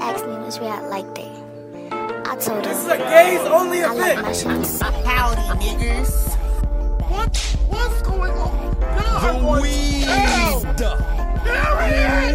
asked 0.00 0.26
me 0.26 0.34
which 0.36 0.58
way 0.58 0.68
I 0.68 0.80
liked 0.88 1.18
it. 1.18 1.28
I 2.26 2.36
told 2.36 2.64
This 2.64 2.78
is 2.78 2.86
a 2.86 2.96
gays 2.96 3.40
only 3.40 3.82
I 3.82 3.92
like 3.92 4.22
my 4.22 4.32
shoes. 4.32 4.80
Howdy, 4.80 5.42
niggas. 5.60 6.36
What? 7.10 7.36
What's 7.68 8.02
going 8.02 8.32
on? 8.32 8.80
God, 8.80 9.34
The 9.34 9.40
going 9.40 9.62
weed. 9.62 10.04
to 10.04 10.10
hell. 10.10 10.60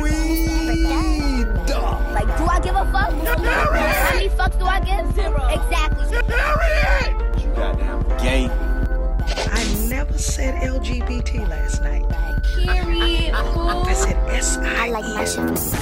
Weed. 0.01 1.47
Like, 2.13 2.37
do 2.37 2.45
I 2.45 2.59
give 2.61 2.75
a 2.75 2.85
fuck? 2.91 3.11
How 3.11 4.13
many 4.13 4.29
fucks 4.29 4.57
do 4.59 4.65
I 4.65 4.79
give? 4.81 5.13
Zero. 5.15 5.47
Exactly. 5.47 6.05
Harriet! 6.35 7.41
You 7.41 7.47
goddamn 7.55 8.03
gay. 8.19 8.49
I 9.51 9.87
never 9.89 10.17
said 10.17 10.55
LGBT 10.61 11.47
last 11.49 11.81
night. 11.81 12.03
Period. 12.55 13.33
I 13.33 13.93
said 13.93 14.17
S 14.29 14.57
I 14.57 14.87
I 14.87 14.89
like 14.89 15.05
my 15.15 15.25
shoes. 15.25 15.73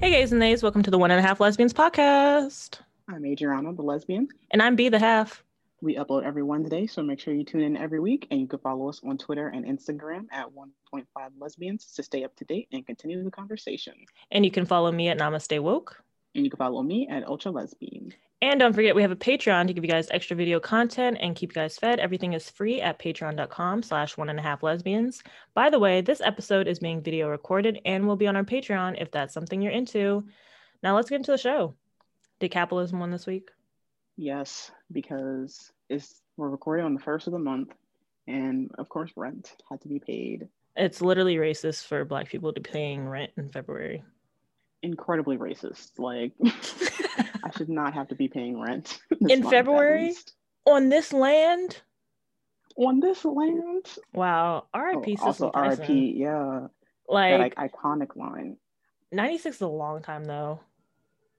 Hey 0.00 0.10
gays 0.12 0.30
and 0.30 0.38
nays, 0.38 0.62
welcome 0.62 0.84
to 0.84 0.92
the 0.92 0.98
One 0.98 1.10
and 1.10 1.18
a 1.18 1.22
Half 1.22 1.40
Lesbians 1.40 1.74
podcast. 1.74 2.78
I'm 3.08 3.26
Adriana, 3.26 3.72
the 3.72 3.82
lesbian. 3.82 4.28
And 4.52 4.62
I'm 4.62 4.76
B 4.76 4.88
the 4.88 4.98
half. 5.00 5.42
We 5.80 5.96
upload 5.96 6.22
every 6.22 6.44
Wednesday, 6.44 6.86
so 6.86 7.02
make 7.02 7.18
sure 7.18 7.34
you 7.34 7.42
tune 7.42 7.62
in 7.62 7.76
every 7.76 7.98
week 7.98 8.28
and 8.30 8.40
you 8.40 8.46
can 8.46 8.60
follow 8.60 8.88
us 8.88 9.00
on 9.04 9.18
Twitter 9.18 9.48
and 9.48 9.64
Instagram 9.64 10.26
at 10.30 10.46
1.5 10.46 11.04
lesbians 11.40 11.92
to 11.96 12.04
stay 12.04 12.22
up 12.22 12.36
to 12.36 12.44
date 12.44 12.68
and 12.72 12.86
continue 12.86 13.24
the 13.24 13.30
conversation. 13.32 13.94
And 14.30 14.44
you 14.44 14.52
can 14.52 14.66
follow 14.66 14.92
me 14.92 15.08
at 15.08 15.18
Namaste 15.18 15.60
Woke. 15.60 16.00
And 16.36 16.44
you 16.44 16.50
can 16.50 16.58
follow 16.58 16.84
me 16.84 17.08
at 17.10 17.26
Ultra 17.26 17.50
Lesbian. 17.50 18.14
And 18.40 18.60
don't 18.60 18.72
forget 18.72 18.94
we 18.94 19.02
have 19.02 19.10
a 19.10 19.16
Patreon 19.16 19.66
to 19.66 19.72
give 19.72 19.84
you 19.84 19.90
guys 19.90 20.08
extra 20.10 20.36
video 20.36 20.60
content 20.60 21.18
and 21.20 21.34
keep 21.34 21.50
you 21.50 21.60
guys 21.60 21.76
fed. 21.76 21.98
Everything 21.98 22.34
is 22.34 22.48
free 22.48 22.80
at 22.80 22.98
patreon.com 22.98 23.82
slash 23.82 24.16
one 24.16 24.28
and 24.28 24.38
a 24.38 24.42
half 24.42 24.62
lesbians. 24.62 25.24
By 25.54 25.70
the 25.70 25.80
way, 25.80 26.02
this 26.02 26.20
episode 26.20 26.68
is 26.68 26.78
being 26.78 27.02
video 27.02 27.28
recorded 27.28 27.80
and 27.84 28.06
will 28.06 28.16
be 28.16 28.28
on 28.28 28.36
our 28.36 28.44
Patreon 28.44 29.00
if 29.02 29.10
that's 29.10 29.34
something 29.34 29.60
you're 29.60 29.72
into. 29.72 30.24
Now 30.84 30.94
let's 30.94 31.10
get 31.10 31.16
into 31.16 31.32
the 31.32 31.38
show. 31.38 31.74
Did 32.38 32.52
capitalism 32.52 33.00
win 33.00 33.10
this 33.10 33.26
week? 33.26 33.50
Yes, 34.16 34.70
because 34.92 35.72
it's 35.88 36.20
we're 36.36 36.48
recording 36.48 36.86
on 36.86 36.94
the 36.94 37.00
first 37.00 37.26
of 37.26 37.32
the 37.32 37.38
month, 37.38 37.72
and 38.28 38.70
of 38.78 38.88
course, 38.88 39.10
rent 39.16 39.56
had 39.68 39.80
to 39.80 39.88
be 39.88 39.98
paid. 39.98 40.48
It's 40.76 41.02
literally 41.02 41.36
racist 41.36 41.86
for 41.86 42.04
black 42.04 42.28
people 42.28 42.52
to 42.52 42.60
be 42.60 42.70
paying 42.70 43.08
rent 43.08 43.32
in 43.36 43.48
February. 43.48 44.04
Incredibly 44.82 45.36
racist. 45.36 45.98
Like, 45.98 46.32
I 47.44 47.50
should 47.56 47.68
not 47.68 47.94
have 47.94 48.08
to 48.08 48.14
be 48.14 48.28
paying 48.28 48.60
rent 48.60 49.00
In 49.28 49.42
February? 49.48 50.14
On 50.66 50.88
this 50.88 51.12
land? 51.12 51.80
on 52.76 53.00
this 53.00 53.24
land. 53.24 53.86
Wow. 54.14 54.66
RIP 54.74 55.18
Oh, 55.20 55.26
also, 55.26 55.50
RIP. 55.52 55.88
Yeah, 55.88 56.68
Like, 57.08 57.32
that 57.32 57.40
like 57.40 57.72
iconic 57.72 58.14
line. 58.16 58.56
96 59.10 59.56
is 59.56 59.62
a 59.62 59.66
long 59.66 60.02
time 60.02 60.24
though. 60.24 60.60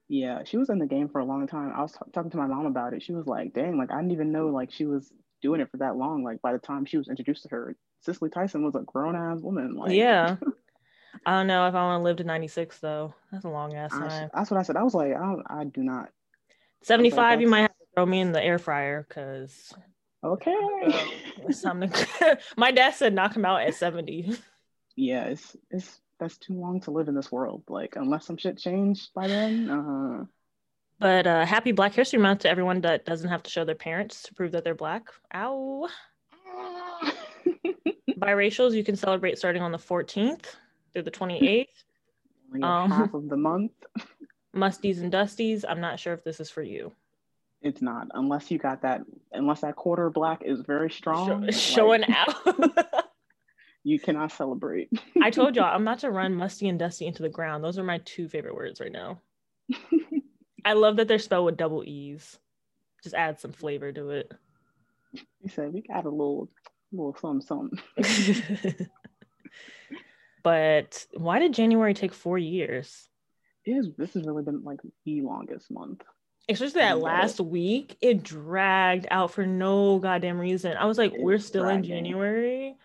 Yeah, 0.10 0.44
she 0.44 0.58
was 0.58 0.70
in 0.70 0.80
the 0.80 0.88
game 0.88 1.08
for 1.08 1.20
a 1.20 1.26
long 1.26 1.48
time. 1.48 1.72
I 1.74 1.82
was 1.82 1.94
t- 1.94 2.00
talking 2.12 2.32
to 2.32 2.38
my 2.38 2.48
mom 2.48 2.66
about 2.66 2.94
it. 2.94 3.04
She 3.04 3.14
was 3.14 3.28
like, 3.28 3.54
"Dang, 3.54 3.78
like 3.78 3.92
I 3.92 3.98
didn't 3.98 4.12
even 4.12 4.32
know 4.32 4.48
like 4.48 4.72
she 4.72 4.86
was 4.86 5.14
doing 5.42 5.62
it 5.62 5.70
for 5.70 5.78
that 5.78 5.96
long. 5.96 6.24
Like 6.24 6.42
by 6.42 6.52
the 6.52 6.60
time 6.60 6.86
she 6.86 6.98
was 6.98 7.08
introduced 7.08 7.44
to 7.44 7.50
her, 7.50 7.76
Cicely 8.02 8.30
Tyson 8.30 8.64
was 8.66 8.76
a 8.76 8.80
grown 8.82 9.16
ass 9.16 9.40
woman. 9.40 9.76
Like, 9.76 9.92
yeah. 9.92 10.38
I 11.26 11.38
don't 11.38 11.48
know 11.48 11.68
if 11.68 11.76
I 11.76 11.84
want 11.84 12.00
to 12.00 12.04
live 12.04 12.18
to 12.18 12.24
96 12.24 12.80
though. 12.80 13.14
That's 13.32 13.46
a 13.46 13.50
long 13.50 13.76
ass 13.76 13.92
time. 13.92 14.30
that's 14.34 14.52
what 14.52 14.60
I 14.60 14.64
said. 14.64 14.78
I 14.78 14.84
was 14.84 14.94
like, 14.94 15.14
I, 15.16 15.20
don't, 15.20 15.44
I 15.50 15.64
do 15.66 15.84
not. 15.84 16.10
75, 16.84 17.42
you 17.42 17.48
might 17.48 17.62
have 17.62 17.70
to 17.72 17.86
throw 17.96 18.06
me 18.06 18.20
in 18.22 18.32
the 18.32 18.44
air 18.44 18.58
fryer 18.58 19.06
because 19.08 19.74
Okay. 20.24 20.56
to. 21.52 22.38
My 22.58 22.72
dad 22.72 22.92
said 22.96 23.14
knock 23.14 23.36
him 23.36 23.46
out 23.46 23.62
at 23.62 23.76
70. 23.76 24.38
yeah, 24.96 25.26
it's 25.26 25.56
it's 25.72 26.02
that's 26.20 26.38
too 26.38 26.54
long 26.54 26.82
to 26.82 26.92
live 26.92 27.08
in 27.08 27.16
this 27.16 27.32
world. 27.32 27.64
Like 27.70 27.96
unless 27.96 28.26
some 28.26 28.38
shit 28.38 28.58
changed 28.58 29.14
by 29.14 29.28
then. 29.28 29.70
Uh, 29.70 30.26
But 31.00 31.28
uh, 31.28 31.46
happy 31.46 31.72
Black 31.72 31.94
History 31.94 32.20
Month 32.20 32.42
to 32.42 32.50
everyone 32.50 32.82
that 32.82 33.06
doesn't 33.06 33.30
have 33.30 33.44
to 33.44 33.50
show 33.50 33.64
their 33.66 33.76
parents 33.76 34.24
to 34.24 34.34
prove 34.34 34.52
that 34.52 34.64
they're 34.64 34.76
black. 34.76 35.08
Ow. 35.34 35.88
Biracials, 38.20 38.74
you 38.74 38.84
can 38.84 38.98
celebrate 38.98 39.38
starting 39.38 39.62
on 39.62 39.72
the 39.72 39.78
14th 39.78 40.56
through 40.94 41.04
the 41.04 41.12
28th. 41.20 41.68
only 42.54 42.64
Um, 42.64 42.92
half 42.92 43.14
of 43.14 43.30
the 43.30 43.38
month. 43.38 43.72
Musties 44.56 45.00
and 45.00 45.12
Dusties, 45.14 45.64
I'm 45.68 45.80
not 45.80 46.00
sure 46.00 46.14
if 46.14 46.24
this 46.24 46.40
is 46.40 46.50
for 46.50 46.64
you. 46.64 46.92
It's 47.62 47.82
not 47.82 48.08
unless 48.14 48.50
you 48.50 48.58
got 48.58 48.82
that. 48.84 49.02
Unless 49.34 49.62
that 49.62 49.76
quarter 49.76 50.10
black 50.10 50.42
is 50.44 50.62
very 50.62 50.90
strong. 50.90 51.42
like, 51.46 51.54
Showing 51.54 52.04
out. 52.08 52.34
You 53.84 54.00
cannot 54.00 54.32
celebrate. 54.32 54.90
I 55.22 55.30
told 55.30 55.56
y'all 55.56 55.74
I'm 55.74 55.82
about 55.84 56.00
to 56.00 56.12
run 56.12 56.36
musty 56.36 56.68
and 56.68 56.80
dusty 56.80 57.06
into 57.06 57.22
the 57.22 57.30
ground. 57.30 57.64
Those 57.64 57.78
are 57.78 57.84
my 57.84 58.00
two 58.06 58.28
favorite 58.30 58.56
words 58.56 58.80
right 58.80 58.92
now. 58.92 59.20
I 60.66 60.74
love 60.74 60.98
that 60.98 61.08
they're 61.08 61.20
spelled 61.20 61.46
with 61.46 61.58
double 61.58 61.84
E's. 61.86 62.38
Just 63.04 63.16
add 63.16 63.40
some 63.40 63.52
flavor 63.54 63.92
to 63.92 64.10
it. 64.12 64.32
You 65.14 65.50
said 65.50 65.72
we 65.74 65.82
got 65.82 66.06
a 66.06 66.10
little, 66.10 66.50
little 66.92 67.16
something, 67.20 67.46
something. 67.46 68.88
But 70.44 71.06
why 71.14 71.40
did 71.40 71.54
January 71.54 71.94
take 71.94 72.14
four 72.14 72.38
years? 72.38 73.08
It 73.66 73.72
is, 73.72 73.90
this 73.98 74.14
has 74.14 74.24
really 74.26 74.44
been 74.44 74.64
like 74.64 74.80
the 75.06 75.22
longest 75.22 75.70
month. 75.70 76.04
Especially 76.48 76.82
that 76.82 77.00
last 77.00 77.40
week, 77.40 77.96
it 78.02 78.24
dragged 78.24 79.06
out 79.12 79.32
for 79.32 79.46
no 79.46 80.00
goddamn 80.00 80.40
reason. 80.40 80.76
I 80.78 80.86
was 80.86 80.98
like, 80.98 81.14
It's 81.14 81.22
we're 81.22 81.38
still 81.38 81.68
in. 81.68 81.84
January. 81.84 82.76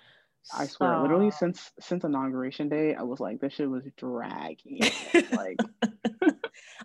I 0.52 0.66
swear, 0.66 1.00
literally 1.00 1.30
since 1.30 1.72
since 1.80 2.04
inauguration 2.04 2.68
day, 2.68 2.94
I 2.94 3.02
was 3.02 3.18
like, 3.18 3.40
this 3.40 3.54
shit 3.54 3.70
was 3.70 3.84
dragging. 3.96 4.82
like, 5.32 5.58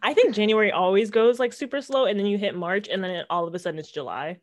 I 0.02 0.14
think 0.14 0.34
January 0.34 0.72
always 0.72 1.10
goes 1.10 1.40
like 1.40 1.52
super 1.52 1.82
slow, 1.82 2.06
and 2.06 2.18
then 2.18 2.26
you 2.26 2.38
hit 2.38 2.56
March, 2.56 2.88
and 2.88 3.04
then 3.04 3.12
it, 3.12 3.26
all 3.30 3.46
of 3.46 3.54
a 3.54 3.60
sudden 3.60 3.80
it's 3.80 3.92
July. 3.92 4.40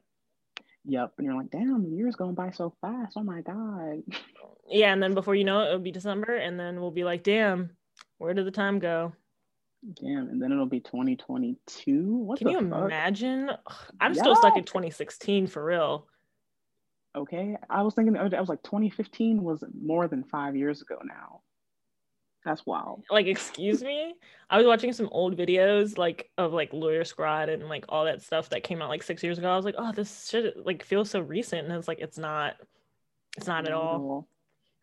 Yep. 0.87 1.13
And 1.19 1.25
you're 1.27 1.37
like, 1.37 1.51
damn, 1.51 1.83
the 1.83 1.97
year's 1.97 2.17
going 2.17 2.35
by 2.35 2.51
so 2.51 2.75
fast. 2.81 3.17
Oh 3.17 3.23
my 3.23 3.41
god. 3.43 4.03
Yeah, 4.69 4.93
and 4.93 5.03
then 5.03 5.15
before 5.15 5.35
you 5.35 5.45
know 5.45 5.61
it, 5.63 5.67
it'll 5.69 5.79
be 5.79 5.93
December, 5.93 6.35
and 6.35 6.59
then 6.59 6.81
we'll 6.81 6.91
be 6.91 7.05
like, 7.05 7.23
damn, 7.23 7.71
where 8.19 8.35
did 8.35 8.47
the 8.47 8.51
time 8.51 8.79
go? 8.79 9.13
Damn. 9.95 10.29
And 10.29 10.43
then 10.43 10.53
it'll 10.53 10.67
be 10.67 10.81
2022. 10.81 12.17
What 12.17 12.39
Can 12.39 12.49
you 12.49 12.59
fuck? 12.59 12.87
imagine? 12.87 13.51
I'm 14.01 14.15
still 14.15 14.35
stuck 14.35 14.57
in 14.57 14.65
2016 14.65 15.47
for 15.47 15.65
real. 15.65 16.07
Okay. 17.17 17.57
I 17.71 17.83
was 17.83 17.95
thinking 17.95 18.15
the 18.15 18.21
other 18.21 18.29
day, 18.29 18.37
I 18.37 18.41
was 18.41 18.49
like, 18.49 18.63
2015 18.63 19.43
was 19.43 19.63
more 19.81 20.09
than 20.09 20.25
five 20.25 20.57
years 20.57 20.83
ago 20.83 20.99
now. 21.05 21.43
That's 22.47 22.65
wild. 22.65 23.03
Like, 23.11 23.27
excuse 23.27 23.83
me? 23.83 24.15
I 24.49 24.57
was 24.57 24.67
watching 24.67 24.93
some 24.93 25.09
old 25.11 25.37
videos 25.37 25.99
like 25.99 26.31
of 26.39 26.53
like 26.53 26.73
Lawyer 26.73 27.03
Squad 27.05 27.49
and 27.49 27.69
like 27.69 27.85
all 27.89 28.05
that 28.05 28.23
stuff 28.23 28.49
that 28.51 28.63
came 28.63 28.81
out 28.81 28.89
like 28.89 29.03
six 29.03 29.21
years 29.25 29.37
ago. 29.37 29.51
I 29.51 29.57
was 29.57 29.65
like, 29.65 29.75
oh, 29.77 29.91
this 29.91 30.29
shit 30.29 30.57
like 30.65 30.85
feels 30.85 31.11
so 31.11 31.21
recent, 31.21 31.67
and 31.67 31.77
it's 31.77 31.89
like 31.89 31.99
it's 31.99 32.17
not. 32.17 32.55
It's 33.37 33.49
not 33.49 33.67
at 33.67 33.73
all. 33.73 34.29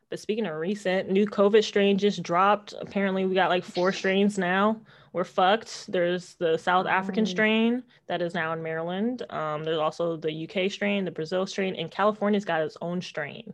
But 0.09 0.19
speaking 0.19 0.45
of 0.45 0.55
recent, 0.55 1.09
new 1.09 1.25
COVID 1.25 1.63
strain 1.63 1.97
just 1.97 2.21
dropped. 2.21 2.73
Apparently, 2.79 3.25
we 3.25 3.33
got 3.33 3.49
like 3.49 3.63
four 3.63 3.93
strains 3.93 4.37
now. 4.37 4.81
We're 5.13 5.23
fucked. 5.23 5.89
There's 5.89 6.35
the 6.35 6.57
South 6.57 6.85
African 6.85 7.23
Oh. 7.23 7.25
strain 7.25 7.83
that 8.07 8.21
is 8.21 8.33
now 8.33 8.51
in 8.51 8.61
Maryland. 8.61 9.23
Um, 9.31 9.63
there's 9.63 9.77
also 9.77 10.17
the 10.17 10.31
UK 10.47 10.69
strain, 10.69 11.05
the 11.05 11.11
Brazil 11.11 11.47
strain, 11.47 11.75
and 11.75 11.89
California's 11.89 12.45
got 12.45 12.61
its 12.61 12.77
own 12.81 13.01
strain. 13.01 13.53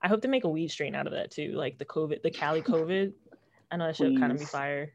I 0.00 0.06
hope 0.06 0.22
they 0.22 0.28
make 0.28 0.44
a 0.44 0.48
weed 0.48 0.68
strain 0.68 0.94
out 0.94 1.06
of 1.08 1.12
that 1.12 1.32
too, 1.32 1.52
like 1.52 1.76
the 1.76 1.84
COVID, 1.84 2.22
the 2.22 2.30
Cali 2.30 2.62
COVID. 2.62 3.12
I 3.70 3.76
know 3.76 3.86
that 3.86 3.96
should 3.96 4.18
kind 4.18 4.32
of 4.32 4.38
be 4.38 4.44
fire. 4.44 4.92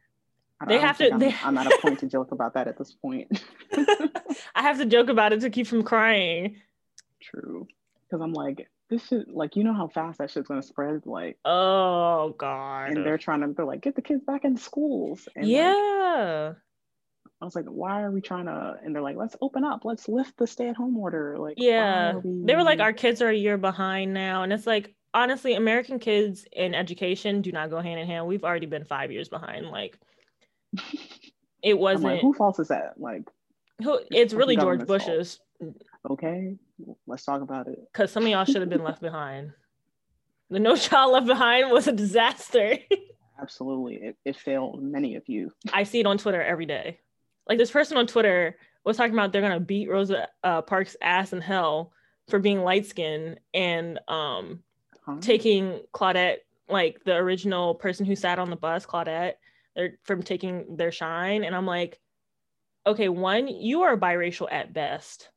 They 0.68 0.80
have 0.80 0.98
to- 1.00 1.12
I'm, 1.14 1.20
they- 1.20 1.36
I'm 1.44 1.58
at 1.58 1.68
a 1.68 1.78
point 1.82 2.00
to 2.00 2.08
joke 2.08 2.32
about 2.32 2.54
that 2.54 2.68
at 2.68 2.78
this 2.78 2.94
point. 2.94 3.44
I 4.56 4.62
have 4.62 4.78
to 4.78 4.86
joke 4.86 5.10
about 5.10 5.34
it 5.34 5.42
to 5.42 5.50
keep 5.50 5.68
from 5.68 5.84
crying. 5.84 6.58
True. 7.22 7.68
Because 8.08 8.22
I'm 8.24 8.34
like, 8.34 8.70
this 8.90 9.06
shit, 9.08 9.28
like, 9.30 9.56
you 9.56 9.64
know 9.64 9.74
how 9.74 9.88
fast 9.88 10.20
that 10.20 10.30
shit's 10.32 10.48
gonna 10.48 10.62
spread? 10.64 11.06
Like, 11.06 11.38
Oh 11.44 12.34
god. 12.38 12.92
and 12.92 13.06
they're 13.06 13.18
trying 13.18 13.42
to, 13.42 13.48
they're 13.54 13.66
like, 13.66 13.82
get 13.82 13.96
the 13.96 14.02
kids 14.02 14.24
back 14.24 14.46
in 14.46 14.56
schools. 14.58 15.28
And 15.36 15.46
like, 15.46 15.52
yeah. 15.54 16.54
I 17.42 17.46
was 17.46 17.56
like, 17.56 17.66
why 17.66 18.04
are 18.04 18.12
we 18.12 18.22
trying 18.22 18.46
to? 18.46 18.78
And 18.84 18.96
they're 18.96 19.02
like, 19.02 19.18
let's 19.18 19.36
open 19.42 19.66
up, 19.66 19.84
let's 19.84 20.08
lift 20.08 20.38
the 20.38 20.48
stay 20.48 20.70
at 20.70 20.78
home 20.78 20.96
order. 20.98 21.38
Like, 21.38 21.56
Yeah. 21.58 22.14
are 22.14 22.22
They 22.24 22.56
were 22.56 22.64
like, 22.64 22.80
our 22.80 22.94
kids 22.94 23.22
are 23.22 23.28
a 23.30 23.36
year 23.36 23.58
behind 23.58 24.14
now. 24.14 24.44
And 24.44 24.54
it's 24.54 24.66
like, 24.68 24.94
honestly, 25.14 25.54
American 25.54 26.00
kids 26.00 26.46
in 26.52 26.74
education 26.74 27.42
do 27.42 27.52
not 27.52 27.70
go 27.70 27.80
hand 27.80 28.00
in 28.00 28.08
hand. 28.08 28.28
We've 28.28 28.44
already 28.44 28.66
been 28.66 28.86
five 28.86 29.12
years 29.12 29.30
behind. 29.30 29.68
Like, 29.68 29.98
it 31.64 31.78
wasn't, 31.78 32.14
like, 32.14 32.22
who 32.22 32.34
fault 32.34 32.60
is 32.60 32.70
that? 32.70 32.94
Like, 32.98 33.24
who, 33.82 34.00
it's 34.12 34.34
really 34.34 34.56
George 34.56 34.80
government's 34.80 35.06
fault. 35.06 35.18
Bush's 35.18 35.40
okay, 36.10 36.56
let's 37.08 37.24
talk 37.24 37.42
about 37.42 37.68
it. 37.68 37.80
because 37.92 38.12
some 38.12 38.24
of 38.24 38.30
y'all 38.30 38.46
should 38.46 38.62
have 38.62 38.70
been 38.70 38.84
left 38.84 39.02
behind. 39.02 39.52
The 40.50 40.60
No 40.60 40.76
Child 40.76 41.14
Left 41.14 41.26
Behind 41.26 41.72
was 41.72 41.88
a 41.88 41.92
disaster. 41.92 42.78
Absolutely, 43.42 43.96
it, 43.96 44.18
it 44.24 44.36
failed 44.36 44.84
many 44.84 45.16
of 45.16 45.28
you. 45.28 45.52
I 45.72 45.84
see 45.84 46.00
it 46.00 46.06
on 46.06 46.18
Twitter 46.18 46.42
every 46.42 46.66
day. 46.66 47.00
Like, 47.48 47.58
this 47.58 47.72
person 47.72 47.98
on 47.98 48.08
Twitter 48.08 48.58
was 48.84 48.98
talking 48.98 49.14
about 49.14 49.32
they're 49.32 49.42
going 49.42 49.54
to 49.54 49.60
beat 49.60 49.90
Rosa 49.90 50.28
uh, 50.44 50.62
Parks' 50.62 50.96
ass 51.02 51.34
in 51.34 51.42
hell 51.42 51.92
for 52.30 52.40
being 52.40 52.62
light 52.62 52.86
skinned 52.86 53.40
and 53.54 54.00
um, 54.08 54.60
Huh? 55.06 55.18
taking 55.20 55.82
Claudette 55.94 56.38
like 56.70 57.04
the 57.04 57.14
original 57.16 57.76
person 57.76 58.06
who 58.06 58.16
sat 58.16 58.40
on 58.40 58.50
the 58.50 58.56
bus, 58.56 58.86
Claudette, 58.86 59.34
they're 59.76 59.98
from 60.04 60.24
taking 60.24 60.78
their 60.78 60.92
shine. 60.94 61.44
And 61.44 61.54
I'm 61.56 61.66
like, 61.66 62.00
okay, 62.88 63.10
one, 63.10 63.48
you 63.50 63.82
are 63.82 63.98
biracial 63.98 64.48
at 64.52 64.72
best. 64.74 65.30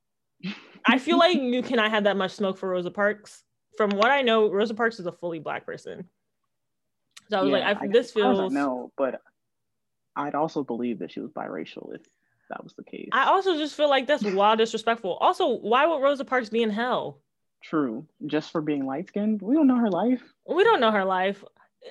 I 0.86 0.98
feel 0.98 1.18
like 1.18 1.36
you 1.36 1.62
cannot 1.62 1.90
have 1.90 2.04
that 2.04 2.16
much 2.16 2.32
smoke 2.32 2.58
for 2.58 2.68
Rosa 2.68 2.90
Parks. 2.92 3.42
From 3.76 3.90
what 3.90 4.10
I 4.10 4.22
know, 4.22 4.50
Rosa 4.50 4.74
Parks 4.74 5.00
is 5.00 5.06
a 5.06 5.12
fully 5.12 5.40
black 5.40 5.66
person. 5.66 6.08
So 7.28 7.38
I 7.38 7.42
was 7.42 7.50
Yeah, 7.50 7.58
like, 7.58 7.76
I, 7.76 7.84
I- 7.84 7.88
this 7.88 8.12
I 8.16 8.20
don't 8.20 8.36
feels. 8.36 8.52
know, 8.52 8.92
but 8.96 9.20
I'd 10.14 10.34
also 10.36 10.62
believe 10.62 11.00
that 11.00 11.10
she 11.10 11.20
was 11.20 11.30
biracial 11.32 11.92
if 11.94 12.02
that 12.50 12.62
was 12.62 12.72
the 12.74 12.84
case. 12.84 13.08
I 13.12 13.26
also 13.26 13.56
just 13.58 13.74
feel 13.74 13.90
like 13.90 14.06
that's 14.06 14.22
wild 14.22 14.58
disrespectful. 14.58 15.14
Also, 15.16 15.48
why 15.58 15.86
would 15.86 16.00
Rosa 16.02 16.24
Parks 16.24 16.48
be 16.50 16.62
in 16.62 16.70
hell? 16.70 17.20
True, 17.68 18.06
just 18.26 18.52
for 18.52 18.60
being 18.60 18.86
light 18.86 19.08
skinned, 19.08 19.42
we 19.42 19.54
don't 19.54 19.66
know 19.66 19.76
her 19.76 19.90
life. 19.90 20.22
We 20.48 20.62
don't 20.62 20.80
know 20.80 20.92
her 20.92 21.04
life. 21.04 21.42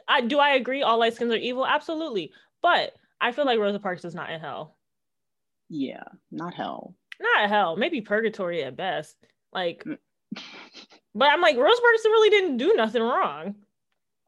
I 0.07 0.22
do 0.22 0.39
I 0.39 0.51
agree 0.51 0.83
all 0.83 1.00
light 1.00 1.16
skins 1.16 1.33
are 1.33 1.38
evil? 1.38 1.66
Absolutely. 1.66 2.31
But 2.62 2.94
I 3.19 3.31
feel 3.31 3.45
like 3.45 3.60
Rosa 3.60 3.80
Parks 3.80 4.06
is 4.06 4.16
not 4.16 4.30
in 4.30 4.39
hell. 4.39 4.77
Yeah, 5.69 6.04
not 6.31 6.54
hell. 6.54 6.95
Not 7.19 7.50
hell, 7.50 7.75
maybe 7.75 8.01
purgatory 8.01 8.63
at 8.63 8.75
best. 8.77 9.18
Like, 9.54 9.83
Mm. 9.86 9.98
but 11.16 11.30
I'm 11.30 11.42
like, 11.42 11.57
Rosa 11.57 11.81
Parks 11.81 12.06
really 12.06 12.30
didn't 12.30 12.57
do 12.57 12.74
nothing 12.75 13.01
wrong. 13.01 13.56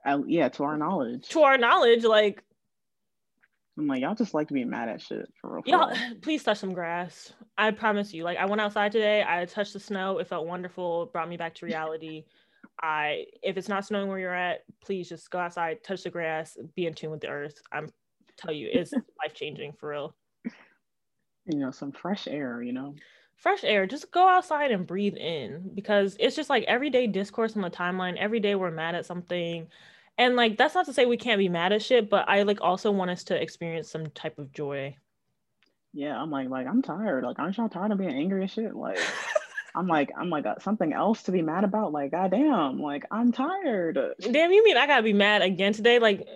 Uh, 0.05 0.21
yeah, 0.27 0.49
to 0.49 0.63
our 0.63 0.77
knowledge. 0.77 1.27
To 1.29 1.41
our 1.41 1.57
knowledge, 1.57 2.03
like, 2.03 2.43
I'm 3.77 3.87
like, 3.87 4.01
y'all 4.01 4.15
just 4.15 4.33
like 4.33 4.47
to 4.47 4.53
be 4.53 4.65
mad 4.65 4.89
at 4.89 5.01
shit 5.01 5.31
for 5.39 5.53
real. 5.53 5.63
for 5.63 5.69
y'all, 5.69 5.89
real. 5.89 6.15
please 6.21 6.43
touch 6.43 6.57
some 6.57 6.73
grass. 6.73 7.33
I 7.57 7.71
promise 7.71 8.13
you. 8.13 8.23
Like, 8.23 8.37
I 8.37 8.45
went 8.45 8.61
outside 8.61 8.91
today, 8.91 9.23
I 9.27 9.45
touched 9.45 9.73
the 9.73 9.79
snow, 9.79 10.17
it 10.17 10.27
felt 10.27 10.47
wonderful, 10.47 11.03
it 11.03 11.13
brought 11.13 11.29
me 11.29 11.37
back 11.37 11.53
to 11.55 11.65
reality. 11.65 12.25
I 12.81 13.25
if 13.41 13.57
it's 13.57 13.69
not 13.69 13.85
snowing 13.85 14.07
where 14.07 14.19
you're 14.19 14.33
at, 14.33 14.63
please 14.83 15.09
just 15.09 15.29
go 15.31 15.39
outside, 15.39 15.83
touch 15.83 16.03
the 16.03 16.09
grass, 16.09 16.57
be 16.75 16.85
in 16.85 16.93
tune 16.93 17.11
with 17.11 17.21
the 17.21 17.27
earth. 17.27 17.61
I'm 17.71 17.89
tell 18.37 18.53
you, 18.53 18.69
it's 18.71 18.91
life 19.23 19.33
changing 19.33 19.73
for 19.73 19.89
real. 19.89 20.15
You 21.45 21.59
know, 21.59 21.71
some 21.71 21.91
fresh 21.91 22.27
air. 22.27 22.61
You 22.61 22.73
know. 22.73 22.95
fresh 23.35 23.63
air 23.63 23.85
just 23.87 24.11
go 24.11 24.27
outside 24.27 24.71
and 24.71 24.85
breathe 24.85 25.15
in 25.15 25.71
because 25.73 26.17
it's 26.19 26.35
just 26.35 26.49
like 26.49 26.63
everyday 26.63 27.07
discourse 27.07 27.55
on 27.55 27.61
the 27.61 27.69
timeline 27.69 28.17
every 28.17 28.39
day 28.39 28.55
we're 28.55 28.71
mad 28.71 28.95
at 28.95 29.05
something 29.05 29.67
and 30.17 30.35
like 30.35 30.57
that's 30.57 30.75
not 30.75 30.85
to 30.85 30.93
say 30.93 31.05
we 31.05 31.17
can't 31.17 31.37
be 31.39 31.49
mad 31.49 31.71
at 31.73 31.81
shit 31.81 32.09
but 32.09 32.27
i 32.27 32.43
like 32.43 32.59
also 32.61 32.91
want 32.91 33.11
us 33.11 33.23
to 33.23 33.39
experience 33.41 33.89
some 33.89 34.07
type 34.11 34.37
of 34.39 34.51
joy 34.53 34.95
Yeah, 35.93 36.21
I'm 36.21 36.29
like, 36.29 36.49
like 36.49 36.67
I'm 36.67 36.81
tired. 36.83 37.23
Like, 37.23 37.39
aren't 37.39 37.57
y'all 37.57 37.69
tired 37.69 37.91
of 37.91 37.97
being 37.97 38.11
angry 38.11 38.41
and 38.43 38.51
shit? 38.51 38.75
Like, 38.75 38.99
I'm 39.75 39.87
like, 39.87 40.11
I'm 40.15 40.29
like 40.29 40.45
uh, 40.45 40.55
something 40.59 40.93
else 40.93 41.23
to 41.23 41.31
be 41.31 41.41
mad 41.41 41.63
about. 41.63 41.91
Like, 41.91 42.11
goddamn, 42.11 42.79
like 42.79 43.05
I'm 43.09 43.31
tired. 43.31 43.97
damn 44.19 44.51
you 44.51 44.63
mean 44.63 44.77
i 44.77 44.85
gotta 44.85 45.01
be 45.03 45.13
mad 45.13 45.41
again 45.41 45.73
today 45.73 45.97
like 45.99 46.27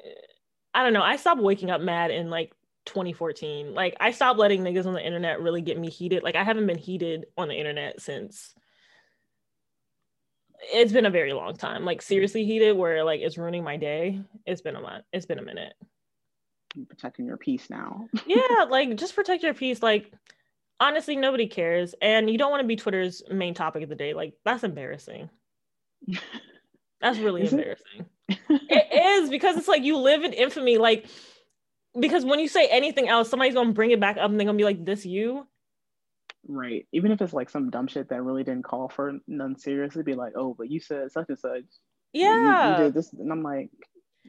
i 0.73 0.81
don't 0.83 0.93
know 0.93 1.03
i 1.03 1.15
stopped 1.15 1.41
waking 1.41 1.69
up 1.69 1.81
mad 1.81 2.09
in 2.11 2.29
like 2.29 2.53
2014 2.85 3.73
like 3.75 3.95
i 3.99 4.11
stopped 4.11 4.39
letting 4.39 4.63
niggas 4.63 4.87
on 4.87 4.93
the 4.93 5.05
internet 5.05 5.41
really 5.41 5.61
get 5.61 5.77
me 5.77 5.89
heated 5.89 6.23
like 6.23 6.35
i 6.35 6.43
haven't 6.43 6.65
been 6.65 6.77
heated 6.77 7.25
on 7.37 7.47
the 7.47 7.53
internet 7.55 8.01
since 8.01 8.55
it's 10.61 10.91
been 10.91 11.05
a 11.05 11.11
very 11.11 11.33
long 11.33 11.55
time. 11.55 11.85
Like 11.85 11.99
mm-hmm. 11.99 12.13
seriously 12.13 12.45
heated 12.45 12.77
where 12.77 13.03
like 13.03 13.21
it's 13.21 13.37
ruining 13.37 13.63
my 13.63 13.77
day 13.77 14.21
it's 14.45 14.61
been 14.61 14.75
a 14.75 14.81
month 14.81 15.05
it's 15.11 15.25
been 15.25 15.39
a 15.39 15.43
minute. 15.43 15.73
Protecting 16.87 17.25
your 17.25 17.37
peace 17.37 17.69
now. 17.69 18.07
yeah 18.25 18.65
like 18.69 18.95
just 18.95 19.15
protect 19.15 19.43
your 19.43 19.53
peace 19.53 19.81
like 19.81 20.11
honestly 20.79 21.15
nobody 21.15 21.47
cares 21.47 21.93
and 22.01 22.29
you 22.29 22.37
don't 22.37 22.51
want 22.51 22.61
to 22.61 22.67
be 22.67 22.75
twitter's 22.75 23.21
main 23.29 23.53
topic 23.53 23.83
of 23.83 23.89
the 23.89 23.95
day 23.95 24.13
like 24.13 24.33
that's 24.45 24.63
embarrassing. 24.63 25.29
That's 27.01 27.17
really 27.17 27.41
Is 27.41 27.51
it? 27.51 27.57
embarrassing. 27.57 28.05
It 28.69 29.23
is 29.23 29.29
because 29.31 29.57
it's 29.57 29.67
like 29.67 29.81
you 29.81 29.97
live 29.97 30.23
in 30.23 30.33
infamy 30.33 30.77
like 30.77 31.07
because 31.99 32.23
when 32.23 32.39
you 32.39 32.47
say 32.47 32.67
anything 32.67 33.09
else 33.09 33.29
somebody's 33.29 33.55
gonna 33.55 33.73
bring 33.73 33.91
it 33.91 33.99
back 33.99 34.17
up 34.17 34.29
and 34.29 34.39
they're 34.39 34.45
gonna 34.45 34.57
be 34.57 34.63
like 34.63 34.85
this 34.85 35.03
you 35.03 35.47
right. 36.47 36.87
Even 36.91 37.11
if 37.11 37.21
it's 37.21 37.33
like 37.33 37.49
some 37.49 37.69
dumb 37.69 37.87
shit 37.87 38.09
that 38.09 38.21
really 38.23 38.43
didn't 38.43 38.63
call 38.65 38.89
for 38.89 39.13
none 39.27 39.57
seriously, 39.57 40.03
be 40.03 40.13
like, 40.15 40.33
oh, 40.35 40.53
but 40.57 40.69
you 40.69 40.79
said 40.79 41.11
such 41.11 41.27
and 41.29 41.39
such. 41.39 41.63
You- 42.13 42.21
you- 42.23 42.27
yeah 42.27 42.77
You, 42.77 42.83
did 42.85 42.93
this, 42.93 43.13
and 43.13 43.31
I'm 43.31 43.43
like, 43.43 43.69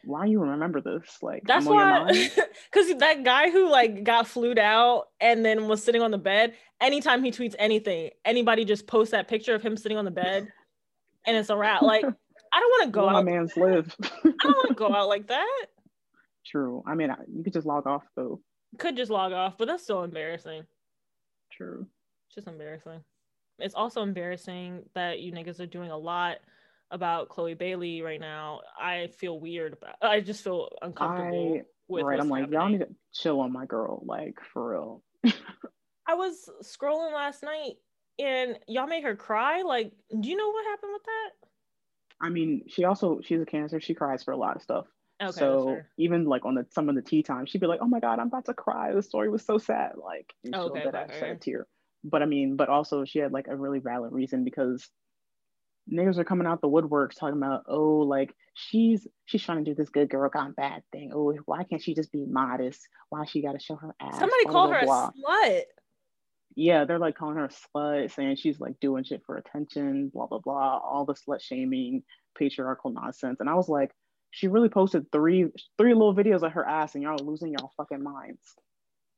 why 0.05 0.25
you 0.27 0.41
remember 0.41 0.81
this? 0.81 1.19
Like, 1.23 1.43
That's 1.47 1.67
I'm 1.67 1.73
on 1.73 2.15
your 2.15 2.25
why, 2.29 2.47
because 2.71 2.95
that 2.99 3.25
guy 3.25 3.51
who 3.51 3.69
like 3.71 4.05
got 4.05 4.27
flued 4.27 4.59
out 4.59 5.05
and 5.21 5.45
then 5.45 5.69
was 5.69 5.83
sitting 5.85 6.03
on 6.03 6.11
the 6.11 6.19
bed. 6.19 6.55
Anytime 6.81 7.23
he 7.23 7.31
tweets 7.31 7.55
anything, 7.59 8.11
anybody 8.25 8.65
just 8.65 8.87
posts 8.87 9.13
that 9.13 9.29
picture 9.29 9.55
of 9.55 9.63
him 9.63 9.77
sitting 9.77 9.99
on 9.99 10.05
the 10.05 10.11
bed, 10.11 10.49
and 11.27 11.37
it's 11.37 11.51
a 11.51 11.57
wrap. 11.57 11.83
Like 11.83 12.05
I 12.05 12.61
don't 12.61 12.71
want 12.71 12.85
to 12.87 12.91
go 12.93 13.05
Let 13.07 13.13
my 13.13 13.19
out. 13.21 13.25
man's 13.25 13.57
live. 13.57 13.95
I 14.03 14.09
don't 14.43 14.57
want 14.57 14.69
to 14.69 14.75
go 14.75 14.93
out 14.95 15.09
like 15.09 15.29
that. 15.29 15.67
True. 16.47 16.83
I 16.87 16.95
mean, 16.95 17.11
I- 17.11 17.17
you 17.33 17.45
could 17.45 17.53
just 17.53 17.67
log 17.67 17.87
off 17.87 18.03
though. 18.17 18.41
Could 18.79 18.97
just 18.97 19.11
log 19.11 19.33
off, 19.33 19.57
but 19.59 19.67
that's 19.69 19.87
so 19.87 20.03
embarrassing. 20.03 20.65
True. 21.53 21.87
It's 22.33 22.47
just 22.47 22.49
embarrassing. 22.49 23.05
It's 23.59 23.75
also 23.75 24.03
embarrassing 24.03 24.85
that 24.95 25.21
you 25.21 25.33
niggas 25.33 25.61
are 25.61 25.67
doing 25.67 25.91
a 25.91 25.99
lot 25.99 26.39
about 26.91 27.29
Chloe 27.29 27.53
Bailey 27.53 28.01
right 28.01 28.19
now. 28.19 28.61
I 28.81 29.09
feel 29.19 29.39
weird 29.39 29.75
about. 29.75 29.97
I 30.01 30.21
just 30.21 30.43
feel 30.43 30.71
uncomfortable 30.81 31.59
I 31.59 31.63
with. 31.89 32.05
right. 32.05 32.19
I'm 32.19 32.31
like, 32.31 32.51
y'all 32.51 32.71
need 32.71 32.79
to 32.79 32.89
chill 33.13 33.41
on 33.41 33.53
my 33.53 33.67
girl, 33.67 34.03
like 34.07 34.39
for 34.51 34.71
real. 34.71 35.03
I 36.09 36.15
was 36.15 36.49
scrolling 36.63 37.13
last 37.13 37.43
night 37.43 37.75
and 38.19 38.59
y'all 38.67 38.87
made 38.87 39.05
her 39.05 39.15
cry. 39.15 39.61
Like, 39.61 39.93
do 40.19 40.31
you 40.31 40.37
know 40.37 40.49
what 40.49 40.65
happened 40.65 40.93
with 40.95 41.05
that? 41.05 41.31
I 42.23 42.31
mean, 42.31 42.63
she 42.67 42.85
also 42.85 43.21
she's 43.23 43.43
a 43.43 43.47
cancer. 43.47 43.79
She 43.79 43.93
cries 43.93 44.23
for 44.23 44.33
a 44.33 44.39
lot 44.39 44.57
of 44.57 44.63
stuff. 44.63 44.87
Okay, 45.23 45.39
so 45.39 45.79
even 45.99 46.25
like 46.25 46.47
on 46.47 46.55
the 46.55 46.67
some 46.71 46.89
of 46.89 46.95
the 46.95 47.03
tea 47.03 47.23
time, 47.23 47.45
she'd 47.45 47.61
be 47.61 47.67
like, 47.67 47.81
"Oh 47.83 47.87
my 47.87 48.01
god, 48.01 48.19
I'm 48.19 48.29
about 48.29 48.47
to 48.47 48.55
cry. 48.55 48.93
The 48.93 49.03
story 49.03 49.29
was 49.29 49.45
so 49.45 49.59
sad." 49.59 49.93
Like, 49.97 50.33
and 50.45 50.55
she'll 50.55 50.71
Okay, 50.71 50.85
dead 50.85 50.95
okay, 50.95 51.13
ass 51.13 51.19
shed 51.19 51.31
a 51.31 51.37
tear. 51.37 51.67
But 52.05 52.23
I 52.23 52.27
mean, 52.27 52.57
but 52.57 52.69
also 52.69 53.05
she 53.05 53.19
had 53.21 53.33
like 53.33 53.47
a 53.49 53.57
really 53.57 53.79
valid 53.79 54.13
reason 54.13 54.45
because 54.45 54.89
niggas 55.91 56.19
are 56.19 56.25
coming 56.25 56.47
out 56.47 56.61
the 56.61 56.69
woodworks 56.69 57.19
talking 57.19 57.37
about, 57.37 57.65
oh, 57.69 57.99
like 57.99 58.35
she's 58.55 59.07
she's 59.25 59.43
trying 59.43 59.65
to 59.65 59.71
do 59.71 59.75
this 59.75 59.91
good 59.91 60.09
girl 60.11 60.29
gone 60.31 60.53
bad 60.53 60.83
thing. 60.93 61.13
Oh, 61.15 61.35
why 61.47 61.65
can't 61.65 61.83
she 61.83 61.95
just 61.95 62.13
be 62.13 62.25
modest? 62.27 62.87
Why 63.09 63.25
she 63.25 63.43
got 63.43 63.53
to 63.53 63.59
show 63.61 63.77
her 63.77 63.95
ass? 64.01 64.19
Somebody 64.19 64.45
blah, 64.45 64.53
called 64.53 64.71
blah, 64.83 65.11
her 65.11 65.11
a 65.11 65.59
slut. 65.59 65.63
yeah, 66.55 66.85
they're 66.85 66.99
like 66.99 67.17
calling 67.17 67.37
her 67.37 67.47
a 67.47 67.49
slut, 67.79 68.13
saying 68.13 68.37
she's 68.37 68.61
like 68.61 68.79
doing 68.81 69.05
shit 69.05 69.23
for 69.27 69.37
attention, 69.37 70.11
blah 70.13 70.27
blah 70.27 70.39
blah, 70.39 70.79
all 70.79 71.05
the 71.05 71.15
slut 71.15 71.41
shaming, 71.41 72.03
patriarchal 72.37 72.91
nonsense. 72.91 73.41
And 73.41 73.49
I 73.49 73.55
was 73.55 73.69
like, 73.69 73.93
she 74.31 74.49
really 74.49 74.69
posted 74.69 75.11
three 75.13 75.47
three 75.79 75.95
little 75.95 76.15
videos 76.15 76.43
of 76.43 76.53
her 76.53 76.67
ass, 76.67 76.95
and 76.95 77.03
y'all 77.03 77.21
are 77.21 77.25
losing 77.25 77.53
y'all 77.53 77.73
fucking 77.77 78.03
minds. 78.03 78.57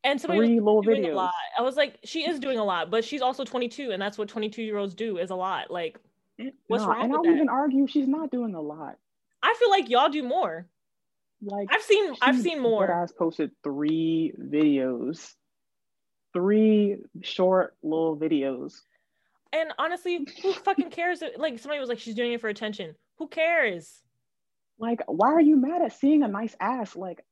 And 0.04 0.20
somebody 0.20 0.40
was 0.40 0.48
Three 0.48 0.60
little 0.60 0.82
doing 0.82 1.04
a 1.06 1.08
videos. 1.08 1.14
lot. 1.14 1.32
I 1.58 1.62
was 1.62 1.76
like, 1.76 1.98
she 2.04 2.28
is 2.28 2.38
doing 2.38 2.58
a 2.58 2.64
lot, 2.64 2.90
but 2.90 3.04
she's 3.04 3.22
also 3.22 3.42
22, 3.44 3.90
and 3.90 4.00
that's 4.00 4.18
what 4.18 4.28
22 4.28 4.62
year 4.62 4.76
olds 4.76 4.94
do 4.94 5.16
is 5.18 5.30
a 5.30 5.34
lot. 5.34 5.70
Like, 5.70 5.98
What's 6.66 6.82
Nah, 6.84 6.90
wrong 6.90 7.04
and 7.04 7.14
I'll 7.14 7.26
even 7.26 7.48
argue 7.48 7.86
she's 7.86 8.08
not 8.08 8.30
doing 8.30 8.54
a 8.54 8.60
lot. 8.60 8.96
I 9.42 9.54
feel 9.58 9.70
like 9.70 9.88
y'all 9.88 10.08
do 10.08 10.22
more. 10.22 10.66
Like 11.42 11.68
I've 11.70 11.82
seen 11.82 12.14
I've 12.22 12.40
seen 12.40 12.58
more. 12.60 12.86
deadass 12.88 13.14
posted 13.16 13.50
three 13.62 14.32
videos, 14.40 15.32
three 16.32 16.96
short 17.22 17.76
little 17.82 18.16
videos. 18.16 18.80
And 19.52 19.72
honestly, 19.78 20.26
who 20.42 20.52
fucking 20.54 20.90
cares? 20.90 21.22
Like 21.36 21.58
somebody 21.60 21.78
was 21.78 21.88
like, 21.88 21.98
she's 22.00 22.14
doing 22.16 22.32
it 22.32 22.40
for 22.40 22.48
attention. 22.48 22.94
Who 23.18 23.28
cares? 23.28 24.02
Like, 24.78 25.02
why 25.06 25.28
are 25.28 25.40
you 25.40 25.56
mad 25.56 25.82
at 25.82 25.92
seeing 25.92 26.24
a 26.24 26.28
nice 26.28 26.56
ass? 26.58 26.96
Like, 26.96 27.24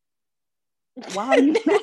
why 1.14 1.26
are 1.28 1.38
you 1.40 1.54
mad? 1.66 1.80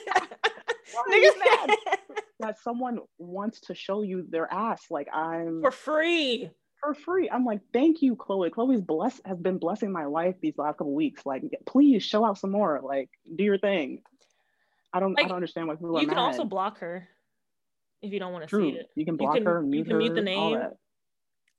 You 1.07 1.33
mad 1.39 1.77
that 2.39 2.59
someone 2.59 2.99
wants 3.17 3.59
to 3.61 3.75
show 3.75 4.01
you 4.01 4.25
their 4.29 4.51
ass? 4.51 4.83
Like, 4.89 5.07
I'm 5.13 5.61
for 5.61 5.71
free. 5.71 6.49
for 6.81 6.93
free. 6.93 7.29
I'm 7.29 7.45
like, 7.45 7.61
thank 7.73 8.01
you, 8.01 8.15
Chloe. 8.15 8.49
Chloe's 8.49 8.81
bless 8.81 9.19
has 9.25 9.37
been 9.39 9.57
blessing 9.57 9.91
my 9.91 10.05
life 10.05 10.35
these 10.41 10.57
last 10.57 10.77
couple 10.77 10.93
weeks. 10.93 11.25
Like, 11.25 11.43
please 11.65 12.03
show 12.03 12.25
out 12.25 12.37
some 12.37 12.51
more. 12.51 12.79
Like, 12.83 13.09
do 13.35 13.43
your 13.43 13.57
thing. 13.57 14.01
I 14.93 14.99
don't. 14.99 15.13
Like, 15.13 15.25
I 15.25 15.27
don't 15.27 15.35
understand 15.35 15.67
why 15.67 15.75
people 15.75 15.99
You 16.01 16.07
can 16.07 16.15
mad. 16.15 16.23
also 16.23 16.43
block 16.45 16.79
her 16.79 17.07
if 18.01 18.11
you 18.13 18.19
don't 18.19 18.31
want 18.33 18.43
to 18.43 18.49
True. 18.49 18.71
see 18.71 18.77
it. 18.77 18.89
You 18.95 19.05
can 19.05 19.15
You 19.15 19.17
block 19.19 19.35
can- 19.35 19.45
her, 19.45 19.63
you 19.69 19.83
can 19.83 19.97
mute 19.97 20.15
the 20.15 20.21
name. 20.21 20.57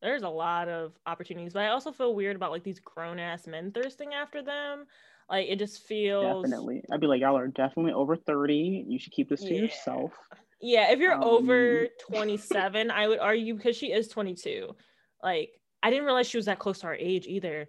There's 0.02 0.22
a 0.22 0.28
lot 0.30 0.68
of 0.68 0.94
opportunities, 1.06 1.52
but 1.52 1.62
I 1.62 1.68
also 1.68 1.92
feel 1.92 2.14
weird 2.14 2.34
about 2.34 2.50
like 2.52 2.64
these 2.64 2.80
grown 2.80 3.18
ass 3.18 3.46
men 3.46 3.70
thirsting 3.70 4.14
after 4.14 4.42
them. 4.42 4.86
Like 5.30 5.46
it 5.48 5.58
just 5.60 5.86
feels 5.86 6.44
Definitely. 6.44 6.82
I'd 6.90 7.00
be 7.00 7.06
like, 7.06 7.20
y'all 7.20 7.36
are 7.38 7.46
definitely 7.46 7.92
over 7.92 8.16
30. 8.16 8.84
You 8.88 8.98
should 8.98 9.12
keep 9.12 9.28
this 9.28 9.40
to 9.44 9.54
Yeah. 9.54 9.62
yourself. 9.62 10.12
Yeah, 10.60 10.90
if 10.90 10.98
you're 10.98 11.14
Um, 11.14 11.22
over 11.22 11.86
27, 12.06 12.90
I 12.90 13.08
would 13.08 13.20
argue 13.20 13.54
because 13.54 13.76
she 13.76 13.92
is 13.92 14.08
22. 14.08 14.74
Like 15.22 15.52
I 15.82 15.90
didn't 15.90 16.04
realize 16.04 16.26
she 16.28 16.36
was 16.36 16.46
that 16.46 16.58
close 16.58 16.80
to 16.80 16.88
our 16.88 16.94
age 16.94 17.26
either. 17.26 17.68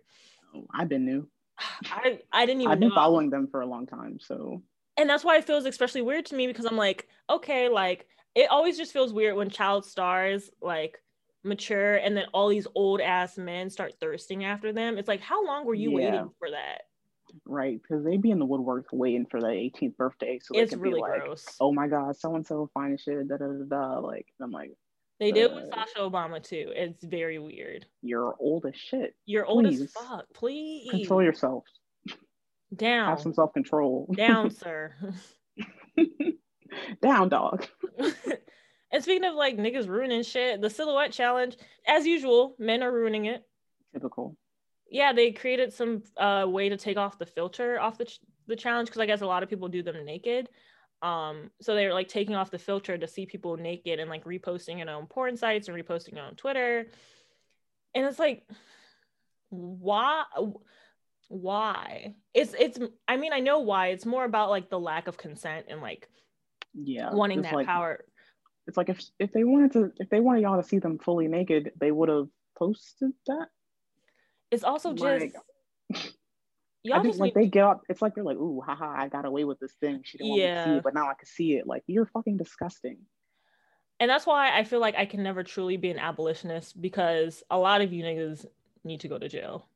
I've 0.73 0.89
been 0.89 1.05
new. 1.05 1.29
I 1.59 2.19
I 2.33 2.45
didn't 2.45 2.61
even 2.61 2.71
I've 2.73 2.79
been 2.79 2.89
know. 2.89 2.95
following 2.95 3.29
them 3.29 3.47
for 3.47 3.61
a 3.61 3.65
long 3.67 3.85
time. 3.85 4.19
So 4.19 4.63
and 4.97 5.09
that's 5.09 5.23
why 5.23 5.37
it 5.37 5.45
feels 5.45 5.65
especially 5.65 6.01
weird 6.01 6.25
to 6.27 6.35
me 6.35 6.47
because 6.47 6.65
I'm 6.65 6.77
like, 6.77 7.07
okay, 7.29 7.69
like 7.69 8.07
it 8.35 8.49
always 8.49 8.77
just 8.77 8.91
feels 8.91 9.13
weird 9.13 9.35
when 9.35 9.49
child 9.49 9.85
stars 9.85 10.49
like 10.61 10.97
mature 11.43 11.95
and 11.95 12.17
then 12.17 12.25
all 12.33 12.49
these 12.49 12.67
old 12.75 13.01
ass 13.01 13.37
men 13.37 13.69
start 13.69 13.93
thirsting 13.99 14.43
after 14.45 14.73
them. 14.73 14.97
It's 14.97 15.07
like, 15.07 15.21
how 15.21 15.45
long 15.45 15.65
were 15.65 15.73
you 15.73 15.91
Yeah. 15.91 15.95
waiting 15.95 16.29
for 16.39 16.51
that? 16.51 16.81
Right? 17.45 17.81
Because 17.81 18.03
they'd 18.03 18.21
be 18.21 18.31
in 18.31 18.39
the 18.39 18.45
woodwork 18.45 18.87
waiting 18.91 19.25
for 19.25 19.39
the 19.39 19.47
18th 19.47 19.97
birthday, 19.97 20.39
so 20.41 20.53
they 20.53 20.61
it's 20.61 20.71
can 20.71 20.79
really 20.79 20.95
be 20.95 21.01
like, 21.01 21.23
gross. 21.23 21.45
"Oh 21.59 21.71
my 21.73 21.87
God, 21.87 22.15
so 22.17 22.35
and 22.35 22.45
so 22.45 22.69
fine 22.73 22.93
as 22.93 23.01
shit." 23.01 23.27
Da 23.27 23.37
da 23.37 23.45
da 23.45 23.63
da. 23.67 23.99
Like 23.99 24.27
I'm 24.41 24.51
like, 24.51 24.71
They 25.19 25.31
did 25.31 25.53
with 25.53 25.69
Sasha 25.69 25.99
Obama 25.99 26.41
too. 26.43 26.71
It's 26.75 27.03
very 27.03 27.39
weird. 27.39 27.85
"You're 28.01 28.35
old 28.39 28.65
as 28.65 28.75
shit. 28.75 29.15
You're 29.25 29.45
old 29.45 29.65
as 29.67 29.91
fuck. 29.91 30.25
Please 30.33 30.89
Control 30.89 31.23
yourself. 31.23 31.63
down, 32.75 33.09
Have 33.09 33.21
some 33.21 33.33
self 33.33 33.53
control. 33.53 34.07
down, 34.15 34.49
sir. 34.63 34.93
Down, 37.01 37.27
dog." 37.29 37.65
and 38.91 39.03
speaking 39.03 39.25
of 39.25 39.35
like 39.35 39.57
niggas 39.57 39.87
ruining 39.87 40.23
shit, 40.23 40.61
the 40.61 40.69
silhouette 40.69 41.11
challenge, 41.11 41.57
as 41.85 42.05
usual, 42.05 42.55
men 42.59 42.81
are 42.81 42.91
ruining 42.91 43.25
it. 43.25 43.43
Typical. 43.93 44.37
Yeah, 44.91 45.13
they 45.13 45.31
created 45.31 45.71
some 45.71 46.03
uh, 46.17 46.45
way 46.47 46.67
to 46.67 46.75
take 46.75 46.97
off 46.97 47.17
the 47.17 47.25
filter 47.25 47.79
off 47.79 47.97
the 47.97 48.05
ch- 48.05 48.19
the 48.47 48.57
challenge 48.57 48.89
because 48.89 48.99
I 48.99 49.05
guess 49.05 49.21
a 49.21 49.25
lot 49.25 49.41
of 49.41 49.49
people 49.49 49.69
do 49.69 49.81
them 49.81 50.05
naked. 50.05 50.49
Um, 51.01 51.49
so 51.61 51.73
they're 51.73 51.93
like 51.93 52.09
taking 52.09 52.35
off 52.35 52.51
the 52.51 52.59
filter 52.59 52.97
to 52.97 53.07
see 53.07 53.25
people 53.25 53.55
naked 53.55 53.99
and 53.99 54.09
like 54.09 54.25
reposting 54.25 54.81
it 54.81 54.89
on 54.89 55.07
porn 55.07 55.37
sites 55.37 55.69
and 55.69 55.77
reposting 55.77 56.13
it 56.13 56.19
on 56.19 56.35
Twitter. 56.35 56.87
And 57.95 58.05
it's 58.05 58.19
like, 58.19 58.45
why? 59.49 60.25
Why? 61.29 62.13
It's 62.33 62.53
it's. 62.59 62.77
I 63.07 63.15
mean, 63.15 63.31
I 63.31 63.39
know 63.39 63.59
why. 63.59 63.87
It's 63.87 64.05
more 64.05 64.25
about 64.25 64.49
like 64.49 64.69
the 64.69 64.79
lack 64.79 65.07
of 65.07 65.17
consent 65.17 65.67
and 65.69 65.81
like 65.81 66.09
Yeah. 66.73 67.13
wanting 67.13 67.43
that 67.43 67.53
like, 67.53 67.65
power. 67.65 68.03
It's 68.67 68.75
like 68.75 68.89
if 68.89 69.01
if 69.19 69.31
they 69.31 69.45
wanted 69.45 69.71
to, 69.73 69.93
if 69.97 70.09
they 70.09 70.19
wanted 70.19 70.41
y'all 70.41 70.61
to 70.61 70.67
see 70.67 70.79
them 70.79 70.99
fully 70.99 71.29
naked, 71.29 71.71
they 71.79 71.91
would 71.93 72.09
have 72.09 72.27
posted 72.57 73.13
that. 73.27 73.47
It's 74.51 74.63
also 74.63 74.91
just 74.93 75.03
Like, 75.03 75.33
y'all 76.83 76.99
I 76.99 77.01
think 77.01 77.13
just 77.13 77.19
like 77.19 77.35
need- 77.35 77.45
they 77.45 77.49
get 77.49 77.63
up, 77.63 77.81
it's 77.89 78.01
like 78.01 78.13
they're 78.15 78.23
like, 78.23 78.37
ooh, 78.37 78.61
haha, 78.61 78.85
I 78.95 79.07
got 79.07 79.25
away 79.25 79.43
with 79.45 79.59
this 79.59 79.73
thing. 79.79 80.01
She 80.03 80.17
didn't 80.17 80.29
want 80.31 80.41
me 80.41 80.47
to 80.47 80.63
see 80.65 80.71
it, 80.77 80.83
but 80.83 80.93
now 80.93 81.09
I 81.09 81.13
can 81.13 81.25
see 81.27 81.55
it. 81.55 81.65
Like 81.67 81.83
you're 81.87 82.05
fucking 82.07 82.37
disgusting. 82.37 82.97
and 83.99 84.09
that's 84.09 84.25
why 84.25 84.57
I 84.57 84.63
feel 84.63 84.79
like 84.79 84.95
I 84.97 85.05
can 85.05 85.23
never 85.23 85.43
truly 85.43 85.77
be 85.77 85.89
an 85.91 85.99
abolitionist 85.99 86.81
because 86.81 87.43
a 87.49 87.57
lot 87.57 87.81
of 87.81 87.93
you 87.93 88.03
niggas 88.03 88.45
need 88.83 88.99
to 89.01 89.07
go 89.07 89.17
to 89.17 89.29
jail. 89.29 89.67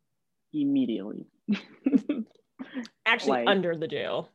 Immediately. 0.54 1.26
Actually, 3.06 3.40
Like- 3.46 3.48
under 3.50 3.76
the 3.76 3.88
jail. 3.88 4.30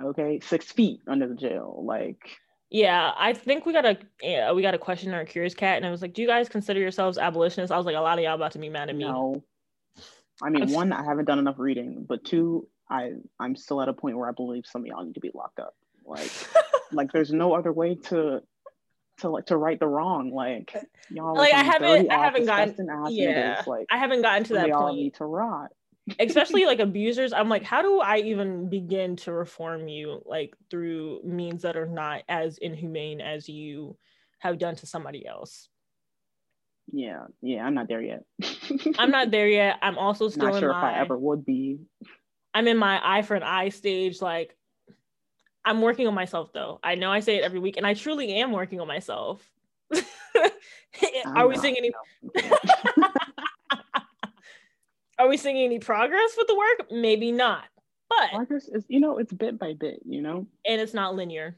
okay, 0.00 0.38
six 0.40 0.70
feet 0.70 1.00
under 1.08 1.26
the 1.26 1.34
jail. 1.34 1.82
Like 1.84 2.20
Yeah, 2.70 3.12
I 3.16 3.32
think 3.32 3.64
we 3.64 3.72
got 3.72 3.86
a 3.86 3.98
yeah, 4.22 4.52
we 4.52 4.60
got 4.62 4.74
a 4.74 4.78
question 4.78 5.08
in 5.08 5.14
our 5.14 5.24
curious 5.24 5.54
cat, 5.54 5.78
and 5.78 5.86
I 5.86 5.90
was 5.90 6.02
like, 6.02 6.12
"Do 6.12 6.20
you 6.22 6.28
guys 6.28 6.48
consider 6.48 6.80
yourselves 6.80 7.16
abolitionists?" 7.16 7.70
I 7.72 7.76
was 7.78 7.86
like, 7.86 7.96
"A 7.96 8.00
lot 8.00 8.18
of 8.18 8.24
y'all 8.24 8.34
about 8.34 8.52
to 8.52 8.58
be 8.58 8.68
mad 8.68 8.90
at 8.90 8.96
me." 8.96 9.04
no. 9.04 9.42
I 10.40 10.50
mean, 10.50 10.70
one, 10.70 10.92
I 10.92 11.02
haven't 11.04 11.24
done 11.24 11.38
enough 11.40 11.56
reading, 11.58 12.04
but 12.08 12.24
two, 12.24 12.68
I 12.88 13.14
I'm 13.40 13.56
still 13.56 13.80
at 13.82 13.88
a 13.88 13.92
point 13.92 14.16
where 14.18 14.28
I 14.28 14.32
believe 14.32 14.66
some 14.66 14.82
of 14.82 14.86
y'all 14.86 15.04
need 15.04 15.14
to 15.14 15.20
be 15.20 15.30
locked 15.34 15.58
up. 15.58 15.74
Like 16.04 16.30
like 16.92 17.10
there's 17.12 17.32
no 17.32 17.54
other 17.54 17.72
way 17.72 17.94
to 17.94 18.42
to 19.18 19.28
like 19.30 19.46
to 19.46 19.56
right 19.56 19.80
the 19.80 19.86
wrong. 19.88 20.30
Like 20.30 20.72
y'all 21.10 21.34
Like, 21.34 21.52
I 21.54 21.64
haven't- 21.64 22.10
I 22.12 22.18
haven't 22.24 22.46
gotten- 22.46 22.86
yeah, 23.10 23.62
like 23.66 23.86
I 23.90 23.96
haven't 23.98 24.22
gotten 24.22 24.44
to 24.44 24.54
that 24.54 24.68
y'all 24.68 24.82
point. 24.88 24.96
need 24.98 25.14
to 25.14 25.24
rot. 25.24 25.72
Especially 26.20 26.64
like 26.64 26.78
abusers 26.80 27.32
i'm 27.32 27.48
like 27.48 27.62
how 27.62 27.82
do 27.82 28.00
i 28.00 28.18
even 28.18 28.68
begin 28.68 29.16
to 29.16 29.32
reform 29.32 29.88
you 29.88 30.20
like 30.24 30.54
through 30.70 31.20
means 31.24 31.62
that 31.62 31.76
are 31.76 31.86
not 31.86 32.22
as 32.28 32.58
inhumane 32.58 33.20
as 33.20 33.48
you 33.48 33.96
have 34.38 34.58
done 34.58 34.74
to 34.76 34.86
somebody 34.86 35.26
else 35.26 35.68
Yeah, 36.92 37.24
yeah, 37.42 37.64
I'm 37.66 37.74
not 37.74 37.88
there 37.88 38.00
yet. 38.00 38.24
i'm 38.98 39.10
not 39.10 39.30
there 39.30 39.48
yet 39.48 39.76
i'm 39.82 39.98
also 39.98 40.28
still 40.30 40.50
not 40.50 40.60
sure 40.60 40.70
if 40.70 40.76
I 40.76 40.94
ever 41.00 41.16
would 41.18 41.44
be. 41.44 41.80
i'm 42.54 42.66
in 42.68 42.76
my 42.78 43.00
eye 43.02 43.22
for 43.22 43.34
an 43.34 43.42
eye 43.42 43.68
stage 43.70 44.22
like 44.22 44.56
i'm 45.64 45.82
working 45.82 46.06
on 46.06 46.14
myself 46.14 46.52
though 46.52 46.78
i 46.82 46.94
know 46.94 47.10
i 47.10 47.20
say 47.20 47.36
it 47.36 47.42
every 47.44 47.58
week 47.60 47.76
and 47.76 47.86
i 47.86 47.94
truly 47.94 48.34
am 48.34 48.52
working 48.52 48.80
on 48.80 48.86
myself 48.86 49.42
are 51.26 51.46
we 51.48 51.56
seeing 51.58 51.76
any. 51.76 51.92
are 55.18 55.28
we 55.28 55.36
seeing 55.36 55.56
any 55.58 55.78
progress 55.78 56.34
with 56.36 56.46
the 56.46 56.56
work 56.56 56.90
maybe 56.90 57.32
not 57.32 57.64
but 58.08 58.30
progress 58.30 58.68
is, 58.68 58.84
you 58.88 59.00
know, 59.00 59.18
it's 59.18 59.32
bit 59.32 59.58
by 59.58 59.74
bit, 59.74 60.00
you 60.06 60.22
know, 60.22 60.46
and 60.66 60.80
it's 60.80 60.94
not 60.94 61.14
linear 61.14 61.56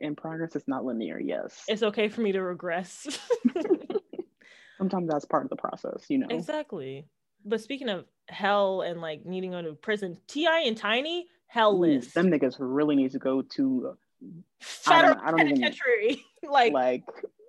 and 0.00 0.16
progress 0.16 0.54
is 0.56 0.62
not 0.68 0.84
linear. 0.84 1.18
Yes, 1.18 1.64
it's 1.68 1.82
okay 1.82 2.08
for 2.08 2.20
me 2.20 2.32
to 2.32 2.40
regress 2.42 3.06
sometimes 4.78 5.08
that's 5.08 5.24
part 5.24 5.44
of 5.44 5.50
the 5.50 5.56
process, 5.56 6.04
you 6.08 6.18
know. 6.18 6.28
Exactly. 6.30 7.06
But 7.44 7.60
speaking 7.60 7.88
of 7.88 8.04
hell 8.28 8.82
and 8.82 9.00
like 9.00 9.24
needing 9.26 9.50
to 9.52 9.62
go 9.62 9.68
to 9.70 9.74
prison, 9.74 10.16
Ti 10.28 10.46
and 10.66 10.76
Tiny 10.76 11.26
hell 11.46 11.78
list. 11.78 12.14
them 12.14 12.30
niggas 12.30 12.56
really 12.58 12.96
need 12.96 13.10
to 13.12 13.18
go 13.18 13.42
to 13.42 13.90
uh, 13.90 14.26
Federal 14.60 15.16
I 15.22 15.30
don't 15.30 15.40
even- 15.40 15.54
penitentiary, 15.54 16.24
like, 16.50 16.72
like 16.72 17.04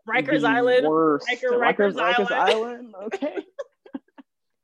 Rikers 0.08 0.44
Island. 0.44 0.88
worst. 0.88 1.28
Riker- 1.30 1.50
Rikers, 1.52 1.94
Rikers 1.94 2.16
Rikers 2.16 2.32
Island. 2.32 2.34
Island. 2.34 2.96
Okay. 3.06 3.36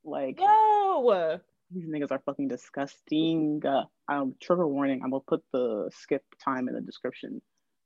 like 0.05 0.39
No, 0.39 1.39
these 1.71 1.87
niggas 1.87 2.11
are 2.11 2.21
fucking 2.25 2.47
disgusting. 2.47 3.61
Uh, 3.65 3.83
um, 4.07 4.35
trigger 4.41 4.67
warning. 4.67 5.01
I'm 5.03 5.11
gonna 5.11 5.21
put 5.27 5.43
the 5.51 5.89
skip 5.93 6.23
time 6.43 6.67
in 6.67 6.75
the 6.75 6.81
description. 6.81 7.41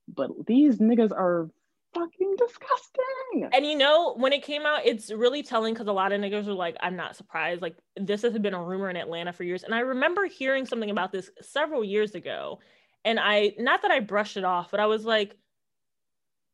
But 0.08 0.30
these 0.46 0.78
niggas 0.78 1.12
are 1.12 1.50
fucking 1.94 2.36
disgusting. 2.36 3.48
and 3.52 3.66
you 3.66 3.76
know 3.76 4.14
when 4.16 4.32
it 4.32 4.42
came 4.42 4.66
out, 4.66 4.82
it's 4.84 5.10
really 5.10 5.42
telling 5.42 5.74
because 5.74 5.88
a 5.88 5.92
lot 5.92 6.12
of 6.12 6.20
niggas 6.20 6.46
were 6.46 6.52
like, 6.52 6.76
"I'm 6.80 6.96
not 6.96 7.16
surprised." 7.16 7.62
Like 7.62 7.76
this 7.96 8.22
has 8.22 8.38
been 8.38 8.54
a 8.54 8.62
rumor 8.62 8.90
in 8.90 8.96
Atlanta 8.96 9.32
for 9.32 9.44
years, 9.44 9.64
and 9.64 9.74
I 9.74 9.80
remember 9.80 10.26
hearing 10.26 10.66
something 10.66 10.90
about 10.90 11.12
this 11.12 11.30
several 11.40 11.84
years 11.84 12.14
ago, 12.14 12.60
and 13.04 13.18
I 13.18 13.54
not 13.58 13.82
that 13.82 13.90
I 13.90 14.00
brushed 14.00 14.36
it 14.36 14.44
off, 14.44 14.70
but 14.70 14.80
I 14.80 14.86
was 14.86 15.04
like, 15.04 15.36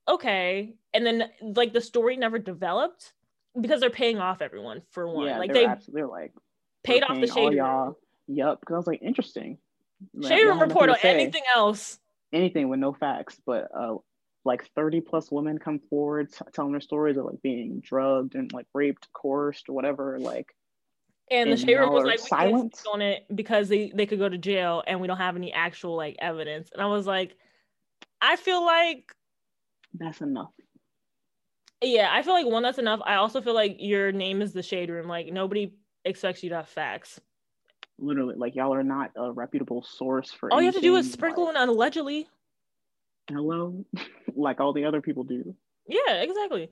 okay. 0.08 0.74
And 0.94 1.04
then 1.04 1.30
like 1.42 1.72
the 1.72 1.80
story 1.80 2.16
never 2.16 2.38
developed 2.38 3.12
because 3.60 3.80
they're 3.80 3.90
paying 3.90 4.18
off 4.18 4.42
everyone 4.42 4.82
for 4.90 5.08
one. 5.08 5.26
yeah, 5.26 5.38
like 5.38 5.52
they're 5.52 5.76
they 5.76 5.92
they're 5.92 6.06
like 6.06 6.32
paid 6.84 7.02
off 7.02 7.20
the 7.20 7.26
shade 7.26 7.46
room. 7.48 7.52
y'all. 7.56 7.98
Yup, 8.28 8.60
because 8.60 8.74
I 8.74 8.76
was 8.78 8.86
like 8.86 9.02
interesting. 9.02 9.58
Like, 10.14 10.30
Shade 10.32 10.44
room 10.44 10.60
report 10.60 10.88
on 10.90 10.94
nothing 10.94 11.00
to 11.00 11.16
say. 11.16 11.22
anything 11.22 11.42
else. 11.54 11.98
anything 12.32 12.68
with 12.68 12.80
no 12.80 12.92
facts, 12.92 13.40
but 13.46 13.68
uh, 13.74 13.94
like 14.44 14.68
30 14.74 15.00
plus 15.00 15.30
women 15.30 15.58
come 15.58 15.78
forward 15.88 16.32
t- 16.32 16.44
telling 16.52 16.72
their 16.72 16.80
stories 16.80 17.16
of 17.16 17.24
like 17.24 17.40
being 17.42 17.80
drugged 17.80 18.34
and 18.34 18.52
like 18.52 18.66
raped, 18.74 19.08
coerced, 19.14 19.68
or 19.68 19.72
whatever. 19.74 20.18
Like, 20.20 20.54
And 21.30 21.50
the 21.50 21.56
shade 21.56 21.76
room 21.76 21.92
was 21.92 22.04
like, 22.04 22.18
silent? 22.18 22.80
on 22.92 23.00
it 23.00 23.24
because 23.34 23.68
they, 23.68 23.90
they 23.94 24.04
could 24.06 24.18
go 24.18 24.28
to 24.28 24.36
jail 24.38 24.82
and 24.86 25.00
we 25.00 25.06
don't 25.06 25.16
have 25.16 25.34
any 25.36 25.52
actual 25.52 25.96
like 25.96 26.16
evidence. 26.18 26.68
And 26.72 26.82
I 26.82 26.86
was 26.86 27.06
like, 27.06 27.36
I 28.20 28.36
feel 28.36 28.64
like, 28.64 29.12
that's 29.94 30.20
enough. 30.20 30.50
Yeah, 31.86 32.10
I 32.12 32.22
feel 32.22 32.32
like 32.32 32.46
one, 32.46 32.62
that's 32.62 32.78
enough. 32.78 33.00
I 33.04 33.16
also 33.16 33.40
feel 33.40 33.54
like 33.54 33.76
your 33.78 34.12
name 34.12 34.42
is 34.42 34.52
the 34.52 34.62
shade 34.62 34.90
room. 34.90 35.08
Like 35.08 35.32
nobody 35.32 35.74
expects 36.04 36.42
you 36.42 36.50
to 36.50 36.56
have 36.56 36.68
facts. 36.68 37.20
Literally, 37.98 38.34
like 38.36 38.54
y'all 38.54 38.74
are 38.74 38.82
not 38.82 39.10
a 39.16 39.32
reputable 39.32 39.82
source 39.82 40.32
for. 40.32 40.52
All 40.52 40.60
you 40.60 40.66
have 40.66 40.74
to 40.74 40.80
do 40.80 40.96
is 40.96 41.10
sprinkle 41.10 41.44
like, 41.44 41.56
in 41.56 41.62
an 41.62 41.68
allegedly. 41.68 42.28
hello, 43.28 43.84
like 44.34 44.60
all 44.60 44.72
the 44.72 44.84
other 44.84 45.00
people 45.00 45.24
do. 45.24 45.54
Yeah, 45.88 46.22
exactly. 46.22 46.70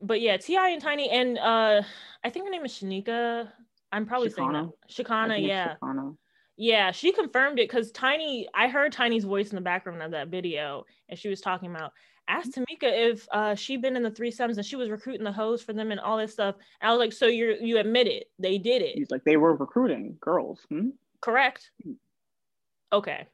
But 0.00 0.20
yeah, 0.20 0.36
Ti 0.36 0.56
and 0.56 0.82
Tiny 0.82 1.08
and 1.10 1.38
uh 1.38 1.82
I 2.24 2.30
think 2.30 2.44
her 2.44 2.50
name 2.50 2.64
is 2.64 2.72
Shanika. 2.72 3.48
I'm 3.92 4.06
probably 4.06 4.30
saying 4.30 4.52
that. 4.52 4.70
Shikana, 4.90 5.46
yeah. 5.46 5.74
Shakana. 5.80 6.16
Yeah, 6.56 6.90
she 6.92 7.12
confirmed 7.12 7.58
it 7.58 7.68
because 7.68 7.90
Tiny, 7.92 8.48
I 8.54 8.68
heard 8.68 8.92
Tiny's 8.92 9.24
voice 9.24 9.50
in 9.50 9.56
the 9.56 9.60
background 9.60 10.02
of 10.02 10.12
that 10.12 10.28
video, 10.28 10.84
and 11.08 11.18
she 11.18 11.28
was 11.28 11.40
talking 11.40 11.70
about 11.70 11.92
asked 12.28 12.52
Tamika 12.52 12.84
if 12.84 13.28
uh 13.32 13.54
she 13.54 13.76
been 13.76 13.96
in 13.96 14.02
the 14.02 14.10
threesomes 14.10 14.56
and 14.56 14.64
she 14.64 14.76
was 14.76 14.90
recruiting 14.90 15.24
the 15.24 15.32
hoes 15.32 15.62
for 15.62 15.72
them 15.72 15.90
and 15.90 16.00
all 16.00 16.16
this 16.16 16.32
stuff. 16.32 16.56
And 16.80 16.88
I 16.88 16.92
was 16.92 16.98
like, 16.98 17.12
so 17.12 17.26
you're 17.26 17.52
you 17.56 17.78
admit 17.78 18.06
it, 18.06 18.30
they 18.38 18.58
did 18.58 18.82
it, 18.82 18.96
He's 18.96 19.10
like 19.10 19.24
they 19.24 19.36
were 19.36 19.54
recruiting 19.54 20.16
girls. 20.20 20.60
Hmm? 20.68 20.90
correct? 21.24 21.70
Okay. 22.92 23.26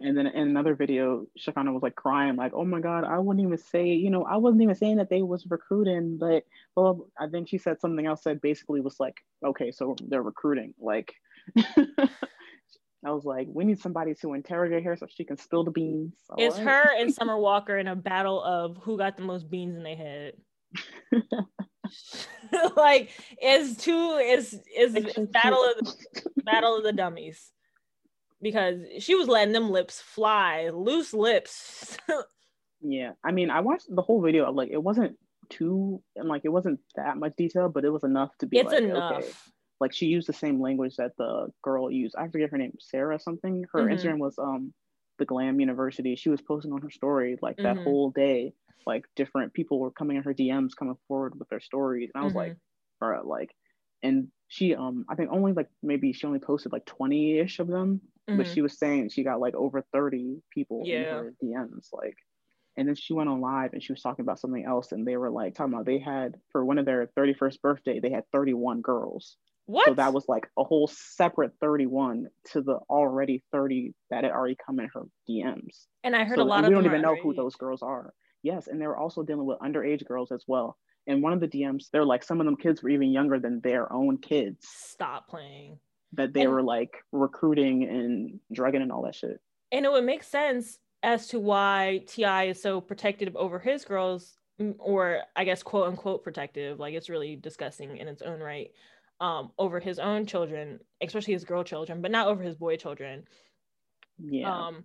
And 0.00 0.16
then 0.16 0.26
in 0.26 0.48
another 0.48 0.74
video, 0.74 1.26
Shakana 1.38 1.72
was 1.72 1.82
like 1.82 1.94
crying, 1.94 2.36
like, 2.36 2.52
"Oh 2.54 2.64
my 2.64 2.80
God, 2.80 3.04
I 3.04 3.18
wouldn't 3.18 3.44
even 3.44 3.58
say, 3.58 3.86
you 3.88 4.10
know, 4.10 4.24
I 4.24 4.36
wasn't 4.36 4.62
even 4.62 4.74
saying 4.74 4.96
that 4.96 5.08
they 5.08 5.22
was 5.22 5.46
recruiting, 5.48 6.16
but 6.18 6.44
well, 6.74 7.08
I 7.18 7.28
think 7.28 7.48
she 7.48 7.58
said 7.58 7.80
something 7.80 8.06
else 8.06 8.22
that 8.22 8.40
basically 8.42 8.80
was 8.80 8.98
like, 8.98 9.24
okay, 9.44 9.70
so 9.70 9.94
they're 10.08 10.22
recruiting. 10.22 10.74
Like, 10.80 11.14
I 13.04 13.10
was 13.10 13.24
like, 13.24 13.48
we 13.50 13.64
need 13.64 13.80
somebody 13.80 14.14
to 14.16 14.34
interrogate 14.34 14.84
her 14.84 14.96
so 14.96 15.06
she 15.08 15.24
can 15.24 15.36
spill 15.36 15.64
the 15.64 15.70
beans. 15.70 16.14
All 16.30 16.36
It's 16.38 16.56
right? 16.56 16.66
her 16.66 16.96
and 16.98 17.14
Summer 17.14 17.38
Walker 17.38 17.78
in 17.78 17.88
a 17.88 17.96
battle 17.96 18.42
of 18.42 18.78
who 18.82 18.96
got 18.96 19.16
the 19.16 19.22
most 19.22 19.50
beans 19.50 19.76
in 19.76 19.82
their 19.82 19.96
head. 19.96 20.34
like 22.76 23.10
it's 23.40 23.76
two 23.84 24.16
is 24.16 24.58
is 24.76 24.92
battle 25.28 25.62
of 25.62 25.86
the 25.86 26.42
battle 26.44 26.76
of 26.76 26.82
the 26.82 26.92
dummies 26.92 27.52
because 28.42 28.80
she 28.98 29.14
was 29.14 29.28
letting 29.28 29.52
them 29.52 29.70
lips 29.70 30.00
fly 30.00 30.70
loose 30.70 31.14
lips 31.14 31.96
Yeah, 32.86 33.12
I 33.24 33.32
mean, 33.32 33.50
I 33.50 33.60
watched 33.60 33.86
the 33.88 34.02
whole 34.02 34.20
video. 34.20 34.50
Like, 34.52 34.68
it 34.70 34.82
wasn't 34.82 35.16
too, 35.48 36.02
and 36.16 36.28
like, 36.28 36.42
it 36.44 36.50
wasn't 36.50 36.80
that 36.96 37.16
much 37.16 37.32
detail, 37.36 37.70
but 37.70 37.84
it 37.84 37.90
was 37.90 38.04
enough 38.04 38.36
to 38.38 38.46
be 38.46 38.58
it's 38.58 38.72
like, 38.72 38.82
enough 38.82 39.12
okay, 39.12 39.28
like 39.84 39.94
she 39.94 40.06
used 40.06 40.28
the 40.28 40.34
same 40.34 40.60
language 40.60 40.96
that 40.96 41.16
the 41.18 41.48
girl 41.62 41.90
used. 41.90 42.16
I 42.16 42.28
forget 42.28 42.50
her 42.50 42.58
name, 42.58 42.76
Sarah 42.80 43.20
something. 43.20 43.66
Her 43.72 43.84
Mhm. 43.84 43.94
Instagram 43.94 44.18
was 44.18 44.38
um 44.38 44.74
the 45.18 45.26
Glam 45.26 45.60
University. 45.60 46.16
She 46.16 46.30
was 46.30 46.42
posting 46.42 46.72
on 46.72 46.82
her 46.82 46.90
story 46.90 47.38
like 47.42 47.58
that 47.62 47.76
Mhm. 47.76 47.84
whole 47.84 48.10
day. 48.10 48.54
Like 48.86 49.06
different 49.16 49.54
people 49.54 49.80
were 49.80 49.92
coming 49.92 50.16
in 50.18 50.24
her 50.24 50.34
DMs, 50.34 50.74
coming 50.76 50.96
forward 51.08 51.38
with 51.38 51.48
their 51.50 51.60
stories, 51.60 52.10
and 52.14 52.20
I 52.22 52.24
was 52.24 52.34
Mhm. 52.34 52.36
like, 52.36 52.56
bro, 53.00 53.26
like, 53.26 53.54
and 54.02 54.28
she 54.48 54.74
um 54.74 55.04
I 55.08 55.16
think 55.16 55.30
only 55.32 55.52
like 55.52 55.68
maybe 55.82 56.12
she 56.12 56.26
only 56.26 56.40
posted 56.40 56.72
like 56.72 56.86
twenty 56.86 57.38
ish 57.38 57.60
of 57.60 57.68
them, 57.68 58.00
but 58.34 58.46
Mhm. 58.46 58.48
she 58.48 58.62
was 58.62 58.78
saying 58.78 59.10
she 59.10 59.24
got 59.24 59.40
like 59.40 59.54
over 59.54 59.82
thirty 59.92 60.42
people 60.50 60.90
in 60.92 61.04
her 61.04 61.34
DMs, 61.42 61.90
like. 61.92 62.16
And 62.76 62.88
then 62.88 62.96
she 62.96 63.12
went 63.14 63.28
on 63.30 63.40
live 63.40 63.72
and 63.74 63.82
she 63.82 63.92
was 63.92 64.02
talking 64.02 64.24
about 64.24 64.40
something 64.40 64.64
else, 64.64 64.92
and 64.92 65.06
they 65.06 65.16
were 65.16 65.30
like 65.30 65.54
talking 65.54 65.74
about 65.74 65.86
they 65.86 65.98
had 65.98 66.40
for 66.52 66.64
one 66.64 66.78
of 66.78 66.86
their 66.86 67.06
31st 67.16 67.62
birthday, 67.62 68.00
they 68.00 68.10
had 68.10 68.30
31 68.32 68.80
girls. 68.82 69.36
What? 69.66 69.86
So 69.86 69.94
that 69.94 70.12
was 70.12 70.24
like 70.28 70.46
a 70.58 70.64
whole 70.64 70.86
separate 70.88 71.52
31 71.60 72.26
to 72.52 72.60
the 72.62 72.78
already 72.90 73.42
30 73.52 73.94
that 74.10 74.24
had 74.24 74.32
already 74.32 74.56
come 74.64 74.78
in 74.80 74.88
her 74.94 75.02
DMs. 75.28 75.86
and 76.02 76.14
I 76.14 76.24
heard 76.24 76.36
So- 76.38 76.42
a 76.42 76.44
lot 76.44 76.64
of 76.64 76.68
we 76.68 76.74
don't 76.74 76.84
even 76.86 77.00
know 77.02 77.16
who 77.16 77.34
those 77.34 77.56
girls 77.56 77.82
are. 77.82 78.12
Yes, 78.42 78.66
and 78.68 78.80
they 78.80 78.86
were 78.86 78.96
also 78.98 79.22
dealing 79.22 79.46
with 79.46 79.58
underage 79.60 80.04
girls 80.06 80.30
as 80.30 80.44
well. 80.46 80.76
And 81.06 81.22
one 81.22 81.32
of 81.32 81.40
the 81.40 81.48
DMs, 81.48 81.88
they're 81.90 82.04
like 82.04 82.22
some 82.22 82.40
of 82.40 82.46
them 82.46 82.56
kids 82.56 82.82
were 82.82 82.90
even 82.90 83.10
younger 83.10 83.38
than 83.38 83.60
their 83.60 83.90
own 83.92 84.18
kids 84.18 84.66
Stop 84.68 85.28
playing. 85.28 85.78
that 86.12 86.32
they 86.34 86.42
And- 86.42 86.50
were 86.52 86.62
like 86.62 86.94
recruiting 87.12 87.84
and 87.84 88.40
drugging 88.52 88.82
and 88.82 88.92
all 88.92 89.02
that 89.02 89.14
shit. 89.14 89.40
And 89.72 89.84
it 89.86 89.90
would 89.92 90.04
make 90.04 90.22
sense 90.22 90.78
as 91.02 91.28
to 91.28 91.40
why 91.40 92.02
Ti 92.06 92.48
is 92.50 92.60
so 92.62 92.80
protective 92.80 93.34
over 93.36 93.58
his 93.58 93.84
girls, 93.84 94.36
or 94.78 95.22
I 95.36 95.44
guess 95.44 95.62
quote 95.62 95.88
unquote 95.88 96.22
protective. 96.22 96.78
Like 96.78 96.94
it's 96.94 97.08
really 97.10 97.36
disgusting 97.36 97.96
in 97.96 98.08
its 98.08 98.22
own 98.22 98.40
right. 98.40 98.70
Um, 99.24 99.52
over 99.58 99.80
his 99.80 99.98
own 99.98 100.26
children, 100.26 100.80
especially 101.00 101.32
his 101.34 101.44
girl 101.44 101.64
children, 101.64 102.02
but 102.02 102.10
not 102.10 102.26
over 102.28 102.42
his 102.42 102.56
boy 102.56 102.76
children. 102.76 103.24
Yeah. 104.18 104.52
um 104.68 104.84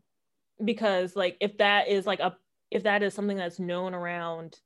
because 0.63 1.15
like 1.15 1.37
if 1.39 1.57
that 1.57 1.87
is 1.87 2.07
like 2.07 2.19
a 2.19 2.35
if 2.71 2.83
that 2.83 3.03
is 3.03 3.13
something 3.13 3.37
that's 3.37 3.59
known 3.59 3.93
around 3.93 4.59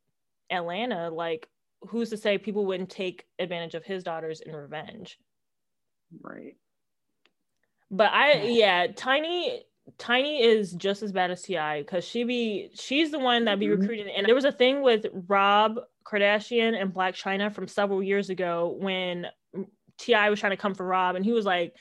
atlanta 0.50 1.10
like 1.10 1.50
who's 1.82 2.10
to 2.12 2.18
say 2.18 2.38
people 2.38 2.66
wouldn't 2.66 2.90
take 2.90 3.26
advantage 3.40 3.76
of 3.76 3.84
his 3.84 4.04
daughters 4.04 4.40
in 4.42 4.56
revenge 4.56 5.18
right. 6.22 6.56
but 7.92 8.10
i 8.14 8.42
yeah 8.64 8.88
tiny 8.96 9.64
tiny 9.98 10.42
is 10.42 10.72
just 10.72 11.04
as 11.04 11.12
bad 11.12 11.30
as 11.30 11.42
ti 11.44 11.58
because 11.80 12.06
she 12.06 12.24
be 12.24 12.70
she's 12.74 13.12
the 13.12 13.20
one 13.20 13.46
that 13.46 13.60
be 13.60 13.68
Mhm. 13.68 13.80
recruiting 13.82 14.08
and 14.16 14.26
there 14.26 14.36
was 14.36 14.46
a 14.46 14.52
thing 14.52 14.82
with 14.82 15.06
rob 15.28 15.78
kardashian 16.06 16.80
and 16.82 16.94
Blac 16.94 17.14
Chyna 17.22 17.52
from 17.54 17.68
several 17.68 18.02
years 18.02 18.30
ago 18.30 18.76
when 18.80 19.28
ti 20.04 20.30
was 20.30 20.40
trying 20.40 20.52
to 20.52 20.58
come 20.58 20.74
for 20.76 20.86
rob 20.86 21.16
and 21.16 21.26
he 21.26 21.32
was 21.32 21.46
like 21.46 21.74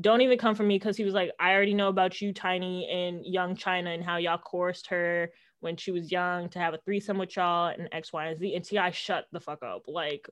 don't 0.00 0.22
even 0.22 0.38
come 0.38 0.56
for 0.56 0.64
me 0.64 0.76
because 0.76 0.96
he 0.96 1.04
was 1.04 1.14
like, 1.14 1.30
I 1.38 1.52
already 1.52 1.72
know 1.72 1.86
about 1.88 2.20
you, 2.20 2.32
Tiny, 2.32 2.88
and 2.90 3.24
young 3.24 3.54
Chyna, 3.54 3.94
and 3.94 4.02
how 4.04 4.16
y'all 4.16 4.38
coerced 4.38 4.88
her 4.88 5.30
when 5.60 5.76
she 5.76 5.92
was 5.92 6.10
young 6.10 6.48
to 6.48 6.58
have 6.58 6.74
a 6.74 6.78
threesome 6.78 7.16
with 7.16 7.36
y'all 7.36 7.68
and 7.68 7.88
X, 7.92 8.12
Y, 8.12 8.26
and 8.26 8.36
Z. 8.40 8.56
And 8.56 8.64
Ti 8.64 8.90
shut 8.90 9.26
the 9.30 9.38
fuck 9.38 9.62
up. 9.62 9.84
Like, 9.86 10.28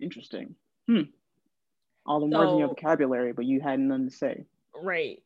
Interesting. 0.00 0.54
Hmm. 0.88 1.02
All 2.06 2.20
the 2.20 2.26
words 2.26 2.52
in 2.52 2.58
your 2.58 2.68
vocabulary, 2.68 3.32
but 3.32 3.46
you 3.46 3.60
had 3.60 3.80
nothing 3.80 4.08
to 4.10 4.14
say. 4.14 4.44
right. 4.80 5.20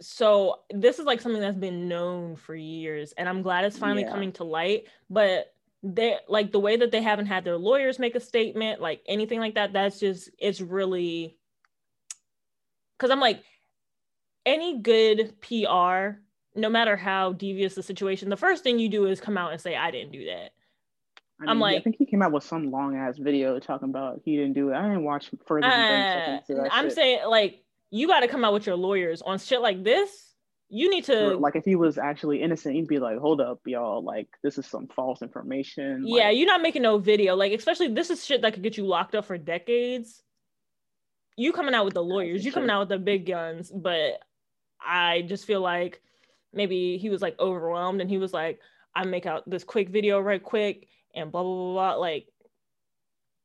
So 0.00 0.60
this 0.72 1.00
is 1.00 1.04
like 1.04 1.20
something 1.20 1.40
that's 1.40 1.56
been 1.58 1.88
known 1.88 2.36
for 2.36 2.54
years, 2.54 3.12
and 3.18 3.28
I'm 3.28 3.42
glad 3.42 3.64
it's 3.64 3.76
finally 3.76 4.02
Yeah. 4.02 4.10
coming 4.12 4.32
to 4.34 4.44
light. 4.44 4.84
But 5.10 5.51
they 5.82 6.16
like 6.28 6.52
the 6.52 6.60
way 6.60 6.76
that 6.76 6.90
they 6.92 7.02
haven't 7.02 7.26
had 7.26 7.44
their 7.44 7.56
lawyers 7.56 7.98
make 7.98 8.14
a 8.14 8.20
statement, 8.20 8.80
like 8.80 9.02
anything 9.06 9.40
like 9.40 9.54
that. 9.56 9.72
That's 9.72 9.98
just 9.98 10.30
it's 10.38 10.60
really 10.60 11.36
because 12.96 13.10
I'm 13.10 13.20
like 13.20 13.42
any 14.46 14.78
good 14.80 15.40
PR, 15.40 16.18
no 16.54 16.68
matter 16.68 16.96
how 16.96 17.32
devious 17.32 17.74
the 17.74 17.82
situation, 17.82 18.28
the 18.28 18.36
first 18.36 18.62
thing 18.64 18.78
you 18.78 18.88
do 18.88 19.06
is 19.06 19.20
come 19.20 19.36
out 19.38 19.52
and 19.52 19.60
say, 19.60 19.76
I 19.76 19.90
didn't 19.90 20.12
do 20.12 20.26
that. 20.26 20.50
I 21.40 21.50
I'm 21.50 21.58
mean, 21.58 21.68
I 21.68 21.80
think 21.80 21.96
he 21.96 22.06
came 22.06 22.22
out 22.22 22.30
with 22.32 22.44
some 22.44 22.70
long 22.70 22.96
ass 22.96 23.18
video 23.18 23.58
talking 23.58 23.88
about 23.88 24.20
he 24.24 24.36
didn't 24.36 24.52
do 24.52 24.70
it. 24.70 24.74
I 24.76 24.82
didn't 24.82 25.04
watch 25.04 25.30
further 25.46 25.66
Uh, 25.66 25.70
seconds 25.70 26.50
of 26.50 26.56
that 26.64 26.72
I'm 26.74 26.86
shit. 26.86 26.92
saying, 26.94 27.20
like, 27.28 27.64
you 27.90 28.06
got 28.06 28.20
to 28.20 28.28
come 28.28 28.44
out 28.44 28.52
with 28.52 28.66
your 28.66 28.76
lawyers 28.76 29.22
on 29.22 29.38
shit 29.38 29.60
like 29.60 29.82
this. 29.82 30.31
You 30.74 30.88
need 30.88 31.04
to, 31.04 31.36
like 31.36 31.54
if 31.54 31.66
he 31.66 31.76
was 31.76 31.98
actually 31.98 32.40
innocent, 32.40 32.74
he'd 32.74 32.88
be 32.88 32.98
like, 32.98 33.18
"Hold 33.18 33.42
up, 33.42 33.60
y'all! 33.66 34.02
Like 34.02 34.28
this 34.42 34.56
is 34.56 34.66
some 34.66 34.88
false 34.88 35.20
information." 35.20 36.04
yeah, 36.06 36.28
like, 36.28 36.38
you're 36.38 36.46
not 36.46 36.62
making 36.62 36.80
no 36.80 36.96
video. 36.96 37.36
Like, 37.36 37.52
especially 37.52 37.88
this 37.88 38.08
is 38.08 38.24
shit 38.24 38.40
that 38.40 38.54
could 38.54 38.62
get 38.62 38.78
you 38.78 38.86
locked 38.86 39.14
up 39.14 39.26
for 39.26 39.36
decades. 39.36 40.22
You 41.36 41.52
coming 41.52 41.74
out 41.74 41.84
with 41.84 41.92
the 41.92 42.02
lawyers, 42.02 42.42
you 42.42 42.52
coming 42.52 42.70
out 42.70 42.80
with 42.80 42.88
the 42.88 42.98
big 42.98 43.26
guns, 43.26 43.70
but 43.70 44.20
I 44.80 45.26
just 45.28 45.44
feel 45.44 45.60
like 45.60 46.00
maybe 46.54 46.96
he 46.96 47.10
was 47.10 47.20
like 47.20 47.38
overwhelmed 47.38 48.00
and 48.00 48.08
he 48.08 48.16
was 48.16 48.32
like, 48.32 48.58
I 48.94 49.04
make 49.04 49.26
out 49.26 49.42
this 49.46 49.64
quick 49.64 49.90
video 49.90 50.20
right 50.20 50.42
quick 50.42 50.88
and 51.14 51.30
blah 51.30 51.42
blah 51.42 51.54
blah 51.54 51.72
blah 51.72 51.94
like 52.00 52.28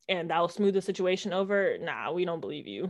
and 0.07 0.29
that'll 0.29 0.47
smooth 0.47 0.75
the 0.75 0.81
situation 0.81 1.33
over. 1.33 1.77
Nah, 1.77 2.13
we 2.13 2.23
don't 2.23 2.39
believe 2.39 2.67
you. 2.67 2.89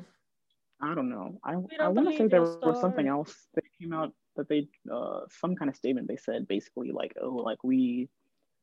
I 0.80 0.94
don't 0.94 1.10
know. 1.10 1.40
I 1.44 1.54
I 1.80 1.88
want 1.88 2.12
to 2.12 2.18
say 2.18 2.28
there 2.28 2.44
your 2.44 2.60
was 2.60 2.80
something 2.80 3.08
else 3.08 3.48
that 3.56 3.64
came 3.82 3.94
out 3.94 4.14
that 4.38 4.48
they 4.50 4.68
uh 4.92 5.22
some 5.42 5.56
kind 5.56 5.70
of 5.70 5.76
statement 5.76 6.08
they 6.08 6.18
said 6.18 6.48
basically 6.48 6.92
like 6.92 7.14
oh 7.22 7.30
like 7.36 7.64
we 7.64 8.10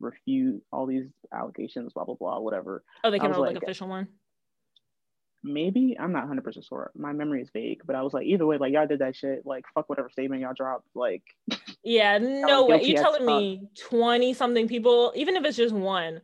refute 0.00 0.62
all 0.72 0.86
these 0.86 1.06
allegations 1.32 1.92
blah 1.92 2.04
blah 2.04 2.14
blah 2.16 2.38
whatever 2.40 2.82
Oh, 3.04 3.10
they 3.10 3.18
came 3.18 3.30
out 3.32 3.40
with 3.40 3.46
like 3.48 3.54
like- 3.56 3.62
official 3.62 3.88
one. 3.88 4.08
maybe 5.42 5.96
I'm 5.98 6.12
not 6.12 6.20
100 6.22 6.42
percent 6.42 6.64
sure 6.66 6.90
my 6.96 7.12
memory 7.12 7.42
is 7.42 7.50
vague 7.52 7.82
but 7.86 7.94
I 7.94 8.02
was 8.02 8.14
like 8.14 8.26
either 8.26 8.46
way 8.46 8.56
like 8.58 8.72
y'all 8.72 8.86
did 8.86 9.00
that 9.00 9.14
shit 9.14 9.44
like 9.44 9.64
fuck 9.74 9.88
whatever 9.88 10.08
statement 10.10 10.40
y'all 10.42 10.54
dropped 10.56 10.88
like 10.94 11.22
Yeah, 11.82 12.16
no 12.20 12.64
way. 12.66 12.82
You're 12.82 13.02
telling 13.02 13.26
fuck. 13.26 13.40
me 13.40 13.68
20 13.78 14.32
something 14.32 14.66
people, 14.68 15.12
even 15.14 15.36
if 15.36 15.44
it's 15.44 15.56
just 15.58 15.74
one, 15.74 16.22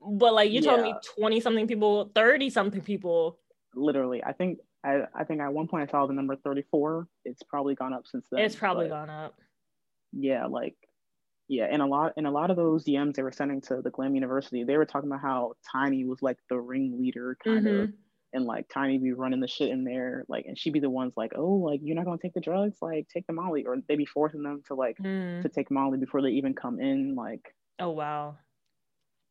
but 0.00 0.34
like 0.34 0.50
you're 0.50 0.62
telling 0.62 0.82
me 0.82 0.94
20 1.16 1.38
something 1.40 1.68
people, 1.68 2.10
30 2.14 2.50
something 2.50 2.80
people. 2.80 3.38
literally 3.76 4.22
I 4.24 4.32
think 4.32 4.58
I, 4.84 5.02
I 5.14 5.24
think 5.24 5.40
at 5.40 5.52
one 5.52 5.68
point 5.68 5.88
I 5.88 5.90
saw 5.90 6.06
the 6.06 6.14
number 6.14 6.36
34 6.36 7.06
it's 7.24 7.42
probably 7.42 7.74
gone 7.74 7.92
up 7.92 8.06
since 8.06 8.24
then 8.30 8.40
it's 8.44 8.56
probably 8.56 8.88
gone 8.88 9.10
up. 9.10 9.34
yeah 10.12 10.46
like 10.46 10.74
yeah 11.48 11.66
and 11.70 11.82
a 11.82 11.86
lot 11.86 12.12
in 12.16 12.26
a 12.26 12.30
lot 12.30 12.50
of 12.50 12.56
those 12.56 12.84
dms 12.84 13.14
they 13.14 13.22
were 13.22 13.32
sending 13.32 13.60
to 13.60 13.82
the 13.82 13.90
glam 13.90 14.14
university 14.14 14.64
they 14.64 14.76
were 14.76 14.86
talking 14.86 15.10
about 15.10 15.20
how 15.20 15.52
tiny 15.70 16.04
was 16.04 16.22
like 16.22 16.38
the 16.48 16.58
ringleader 16.58 17.36
kind 17.44 17.66
of 17.66 17.88
Mhm. 17.88 17.92
and 18.32 18.44
like 18.44 18.68
tiny 18.72 18.96
be 18.98 19.12
running 19.12 19.40
the 19.40 19.48
shit 19.48 19.70
in 19.70 19.82
there 19.84 20.24
like 20.28 20.46
and 20.46 20.56
she'd 20.58 20.72
be 20.72 20.80
the 20.80 20.88
ones 20.88 21.12
like 21.16 21.32
oh 21.36 21.54
like 21.54 21.80
you're 21.82 21.96
not 21.96 22.04
gonna 22.04 22.18
take 22.22 22.34
the 22.34 22.40
drugs 22.40 22.78
like 22.80 23.06
take 23.12 23.26
the 23.26 23.32
molly 23.32 23.66
or 23.66 23.76
they'd 23.88 23.96
be 23.96 24.06
forcing 24.06 24.42
them 24.44 24.62
to 24.68 24.74
like 24.74 24.96
Mm. 24.98 25.42
to 25.42 25.48
take 25.48 25.70
molly 25.70 25.98
before 25.98 26.22
they 26.22 26.30
even 26.30 26.54
come 26.54 26.80
in 26.80 27.14
like 27.16 27.54
Oh 27.80 27.90
wow. 27.90 28.36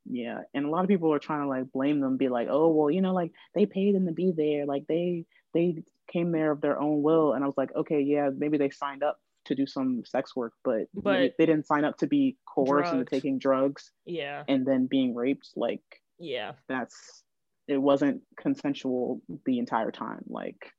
yeah 0.05 0.41
and 0.53 0.65
a 0.65 0.69
lot 0.69 0.83
of 0.83 0.89
people 0.89 1.13
are 1.13 1.19
trying 1.19 1.41
to 1.43 1.47
like 1.47 1.71
blame 1.71 1.99
them 1.99 2.17
be 2.17 2.29
like 2.29 2.47
oh 2.49 2.67
well 2.69 2.89
you 2.89 3.01
know 3.01 3.13
like 3.13 3.31
they 3.55 3.65
paid 3.65 3.95
them 3.95 4.05
to 4.07 4.11
be 4.11 4.31
there 4.35 4.65
like 4.65 4.85
they 4.87 5.25
they 5.53 5.83
came 6.11 6.31
there 6.31 6.51
of 6.51 6.61
their 6.61 6.79
own 6.79 7.01
will 7.01 7.33
and 7.33 7.43
i 7.43 7.47
was 7.47 7.57
like 7.57 7.73
okay 7.75 8.01
yeah 8.01 8.29
maybe 8.35 8.57
they 8.57 8.69
signed 8.69 9.03
up 9.03 9.17
to 9.45 9.55
do 9.55 9.65
some 9.65 10.03
sex 10.05 10.35
work 10.35 10.53
but, 10.63 10.87
But- 10.93 11.33
they 11.37 11.45
didn't 11.45 11.65
sign 11.65 11.85
up 11.85 11.97
to 11.97 12.07
be 12.07 12.37
coerced 12.47 12.93
into 12.93 13.05
taking 13.05 13.39
drugs 13.39 13.91
Yeah. 14.05 14.43
and 14.47 14.65
then 14.65 14.87
being 14.87 15.15
raped 15.15 15.49
like 15.55 15.81
Yeah. 16.19 16.53
that's 16.67 17.23
it 17.67 17.77
wasn't 17.77 18.21
consensual 18.37 19.21
the 19.45 19.59
entire 19.59 19.91
time 19.91 20.23
like 20.27 20.71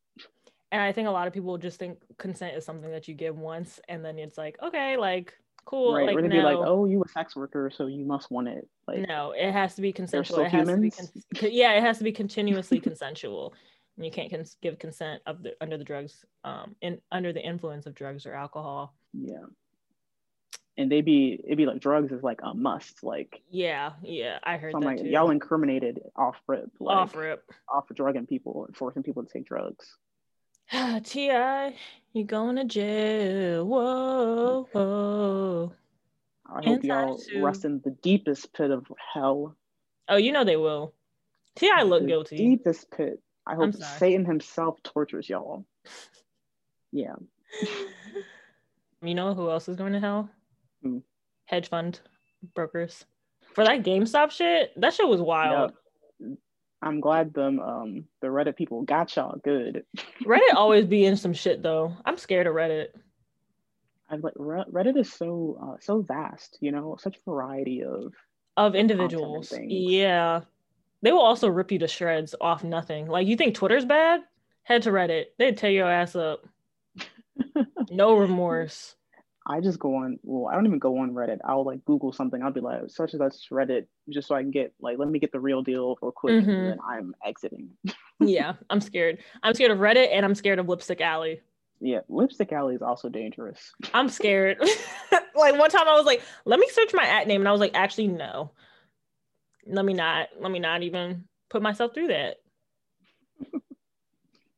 And 0.72 0.80
I 0.80 0.92
think 0.92 1.08
a 1.08 1.10
lot 1.10 1.26
of 1.26 1.32
people 1.32 1.58
just 1.58 1.78
think 1.80 1.98
consent 2.18 2.56
is 2.56 2.64
something 2.64 2.90
that 2.92 3.08
you 3.08 3.14
give 3.14 3.36
once 3.36 3.80
and 3.88 4.04
then 4.04 4.18
it's 4.20 4.38
like, 4.38 4.56
okay, 4.62 4.96
like 4.96 5.32
cool. 5.64 5.94
right 5.94 6.06
like, 6.06 6.14
we're 6.14 6.22
gonna 6.22 6.34
no, 6.34 6.40
be 6.40 6.44
like 6.56 6.66
oh 6.66 6.84
you 6.86 7.02
a 7.02 7.08
sex 7.08 7.34
worker 7.34 7.70
so 7.74 7.86
you 7.86 8.04
must 8.04 8.30
want 8.30 8.46
it 8.48 8.68
like 8.86 9.06
no, 9.08 9.32
it 9.36 9.50
has 9.52 9.74
to 9.74 9.82
be 9.82 9.92
consensual. 9.92 10.40
It 10.40 10.48
has 10.50 10.68
to 10.68 10.76
be 10.76 10.90
humans? 10.90 11.12
con- 11.36 11.50
yeah, 11.52 11.72
it 11.72 11.82
has 11.82 11.98
to 11.98 12.04
be 12.04 12.12
continuously 12.12 12.78
consensual. 12.88 13.52
And 14.00 14.06
you 14.06 14.10
can't 14.10 14.30
cons- 14.30 14.56
give 14.62 14.78
consent 14.78 15.20
of 15.26 15.42
the 15.42 15.54
under 15.60 15.76
the 15.76 15.84
drugs, 15.84 16.24
um, 16.42 16.74
in 16.80 16.98
under 17.12 17.34
the 17.34 17.46
influence 17.46 17.84
of 17.84 17.94
drugs 17.94 18.24
or 18.24 18.32
alcohol. 18.34 18.94
yeah 19.12 19.44
and 20.78 20.90
they'd 20.90 21.04
be 21.04 21.38
it'd 21.44 21.58
be 21.58 21.66
like 21.66 21.80
drugs 21.80 22.10
is 22.12 22.22
like 22.22 22.40
a 22.42 22.54
must 22.54 23.02
like 23.02 23.42
Yeah, 23.50 23.92
yeah, 24.02 24.38
I 24.42 24.56
heard 24.56 24.72
so 24.72 24.78
that 24.80 24.86
like 24.86 24.98
too. 25.02 25.08
y'all 25.08 25.30
incriminated 25.30 26.00
off 26.16 26.36
rip 26.46 26.70
like 26.80 26.96
Off 26.96 27.14
rip. 27.14 27.44
off 27.68 27.84
drugging 27.94 28.24
people 28.26 28.64
and 28.66 28.74
forcing 28.74 29.02
people 29.02 29.22
to 29.22 29.28
take 29.30 29.44
drugs 29.46 29.96
Ti, 31.04 31.74
you 32.14 32.24
going 32.24 32.56
to 32.56 32.64
jail? 32.64 33.66
Whoa, 33.66 34.68
whoa. 34.72 35.72
I 36.46 36.54
hope 36.64 36.66
Inside 36.66 36.86
y'all 36.86 37.18
too. 37.18 37.44
rest 37.44 37.64
in 37.64 37.80
the 37.84 37.90
deepest 38.02 38.52
pit 38.54 38.70
of 38.70 38.86
hell. 39.12 39.56
Oh, 40.08 40.16
you 40.16 40.30
know 40.32 40.44
they 40.44 40.56
will. 40.56 40.94
Ti 41.56 41.70
look 41.84 42.02
the 42.02 42.06
guilty. 42.08 42.36
Deepest 42.36 42.90
pit. 42.92 43.20
I 43.50 43.54
hope. 43.56 43.74
Satan 43.74 44.24
himself 44.24 44.82
tortures 44.82 45.28
y'all. 45.28 45.64
Yeah. 46.92 47.14
You 49.02 49.14
know 49.14 49.32
who 49.32 49.48
else 49.48 49.66
is 49.68 49.76
going 49.76 49.94
to 49.94 50.00
hell? 50.00 50.28
Who? 50.82 51.02
Hedge 51.46 51.68
fund 51.70 52.00
brokers. 52.54 53.04
For 53.54 53.64
that 53.64 53.82
GameStop 53.82 54.30
shit, 54.30 54.72
that 54.78 54.92
shit 54.92 55.08
was 55.08 55.20
wild. 55.22 55.72
I'm 56.82 57.00
glad 57.00 57.34
them 57.34 57.60
um 57.60 58.04
the 58.20 58.28
Reddit 58.28 58.56
people 58.56 58.82
got 58.82 59.14
y'all 59.16 59.38
good. 59.42 59.84
Reddit 60.24 60.54
always 60.54 60.84
be 60.86 61.04
in 61.04 61.16
some 61.16 61.32
shit 61.32 61.62
though. 61.62 61.94
I'm 62.04 62.16
scared 62.16 62.46
of 62.46 62.54
Reddit. 62.54 62.88
I 64.10 64.16
like 64.16 64.34
Re- 64.36 64.64
Reddit 64.70 64.98
is 64.98 65.12
so 65.12 65.58
uh, 65.62 65.76
so 65.80 66.02
vast, 66.02 66.58
you 66.60 66.72
know, 66.72 66.96
such 67.00 67.16
variety 67.24 67.82
of 67.82 68.12
Of 68.56 68.74
individuals. 68.74 69.52
Yeah. 69.66 70.42
They 71.02 71.12
will 71.12 71.20
also 71.20 71.48
rip 71.48 71.72
you 71.72 71.78
to 71.80 71.88
shreds 71.88 72.34
off 72.40 72.62
nothing. 72.64 73.06
Like 73.06 73.26
you 73.26 73.36
think 73.36 73.54
Twitter's 73.54 73.84
bad? 73.84 74.20
Head 74.62 74.82
to 74.82 74.90
Reddit. 74.90 75.26
They'd 75.38 75.56
tear 75.56 75.70
your 75.70 75.90
ass 75.90 76.14
up. 76.16 76.46
No 77.90 78.14
remorse. 78.16 78.94
I 79.46 79.60
just 79.60 79.78
go 79.78 79.96
on. 79.96 80.18
Well, 80.22 80.48
I 80.50 80.54
don't 80.54 80.66
even 80.66 80.78
go 80.78 80.98
on 80.98 81.12
Reddit. 81.12 81.38
I'll 81.44 81.64
like 81.64 81.84
Google 81.84 82.12
something. 82.12 82.40
I'll 82.42 82.52
be 82.52 82.60
like, 82.60 82.82
such 82.88 83.14
as 83.14 83.20
that's 83.20 83.48
Reddit, 83.50 83.86
just 84.10 84.28
so 84.28 84.34
I 84.34 84.42
can 84.42 84.50
get 84.50 84.72
like, 84.80 84.98
let 84.98 85.08
me 85.08 85.18
get 85.18 85.32
the 85.32 85.40
real 85.40 85.62
deal 85.62 85.96
real 86.00 86.12
quick, 86.12 86.34
Mhm. 86.44 86.48
and 86.48 86.66
then 86.72 86.78
I'm 86.86 87.14
exiting. 87.24 87.70
yeah, 88.20 88.54
I'm 88.68 88.80
scared. 88.80 89.18
I'm 89.42 89.54
scared 89.54 89.72
of 89.72 89.78
Reddit 89.78 90.08
and 90.12 90.24
I'm 90.24 90.34
scared 90.34 90.58
of 90.58 90.68
Lipstick 90.68 91.00
Alley. 91.00 91.40
Yeah, 91.80 92.00
Lipstick 92.08 92.52
Alley 92.52 92.74
is 92.74 92.82
also 92.82 93.08
dangerous. 93.08 93.72
I'm 93.94 94.08
scared. 94.10 94.58
like 95.34 95.58
one 95.58 95.70
time 95.70 95.88
I 95.88 95.96
was 95.96 96.06
like, 96.06 96.22
let 96.44 96.60
me 96.60 96.68
search 96.70 96.92
my 96.92 97.04
at 97.06 97.26
name. 97.26 97.40
And 97.40 97.48
I 97.48 97.52
was 97.52 97.60
like, 97.60 97.74
actually, 97.74 98.08
no. 98.08 98.52
Let 99.66 99.84
me 99.84 99.94
not, 99.94 100.28
let 100.38 100.50
me 100.50 100.58
not 100.58 100.82
even 100.82 101.24
put 101.48 101.62
myself 101.62 101.94
through 101.94 102.08
that. 102.08 102.36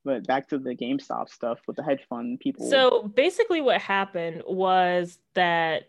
But 0.05 0.27
back 0.27 0.49
to 0.49 0.59
the 0.59 0.75
GameStop 0.75 1.29
stuff 1.29 1.61
with 1.67 1.77
the 1.77 1.83
hedge 1.83 2.05
fund 2.09 2.41
people. 2.41 2.69
So 2.69 3.05
basically, 3.15 3.61
what 3.61 3.81
happened 3.81 4.43
was 4.47 5.19
that 5.35 5.85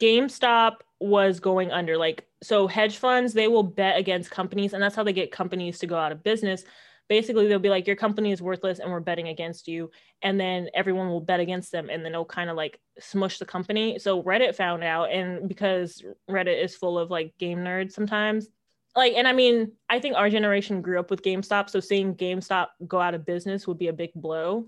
GameStop 0.00 0.76
was 1.00 1.40
going 1.40 1.70
under. 1.70 1.98
Like, 1.98 2.26
so 2.42 2.66
hedge 2.66 2.96
funds, 2.96 3.34
they 3.34 3.48
will 3.48 3.62
bet 3.62 3.98
against 3.98 4.30
companies, 4.30 4.72
and 4.72 4.82
that's 4.82 4.96
how 4.96 5.04
they 5.04 5.12
get 5.12 5.32
companies 5.32 5.78
to 5.80 5.86
go 5.86 5.96
out 5.96 6.12
of 6.12 6.22
business. 6.22 6.64
Basically, 7.08 7.46
they'll 7.46 7.58
be 7.58 7.68
like, 7.68 7.86
Your 7.86 7.96
company 7.96 8.32
is 8.32 8.40
worthless, 8.40 8.78
and 8.78 8.90
we're 8.90 9.00
betting 9.00 9.28
against 9.28 9.68
you. 9.68 9.90
And 10.22 10.40
then 10.40 10.68
everyone 10.74 11.08
will 11.08 11.20
bet 11.20 11.40
against 11.40 11.70
them, 11.70 11.90
and 11.90 12.02
then 12.02 12.12
it'll 12.12 12.24
kind 12.24 12.48
of 12.48 12.56
like 12.56 12.80
smush 12.98 13.38
the 13.38 13.44
company. 13.44 13.98
So 13.98 14.22
Reddit 14.22 14.54
found 14.54 14.82
out, 14.82 15.10
and 15.10 15.46
because 15.46 16.02
Reddit 16.30 16.62
is 16.62 16.74
full 16.74 16.98
of 16.98 17.10
like 17.10 17.36
game 17.38 17.58
nerds 17.58 17.92
sometimes, 17.92 18.48
like 18.98 19.14
and 19.14 19.26
i 19.26 19.32
mean 19.32 19.72
i 19.88 19.98
think 19.98 20.16
our 20.16 20.28
generation 20.28 20.82
grew 20.82 20.98
up 20.98 21.10
with 21.10 21.22
gamestop 21.22 21.70
so 21.70 21.80
seeing 21.80 22.14
gamestop 22.14 22.66
go 22.86 23.00
out 23.00 23.14
of 23.14 23.24
business 23.24 23.66
would 23.66 23.78
be 23.78 23.88
a 23.88 23.92
big 23.92 24.10
blow. 24.14 24.66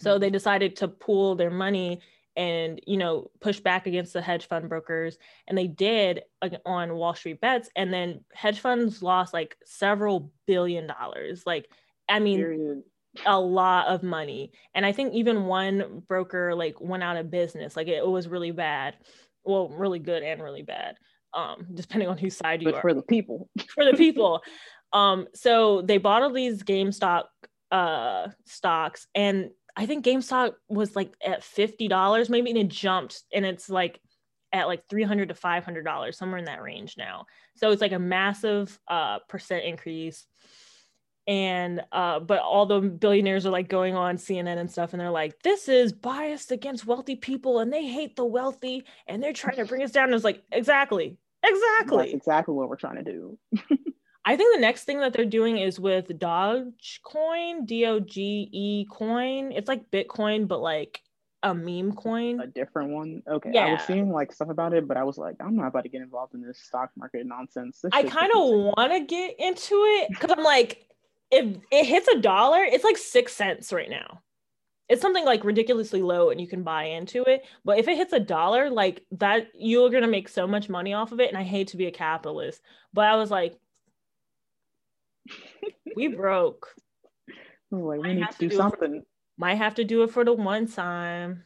So 0.00 0.12
mm-hmm. 0.12 0.20
they 0.20 0.30
decided 0.30 0.76
to 0.76 0.88
pool 0.88 1.34
their 1.34 1.50
money 1.50 2.00
and 2.36 2.80
you 2.86 2.96
know 2.96 3.30
push 3.40 3.58
back 3.58 3.86
against 3.86 4.12
the 4.12 4.22
hedge 4.22 4.46
fund 4.46 4.68
brokers 4.68 5.18
and 5.46 5.58
they 5.58 5.66
did 5.66 6.22
on 6.64 6.94
wall 6.94 7.14
street 7.14 7.40
bets 7.40 7.68
and 7.74 7.92
then 7.92 8.24
hedge 8.32 8.60
funds 8.60 9.02
lost 9.02 9.32
like 9.32 9.56
several 9.64 10.32
billion 10.46 10.86
dollars. 10.86 11.44
Like 11.46 11.70
i 12.08 12.18
mean 12.18 12.38
period. 12.38 12.82
a 13.26 13.40
lot 13.40 13.86
of 13.88 14.02
money. 14.02 14.52
And 14.74 14.84
i 14.84 14.92
think 14.92 15.14
even 15.14 15.46
one 15.46 16.02
broker 16.06 16.54
like 16.54 16.80
went 16.80 17.02
out 17.02 17.16
of 17.16 17.30
business. 17.30 17.76
Like 17.76 17.88
it, 17.88 18.06
was 18.06 18.28
really 18.28 18.52
bad. 18.52 18.96
Well 19.44 19.68
really 19.68 19.98
good 19.98 20.22
and 20.22 20.42
really 20.42 20.62
bad 20.62 20.96
um 21.34 21.66
depending 21.74 22.08
on 22.08 22.18
whose 22.18 22.36
side 22.36 22.62
you 22.62 22.66
But 22.68 22.76
are 22.76 22.80
for 22.80 22.94
the 22.94 23.02
people, 23.02 23.48
for 23.74 23.84
the 23.84 23.96
people. 23.96 24.42
um, 24.92 25.26
so 25.34 25.82
they 25.82 25.98
bought 25.98 26.22
all 26.22 26.32
these 26.32 26.62
GameStop 26.62 27.24
uh 27.70 28.28
stocks, 28.46 29.06
and 29.14 29.50
I 29.76 29.86
think 29.86 30.04
GameStop 30.04 30.54
was 30.68 30.96
like 30.96 31.12
at 31.24 31.44
fifty 31.44 31.86
dollars, 31.88 32.28
maybe, 32.30 32.50
and 32.50 32.58
it 32.58 32.68
jumped, 32.68 33.22
and 33.32 33.44
it's 33.44 33.68
like 33.68 34.00
at 34.52 34.66
like 34.66 34.82
three 34.88 35.02
hundred 35.04 35.28
to 35.28 35.34
five 35.34 35.64
hundred 35.64 35.84
dollars, 35.84 36.16
somewhere 36.16 36.38
in 36.38 36.46
that 36.46 36.62
range 36.62 36.96
now. 36.96 37.26
So 37.56 37.70
it's 37.70 37.82
like 37.82 37.92
a 37.92 37.98
massive 37.98 38.78
uh 38.88 39.18
percent 39.28 39.64
increase. 39.64 40.26
And 41.28 41.84
uh, 41.92 42.20
but 42.20 42.40
all 42.40 42.64
the 42.64 42.80
billionaires 42.80 43.44
are 43.44 43.50
like 43.50 43.68
going 43.68 43.94
on 43.94 44.16
CNN 44.16 44.56
and 44.56 44.70
stuff, 44.70 44.94
and 44.94 45.00
they're 45.00 45.10
like, 45.10 45.42
"This 45.42 45.68
is 45.68 45.92
biased 45.92 46.50
against 46.50 46.86
wealthy 46.86 47.16
people, 47.16 47.60
and 47.60 47.70
they 47.70 47.86
hate 47.86 48.16
the 48.16 48.24
wealthy, 48.24 48.84
and 49.06 49.22
they're 49.22 49.34
trying 49.34 49.56
to 49.56 49.66
bring 49.66 49.82
us 49.82 49.92
down." 49.92 50.06
And 50.06 50.14
it's 50.14 50.24
like, 50.24 50.42
exactly, 50.50 51.18
exactly. 51.44 51.98
that's 51.98 52.14
exactly 52.14 52.54
what 52.54 52.70
we're 52.70 52.76
trying 52.76 53.04
to 53.04 53.12
do. 53.12 53.38
I 54.24 54.36
think 54.36 54.56
the 54.56 54.60
next 54.60 54.84
thing 54.84 55.00
that 55.00 55.12
they're 55.12 55.26
doing 55.26 55.58
is 55.58 55.78
with 55.78 56.08
Dogecoin, 56.08 57.66
D 57.66 57.84
O 57.84 58.00
G 58.00 58.48
E 58.50 58.86
coin. 58.90 59.52
It's 59.52 59.68
like 59.68 59.90
Bitcoin, 59.90 60.48
but 60.48 60.60
like 60.60 61.02
a 61.42 61.54
meme 61.54 61.92
coin. 61.92 62.40
A 62.40 62.46
different 62.46 62.90
one. 62.90 63.22
Okay, 63.28 63.50
Yeah. 63.52 63.66
I 63.66 63.72
was 63.72 63.82
seeing 63.82 64.10
like 64.10 64.32
stuff 64.32 64.48
about 64.48 64.72
it, 64.72 64.88
but 64.88 64.96
I 64.96 65.04
was 65.04 65.18
like, 65.18 65.36
I'm 65.40 65.56
not 65.56 65.68
about 65.68 65.84
to 65.84 65.88
get 65.88 66.02
involved 66.02 66.34
in 66.34 66.42
this 66.42 66.58
stock 66.58 66.90
market 66.96 67.26
nonsense. 67.26 67.80
This 67.82 67.90
I 67.92 68.02
kind 68.02 68.30
of 68.34 68.48
want 68.76 68.92
to 68.92 69.00
get 69.00 69.38
into 69.38 69.74
it 69.74 70.08
because 70.08 70.30
I'm 70.30 70.42
like, 70.42 70.86
if 71.30 71.56
it 71.70 71.86
hits 71.86 72.08
a 72.08 72.18
dollar, 72.20 72.62
it's 72.62 72.84
like 72.84 72.96
six 72.96 73.32
cents 73.34 73.72
right 73.72 73.90
now. 73.90 74.22
It's 74.88 75.02
something 75.02 75.24
like 75.24 75.44
ridiculously 75.44 76.00
low 76.00 76.30
and 76.30 76.40
you 76.40 76.46
can 76.48 76.62
buy 76.62 76.84
into 76.84 77.22
it. 77.24 77.44
But 77.64 77.78
if 77.78 77.88
it 77.88 77.96
hits 77.98 78.14
a 78.14 78.20
dollar, 78.20 78.70
like 78.70 79.04
that, 79.12 79.48
you're 79.54 79.90
going 79.90 80.02
to 80.02 80.08
make 80.08 80.28
so 80.30 80.46
much 80.46 80.70
money 80.70 80.94
off 80.94 81.12
of 81.12 81.20
it. 81.20 81.28
And 81.28 81.36
I 81.36 81.42
hate 81.42 81.68
to 81.68 81.76
be 81.76 81.86
a 81.86 81.90
capitalist, 81.90 82.62
but 82.94 83.04
I 83.04 83.16
was 83.16 83.30
like, 83.30 83.58
we 85.96 86.08
broke. 86.08 86.68
Like, 87.70 88.00
we 88.00 88.14
need 88.14 88.30
to 88.30 88.38
do 88.38 88.38
do 88.38 88.46
it 88.46 88.50
for- 88.52 88.56
something. 88.56 89.02
Might 89.36 89.56
have 89.56 89.74
to 89.74 89.84
do 89.84 90.02
it 90.02 90.10
for 90.10 90.24
the 90.24 90.32
one 90.32 90.66
time. 90.66 91.44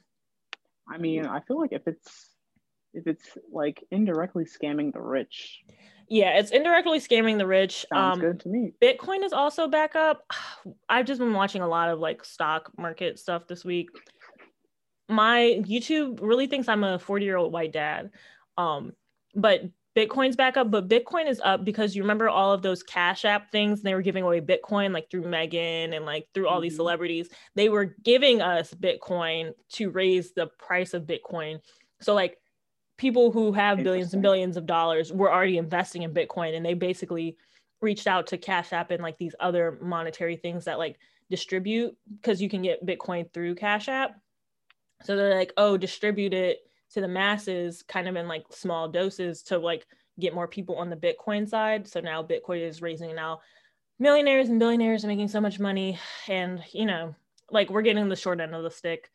I 0.88 0.98
mean, 0.98 1.26
I 1.26 1.40
feel 1.40 1.58
like 1.58 1.72
if 1.72 1.88
it's 1.88 2.28
if 2.94 3.08
it's 3.08 3.26
like 3.50 3.82
indirectly 3.90 4.44
scamming 4.44 4.92
the 4.92 5.00
rich, 5.00 5.64
Yeah, 6.12 6.38
it's 6.38 6.50
indirectly 6.50 7.00
scamming 7.00 7.38
the 7.38 7.46
rich. 7.46 7.86
sounds 7.90 8.16
Um, 8.16 8.20
good 8.20 8.40
to 8.40 8.48
me. 8.50 8.74
Bitcoin 8.82 9.24
is 9.24 9.32
also 9.32 9.66
back 9.66 9.96
up. 9.96 10.22
I've 10.90 11.06
just 11.06 11.18
been 11.18 11.32
watching 11.32 11.62
a 11.62 11.66
lot 11.68 11.88
of 11.88 12.00
like 12.00 12.22
stock 12.22 12.70
market 12.76 13.18
stuff 13.18 13.46
this 13.46 13.64
week. 13.64 13.88
My 15.08 15.62
YouTube 15.66 16.20
really 16.20 16.46
thinks 16.46 16.68
I'm 16.68 16.84
a 16.84 16.98
40 16.98 17.24
year 17.24 17.38
old 17.38 17.50
white 17.50 17.72
dad. 17.72 18.10
Um, 18.58 18.92
but 19.34 19.62
Bitcoin's 19.96 20.36
back 20.36 20.58
up, 20.58 20.70
but 20.70 20.86
Bitcoin 20.86 21.30
is 21.30 21.40
up 21.42 21.64
because 21.64 21.96
you 21.96 22.02
remember 22.02 22.28
all 22.28 22.52
of 22.52 22.60
those 22.60 22.82
Cash 22.82 23.24
App 23.24 23.50
things. 23.50 23.80
They 23.80 23.94
were 23.94 24.02
giving 24.02 24.22
away 24.22 24.42
Bitcoin 24.42 24.92
like 24.92 25.10
through 25.10 25.26
Megan 25.26 25.94
and 25.94 26.04
like 26.04 26.28
through 26.34 26.46
all 26.46 26.60
these 26.60 26.74
Mhm. 26.74 26.76
celebrities. 26.76 27.30
They 27.54 27.70
were 27.70 27.96
giving 28.02 28.42
us 28.42 28.74
Bitcoin 28.74 29.52
to 29.76 29.88
raise 29.88 30.34
the 30.34 30.48
price 30.58 30.92
of 30.92 31.04
Bitcoin. 31.04 31.60
So 32.02 32.12
like 32.12 32.36
people 33.02 33.32
who 33.32 33.50
have 33.50 33.82
billions 33.82 34.14
and 34.14 34.22
billions 34.22 34.56
of 34.56 34.64
dollars 34.64 35.12
were 35.12 35.32
already 35.32 35.58
investing 35.58 36.02
in 36.02 36.14
Bitcoin 36.14 36.56
and 36.56 36.64
they 36.64 36.72
basically 36.72 37.36
reached 37.80 38.06
out 38.06 38.28
to 38.28 38.38
Cash 38.38 38.72
App 38.72 38.92
and 38.92 39.02
like 39.02 39.18
these 39.18 39.34
other 39.40 39.76
monetary 39.82 40.36
things 40.36 40.66
that 40.66 40.78
like 40.78 41.00
distribute 41.28 41.96
because 42.20 42.40
you 42.40 42.48
can 42.48 42.62
get 42.62 42.86
Bitcoin 42.86 43.28
through 43.32 43.56
Cash 43.56 43.88
App. 43.88 44.20
So 45.02 45.16
they're 45.16 45.36
like, 45.36 45.52
oh, 45.56 45.76
distribute 45.76 46.32
it 46.32 46.60
to 46.92 47.00
the 47.00 47.08
masses 47.08 47.82
kind 47.82 48.06
of 48.06 48.14
in 48.14 48.28
like 48.28 48.44
small 48.50 48.86
doses 48.86 49.42
to 49.44 49.58
like 49.58 49.84
get 50.20 50.32
more 50.32 50.46
people 50.46 50.76
on 50.76 50.88
the 50.88 50.94
Bitcoin 50.94 51.48
side. 51.48 51.88
So 51.88 51.98
now 51.98 52.22
Bitcoin 52.22 52.60
is 52.64 52.82
raising 52.82 53.16
now 53.16 53.40
millionaires 53.98 54.48
and 54.48 54.60
billionaires 54.60 55.04
are 55.04 55.08
making 55.08 55.26
so 55.26 55.40
much 55.40 55.58
money. 55.58 55.98
And 56.28 56.62
you 56.70 56.86
know, 56.86 57.16
like 57.50 57.68
we're 57.68 57.82
getting 57.82 58.08
the 58.08 58.14
short 58.14 58.38
end 58.38 58.54
of 58.54 58.62
the 58.62 58.70
stick. 58.70 59.10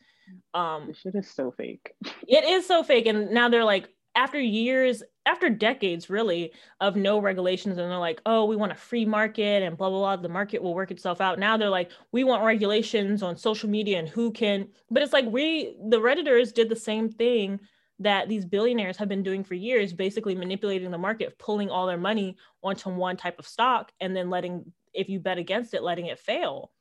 Um 0.53 0.87
This 0.87 0.97
shit 0.97 1.15
is 1.15 1.29
so 1.29 1.51
fake. 1.51 1.93
it 2.27 2.43
is 2.43 2.65
so 2.65 2.83
fake. 2.83 3.05
And 3.07 3.31
now 3.31 3.49
they're 3.49 3.63
like, 3.63 3.89
after 4.17 4.41
years, 4.41 5.03
after 5.27 5.47
decades 5.47 6.09
really 6.09 6.51
of 6.81 6.95
no 6.95 7.19
regulations, 7.19 7.77
and 7.77 7.89
they're 7.89 7.99
like, 7.99 8.19
oh, 8.25 8.45
we 8.45 8.55
want 8.55 8.71
a 8.71 8.75
free 8.75 9.05
market 9.05 9.61
and 9.61 9.77
blah, 9.77 9.89
blah, 9.89 9.99
blah. 9.99 10.15
The 10.15 10.27
market 10.27 10.61
will 10.61 10.73
work 10.73 10.89
itself 10.89 11.21
out. 11.21 11.37
Now 11.37 11.55
they're 11.55 11.69
like, 11.69 11.91
we 12.11 12.23
want 12.23 12.43
regulations 12.43 13.21
on 13.21 13.37
social 13.37 13.69
media 13.69 13.99
and 13.99 14.09
who 14.09 14.31
can, 14.31 14.69
but 14.89 15.03
it's 15.03 15.13
like 15.13 15.25
we, 15.25 15.77
the 15.89 15.99
Redditors 15.99 16.51
did 16.51 16.67
the 16.67 16.75
same 16.75 17.09
thing 17.09 17.59
that 17.99 18.27
these 18.27 18.45
billionaires 18.45 18.97
have 18.97 19.07
been 19.07 19.23
doing 19.23 19.43
for 19.43 19.53
years, 19.53 19.93
basically 19.93 20.35
manipulating 20.35 20.91
the 20.91 20.97
market, 20.97 21.37
pulling 21.37 21.69
all 21.69 21.85
their 21.85 21.97
money 21.97 22.37
onto 22.63 22.89
one 22.89 23.17
type 23.17 23.37
of 23.37 23.47
stock 23.47 23.91
and 23.99 24.15
then 24.15 24.29
letting, 24.29 24.71
if 24.93 25.09
you 25.09 25.19
bet 25.19 25.37
against 25.37 25.73
it, 25.75 25.83
letting 25.83 26.07
it 26.07 26.19
fail. 26.19 26.71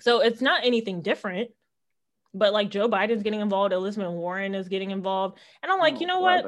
So 0.00 0.20
it's 0.20 0.42
not 0.42 0.64
anything 0.64 1.00
different 1.00 1.50
but 2.36 2.52
like 2.52 2.70
Joe 2.70 2.88
Biden's 2.88 3.22
getting 3.22 3.40
involved, 3.40 3.72
Elizabeth 3.72 4.10
Warren 4.10 4.54
is 4.54 4.68
getting 4.68 4.90
involved. 4.90 5.38
And 5.62 5.72
I'm 5.72 5.78
like, 5.78 5.94
Oh, 5.94 6.00
you 6.00 6.06
know 6.06 6.20
what? 6.20 6.44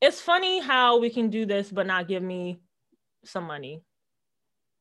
It's 0.00 0.20
funny 0.20 0.60
how 0.60 0.98
we 0.98 1.10
can 1.10 1.30
do 1.30 1.46
this, 1.46 1.70
but 1.70 1.86
not 1.86 2.08
give 2.08 2.22
me 2.22 2.60
some 3.24 3.44
money. 3.44 3.82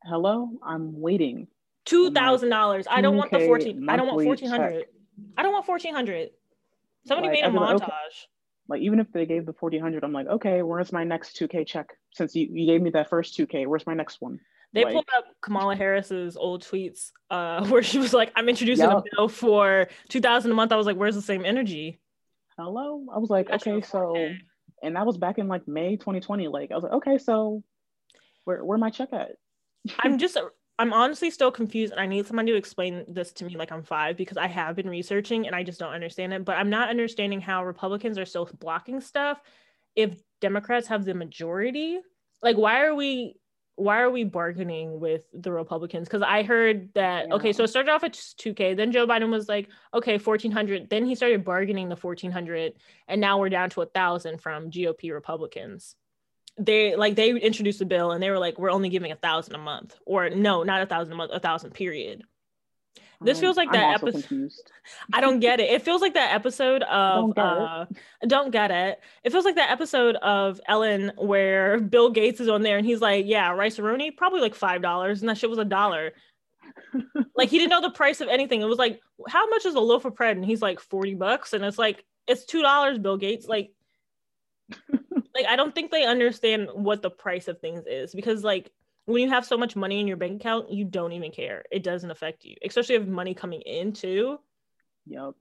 Hello, 0.04 0.50
I'm 0.66 1.00
waiting. 1.00 1.48
Two 1.86 2.12
thousand 2.12 2.50
dollars. 2.50 2.86
I 2.90 3.02
don't 3.02 3.18
want 3.18 3.32
the 3.32 3.38
2K 3.40 3.46
fourteen. 3.48 3.90
I 3.90 3.96
don't 3.98 4.08
want 4.08 4.24
fourteen 4.24 4.50
hundred. 4.50 4.86
I 5.38 5.44
don't 5.44 5.54
want 5.54 5.66
fourteen 5.66 5.94
hundred. 5.94 6.30
Somebody 7.06 7.28
Like, 7.28 7.42
made 7.42 7.48
a 7.48 7.52
be 7.52 7.58
like, 7.58 7.76
montage. 7.76 7.84
okay. 7.84 7.92
Like 8.70 8.82
even 8.82 9.00
if 9.00 9.12
they 9.12 9.26
gave 9.26 9.46
the 9.46 9.54
fourteen 9.54 9.82
hundred, 9.82 10.04
I'm 10.04 10.14
like, 10.14 10.28
okay, 10.28 10.62
where's 10.62 10.92
my 10.94 11.04
next 11.04 11.36
two 11.36 11.48
K 11.48 11.64
check? 11.66 11.88
Since 12.14 12.36
you, 12.36 12.48
you 12.52 12.66
gave 12.66 12.82
me 12.82 12.90
that 12.92 13.10
first 13.10 13.36
two 13.36 13.46
K, 13.46 13.66
where's 13.66 13.86
my 13.86 13.94
next 13.94 14.22
one? 14.22 14.40
They 14.74 14.86
like- 14.86 14.94
pulled 14.94 15.06
up 15.16 15.26
Kamala 15.42 15.76
Harris's 15.76 16.36
old 16.36 16.64
tweets, 16.64 17.12
uh, 17.30 17.66
where 17.70 17.84
she 17.84 18.00
was 18.00 18.14
like, 18.14 18.32
"I'm 18.36 18.50
introducing 18.50 18.90
Yup. 18.90 19.06
a 19.06 19.16
bill 19.16 19.28
for 19.30 19.88
two 20.10 20.20
thousand 20.22 20.52
a 20.52 20.56
month." 20.56 20.72
I 20.72 20.76
was 20.76 20.86
like, 20.88 20.98
"Where's 20.98 21.16
the 21.16 21.22
same 21.22 21.46
energy?" 21.46 22.00
Hello, 22.58 23.04
I 23.14 23.18
was 23.18 23.32
like, 23.32 23.48
That's 23.48 23.66
okay, 23.66 23.82
so, 23.82 24.14
4K. 24.14 24.38
and 24.84 24.96
that 24.96 25.08
was 25.08 25.18
back 25.18 25.40
in 25.40 25.48
like 25.48 25.68
May 25.68 25.96
2020. 25.98 26.48
Like 26.50 26.72
I 26.72 26.76
was 26.76 26.84
like, 26.84 26.94
okay, 26.94 27.18
so, 27.18 27.64
where 28.46 28.64
where 28.64 28.78
my 28.78 28.90
check 28.92 29.10
at? 29.12 29.32
I'm 30.00 30.18
just 30.20 30.38
I'm 30.80 30.94
honestly 30.94 31.30
still 31.32 31.52
confused 31.52 31.92
and 31.92 32.00
I 32.00 32.06
need 32.06 32.28
someone 32.28 32.46
to 32.46 32.56
explain 32.56 33.06
this 33.08 33.32
to 33.34 33.46
me 33.46 33.56
like 33.58 33.72
I'm 33.72 33.84
5 33.84 34.18
because 34.18 34.38
I 34.38 34.48
have 34.48 34.76
been 34.76 34.90
researching 34.90 35.46
and 35.48 35.56
I 35.56 35.64
just 35.64 35.80
don't 35.80 35.94
understand 35.94 36.34
it, 36.34 36.46
but 36.46 36.58
I'm 36.58 36.70
not 36.70 36.90
understanding 36.90 37.42
how 37.42 37.64
Republicans 37.66 38.18
are 38.18 38.26
still 38.26 38.50
blocking 38.60 39.02
stuff 39.02 39.40
if 39.96 40.16
Democrats 40.42 40.88
have 40.88 41.06
the 41.06 41.14
majority. 41.14 42.00
Like 42.42 42.58
why 42.58 42.84
are 42.84 42.94
we 42.96 43.36
why 43.76 44.02
are 44.02 44.10
we 44.12 44.24
bargaining 44.24 45.00
with 45.00 45.24
the 45.34 45.52
Republicans? 45.52 46.08
Because 46.08 46.22
I 46.22 46.44
heard 46.44 46.94
that 46.94 47.28
Yeah. 47.28 47.36
okay, 47.36 47.54
so 47.54 47.64
it 47.64 47.70
started 47.70 47.92
off 47.92 48.04
at 48.04 48.14
2K, 48.14 48.76
then 48.76 48.92
Joe 48.92 49.08
Biden 49.08 49.32
was 49.32 49.50
like, 49.50 49.70
okay, 49.94 50.18
1400. 50.18 50.90
Then 50.90 51.06
he 51.06 51.16
started 51.16 51.44
bargaining 51.44 51.90
the 51.90 51.96
1400, 51.96 52.74
and 53.08 53.20
now 53.20 53.40
we're 53.40 53.50
down 53.50 53.70
to 53.72 53.82
a 53.82 53.86
thousand 53.86 54.42
from 54.42 54.70
GOP 54.70 55.12
Republicans. 55.12 55.96
They 56.60 56.96
like 56.96 57.16
they 57.16 57.32
introduced 57.32 57.82
a 57.82 57.86
bill 57.86 58.12
and 58.12 58.22
they 58.22 58.30
were 58.30 58.38
like, 58.38 58.60
we're 58.60 58.70
only 58.70 58.90
giving 58.90 59.12
a 59.12 59.16
thousand 59.16 59.56
a 59.56 59.58
month, 59.58 59.96
or 60.06 60.30
no, 60.30 60.62
not 60.62 60.84
a 60.84 60.86
thousand 60.86 61.14
a 61.14 61.16
month, 61.16 61.32
a 61.34 61.40
thousand 61.40 61.72
period. 61.72 62.24
This 63.24 63.40
feels 63.40 63.58
like 63.58 63.70
I'm 63.70 63.74
that 63.74 64.04
episode- 64.04 64.52
I 65.14 65.22
don't 65.22 65.40
get 65.40 65.60
it. 65.60 65.70
It 65.70 65.82
feels 65.82 66.02
like 66.02 66.14
that 66.16 66.34
episode 66.34 66.82
of 66.92 67.36
Don't 67.36 67.36
get 67.36 67.46
it. 67.46 67.58
uh 67.62 67.86
don't 68.28 68.52
get 68.52 68.72
it. 68.72 69.00
It 69.24 69.32
feels 69.32 69.46
like 69.46 69.56
that 69.56 69.72
episode 69.72 70.16
of 70.18 70.60
Ellen 70.68 71.12
where 71.18 71.80
Bill 71.94 72.10
Gates 72.10 72.40
is 72.40 72.50
on 72.50 72.62
there 72.64 72.78
and 72.78 72.86
he's 72.86 73.02
like, 73.02 73.26
Yeah, 73.28 73.52
rice 73.52 73.78
roni, 73.78 74.16
probably 74.16 74.42
like 74.42 74.56
five 74.56 74.82
dollars, 74.82 75.22
and 75.22 75.30
that 75.30 75.38
shit 75.38 75.50
was 75.50 75.60
a 75.60 75.66
dollar. 75.66 76.12
like 77.36 77.50
he 77.50 77.58
didn't 77.60 77.70
know 77.72 77.82
the 77.82 77.92
price 77.92 78.22
of 78.22 78.28
anything. 78.30 78.62
It 78.62 78.66
was 78.66 78.80
like, 78.80 79.00
how 79.28 79.48
much 79.50 79.66
is 79.66 79.76
a 79.76 79.80
loaf 79.80 80.06
of 80.06 80.16
bread? 80.16 80.38
And 80.38 80.46
he's 80.46 80.62
like 80.62 80.80
40 80.80 81.16
bucks. 81.16 81.54
And 81.54 81.64
it's 81.64 81.78
like, 81.78 82.04
it's 82.28 82.46
two 82.46 82.62
dollars, 82.62 82.98
Bill 82.98 83.18
Gates. 83.18 83.48
Like, 83.48 83.72
like 85.36 85.46
I 85.48 85.56
don't 85.56 85.74
think 85.76 85.92
they 85.92 86.06
understand 86.06 86.70
what 86.74 87.02
the 87.02 87.10
price 87.10 87.48
of 87.48 87.60
things 87.60 87.84
is 87.88 88.14
because 88.16 88.44
like 88.44 88.72
when 89.06 89.22
you 89.24 89.30
have 89.30 89.46
so 89.46 89.58
much 89.58 89.76
money 89.76 90.00
in 90.00 90.08
your 90.08 90.18
bank 90.18 90.42
account, 90.42 90.72
you 90.72 90.86
don't 90.86 91.12
even 91.12 91.32
care. 91.32 91.64
It 91.72 91.84
doesn't 91.84 92.10
affect 92.12 92.46
you, 92.46 92.56
especially 92.66 92.96
if 92.96 93.06
money 93.06 93.34
coming 93.34 93.62
in 93.62 93.94
too 93.94 94.40
Yep. 95.06 95.34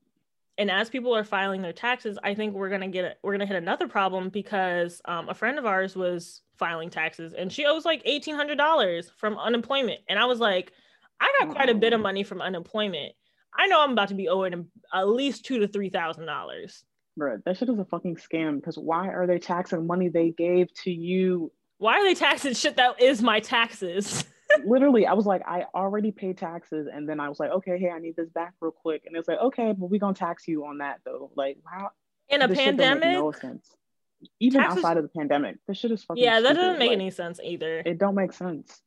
and 0.58 0.70
as 0.70 0.90
people 0.90 1.14
are 1.14 1.22
filing 1.24 1.62
their 1.62 1.72
taxes 1.72 2.18
i 2.24 2.34
think 2.34 2.52
we're 2.54 2.68
gonna 2.68 2.88
get 2.88 3.18
we're 3.22 3.32
gonna 3.32 3.46
hit 3.46 3.56
another 3.56 3.86
problem 3.86 4.28
because 4.28 5.00
um, 5.04 5.28
a 5.28 5.34
friend 5.34 5.58
of 5.58 5.66
ours 5.66 5.94
was 5.94 6.42
filing 6.58 6.90
taxes 6.90 7.32
and 7.32 7.52
she 7.52 7.64
owes 7.64 7.84
like 7.84 8.04
$1800 8.04 9.10
from 9.16 9.38
unemployment 9.38 10.00
and 10.08 10.18
i 10.18 10.24
was 10.24 10.40
like 10.40 10.72
i 11.20 11.32
got 11.38 11.54
quite 11.54 11.68
a 11.70 11.74
bit 11.74 11.92
of 11.92 12.00
money 12.00 12.24
from 12.24 12.42
unemployment 12.42 13.12
i 13.56 13.68
know 13.68 13.80
i'm 13.80 13.92
about 13.92 14.08
to 14.08 14.14
be 14.14 14.28
owing 14.28 14.66
at 14.92 15.08
least 15.08 15.44
two 15.44 15.60
to 15.60 15.68
three 15.68 15.88
thousand 15.90 16.26
dollars 16.26 16.84
Bro, 17.16 17.42
that 17.44 17.58
shit 17.58 17.68
is 17.68 17.78
a 17.78 17.84
fucking 17.84 18.16
scam 18.16 18.56
because 18.56 18.76
why 18.76 19.08
are 19.08 19.26
they 19.26 19.38
taxing 19.38 19.86
money 19.86 20.08
they 20.08 20.30
gave 20.30 20.72
to 20.84 20.90
you? 20.90 21.52
Why 21.82 21.98
are 21.98 22.04
they 22.04 22.14
taxing 22.14 22.54
shit 22.54 22.76
that 22.76 23.00
is 23.02 23.22
my 23.22 23.40
taxes 23.40 24.24
Literally, 24.66 25.06
I 25.06 25.14
was 25.14 25.24
like, 25.24 25.40
I 25.48 25.64
already 25.74 26.12
paid 26.12 26.36
taxes, 26.36 26.86
and 26.92 27.08
then 27.08 27.20
I 27.20 27.30
was 27.30 27.40
like, 27.40 27.50
okay, 27.52 27.78
hey, 27.78 27.88
I 27.88 27.98
need 27.98 28.16
this 28.16 28.28
back 28.28 28.52
real 28.60 28.70
quick, 28.70 29.04
and 29.06 29.16
it's 29.16 29.26
like, 29.26 29.38
okay, 29.38 29.72
but 29.72 29.88
we're 29.88 29.98
gonna 29.98 30.12
tax 30.12 30.46
you 30.46 30.66
on 30.66 30.78
that 30.78 31.00
though. 31.06 31.30
Like, 31.34 31.56
wow. 31.64 31.90
in 32.28 32.42
a 32.42 32.48
this 32.48 32.58
shit 32.58 32.76
don't 32.76 32.76
make 32.76 33.00
pandemic 33.00 33.18
no 33.18 33.32
sense. 33.32 33.66
Even 34.40 34.60
Taxes- 34.60 34.76
outside 34.84 34.98
of 34.98 35.04
the 35.04 35.08
pandemic, 35.08 35.56
this 35.66 35.78
shit 35.78 35.90
is 35.90 36.04
fucking. 36.04 36.22
yeah 36.22 36.40
that 36.40 36.48
stupid. 36.48 36.60
doesn't 36.60 36.78
make 36.80 36.88
Like, 36.90 36.96
any 36.98 37.10
sense 37.10 37.40
either 37.42 37.82
It 37.86 37.96
don't 37.98 38.14
make 38.14 38.34
sense. 38.34 38.82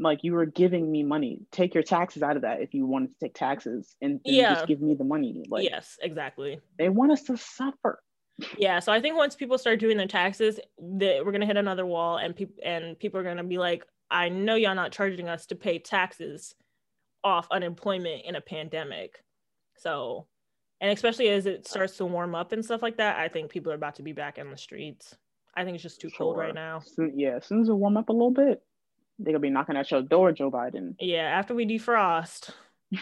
Like 0.00 0.24
you 0.24 0.32
were 0.34 0.46
giving 0.46 0.90
me 0.90 1.04
money. 1.04 1.42
Take 1.52 1.74
your 1.74 1.84
taxes 1.84 2.24
out 2.24 2.34
of 2.34 2.42
that 2.42 2.60
if 2.60 2.74
you 2.74 2.84
wanted 2.84 3.08
to 3.08 3.14
take 3.26 3.34
taxes, 3.34 3.94
and 4.02 4.20
then 4.24 4.34
Yeah. 4.34 4.54
just 4.54 4.66
give 4.66 4.80
me 4.80 4.94
the 4.94 5.04
money. 5.04 5.44
Like 5.48 5.70
yes 5.70 5.98
exactly 6.02 6.60
they 6.78 6.88
want 6.88 7.12
us 7.12 7.22
to 7.24 7.36
suffer. 7.36 8.02
Yeah, 8.56 8.78
so 8.78 8.92
I 8.92 9.00
think 9.00 9.16
once 9.16 9.34
people 9.34 9.58
start 9.58 9.80
doing 9.80 9.96
their 9.96 10.06
taxes, 10.06 10.60
that 10.78 11.24
we're 11.24 11.32
gonna 11.32 11.46
hit 11.46 11.56
another 11.56 11.86
wall, 11.86 12.18
and 12.18 12.36
people 12.36 12.54
and 12.64 12.98
people 12.98 13.18
are 13.18 13.24
gonna 13.24 13.42
be 13.44 13.58
like, 13.58 13.84
"I 14.10 14.28
know 14.28 14.54
y'all 14.54 14.74
not 14.74 14.92
charging 14.92 15.28
us 15.28 15.46
to 15.46 15.56
pay 15.56 15.78
taxes 15.78 16.54
off 17.24 17.48
unemployment 17.50 18.24
in 18.24 18.36
a 18.36 18.40
pandemic." 18.40 19.24
So, 19.76 20.26
and 20.80 20.90
especially 20.92 21.28
as 21.30 21.46
it 21.46 21.66
starts 21.66 21.96
to 21.96 22.06
warm 22.06 22.34
up 22.34 22.52
and 22.52 22.64
stuff 22.64 22.82
like 22.82 22.96
that, 22.98 23.18
I 23.18 23.28
think 23.28 23.50
people 23.50 23.72
are 23.72 23.76
about 23.76 23.96
to 23.96 24.02
be 24.02 24.12
back 24.12 24.38
in 24.38 24.50
the 24.50 24.56
streets. 24.56 25.16
I 25.56 25.64
think 25.64 25.74
it's 25.74 25.82
just 25.82 26.00
too 26.00 26.10
cold 26.16 26.36
right 26.36 26.54
now. 26.54 26.78
Soon, 26.78 27.18
yeah, 27.18 27.36
as 27.36 27.46
soon 27.46 27.60
as 27.60 27.68
it 27.68 27.74
warm 27.74 27.96
up 27.96 28.08
a 28.08 28.12
little 28.12 28.30
bit, 28.30 28.62
they're 29.18 29.32
gonna 29.32 29.40
be 29.40 29.50
knocking 29.50 29.76
at 29.76 29.90
your 29.90 30.02
door, 30.02 30.30
Joe 30.30 30.50
Biden. 30.50 30.94
Yeah, 31.00 31.22
after 31.24 31.54
we 31.54 31.66
defrost. 31.66 32.50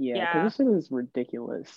Yeah, 0.00 0.14
Yeah. 0.16 0.44
this 0.44 0.56
shit 0.56 0.68
is 0.68 0.90
ridiculous. 0.92 1.70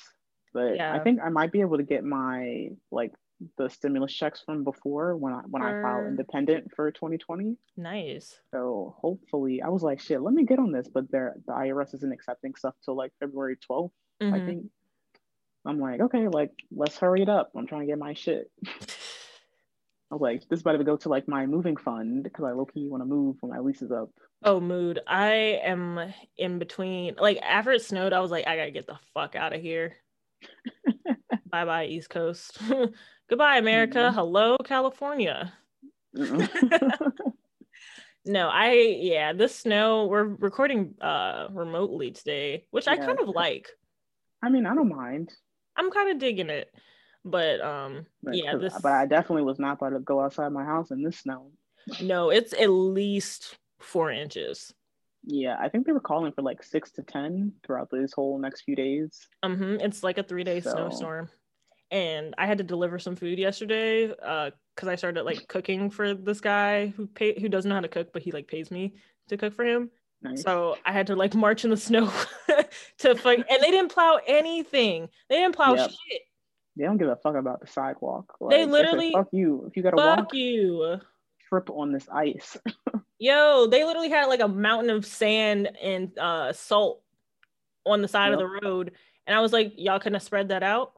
But 0.53 0.77
I 0.95 0.99
think 0.99 1.19
I 1.23 1.29
might 1.29 1.51
be 1.51 1.61
able 1.61 1.77
to 1.77 1.83
get 1.83 2.03
my 2.03 2.69
like 2.91 3.11
the 3.57 3.69
stimulus 3.69 4.13
checks 4.13 4.41
from 4.45 4.63
before 4.63 5.15
when 5.17 5.33
I 5.33 5.41
when 5.47 5.61
I 5.63 5.73
file 5.81 6.05
independent 6.07 6.71
for 6.75 6.91
2020. 6.91 7.57
Nice. 7.77 8.39
So 8.53 8.95
hopefully, 8.99 9.61
I 9.61 9.69
was 9.69 9.81
like, 9.81 9.99
shit, 10.01 10.21
let 10.21 10.33
me 10.33 10.45
get 10.45 10.59
on 10.59 10.71
this. 10.71 10.87
But 10.87 11.09
there, 11.11 11.35
the 11.47 11.53
IRS 11.53 11.93
isn't 11.95 12.11
accepting 12.11 12.53
stuff 12.55 12.75
till 12.83 12.95
like 12.95 13.13
February 13.19 13.57
12th, 13.69 13.91
I 14.21 14.25
Mhm. 14.25 14.45
think. 14.45 14.65
I'm 15.65 15.79
like, 15.79 16.01
okay, 16.01 16.27
like 16.27 16.51
let's 16.75 16.97
hurry 16.97 17.21
it 17.21 17.29
up. 17.29 17.51
I'm 17.55 17.67
trying 17.67 17.81
to 17.81 17.87
get 17.87 17.97
my 17.99 18.13
shit. 18.13 18.51
I 20.11 20.15
was 20.15 20.21
like, 20.21 20.41
this 20.49 20.57
is 20.57 20.61
about 20.61 20.73
to 20.77 20.83
go 20.83 20.97
to 20.97 21.09
like 21.09 21.27
my 21.29 21.45
moving 21.45 21.77
fund 21.77 22.23
because 22.23 22.43
I 22.43 22.51
low 22.51 22.65
key 22.65 22.89
want 22.89 23.01
to 23.01 23.05
move 23.05 23.37
when 23.39 23.51
my 23.51 23.59
lease 23.59 23.81
is 23.81 23.91
up. 23.91 24.09
Oh, 24.43 24.59
mood. 24.59 24.99
I 25.07 25.59
am 25.63 26.13
in 26.37 26.59
between. 26.59 27.15
Like 27.17 27.37
after 27.41 27.71
it 27.71 27.81
snowed, 27.83 28.11
I 28.11 28.19
was 28.19 28.31
like, 28.31 28.45
I 28.47 28.57
gotta 28.57 28.71
get 28.71 28.87
the 28.87 28.99
fuck 29.13 29.35
out 29.35 29.53
of 29.53 29.61
here. 29.61 29.95
bye 31.51 31.65
bye, 31.65 31.85
East 31.85 32.09
Coast. 32.09 32.57
Goodbye, 33.29 33.57
America. 33.57 34.11
Mhm. 34.11 34.13
Hello, 34.13 34.57
California. 34.57 35.53
No, 38.23 38.49
I 38.49 38.73
yeah, 38.99 39.33
this 39.33 39.55
snow. 39.55 40.05
We're 40.05 40.23
recording 40.25 40.93
uh 41.01 41.47
remotely 41.51 42.11
today, 42.11 42.65
which 42.69 42.87
I 42.87 42.97
kind 42.97 43.19
of 43.19 43.29
like. 43.29 43.69
I 44.43 44.49
mean, 44.49 44.65
I 44.67 44.75
don't 44.75 44.89
mind. 44.89 45.33
I'm 45.75 45.89
kind 45.89 46.11
of 46.11 46.19
digging 46.19 46.49
it, 46.49 46.71
but 47.25 47.61
um, 47.61 48.05
But, 48.21 48.35
yeah, 48.35 48.55
this 48.57 48.79
but 48.81 48.91
I 48.91 49.07
definitely 49.07 49.43
was 49.43 49.57
not 49.57 49.77
about 49.77 49.91
to 49.91 49.99
go 49.99 50.19
outside 50.21 50.51
my 50.51 50.63
house 50.63 50.91
in 50.91 51.01
this 51.01 51.17
snow. 51.19 51.51
no, 52.01 52.29
it's 52.29 52.53
at 52.53 52.69
least 52.69 53.57
four 53.79 54.11
inches. 54.11 54.71
Yeah, 55.23 55.55
I 55.59 55.69
think 55.69 55.85
they 55.85 55.91
were 55.91 55.99
calling 55.99 56.31
for 56.31 56.41
like 56.41 56.63
six 56.63 56.91
to 56.93 57.03
ten 57.03 57.53
throughout 57.65 57.89
this 57.91 58.13
whole 58.13 58.39
next 58.39 58.61
few 58.61 58.75
days. 58.75 59.27
hmm 59.43 59.77
It's 59.79 60.03
like 60.03 60.17
a 60.17 60.23
three 60.23 60.43
day 60.43 60.61
So- 60.61 60.71
snowstorm. 60.71 61.29
And 61.91 62.33
I 62.37 62.45
had 62.47 62.57
to 62.59 62.63
deliver 62.63 62.99
some 62.99 63.17
food 63.17 63.37
yesterday 63.37 64.07
because 64.07 64.87
I 64.87 64.95
started 64.95 65.23
like 65.23 65.45
cooking 65.49 65.89
for 65.89 66.13
this 66.13 66.39
guy 66.39 66.87
who 66.87 67.05
pay 67.05 67.37
who 67.37 67.49
doesn't 67.49 67.67
know 67.67 67.75
how 67.75 67.81
to 67.81 67.89
cook, 67.89 68.13
but 68.13 68.21
he 68.21 68.31
like 68.31 68.47
pays 68.47 68.71
me 68.71 68.95
to 69.27 69.35
cook 69.35 69.53
for 69.53 69.65
him. 69.65 69.89
Nice. 70.21 70.41
So 70.41 70.77
I 70.85 70.93
had 70.93 71.07
to 71.07 71.17
like 71.17 71.35
march 71.35 71.65
in 71.65 71.69
the 71.69 71.75
snow 71.75 72.09
to 72.99 73.15
fuck, 73.15 73.37
and 73.39 73.61
they 73.61 73.71
didn't 73.71 73.91
plow 73.91 74.19
anything. 74.25 75.09
They 75.29 75.35
didn't 75.39 75.55
plow 75.55 75.73
Yep. 75.75 75.89
shit. 75.89 76.21
They 76.77 76.85
don't 76.85 76.97
give 76.97 77.09
a 77.09 77.17
fuck 77.17 77.35
about 77.35 77.59
the 77.59 77.67
sidewalk. 77.67 78.37
They 78.49 78.63
say, 78.63 78.65
literally- 78.67 79.11
fuck 79.11 79.27
you. 79.33 79.65
If 79.67 79.75
you 79.75 79.83
gotta 79.83 79.97
Fuck 79.97 80.17
walk, 80.19 80.33
you. 80.33 80.97
trip 81.49 81.69
on 81.69 81.91
this 81.91 82.07
ice. 82.09 82.55
Yo, 83.21 83.67
they 83.67 83.83
literally 83.83 84.09
had 84.09 84.25
like 84.25 84.39
a 84.39 84.47
mountain 84.47 84.89
of 84.89 85.05
sand 85.05 85.69
and 85.79 86.17
uh, 86.17 86.51
salt 86.51 87.03
on 87.85 88.01
the 88.01 88.07
side 88.07 88.33
of 88.33 88.39
the 88.39 88.47
road. 88.47 88.93
And 89.27 89.37
I 89.37 89.41
was 89.41 89.53
like, 89.53 89.73
y'all 89.77 89.99
couldn't 89.99 90.15
have 90.15 90.23
spread 90.23 90.49
that 90.49 90.63
out. 90.63 90.93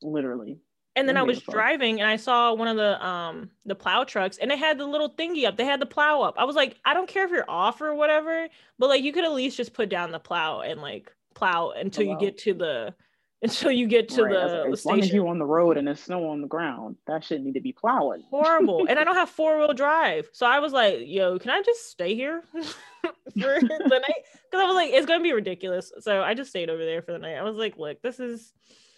literally. 0.00 0.60
And 0.96 1.06
then 1.06 1.16
Don't 1.16 1.24
I 1.24 1.26
was 1.26 1.42
driving 1.42 2.00
and 2.00 2.08
I 2.08 2.16
saw 2.16 2.54
one 2.54 2.68
of 2.68 2.76
the 2.78 3.04
um 3.06 3.50
the 3.66 3.74
plow 3.74 4.04
trucks 4.04 4.38
and 4.38 4.50
they 4.50 4.56
had 4.56 4.78
the 4.78 4.86
little 4.86 5.10
thingy 5.10 5.46
up. 5.46 5.58
They 5.58 5.66
had 5.66 5.80
the 5.80 5.86
plow 5.86 6.22
up. 6.22 6.36
I 6.38 6.44
was 6.44 6.56
like, 6.56 6.78
I 6.86 6.94
don't 6.94 7.08
care 7.08 7.24
if 7.26 7.30
you're 7.30 7.50
off 7.50 7.82
or 7.82 7.94
whatever, 7.94 8.48
but 8.78 8.88
like 8.88 9.02
you 9.02 9.12
could 9.12 9.24
at 9.24 9.32
least 9.32 9.58
just 9.58 9.74
put 9.74 9.90
down 9.90 10.10
the 10.10 10.18
plow 10.18 10.62
and 10.62 10.80
like 10.80 11.12
plow 11.34 11.70
until 11.70 12.04
you 12.04 12.18
get 12.18 12.38
to 12.38 12.54
the 12.54 12.94
until 13.42 13.72
you 13.72 13.86
get 13.88 14.08
to 14.10 14.22
Right, 14.22 14.32
the, 14.32 14.64
the 14.66 14.72
as 14.72 14.84
long 14.86 15.00
as 15.00 15.12
you're 15.12 15.26
on 15.28 15.38
the 15.38 15.44
road 15.44 15.76
and 15.76 15.86
there's 15.86 16.00
snow 16.00 16.28
on 16.28 16.40
the 16.40 16.46
ground, 16.48 16.96
that 17.06 17.24
shit 17.24 17.42
need 17.42 17.54
to 17.54 17.60
be 17.60 17.72
plowing. 17.72 18.22
Horrible. 18.30 18.86
and 18.88 18.98
I 18.98 19.04
don't 19.04 19.16
have 19.16 19.28
four 19.30 19.58
wheel 19.58 19.72
drive. 19.74 20.28
So 20.32 20.46
I 20.46 20.60
was 20.60 20.72
like, 20.72 21.00
yo, 21.02 21.38
can 21.38 21.50
I 21.50 21.62
just 21.62 21.90
stay 21.90 22.14
here 22.14 22.42
for 22.52 23.12
the 23.34 23.88
night? 23.90 24.22
Because 24.50 24.62
I 24.62 24.64
was 24.64 24.74
like, 24.74 24.90
it's 24.92 25.06
gonna 25.06 25.22
be 25.22 25.32
ridiculous. 25.32 25.92
So 26.00 26.22
I 26.22 26.34
just 26.34 26.50
stayed 26.50 26.70
over 26.70 26.84
there 26.84 27.02
for 27.02 27.12
the 27.12 27.18
night. 27.18 27.36
I 27.36 27.42
was 27.42 27.56
like, 27.56 27.76
look, 27.76 28.00
this 28.02 28.20
is 28.20 28.52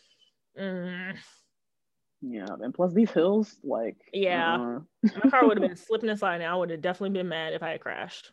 mm, 0.60 1.14
Yeah, 2.20 2.46
and 2.60 2.74
plus 2.74 2.92
these 2.92 3.10
hills, 3.10 3.56
like 3.64 3.96
Yeah. 4.12 4.56
uh-uh. 4.56 4.80
my 5.24 5.30
car 5.30 5.46
would 5.46 5.58
have 5.58 5.68
been 5.68 5.76
slipping 5.88 6.10
and 6.10 6.18
sliding. 6.18 6.46
I 6.46 6.54
would 6.54 6.70
have 6.70 6.82
definitely 6.82 7.18
been 7.18 7.28
mad 7.28 7.54
if 7.54 7.62
I 7.62 7.70
had 7.70 7.80
crashed. 7.80 8.30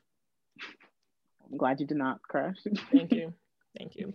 I'm 1.50 1.58
glad 1.58 1.80
you 1.80 1.88
did 1.88 1.98
not 1.98 2.22
crash. 2.22 2.56
Thank 2.92 3.12
you. 3.14 3.34
Thank 3.78 3.96
you. 3.96 4.14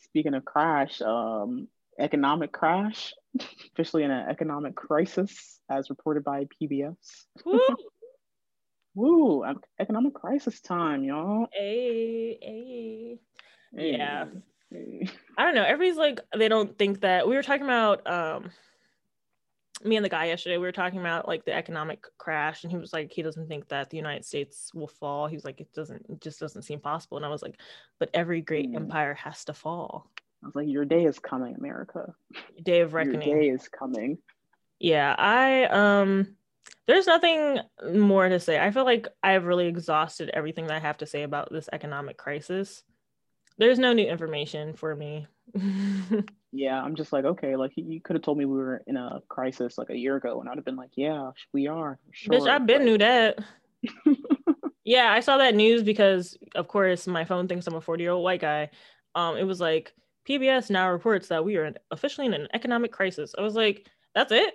Speaking 0.00 0.34
of 0.34 0.44
crash, 0.44 1.00
um, 1.02 1.68
economic 1.98 2.52
crash, 2.52 3.14
officially 3.72 4.04
in 4.04 4.10
an 4.10 4.28
economic 4.28 4.74
crisis, 4.74 5.60
as 5.70 5.90
reported 5.90 6.24
by 6.24 6.46
PBS. 6.60 6.96
Woo! 7.44 7.60
Woo, 8.94 9.44
economic 9.78 10.14
crisis 10.14 10.62
time, 10.62 11.04
y'all. 11.04 11.48
Ay, 11.58 12.38
ay. 12.42 13.18
Yeah. 13.72 14.24
Hey. 14.70 15.06
I 15.36 15.44
don't 15.44 15.54
know. 15.54 15.64
Everybody's 15.64 15.98
like, 15.98 16.20
they 16.34 16.48
don't 16.48 16.78
think 16.78 17.02
that 17.02 17.28
we 17.28 17.36
were 17.36 17.42
talking 17.42 17.64
about 17.64 18.06
um 18.06 18.50
me 19.84 19.96
and 19.96 20.04
the 20.04 20.08
guy 20.08 20.24
yesterday 20.26 20.56
we 20.56 20.64
were 20.66 20.72
talking 20.72 20.98
about 21.00 21.28
like 21.28 21.44
the 21.44 21.52
economic 21.52 22.04
crash 22.18 22.62
and 22.64 22.72
he 22.72 22.78
was 22.78 22.92
like 22.92 23.12
he 23.12 23.22
doesn't 23.22 23.46
think 23.46 23.68
that 23.68 23.90
the 23.90 23.96
united 23.96 24.24
states 24.24 24.70
will 24.74 24.88
fall. 24.88 25.26
He 25.26 25.36
was 25.36 25.44
like 25.44 25.60
it 25.60 25.72
doesn't 25.74 26.06
it 26.08 26.20
just 26.20 26.40
doesn't 26.40 26.62
seem 26.62 26.80
possible. 26.80 27.16
And 27.18 27.26
i 27.26 27.28
was 27.28 27.42
like 27.42 27.60
but 27.98 28.10
every 28.14 28.40
great 28.40 28.70
Mm. 28.70 28.76
empire 28.76 29.14
has 29.14 29.44
to 29.46 29.52
fall. 29.54 30.10
I 30.42 30.46
was 30.46 30.54
like, 30.54 30.68
your 30.68 30.84
day 30.84 31.04
is 31.04 31.18
coming, 31.18 31.54
America. 31.56 32.14
day 32.62 32.80
of 32.80 32.92
Your 32.92 32.98
reckoning. 33.04 33.34
day 33.38 33.48
is 33.48 33.68
coming. 33.68 34.18
yeah 34.78 35.14
i 35.18 35.64
um 35.64 36.36
there's 36.86 37.06
nothing 37.06 37.60
more 37.94 38.28
to 38.28 38.40
say. 38.40 38.58
I 38.58 38.70
feel 38.70 38.84
like 38.84 39.06
i've 39.22 39.44
really 39.44 39.66
exhausted 39.66 40.30
everything 40.32 40.66
that 40.68 40.76
i 40.76 40.80
have 40.80 40.98
to 40.98 41.06
say 41.06 41.22
about 41.22 41.52
this 41.52 41.68
economic 41.72 42.16
crisis. 42.16 42.82
There's 43.58 43.78
no 43.78 43.92
new 43.92 44.06
information 44.06 44.74
for 44.74 44.94
me 44.96 45.26
Yeah, 46.52 46.80
I'm 46.80 46.94
just 46.96 47.12
like, 47.12 47.26
okay, 47.26 47.54
like 47.54 47.72
you- 47.76 48.00
could 48.00 48.16
have 48.16 48.22
told 48.22 48.38
me 48.38 48.46
we 48.46 48.56
were 48.56 48.82
in 48.86 48.96
a 48.96 49.20
crisis 49.28 49.76
like 49.76 49.90
a 49.90 49.96
year 49.96 50.16
ago, 50.16 50.40
and 50.40 50.48
I'd 50.48 50.56
have 50.56 50.64
been 50.64 50.76
like, 50.76 50.92
yeah, 50.96 51.30
we 51.52 51.66
are. 51.66 51.98
Sure. 52.12 52.32
bitch 52.34 52.48
i've 52.48 52.64
been 52.66 52.78
but- 52.78 52.84
knew 52.86 52.98
that 52.98 53.38
yeah 54.84 55.12
i 55.12 55.20
saw 55.20 55.36
that 55.36 55.54
news 55.54 55.82
because 55.82 56.36
of 56.54 56.66
course 56.66 57.06
my 57.06 57.24
phone 57.24 57.46
thinks 57.46 57.66
i'm 57.66 57.74
a 57.74 57.80
40 57.80 58.02
year 58.02 58.12
old 58.12 58.24
white 58.24 58.40
guy 58.40 58.70
um 59.14 59.36
it 59.36 59.44
was 59.44 59.60
like 59.60 59.92
pbs 60.26 60.70
now 60.70 60.90
reports 60.90 61.28
that 61.28 61.44
we 61.44 61.56
are 61.56 61.72
officially 61.90 62.26
in 62.26 62.34
an 62.34 62.48
economic 62.54 62.90
crisis 62.90 63.34
i 63.38 63.42
was 63.42 63.54
like 63.54 63.86
that's 64.14 64.32
it 64.32 64.54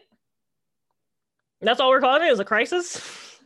that's 1.62 1.80
all 1.80 1.90
we're 1.90 2.02
calling 2.02 2.24
it 2.24 2.32
is 2.32 2.40
a 2.40 2.46
crisis 2.46 3.40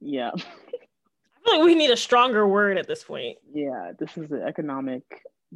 Yeah, 0.00 0.30
i 0.36 0.38
feel 0.40 1.56
like 1.58 1.64
we 1.64 1.74
need 1.74 1.90
a 1.90 1.96
stronger 1.96 2.46
word 2.46 2.76
at 2.78 2.86
this 2.86 3.02
point 3.04 3.38
yeah. 3.52 3.92
This 3.98 4.16
is 4.16 4.30
an 4.30 4.42
economic 4.42 5.02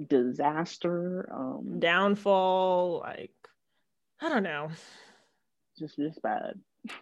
disaster. 0.09 1.29
Um, 1.33 1.79
downfall 1.81 3.01
like 3.01 3.31
i 4.21 4.29
don't 4.29 4.43
know 4.43 4.69
just 5.79 5.97
just 5.97 6.23
bad. 6.23 6.55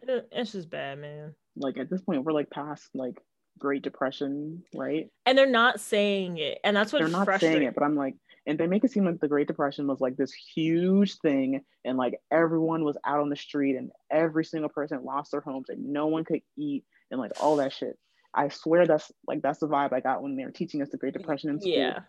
It- 0.02 0.28
it's 0.32 0.52
just 0.52 0.70
bad 0.70 0.98
man 0.98 1.34
Like 1.56 1.76
at 1.78 1.90
this 1.90 2.00
point, 2.02 2.24
we're 2.24 2.32
like 2.32 2.50
past 2.50 2.88
like 2.94 3.16
Great 3.58 3.82
Depression, 3.82 4.64
right? 4.74 5.08
and 5.26 5.38
they're 5.38 5.46
not 5.46 5.80
saying 5.80 6.38
it 6.38 6.58
and 6.64 6.76
that's 6.76 6.92
what 6.92 6.98
They're 7.00 7.08
not 7.08 7.40
saying 7.40 7.62
it, 7.62 7.74
but 7.74 7.84
I'm 7.84 7.94
like, 7.96 8.16
and 8.46 8.58
they 8.58 8.66
make 8.66 8.82
it 8.84 8.90
seem 8.90 9.04
like 9.04 9.20
the 9.20 9.28
Great 9.28 9.46
Depression 9.46 9.86
was 9.86 10.00
like 10.00 10.16
this 10.16 10.32
huge 10.32 11.16
thing, 11.18 11.60
and 11.84 11.96
like 11.96 12.18
everyone 12.32 12.82
was 12.84 12.98
out 13.06 13.20
on 13.20 13.28
the 13.30 13.36
street, 13.36 13.76
and 13.76 13.90
every 14.10 14.44
single 14.44 14.68
person 14.70 15.04
lost 15.04 15.30
their 15.30 15.40
homes, 15.40 15.68
and 15.68 15.92
no 15.92 16.08
one 16.08 16.24
could 16.24 16.40
eat, 16.56 16.84
and 17.10 17.20
like 17.20 17.32
all 17.40 17.56
that 17.56 17.72
shit. 17.72 17.96
I 18.34 18.48
swear 18.48 18.86
that's 18.86 19.12
like 19.28 19.40
that's 19.42 19.60
the 19.60 19.68
vibe 19.68 19.92
I 19.92 20.00
got 20.00 20.22
when 20.22 20.34
they 20.36 20.44
were 20.44 20.50
teaching 20.50 20.82
us 20.82 20.88
the 20.90 20.96
Great 20.98 21.12
Depression 21.14 21.50
in 21.50 21.60
school. 21.60 21.72
yeah 21.72 22.00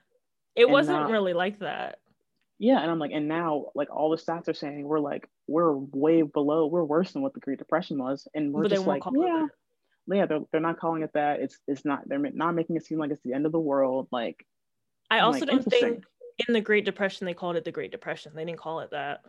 it 0.56 0.70
wasn't 0.70 1.10
really 1.10 1.34
like 1.34 1.60
that 1.60 2.00
Yeah, 2.58 2.82
and 2.82 2.90
I'm 2.90 3.00
like, 3.00 3.12
and 3.12 3.28
now 3.28 3.66
like 3.76 3.90
all 3.94 4.10
the 4.10 4.18
stats 4.18 4.48
are 4.48 4.54
saying 4.54 4.84
we're 4.86 5.00
like 5.00 5.30
we're 5.48 5.74
way 5.74 6.22
below, 6.22 6.68
we're 6.68 6.84
worse 6.86 7.12
than 7.12 7.22
what 7.22 7.34
the 7.34 7.40
Great 7.42 7.60
Depression 7.60 7.98
was, 7.98 8.28
and 8.34 8.54
we're 8.54 8.64
But 8.64 8.72
just 8.72 8.88
like, 8.88 9.04
yeah, 9.14 9.48
yeah, 10.08 10.26
they're, 10.26 10.40
they're 10.52 10.62
not 10.62 10.80
calling 10.80 11.04
it 11.04 11.12
that. 11.14 11.42
It's 11.42 11.60
it's 11.68 11.84
not 11.84 12.08
they're 12.08 12.20
not 12.20 12.56
making 12.56 12.78
it 12.78 12.86
seem 12.86 12.98
like 12.98 13.12
it's 13.12 13.22
the 13.24 13.34
end 13.34 13.46
of 13.46 13.52
the 13.52 13.60
world. 13.60 14.08
Like, 14.12 14.46
I 15.10 15.20
also 15.20 15.40
like, 15.42 15.50
don't 15.50 15.70
think 15.70 16.04
in 16.48 16.54
the 16.54 16.62
Great 16.62 16.86
Depression 16.86 17.26
they 17.26 17.34
called 17.34 17.56
it 17.58 17.66
the 17.66 17.72
Great 17.72 17.92
Depression. 17.92 18.32
They 18.36 18.46
didn't 18.46 18.60
call 18.60 18.80
it 18.80 18.92
that. 18.92 19.22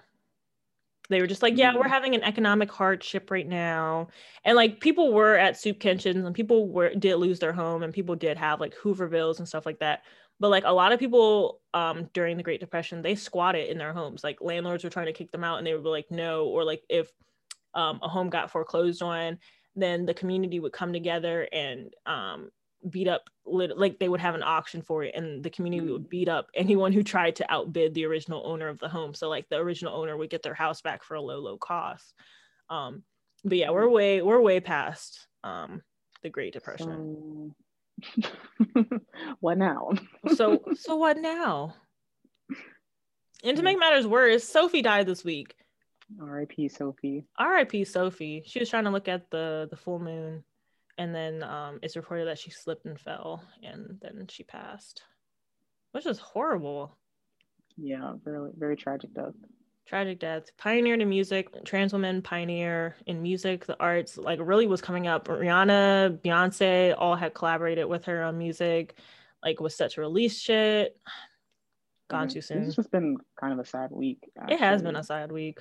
They 1.09 1.21
were 1.21 1.27
just 1.29 1.43
like, 1.43 1.57
yeah, 1.57 1.75
we're 1.77 1.85
Mm. 1.85 1.89
having 1.89 2.15
an 2.17 2.23
economic 2.25 2.71
hardship 2.71 3.31
right 3.31 3.47
now. 3.47 4.09
And 4.45 4.57
like 4.57 4.81
people 4.81 5.13
were 5.13 5.37
at 5.37 5.57
soup 5.57 5.79
kitchens 5.79 6.25
and 6.25 6.35
people 6.35 6.69
were 6.69 6.95
did 6.95 7.17
lose 7.17 7.39
their 7.39 7.53
home 7.53 7.83
and 7.85 7.95
people 7.95 8.17
did 8.17 8.37
have 8.39 8.61
like 8.61 8.75
Hoovervilles 8.75 9.39
and 9.39 9.47
stuff 9.49 9.67
like 9.67 9.79
that. 9.81 10.03
But 10.39 10.51
like 10.51 10.65
a 10.67 10.73
lot 10.73 10.93
of 10.93 10.99
people 10.99 11.61
um 11.75 12.09
during 12.13 12.37
the 12.37 12.43
Great 12.43 12.61
Depression, 12.61 13.03
they 13.03 13.15
squatted 13.15 13.69
in 13.69 13.79
their 13.79 13.93
homes. 13.93 14.23
Like 14.23 14.41
landlords 14.41 14.85
were 14.85 14.91
trying 14.91 15.07
to 15.07 15.13
kick 15.13 15.31
them 15.31 15.45
out 15.45 15.59
and 15.59 15.67
they 15.67 15.75
would 15.75 15.85
be 15.85 15.89
like, 15.89 16.11
no, 16.11 16.47
or 16.47 16.65
like 16.65 16.83
if 16.89 17.11
um 17.75 18.01
a 18.03 18.09
home 18.09 18.31
got 18.31 18.51
foreclosed 18.51 19.03
on, 19.03 19.39
then 19.75 20.07
the 20.07 20.15
community 20.15 20.61
would 20.61 20.73
come 20.73 20.93
together 20.93 21.49
and 21.53 21.95
um 22.07 22.51
beat 22.91 23.09
up 23.09 23.29
like 23.45 23.99
they 23.99 24.09
would 24.09 24.21
have 24.21 24.35
an 24.35 24.43
auction 24.43 24.83
for 24.83 25.03
it 25.03 25.15
and 25.15 25.43
the 25.43 25.51
community 25.51 25.91
would 25.91 26.09
beat 26.09 26.29
up 26.29 26.49
anyone 26.55 26.93
who 26.93 27.03
tried 27.03 27.35
to 27.35 27.51
outbid 27.53 27.95
the 27.95 28.05
original 28.05 28.43
owner 28.47 28.69
of 28.69 28.79
the 28.79 28.89
home. 28.89 29.15
So 29.15 29.29
like 29.29 29.49
the 29.49 29.57
original 29.57 29.95
owner 29.95 30.17
would 30.17 30.31
get 30.31 30.43
their 30.43 30.55
house 30.55 30.83
back 30.83 31.03
for 31.03 31.15
a 31.15 31.21
low 31.21 31.41
low 31.41 31.57
cost. 31.57 32.15
Um 32.71 33.03
but 33.45 33.59
yeah 33.59 33.71
we're 33.71 33.89
way 33.89 34.23
we're 34.23 34.41
way 34.41 34.61
past 34.61 35.27
um 35.45 35.83
the 36.23 36.31
great 36.31 36.53
depression 36.53 37.55
what 39.41 39.59
now? 39.59 39.91
so 40.35 40.63
so 40.75 40.97
what 40.97 41.17
now 41.19 41.75
and 43.45 43.57
to 43.57 43.63
make 43.63 43.79
matters 43.79 44.07
worse 44.07 44.45
sophie 44.45 44.83
died 44.83 45.07
this 45.07 45.25
week 45.25 45.55
R.I.P. 46.21 46.69
Sophie. 46.69 47.25
rip 47.41 47.87
sophie 47.87 48.43
she 48.47 48.59
was 48.61 48.71
trying 48.71 48.85
to 48.85 48.91
look 48.91 49.09
at 49.09 49.31
the 49.31 49.67
the 49.71 49.77
full 49.77 49.99
moon 49.99 50.45
and 50.99 51.15
then 51.15 51.43
um 51.43 51.79
it's 51.83 51.97
reported 51.97 52.29
that 52.29 52.39
she 52.39 52.51
slipped 52.51 52.85
and 52.87 52.99
fell 53.01 53.43
and 53.63 53.99
then 54.01 54.27
she 54.29 54.45
passed 54.45 55.03
which 55.93 56.07
is 56.07 56.19
horrible 56.19 56.97
Yeah, 57.77 58.15
very 58.25 58.51
very 58.57 58.77
tragic 58.77 59.13
death. 59.15 59.35
Tragic 59.87 60.19
death 60.19 60.51
pioneered 60.59 61.01
in 61.01 61.09
music 61.09 61.65
trans 61.65 61.93
woman 61.93 62.21
pioneer 62.21 62.97
in 63.07 63.23
music 63.23 63.65
the 63.67 63.77
arts 63.81 64.19
like 64.19 64.41
really 64.43 64.67
was 64.67 64.81
coming 64.81 65.07
up. 65.07 65.29
Rihanna 65.29 66.19
beyonce 66.23 66.95
all 66.99 67.15
had 67.15 67.35
collaborated 67.35 67.87
with 67.87 68.05
her 68.05 68.23
on 68.23 68.37
music 68.37 68.97
like 69.43 69.61
was 69.61 69.75
set 69.77 69.93
to 69.93 70.01
release 70.01 70.39
shit. 70.39 70.97
Gone 72.09 72.29
too 72.29 72.41
soon. 72.41 72.65
This 72.65 72.77
has 72.77 72.87
been 72.87 73.17
kind 73.41 73.53
of 73.53 73.59
a 73.59 73.65
sad 73.65 73.91
week. 73.91 74.31
it 74.49 74.61
has 74.61 74.81
been 74.81 74.95
a 74.95 75.03
sad 75.03 75.33
week 75.33 75.59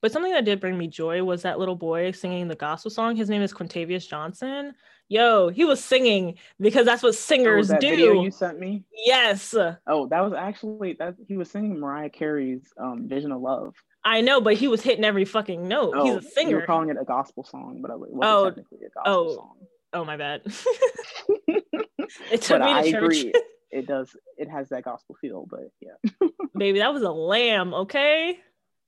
but 0.00 0.12
something 0.12 0.32
that 0.32 0.44
did 0.44 0.60
bring 0.60 0.76
me 0.78 0.86
joy 0.86 1.22
was 1.24 1.42
that 1.42 1.58
little 1.58 1.76
boy 1.76 2.10
singing 2.12 2.48
the 2.48 2.54
gospel 2.54 2.90
song 2.90 3.16
his 3.16 3.28
name 3.30 3.42
is 3.42 3.52
quintavious 3.52 4.06
johnson 4.08 4.74
yo 5.08 5.48
he 5.48 5.64
was 5.64 5.82
singing 5.82 6.36
because 6.60 6.84
that's 6.86 7.02
what 7.02 7.08
Oh, 7.10 7.12
singers 7.12 7.68
that 7.68 7.80
do 7.80 7.88
you 7.88 8.30
sent 8.30 8.58
me. 8.58 8.84
yes 8.92 9.54
Oh, 9.86 10.06
that 10.08 10.20
was 10.20 10.32
actually 10.32 10.94
that 10.98 11.14
he 11.26 11.36
was 11.36 11.50
singing 11.50 11.80
Mariah 11.80 12.10
Carey's 12.10 12.62
um, 12.78 13.08
"Vision 13.08 13.32
of 13.32 13.40
Love." 13.40 13.74
i 14.04 14.20
know 14.20 14.40
but 14.40 14.54
he 14.54 14.68
was 14.68 14.82
hitting 14.82 15.04
every 15.04 15.24
fucking 15.24 15.66
note 15.66 15.92
Oh, 15.96 16.04
he's 16.04 16.16
a 16.16 16.20
singer. 16.22 16.26
You 16.26 16.30
singer 16.46 16.56
were 16.60 16.66
calling 16.66 16.88
it 16.90 16.96
a 17.00 17.04
gospel 17.04 17.44
song, 17.44 17.80
but 17.82 17.90
it 17.90 17.98
wasn't 17.98 18.20
Oh, 18.24 18.44
technically 18.46 18.78
a 18.86 18.90
gospel 18.90 19.12
oh, 19.30 19.34
song. 19.34 19.56
Oh 19.94 20.04
my 20.04 20.16
bad. 20.18 20.42
it 21.48 22.42
took 22.42 22.58
But 22.60 22.66
me 22.66 22.72
to 22.72 22.78
I 22.88 22.90
church. 22.90 23.18
agree. 23.20 23.32
It 23.70 23.86
does. 23.86 24.16
It 24.38 24.48
has 24.48 24.70
that 24.70 24.82
gospel 24.84 25.14
feel, 25.20 25.46
but 25.46 25.70
yeah. 25.82 26.28
Baby, 26.56 26.78
that 26.78 26.94
was 26.94 27.02
a 27.02 27.10
lamb, 27.10 27.74
okay? 27.74 28.38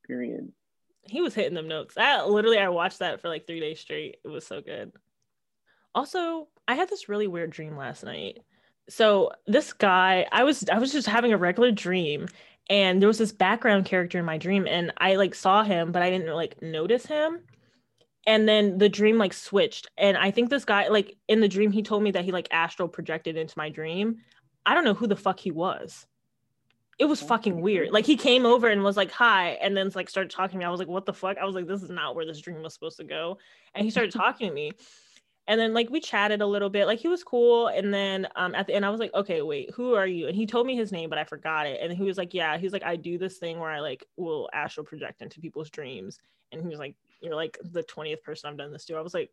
Period. 0.07 0.51
He 1.11 1.21
was 1.21 1.35
hitting 1.35 1.55
them 1.55 1.69
notes. 1.69 1.97
I 1.97 2.25
literally 2.25 2.59
I 2.59 2.69
watched 2.69 3.01
that 3.01 3.21
for 3.21 3.29
like 3.29 3.47
three 3.47 3.61
days 3.61 3.81
straight. 3.81 4.19
It 4.25 4.29
was 4.29 4.47
so 4.47 4.61
good. 4.61 4.93
Also, 5.95 6.49
I 6.69 6.75
had 6.75 6.89
this 6.89 7.09
really 7.09 7.27
weird 7.27 7.51
dream 7.51 7.77
last 7.77 8.05
night. 8.05 8.39
So 8.89 9.33
this 9.47 9.73
guy, 9.73 10.27
I 10.31 10.45
was 10.45 10.65
I 10.73 10.79
was 10.79 10.93
just 10.93 11.09
having 11.09 11.33
a 11.33 11.39
regular 11.39 11.73
dream 11.73 12.29
and 12.69 13.03
there 13.03 13.09
was 13.09 13.19
this 13.19 13.33
background 13.33 13.87
character 13.87 14.19
in 14.19 14.25
my 14.25 14.39
dream 14.39 14.69
and 14.69 14.93
I 14.99 15.17
like 15.17 15.35
saw 15.35 15.65
him, 15.65 15.91
but 15.91 16.03
I 16.03 16.11
didn't 16.11 16.33
like 16.33 16.63
notice 16.63 17.07
him. 17.07 17.41
And 18.27 18.49
then 18.49 18.79
the 18.79 18.89
dream 18.89 19.19
like 19.19 19.33
switched. 19.33 19.89
And 19.99 20.17
I 20.17 20.31
think 20.31 20.49
this 20.49 20.65
guy, 20.65 20.89
like 20.89 21.17
in 21.27 21.41
the 21.41 21.49
dream, 21.49 21.73
he 21.73 21.83
told 21.83 22.05
me 22.05 22.13
that 22.13 22.25
he 22.25 22.31
like 22.31 22.47
astral 22.53 22.89
projected 22.89 23.37
into 23.37 23.59
my 23.59 23.69
dream. 23.69 24.19
I 24.65 24.75
don't 24.75 24.85
know 24.85 24.95
who 24.95 25.09
the 25.09 25.17
fuck 25.17 25.41
he 25.41 25.51
was. 25.51 26.07
It 27.01 27.09
was 27.09 27.23
fucking 27.23 27.63
weird. 27.63 27.93
Like 27.93 28.05
he 28.05 28.17
came 28.17 28.45
over 28.45 28.69
and 28.69 28.85
was 28.85 28.97
like, 28.97 29.11
hi, 29.11 29.59
and 29.63 29.75
then 29.75 29.91
like 29.95 30.11
started 30.11 30.31
talking 30.31 30.53
to 30.53 30.59
me. 30.59 30.65
I 30.67 30.71
was 30.71 30.79
like, 30.79 30.89
what 30.89 31.07
the 31.07 31.15
fuck? 31.15 31.39
I 31.39 31.47
was 31.47 31.55
like, 31.55 31.67
this 31.67 31.83
is 31.83 31.89
not 31.91 32.15
where 32.15 32.27
this 32.27 32.41
dream 32.41 32.63
was 32.63 32.75
supposed 32.75 32.99
to 32.99 33.05
go. 33.05 33.39
And 33.75 33.85
he 33.85 33.91
started 33.91 34.13
talking 34.13 34.49
to 34.49 34.55
me. 34.55 34.73
And 35.49 35.59
then 35.59 35.73
like 35.73 35.89
we 35.89 35.99
chatted 35.99 36.43
a 36.43 36.47
little 36.47 36.69
bit. 36.69 36.87
Like 36.87 36.99
he 37.01 37.09
was 37.09 37.25
cool. 37.25 37.69
And 37.69 37.93
then 37.93 38.29
um 38.37 38.55
at 38.55 38.67
the 38.67 38.75
end, 38.75 38.85
I 38.85 38.91
was 38.91 39.01
like, 39.01 39.15
okay, 39.15 39.41
wait, 39.41 39.71
who 39.75 39.95
are 39.95 40.07
you? 40.07 40.29
And 40.29 40.37
he 40.37 40.47
told 40.47 40.67
me 40.67 40.77
his 40.77 40.93
name, 40.93 41.09
but 41.09 41.19
I 41.19 41.25
forgot 41.25 41.67
it. 41.67 41.81
And 41.83 41.91
he 41.91 42.05
was 42.05 42.19
like, 42.19 42.35
yeah, 42.35 42.59
he's 42.59 42.73
like, 42.73 42.85
I 42.85 42.97
do 42.97 43.17
this 43.17 43.39
thing 43.39 43.59
where 43.59 43.71
I 43.71 43.81
like 43.81 44.05
will 44.19 44.51
astral 44.53 44.85
project 44.85 45.23
into 45.23 45.41
people's 45.41 45.71
dreams. 45.71 46.19
And 46.53 46.61
he 46.61 46.69
was 46.69 46.79
like, 46.79 46.95
You're 47.23 47.35
like 47.35 47.59
the 47.65 47.83
20th 47.83 48.23
person 48.23 48.51
I've 48.51 48.59
done 48.59 48.73
this 48.73 48.85
to. 48.85 48.97
I 48.97 49.01
was 49.01 49.15
like, 49.15 49.31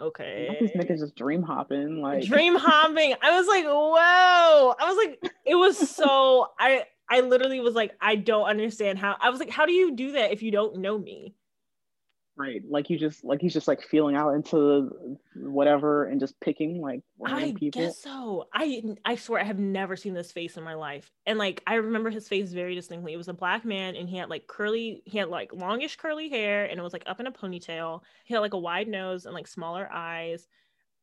okay. 0.00 0.56
These 0.60 0.70
niggas 0.72 1.00
just 1.00 1.16
dream 1.16 1.42
hopping. 1.42 2.00
Like 2.00 2.24
dream 2.24 2.56
hopping. 2.56 3.14
I 3.22 3.38
was 3.38 3.46
like, 3.46 3.64
whoa. 3.64 4.74
I 4.80 4.88
was 4.88 4.96
like, 4.96 5.32
it 5.44 5.54
was 5.54 5.90
so 5.90 6.48
I 6.58 6.84
I 7.12 7.20
literally 7.20 7.60
was 7.60 7.74
like, 7.74 7.94
I 8.00 8.16
don't 8.16 8.46
understand 8.48 8.98
how 8.98 9.16
I 9.20 9.30
was 9.30 9.40
like, 9.40 9.50
how 9.50 9.66
do 9.66 9.72
you 9.72 9.94
do 9.94 10.12
that 10.12 10.32
if 10.32 10.42
you 10.42 10.50
don't 10.50 10.78
know 10.78 10.98
me? 10.98 11.34
right. 12.36 12.62
Like 12.68 12.90
you 12.90 12.98
just 12.98 13.24
like 13.24 13.40
he's 13.40 13.52
just 13.52 13.68
like 13.68 13.82
feeling 13.82 14.16
out 14.16 14.34
into 14.34 15.18
whatever 15.34 16.04
and 16.04 16.20
just 16.20 16.38
picking 16.40 16.80
like 16.80 17.02
random 17.18 17.50
I 17.50 17.52
people. 17.52 17.82
guess 17.82 17.98
so. 17.98 18.48
I 18.52 18.82
I 19.04 19.16
swear 19.16 19.40
I 19.40 19.44
have 19.44 19.58
never 19.58 19.96
seen 19.96 20.14
this 20.14 20.32
face 20.32 20.56
in 20.56 20.64
my 20.64 20.74
life. 20.74 21.10
And 21.26 21.38
like 21.38 21.62
I 21.66 21.74
remember 21.74 22.10
his 22.10 22.28
face 22.28 22.52
very 22.52 22.74
distinctly. 22.74 23.12
It 23.12 23.18
was 23.18 23.28
a 23.28 23.34
black 23.34 23.64
man 23.64 23.96
and 23.96 24.08
he 24.08 24.16
had 24.16 24.30
like 24.30 24.46
curly, 24.46 25.02
he 25.04 25.18
had 25.18 25.28
like 25.28 25.52
longish 25.52 25.96
curly 25.96 26.28
hair 26.30 26.64
and 26.64 26.78
it 26.78 26.82
was 26.82 26.92
like 26.92 27.04
up 27.06 27.20
in 27.20 27.26
a 27.26 27.32
ponytail. 27.32 28.00
He 28.24 28.34
had 28.34 28.40
like 28.40 28.54
a 28.54 28.58
wide 28.58 28.88
nose 28.88 29.26
and 29.26 29.34
like 29.34 29.46
smaller 29.46 29.88
eyes. 29.92 30.46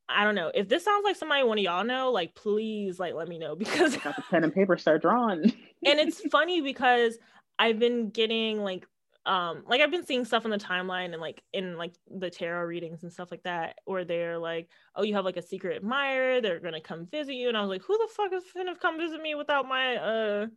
I 0.09 0.23
don't 0.23 0.35
know. 0.35 0.51
If 0.53 0.67
this 0.67 0.83
sounds 0.83 1.03
like 1.03 1.15
somebody 1.15 1.43
one 1.43 1.57
of 1.57 1.63
y'all 1.63 1.83
know, 1.83 2.11
like 2.11 2.35
please 2.35 2.99
like 2.99 3.13
let 3.13 3.27
me 3.27 3.37
know 3.37 3.55
because 3.63 3.95
Got 3.97 4.15
the 4.15 4.23
pen 4.23 4.43
and 4.43 4.53
paper, 4.53 4.77
start 4.77 5.01
drawing. 5.01 5.43
and 5.43 5.99
it's 5.99 6.19
funny 6.31 6.61
because 6.61 7.17
I've 7.57 7.79
been 7.79 8.09
getting 8.09 8.59
like 8.63 8.85
um 9.25 9.63
like 9.67 9.81
I've 9.81 9.91
been 9.91 10.05
seeing 10.05 10.23
stuff 10.25 10.45
on 10.45 10.51
the 10.51 10.57
timeline 10.57 11.11
and 11.11 11.19
like 11.21 11.43
in 11.53 11.77
like 11.77 11.93
the 12.09 12.29
tarot 12.29 12.63
readings 12.65 13.03
and 13.03 13.11
stuff 13.11 13.29
like 13.31 13.43
that 13.43 13.75
where 13.85 14.05
they're 14.05 14.37
like, 14.39 14.69
oh, 14.95 15.03
you 15.03 15.13
have 15.15 15.25
like 15.25 15.37
a 15.37 15.41
secret 15.41 15.75
admirer, 15.77 16.41
they're 16.41 16.59
gonna 16.61 16.81
come 16.81 17.05
visit 17.05 17.35
you, 17.35 17.49
and 17.49 17.57
I 17.57 17.61
was 17.61 17.69
like, 17.69 17.83
who 17.83 17.97
the 17.97 18.07
fuck 18.15 18.33
is 18.33 18.43
gonna 18.55 18.75
come 18.75 18.97
visit 18.97 19.21
me 19.21 19.35
without 19.35 19.67
my 19.67 19.97
uh 19.97 20.47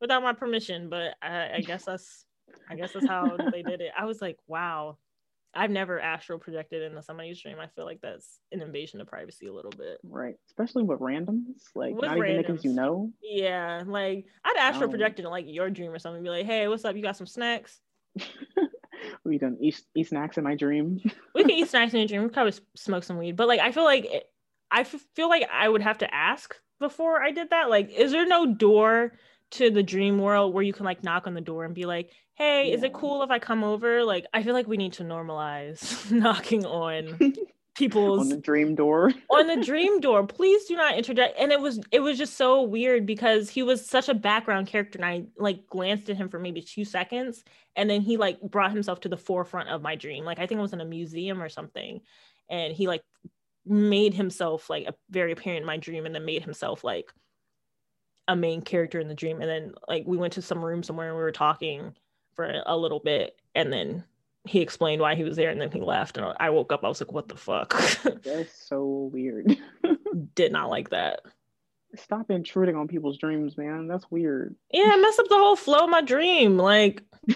without 0.00 0.22
my 0.22 0.32
permission? 0.32 0.88
But 0.88 1.14
I, 1.22 1.56
I 1.56 1.60
guess 1.60 1.84
that's 1.84 2.24
I 2.68 2.74
guess 2.74 2.92
that's 2.94 3.06
how 3.06 3.36
they 3.52 3.62
did 3.62 3.80
it. 3.82 3.92
I 3.96 4.06
was 4.06 4.20
like, 4.22 4.38
wow, 4.48 4.96
I've 5.54 5.70
never 5.70 5.98
astral 5.98 6.38
projected 6.38 6.82
into 6.82 7.02
somebody's 7.02 7.40
dream. 7.42 7.56
I 7.60 7.66
feel 7.66 7.84
like 7.84 8.00
that's 8.00 8.38
an 8.52 8.62
invasion 8.62 9.00
of 9.00 9.08
privacy 9.08 9.46
a 9.48 9.52
little 9.52 9.72
bit. 9.72 9.98
Right. 10.04 10.36
Especially 10.48 10.84
with 10.84 11.00
randoms. 11.00 11.62
Like 11.74 11.94
With 11.94 12.04
not 12.04 12.18
even 12.18 12.42
niggas 12.42 12.62
you 12.62 12.72
know. 12.72 13.10
Yeah, 13.22 13.82
like 13.86 14.26
I'd 14.44 14.56
astral 14.58 14.88
Oh. 14.88 14.90
project 14.90 15.18
into 15.18 15.28
like 15.30 15.46
your 15.48 15.68
dream 15.70 15.90
or 15.90 15.98
something. 15.98 16.22
Be 16.22 16.28
like, 16.30 16.46
hey, 16.46 16.68
what's 16.68 16.84
up? 16.84 16.94
You 16.94 17.02
got 17.02 17.16
some 17.16 17.26
snacks? 17.26 17.80
we 19.24 19.38
done 19.38 19.56
eat, 19.60 19.80
eat 19.96 20.08
snacks 20.08 20.36
in 20.38 20.44
my 20.44 20.54
dream. 20.54 21.00
We 21.34 21.42
could 21.42 21.52
eat 21.52 21.68
snacks 21.68 21.92
in 21.94 22.00
your 22.00 22.08
dream. 22.08 22.22
We 22.22 22.28
probably 22.28 22.54
smoke 22.76 23.04
some 23.04 23.18
weed. 23.18 23.36
But 23.36 23.48
like, 23.48 23.60
I 23.60 23.72
feel 23.72 23.84
like 23.84 24.04
it, 24.04 24.24
I 24.70 24.80
f- 24.82 25.04
feel 25.14 25.28
like 25.28 25.48
I 25.52 25.68
would 25.68 25.82
have 25.82 25.98
to 25.98 26.14
ask 26.14 26.54
before 26.78 27.22
I 27.22 27.30
did 27.30 27.50
that. 27.50 27.70
Like, 27.70 27.90
is 27.90 28.12
there 28.12 28.26
no 28.26 28.46
door 28.54 29.12
to 29.52 29.70
the 29.70 29.82
dream 29.82 30.18
world 30.18 30.54
where 30.54 30.62
you 30.62 30.72
can 30.72 30.84
like 30.84 31.02
knock 31.02 31.26
on 31.26 31.34
the 31.34 31.40
door 31.40 31.64
and 31.64 31.74
be 31.74 31.86
like, 31.86 32.10
hey, 32.34 32.72
is 32.72 32.82
it 32.82 32.92
cool 32.92 33.22
if 33.22 33.30
I 33.30 33.38
come 33.38 33.64
over? 33.64 34.04
Like, 34.04 34.26
I 34.32 34.42
feel 34.42 34.54
like 34.54 34.66
we 34.66 34.76
need 34.76 34.94
to 34.94 35.04
normalize 35.04 36.10
knocking 36.12 36.64
on 36.64 37.34
people's 37.74 38.20
on 38.20 38.28
the 38.28 38.36
dream 38.36 38.74
door. 38.74 39.12
on 39.30 39.46
the 39.46 39.56
dream 39.64 40.00
door 40.00 40.26
please 40.26 40.64
do 40.66 40.76
not 40.76 40.98
interject 40.98 41.38
and 41.38 41.52
it 41.52 41.60
was 41.60 41.80
it 41.90 42.00
was 42.00 42.18
just 42.18 42.36
so 42.36 42.62
weird 42.62 43.06
because 43.06 43.48
he 43.48 43.62
was 43.62 43.86
such 43.86 44.08
a 44.08 44.14
background 44.14 44.66
character 44.66 44.98
and 44.98 45.04
i 45.04 45.24
like 45.38 45.66
glanced 45.68 46.10
at 46.10 46.16
him 46.16 46.28
for 46.28 46.38
maybe 46.38 46.60
two 46.60 46.84
seconds 46.84 47.44
and 47.76 47.88
then 47.88 48.00
he 48.00 48.16
like 48.16 48.40
brought 48.42 48.72
himself 48.72 49.00
to 49.00 49.08
the 49.08 49.16
forefront 49.16 49.68
of 49.68 49.80
my 49.80 49.94
dream 49.94 50.24
like 50.24 50.38
i 50.38 50.46
think 50.46 50.58
it 50.58 50.62
was 50.62 50.72
in 50.72 50.80
a 50.80 50.84
museum 50.84 51.40
or 51.40 51.48
something 51.48 52.00
and 52.50 52.74
he 52.74 52.86
like 52.86 53.02
made 53.64 54.14
himself 54.14 54.68
like 54.68 54.86
a, 54.86 54.94
very 55.08 55.32
apparent 55.32 55.60
in 55.60 55.66
my 55.66 55.76
dream 55.76 56.06
and 56.06 56.14
then 56.14 56.24
made 56.24 56.42
himself 56.42 56.82
like 56.82 57.12
a 58.30 58.36
main 58.36 58.62
character 58.62 59.00
in 59.00 59.08
the 59.08 59.14
dream 59.14 59.40
and 59.40 59.50
then 59.50 59.74
like 59.88 60.04
we 60.06 60.16
went 60.16 60.32
to 60.32 60.42
some 60.42 60.64
room 60.64 60.82
somewhere 60.82 61.08
and 61.08 61.16
we 61.16 61.22
were 61.22 61.32
talking 61.32 61.94
for 62.34 62.62
a, 62.66 62.76
little 62.76 63.00
bit 63.00 63.36
and 63.54 63.72
then 63.72 64.04
he 64.44 64.60
explained 64.60 65.02
why 65.02 65.14
he 65.14 65.24
was 65.24 65.36
there 65.36 65.50
and 65.50 65.60
then 65.60 65.70
he 65.70 65.80
left 65.80 66.16
and 66.16 66.26
i 66.38 66.48
woke 66.48 66.72
up 66.72 66.84
i 66.84 66.88
was 66.88 67.00
like 67.00 67.12
what 67.12 67.28
the 67.28 67.36
fuck 67.36 67.74
That's 68.22 68.68
so 68.68 69.10
weird. 69.12 69.56
did 70.34 70.52
not 70.52 70.70
like 70.70 70.90
that. 70.90 71.20
Stop 71.96 72.30
intruding 72.30 72.76
on 72.76 72.88
people's 72.88 73.18
dreams, 73.18 73.56
man. 73.56 73.88
That's 73.88 74.08
weird. 74.10 74.54
Yeah, 74.72 74.94
it 74.94 75.00
messed 75.00 75.18
up 75.18 75.28
the 75.28 75.36
whole 75.36 75.56
flow 75.56 75.84
of 75.84 75.90
my 75.90 76.02
dream. 76.02 76.56
Like, 76.56 77.02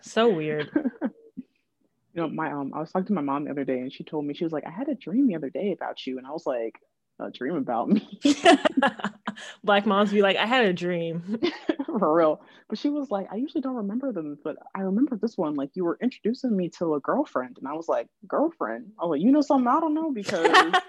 so 0.00 0.28
weird. 0.28 0.70
You 0.74 2.20
know, 2.20 2.28
my 2.28 2.50
um, 2.50 2.72
I 2.74 2.80
was 2.80 2.90
talking 2.90 3.06
to 3.06 3.12
my 3.12 3.22
mom 3.22 3.44
the 3.44 3.50
other 3.50 3.64
day, 3.64 3.78
and 3.78 3.92
she 3.92 4.02
told 4.02 4.24
me 4.24 4.34
she 4.34 4.44
was 4.44 4.52
like, 4.52 4.66
"I 4.66 4.70
had 4.70 4.88
a 4.88 4.94
dream 4.94 5.28
the 5.28 5.36
other 5.36 5.50
day 5.50 5.72
about 5.72 6.04
you," 6.04 6.18
and 6.18 6.26
I 6.26 6.30
was 6.30 6.46
like, 6.46 6.80
"A 7.26 7.30
dream 7.30 7.56
about 7.56 7.88
me?" 7.88 8.20
Black 9.64 9.86
moms 9.86 10.12
be 10.12 10.22
like, 10.22 10.36
I 10.36 10.46
had 10.46 10.66
a 10.66 10.72
dream. 10.72 11.38
For 11.86 12.14
real. 12.14 12.40
But 12.68 12.78
she 12.78 12.88
was 12.88 13.10
like, 13.10 13.28
"I 13.32 13.36
usually 13.36 13.60
don't 13.60 13.76
remember 13.76 14.12
them, 14.12 14.38
but 14.42 14.56
I 14.74 14.80
remember 14.80 15.16
this 15.16 15.36
one. 15.38 15.54
Like, 15.54 15.70
you 15.74 15.84
were 15.84 15.98
introducing 16.02 16.56
me 16.56 16.68
to 16.78 16.94
a 16.94 17.00
girlfriend," 17.00 17.58
and 17.58 17.68
I 17.68 17.72
was 17.74 17.88
like, 17.88 18.08
"Girlfriend?" 18.26 18.92
I 18.98 19.04
was 19.04 19.10
like, 19.10 19.20
"You 19.22 19.30
know 19.32 19.40
something 19.42 19.66
I 19.68 19.80
don't 19.80 19.94
know 19.94 20.10
because." 20.12 20.50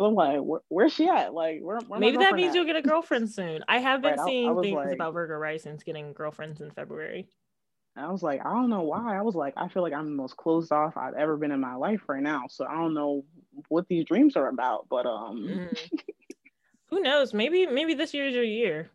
I'm 0.00 0.14
like, 0.14 0.38
where, 0.40 0.60
where's 0.68 0.92
she 0.92 1.08
at? 1.08 1.34
Like, 1.34 1.60
where? 1.60 1.80
where 1.88 1.98
Maybe 1.98 2.18
that 2.18 2.34
means 2.34 2.50
at? 2.50 2.54
you'll 2.54 2.66
get 2.66 2.76
a 2.76 2.82
girlfriend 2.82 3.30
soon. 3.30 3.64
I 3.66 3.78
have 3.78 4.00
been 4.00 4.12
Right, 4.12 4.20
I- 4.20 4.22
I 4.22 4.26
seeing 4.26 4.60
things 4.62 4.76
like- 4.76 4.94
about 4.94 5.12
Virgo 5.12 5.34
Risings 5.34 5.82
getting 5.82 6.12
girlfriends 6.12 6.60
in 6.60 6.70
February. 6.70 7.26
I 7.96 8.12
was 8.12 8.22
like, 8.22 8.40
I 8.46 8.52
don't 8.52 8.70
know 8.70 8.82
why. 8.82 9.18
I 9.18 9.22
was 9.22 9.34
like, 9.34 9.54
I 9.56 9.66
feel 9.66 9.82
like 9.82 9.92
I'm 9.92 10.04
the 10.04 10.12
most 10.12 10.36
closed 10.36 10.70
off 10.70 10.96
I've 10.96 11.14
ever 11.14 11.36
been 11.36 11.50
in 11.50 11.58
my 11.60 11.74
life 11.74 12.02
right 12.08 12.22
now. 12.22 12.42
So 12.48 12.64
I 12.64 12.76
don't 12.76 12.94
know 12.94 13.24
what 13.68 13.88
these 13.88 14.04
dreams 14.04 14.36
are 14.36 14.48
about. 14.48 14.86
But 14.88 15.06
um, 15.06 15.46
Mm. 15.48 15.90
Who 16.90 17.00
knows? 17.00 17.34
Maybe 17.34 17.66
maybe 17.66 17.94
this 17.94 18.14
year's 18.14 18.34
your 18.34 18.44
year. 18.44 18.90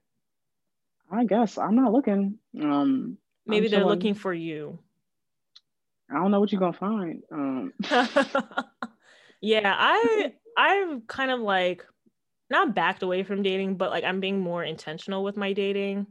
I 1.12 1.26
guess 1.26 1.58
I'm 1.58 1.76
not 1.76 1.92
looking. 1.92 2.40
Um, 2.60 3.18
Maybe 3.46 3.68
I'm 3.68 3.72
they're 3.72 3.86
looking 3.86 4.16
for 4.16 4.34
you. 4.34 4.80
I 6.10 6.16
don't 6.16 6.32
know 6.32 6.40
what 6.40 6.52
you're 6.52 6.60
gonna 6.60 6.74
find. 6.74 7.24
Um, 7.32 7.74
yeah, 9.42 9.76
I 9.78 10.34
I've 10.58 11.06
kind 11.08 11.32
of 11.32 11.40
like 11.40 11.86
not 12.50 12.74
backed 12.76 13.04
away 13.04 13.24
from 13.24 13.44
dating, 13.44 13.76
but 13.78 13.92
like 13.92 14.04
I'm 14.04 14.20
being 14.20 14.40
more 14.40 14.64
intentional 14.64 15.24
with 15.24 15.38
my 15.38 15.54
dating. 15.54 16.08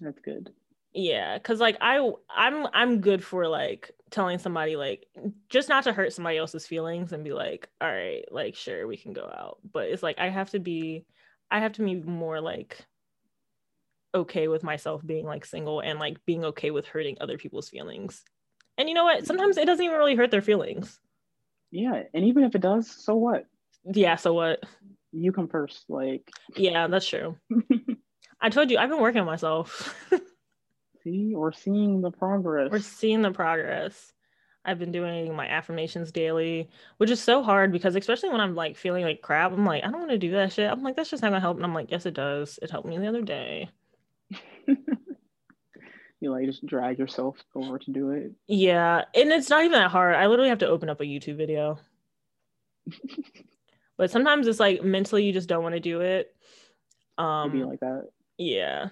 that's 0.00 0.18
good. 0.20 0.50
Yeah, 0.94 1.38
cuz 1.38 1.60
like 1.60 1.76
I 1.80 2.10
I'm 2.34 2.66
I'm 2.72 3.00
good 3.00 3.24
for 3.24 3.48
like 3.48 3.90
telling 4.12 4.38
somebody 4.38 4.76
like 4.76 5.06
just 5.48 5.68
not 5.68 5.84
to 5.84 5.92
hurt 5.92 6.12
somebody 6.12 6.38
else's 6.38 6.66
feelings 6.66 7.12
and 7.12 7.24
be 7.24 7.32
like, 7.32 7.68
"All 7.80 7.88
right, 7.90 8.24
like 8.30 8.54
sure, 8.54 8.86
we 8.86 8.96
can 8.96 9.12
go 9.12 9.24
out." 9.24 9.58
But 9.72 9.88
it's 9.88 10.02
like 10.02 10.18
I 10.18 10.28
have 10.28 10.50
to 10.50 10.60
be 10.60 11.04
I 11.50 11.60
have 11.60 11.72
to 11.72 11.82
be 11.84 11.96
more 11.96 12.40
like 12.40 12.86
okay 14.14 14.48
with 14.48 14.62
myself 14.62 15.04
being 15.04 15.26
like 15.26 15.44
single 15.44 15.80
and 15.80 15.98
like 15.98 16.24
being 16.26 16.44
okay 16.44 16.70
with 16.70 16.86
hurting 16.86 17.16
other 17.20 17.38
people's 17.38 17.68
feelings. 17.68 18.22
And 18.78 18.88
you 18.88 18.94
know 18.94 19.04
what? 19.04 19.26
Sometimes 19.26 19.56
it 19.56 19.66
doesn't 19.66 19.84
even 19.84 19.96
really 19.96 20.14
hurt 20.14 20.30
their 20.30 20.42
feelings. 20.42 21.00
Yeah, 21.70 22.02
and 22.12 22.24
even 22.26 22.44
if 22.44 22.54
it 22.54 22.60
does, 22.60 22.90
so 22.90 23.16
what? 23.16 23.46
Yeah, 23.84 24.16
so 24.16 24.34
what? 24.34 24.62
You 25.12 25.32
come 25.32 25.48
first. 25.48 25.84
Like, 25.88 26.30
Yeah, 26.56 26.86
that's 26.86 27.08
true. 27.08 27.36
I 28.40 28.50
told 28.50 28.70
you 28.70 28.78
I've 28.78 28.90
been 28.90 29.00
working 29.00 29.20
on 29.20 29.26
myself. 29.26 29.94
see, 31.02 31.34
we're 31.34 31.52
seeing 31.52 32.00
the 32.00 32.10
progress. 32.10 32.70
We're 32.70 32.80
seeing 32.80 33.22
the 33.22 33.32
progress. 33.32 34.12
I've 34.64 34.78
been 34.78 34.92
doing 34.92 35.34
my 35.34 35.48
affirmations 35.48 36.12
daily, 36.12 36.70
which 36.98 37.10
is 37.10 37.20
so 37.20 37.42
hard 37.42 37.72
because 37.72 37.96
especially 37.96 38.28
when 38.28 38.40
I'm 38.40 38.54
like 38.54 38.76
feeling 38.76 39.04
like 39.04 39.20
crap, 39.20 39.52
I'm 39.52 39.66
like, 39.66 39.82
I 39.82 39.90
don't 39.90 40.00
want 40.00 40.12
to 40.12 40.18
do 40.18 40.30
that 40.32 40.52
shit. 40.52 40.70
I'm 40.70 40.82
like, 40.82 40.94
that's 40.94 41.10
just 41.10 41.22
not 41.22 41.30
gonna 41.30 41.40
help. 41.40 41.56
And 41.56 41.66
I'm 41.66 41.74
like, 41.74 41.90
yes, 41.90 42.06
it 42.06 42.14
does. 42.14 42.58
It 42.62 42.70
helped 42.70 42.88
me 42.88 42.98
the 42.98 43.08
other 43.08 43.22
day. 43.22 43.70
you 44.66 46.30
like 46.30 46.46
just 46.46 46.64
drag 46.64 46.98
yourself 46.98 47.38
over 47.56 47.78
to 47.78 47.90
do 47.90 48.10
it. 48.10 48.32
Yeah, 48.46 49.02
and 49.14 49.32
it's 49.32 49.50
not 49.50 49.64
even 49.64 49.72
that 49.72 49.90
hard. 49.90 50.14
I 50.14 50.28
literally 50.28 50.50
have 50.50 50.58
to 50.58 50.68
open 50.68 50.88
up 50.88 51.00
a 51.00 51.04
YouTube 51.04 51.36
video. 51.36 51.80
but 53.96 54.10
sometimes 54.12 54.46
it's 54.46 54.60
like 54.60 54.82
mentally 54.82 55.24
you 55.24 55.32
just 55.32 55.48
don't 55.48 55.64
want 55.64 55.74
to 55.74 55.80
do 55.80 56.00
it. 56.02 56.34
Um 57.18 57.52
Maybe 57.52 57.64
like 57.64 57.80
that. 57.80 58.08
yeah 58.38 58.88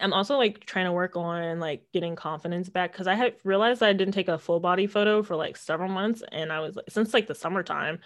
i'm 0.00 0.12
also 0.12 0.36
like 0.36 0.64
trying 0.64 0.84
to 0.84 0.92
work 0.92 1.16
on 1.16 1.58
like 1.60 1.82
getting 1.92 2.16
confidence 2.16 2.68
back 2.68 2.92
because 2.92 3.06
i 3.06 3.14
had 3.14 3.34
realized 3.44 3.82
i 3.82 3.92
didn't 3.92 4.14
take 4.14 4.28
a 4.28 4.38
full 4.38 4.60
body 4.60 4.86
photo 4.86 5.22
for 5.22 5.36
like 5.36 5.56
several 5.56 5.88
months 5.88 6.22
and 6.32 6.52
i 6.52 6.60
was 6.60 6.76
like 6.76 6.84
since 6.88 7.14
like 7.14 7.26
the 7.26 7.34
summertime 7.34 7.98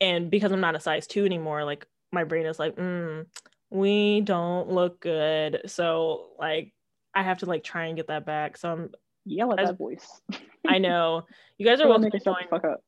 and 0.00 0.30
because 0.30 0.52
i'm 0.52 0.60
not 0.60 0.74
a 0.76 0.80
size 0.80 1.06
two 1.06 1.24
anymore 1.24 1.64
like 1.64 1.86
my 2.12 2.24
brain 2.24 2.46
is 2.46 2.58
like 2.58 2.76
mm, 2.76 3.24
we 3.70 4.20
don't 4.20 4.68
look 4.68 5.00
good 5.00 5.62
so 5.66 6.28
like 6.38 6.72
i 7.14 7.22
have 7.22 7.38
to 7.38 7.46
like 7.46 7.64
try 7.64 7.86
and 7.86 7.96
get 7.96 8.08
that 8.08 8.26
back 8.26 8.56
so 8.56 8.70
i'm 8.70 8.90
Yell 9.24 9.52
at 9.52 9.60
As- 9.60 9.68
that 9.68 9.78
voice. 9.78 10.20
i 10.66 10.78
know 10.78 11.22
you 11.58 11.66
guys 11.66 11.80
are 11.80 11.88
welcome 11.88 12.10
to 12.10 12.18
join 12.18 12.34
fuck 12.50 12.64
up. 12.64 12.82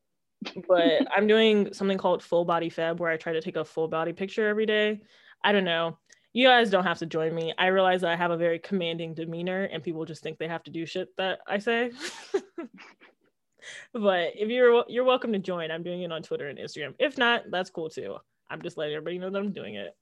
but 0.67 1.07
I'm 1.15 1.27
doing 1.27 1.73
something 1.73 1.97
called 1.97 2.21
full 2.21 2.45
body 2.45 2.69
feb 2.69 2.97
where 2.97 3.09
I 3.09 3.17
try 3.17 3.33
to 3.33 3.41
take 3.41 3.55
a 3.55 3.65
full 3.65 3.87
body 3.87 4.13
picture 4.13 4.47
every 4.47 4.65
day. 4.65 5.01
I 5.43 5.51
don't 5.51 5.63
know. 5.63 5.97
You 6.35 6.45
guys 6.45 6.69
don't 6.69 6.83
have 6.83 6.97
to 6.97 7.05
join 7.05 7.33
me. 7.33 7.53
I 7.57 7.67
realize 7.67 8.01
that 8.01 8.11
I 8.11 8.17
have 8.17 8.31
a 8.31 8.35
very 8.35 8.59
commanding 8.59 9.13
demeanor 9.13 9.69
and 9.71 9.81
people 9.81 10.03
just 10.03 10.21
think 10.21 10.37
they 10.37 10.49
have 10.49 10.63
to 10.63 10.69
do 10.69 10.85
shit 10.85 11.15
that 11.15 11.39
I 11.47 11.59
say. 11.59 11.91
but 13.93 14.31
if 14.35 14.49
you're 14.49 14.83
you're 14.89 15.05
welcome 15.05 15.31
to 15.31 15.39
join. 15.39 15.71
I'm 15.71 15.81
doing 15.81 16.01
it 16.01 16.11
on 16.11 16.23
Twitter 16.23 16.49
and 16.49 16.59
Instagram. 16.59 16.93
If 16.99 17.17
not, 17.17 17.43
that's 17.51 17.69
cool 17.69 17.89
too. 17.89 18.17
I'm 18.49 18.61
just 18.61 18.75
letting 18.75 18.95
everybody 18.95 19.17
know 19.17 19.29
that 19.29 19.39
I'm 19.39 19.53
doing 19.53 19.75
it. 19.75 19.95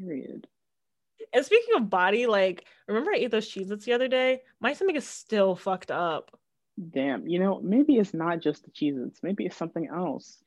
Period. 0.00 0.46
And 1.34 1.44
speaking 1.44 1.74
of 1.74 1.90
body, 1.90 2.26
like 2.26 2.64
remember 2.88 3.10
I 3.10 3.18
ate 3.18 3.30
those 3.30 3.46
Cheez-Its 3.46 3.84
the 3.84 3.92
other 3.92 4.08
day? 4.08 4.40
My 4.60 4.72
stomach 4.72 4.96
is 4.96 5.06
still 5.06 5.56
fucked 5.56 5.90
up. 5.90 6.30
Damn. 6.90 7.28
You 7.28 7.38
know, 7.38 7.60
maybe 7.62 7.96
it's 7.96 8.14
not 8.14 8.40
just 8.40 8.64
the 8.64 8.70
Cheez-Its. 8.70 9.22
Maybe 9.22 9.44
it's 9.44 9.56
something 9.58 9.88
else. 9.94 10.42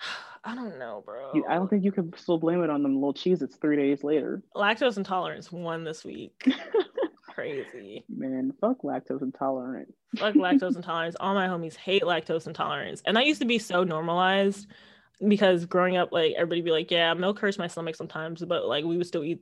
I 0.46 0.54
don't 0.54 0.78
know, 0.78 1.02
bro. 1.06 1.30
You, 1.34 1.44
I 1.48 1.54
don't 1.54 1.68
think 1.70 1.84
you 1.84 1.92
can 1.92 2.12
still 2.18 2.36
blame 2.38 2.62
it 2.62 2.68
on 2.70 2.82
them 2.82 2.94
little 2.96 3.14
cheese. 3.14 3.40
It's 3.40 3.56
three 3.56 3.76
days 3.76 4.04
later. 4.04 4.42
lactose 4.54 4.98
intolerance 4.98 5.50
won 5.50 5.84
this 5.84 6.04
week. 6.04 6.46
Crazy. 7.30 8.04
Man, 8.14 8.52
fuck 8.60 8.82
lactose 8.82 9.22
intolerant. 9.22 9.92
Fuck 10.16 10.34
lactose 10.34 10.76
intolerance. 10.76 11.16
All 11.18 11.34
my 11.34 11.48
homies 11.48 11.76
hate 11.76 12.02
lactose 12.02 12.46
intolerance. 12.46 13.02
And 13.06 13.16
that 13.16 13.26
used 13.26 13.40
to 13.40 13.46
be 13.46 13.58
so 13.58 13.84
normalized 13.84 14.66
because 15.26 15.64
growing 15.64 15.96
up, 15.96 16.12
like 16.12 16.34
everybody 16.36 16.60
be 16.60 16.70
like, 16.70 16.90
yeah, 16.90 17.14
milk 17.14 17.38
hurts 17.38 17.58
my 17.58 17.66
stomach 17.66 17.96
sometimes, 17.96 18.44
but 18.44 18.66
like 18.66 18.84
we 18.84 18.96
would 18.98 19.06
still 19.06 19.24
eat 19.24 19.40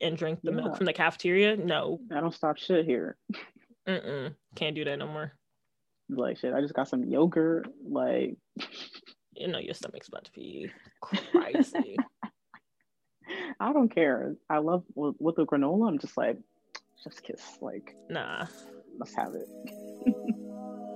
and 0.00 0.16
drink 0.16 0.40
the 0.42 0.50
Yeah. 0.50 0.56
milk 0.56 0.76
from 0.76 0.86
the 0.86 0.92
cafeteria. 0.92 1.56
No, 1.56 2.00
I 2.14 2.20
don't 2.20 2.34
stop 2.34 2.58
shit 2.58 2.84
here. 2.84 3.16
mm-mm, 3.88 4.34
can't 4.56 4.74
do 4.74 4.84
that 4.84 4.98
no 4.98 5.06
more. 5.06 5.32
Like 6.10 6.38
shit, 6.38 6.52
I 6.52 6.60
just 6.60 6.74
got 6.74 6.88
some 6.88 7.04
yogurt. 7.04 7.68
Like 7.88 8.36
You 9.40 9.48
know 9.48 9.58
your 9.58 9.72
stomach's 9.72 10.08
about 10.08 10.24
to 10.26 10.32
be 10.32 10.70
crazy. 11.00 11.96
I 12.22 12.28
I 13.60 13.72
don't 13.72 13.88
care. 13.88 14.34
I 14.50 14.58
love 14.58 14.84
with, 14.94 15.14
with 15.18 15.36
the 15.36 15.46
granola. 15.46 15.88
I'm 15.88 15.98
just 15.98 16.18
like, 16.18 16.36
just 17.02 17.22
kiss. 17.22 17.40
Like, 17.62 17.94
Nah. 18.10 18.46
let's 18.98 19.14
have 19.14 19.32
it. 19.34 19.48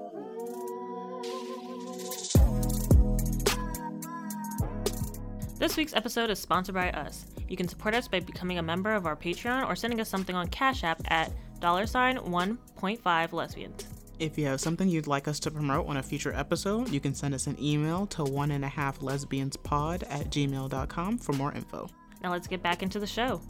This 5.56 5.76
week's 5.78 5.94
episode 5.94 6.28
is 6.28 6.38
sponsored 6.38 6.74
by 6.74 6.90
us. 6.90 7.24
You 7.48 7.56
can 7.56 7.68
support 7.68 7.94
us 7.94 8.08
by 8.08 8.20
becoming 8.20 8.58
a 8.58 8.62
member 8.62 8.92
of 8.92 9.06
our 9.06 9.16
Patreon 9.16 9.66
or 9.66 9.74
sending 9.76 10.00
us 10.00 10.08
something 10.10 10.36
on 10.36 10.48
Cash 10.48 10.84
App 10.84 11.00
at 11.06 11.32
dollar 11.60 11.86
sign 11.86 12.18
1.5 12.18 13.32
lesbians. 13.32 13.86
If 14.20 14.38
you 14.38 14.46
have 14.46 14.60
something 14.60 14.88
you'd 14.88 15.08
like 15.08 15.26
us 15.26 15.40
to 15.40 15.50
promote 15.50 15.88
on 15.88 15.96
a 15.96 16.02
future 16.02 16.32
episode, 16.32 16.88
you 16.90 17.00
can 17.00 17.14
send 17.14 17.34
us 17.34 17.48
an 17.48 17.56
email 17.60 18.06
to 18.08 18.22
one 18.22 18.52
and 18.52 18.64
a 18.64 18.68
half 18.68 19.02
lesbians 19.02 19.56
pod 19.56 20.04
at 20.04 20.30
gmail.com 20.30 21.18
for 21.18 21.32
more 21.32 21.52
info. 21.52 21.88
Now 22.22 22.30
let's 22.30 22.46
get 22.46 22.62
back 22.62 22.82
into 22.82 23.00
the 23.00 23.06
show. 23.06 23.40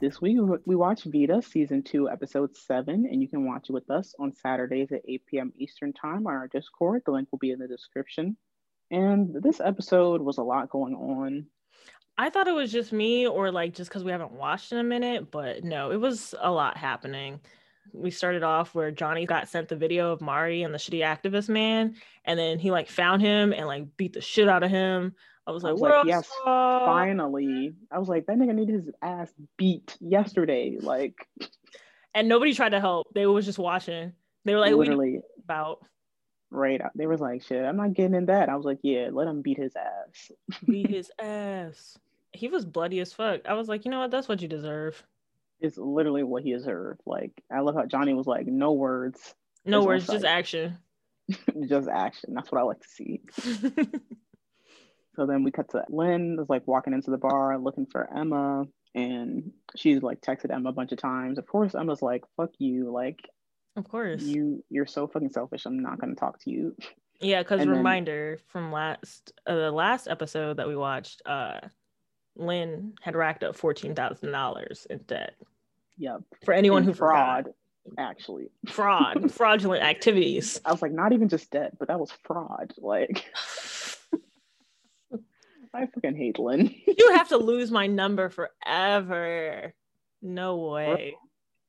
This 0.00 0.18
week 0.18 0.38
we 0.64 0.76
watched 0.76 1.04
Vida 1.04 1.42
season 1.42 1.82
two, 1.82 2.08
episode 2.08 2.56
seven, 2.56 3.06
and 3.10 3.20
you 3.20 3.28
can 3.28 3.44
watch 3.44 3.68
it 3.68 3.72
with 3.72 3.90
us 3.90 4.14
on 4.18 4.32
Saturdays 4.32 4.92
at 4.92 5.02
8 5.06 5.26
p.m. 5.26 5.52
Eastern 5.58 5.92
time 5.92 6.26
on 6.26 6.32
our 6.32 6.48
Discord. 6.48 7.02
The 7.04 7.10
link 7.10 7.28
will 7.30 7.38
be 7.38 7.50
in 7.50 7.58
the 7.58 7.68
description. 7.68 8.36
And 8.90 9.34
this 9.42 9.60
episode 9.60 10.22
was 10.22 10.38
a 10.38 10.42
lot 10.42 10.70
going 10.70 10.94
on. 10.94 11.46
I 12.20 12.28
thought 12.28 12.48
it 12.48 12.54
was 12.54 12.70
just 12.70 12.92
me 12.92 13.26
or 13.26 13.50
like 13.50 13.72
just 13.72 13.88
because 13.88 14.04
we 14.04 14.12
haven't 14.12 14.32
watched 14.32 14.72
in 14.72 14.78
a 14.78 14.82
minute, 14.84 15.30
but 15.30 15.64
no, 15.64 15.90
it 15.90 15.96
was 15.96 16.34
a 16.38 16.50
lot 16.50 16.76
happening. 16.76 17.40
We 17.94 18.10
started 18.10 18.42
off 18.42 18.74
where 18.74 18.90
Johnny 18.90 19.24
got 19.24 19.48
sent 19.48 19.70
the 19.70 19.76
video 19.76 20.12
of 20.12 20.20
Mari 20.20 20.62
and 20.62 20.74
the 20.74 20.78
shitty 20.78 21.00
activist 21.00 21.48
man, 21.48 21.94
and 22.26 22.38
then 22.38 22.58
he 22.58 22.70
like 22.70 22.90
found 22.90 23.22
him 23.22 23.54
and 23.54 23.66
like 23.66 23.96
beat 23.96 24.12
the 24.12 24.20
shit 24.20 24.50
out 24.50 24.62
of 24.62 24.70
him. 24.70 25.14
I 25.46 25.52
was 25.52 25.64
I 25.64 25.68
like, 25.68 25.72
was 25.72 25.80
what 25.80 25.90
like, 25.92 26.06
yes, 26.08 26.28
Saul?" 26.44 26.84
finally. 26.84 27.72
I 27.90 27.98
was 27.98 28.08
like, 28.08 28.26
that 28.26 28.36
nigga 28.36 28.54
needed 28.54 28.74
his 28.74 28.90
ass 29.00 29.32
beat 29.56 29.96
yesterday. 29.98 30.76
Like, 30.78 31.26
And 32.14 32.28
nobody 32.28 32.52
tried 32.52 32.72
to 32.72 32.80
help. 32.80 33.14
They 33.14 33.24
was 33.24 33.46
just 33.46 33.58
watching. 33.58 34.12
They 34.44 34.52
were 34.52 34.60
like, 34.60 34.76
what 34.76 34.86
are 34.88 34.92
you 34.92 34.98
literally, 34.98 35.20
about 35.42 35.78
right. 36.50 36.82
Uh, 36.82 36.90
they 36.94 37.06
was 37.06 37.20
like, 37.20 37.42
shit, 37.44 37.64
I'm 37.64 37.78
not 37.78 37.94
getting 37.94 38.14
in 38.14 38.26
that. 38.26 38.50
I 38.50 38.56
was 38.56 38.66
like, 38.66 38.80
yeah, 38.82 39.08
let 39.10 39.26
him 39.26 39.40
beat 39.40 39.56
his 39.56 39.74
ass. 39.74 40.30
beat 40.66 40.90
his 40.90 41.10
ass. 41.18 41.96
He 42.32 42.48
was 42.48 42.64
bloody 42.64 43.00
as 43.00 43.12
fuck. 43.12 43.40
I 43.46 43.54
was 43.54 43.68
like, 43.68 43.84
you 43.84 43.90
know 43.90 44.00
what? 44.00 44.10
That's 44.10 44.28
what 44.28 44.40
you 44.42 44.48
deserve. 44.48 45.02
It's 45.60 45.76
literally 45.76 46.22
what 46.22 46.42
he 46.42 46.52
deserved. 46.52 47.00
Like, 47.06 47.32
I 47.52 47.60
love 47.60 47.74
how 47.74 47.84
Johnny 47.86 48.14
was 48.14 48.26
like, 48.26 48.46
no 48.46 48.72
words, 48.72 49.34
No 49.64 49.84
words, 49.84 50.06
just 50.06 50.24
fight. 50.24 50.30
action. 50.38 50.78
just 51.68 51.88
action. 51.88 52.34
That's 52.34 52.50
what 52.50 52.60
I 52.60 52.64
like 52.64 52.80
to 52.80 52.88
see. 52.88 53.20
So 55.16 55.26
then 55.26 55.42
we 55.42 55.50
cut 55.50 55.68
to 55.70 55.84
Lynn 55.88 56.38
is 56.40 56.48
like 56.48 56.66
walking 56.66 56.92
into 56.92 57.10
the 57.10 57.18
bar 57.18 57.58
looking 57.58 57.84
for 57.84 58.08
Emma, 58.16 58.64
and 58.94 59.50
she's 59.76 60.02
like 60.02 60.20
texted 60.20 60.54
Emma 60.54 60.70
a 60.70 60.72
bunch 60.72 60.92
of 60.92 60.98
times. 60.98 61.36
Of 61.36 61.46
course, 61.46 61.74
Emma's 61.74 62.00
like, 62.00 62.22
"Fuck 62.36 62.50
you! 62.58 62.92
Like 62.92 63.18
of 63.76 63.88
course. 63.88 64.22
you, 64.22 64.64
you're 64.70 64.86
so 64.86 65.08
fucking 65.08 65.30
selfish. 65.30 65.66
I'm 65.66 65.80
not 65.80 66.00
gonna 66.00 66.14
talk 66.14 66.38
to 66.44 66.50
you." 66.50 66.76
Yeah, 67.20 67.42
because 67.42 67.60
And 67.60 67.70
then- 67.70 67.76
reminder 67.78 68.38
from 68.46 68.70
last 68.72 69.32
uh, 69.46 69.54
the 69.56 69.70
last 69.72 70.06
episode 70.08 70.56
that 70.58 70.68
we 70.68 70.76
watched, 70.76 71.22
uh 71.26 71.58
Lynn 72.36 72.94
had 73.02 73.16
racked 73.16 73.42
up 73.44 73.56
fourteen 73.56 73.94
thousand 73.94 74.32
dollars 74.32 74.86
in 74.90 74.98
debt. 74.98 75.34
Yep. 75.98 76.22
For 76.44 76.54
anyone 76.54 76.82
And 76.84 76.86
who 76.86 76.94
fraud, 76.94 77.50
forgot. 77.86 78.10
actually. 78.10 78.50
fraud, 78.68 79.30
fraudulent 79.32 79.82
activities. 79.82 80.60
I 80.64 80.72
was 80.72 80.80
like, 80.80 80.92
not 80.92 81.12
even 81.12 81.28
just 81.28 81.50
debt, 81.50 81.78
but 81.78 81.88
that 81.88 82.00
was 82.00 82.10
fraud. 82.24 82.72
Like, 82.78 83.26
I 85.74 85.86
fucking 85.86 86.16
hate 86.16 86.38
Lynn. 86.38 86.74
You 86.86 87.12
have 87.14 87.28
to 87.28 87.36
lose 87.38 87.70
my 87.70 87.86
number 87.86 88.28
forever. 88.30 89.72
No 90.22 90.56
way. 90.56 91.14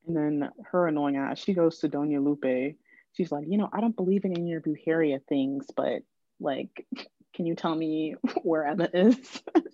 And 0.08 0.16
then 0.18 0.50
her 0.72 0.88
annoying 0.88 1.18
ass, 1.18 1.40
she 1.40 1.54
goes 1.54 1.78
to 1.80 1.90
Doña 1.90 2.24
Lupe. 2.24 2.76
She's 3.14 3.32
like, 3.32 3.46
you 3.48 3.58
know, 3.58 3.70
I 3.72 3.82
don't 3.82 3.96
believe 3.96 4.26
in 4.26 4.32
any 4.32 4.42
of 4.42 4.48
your 4.48 4.62
brujería 4.62 5.20
things, 5.28 5.68
but 5.76 6.02
like, 6.40 6.88
can 7.34 7.46
you 7.46 7.56
tell 7.56 7.76
me 7.76 8.16
where 8.44 8.66
Emma 8.66 8.90
is? 8.94 9.18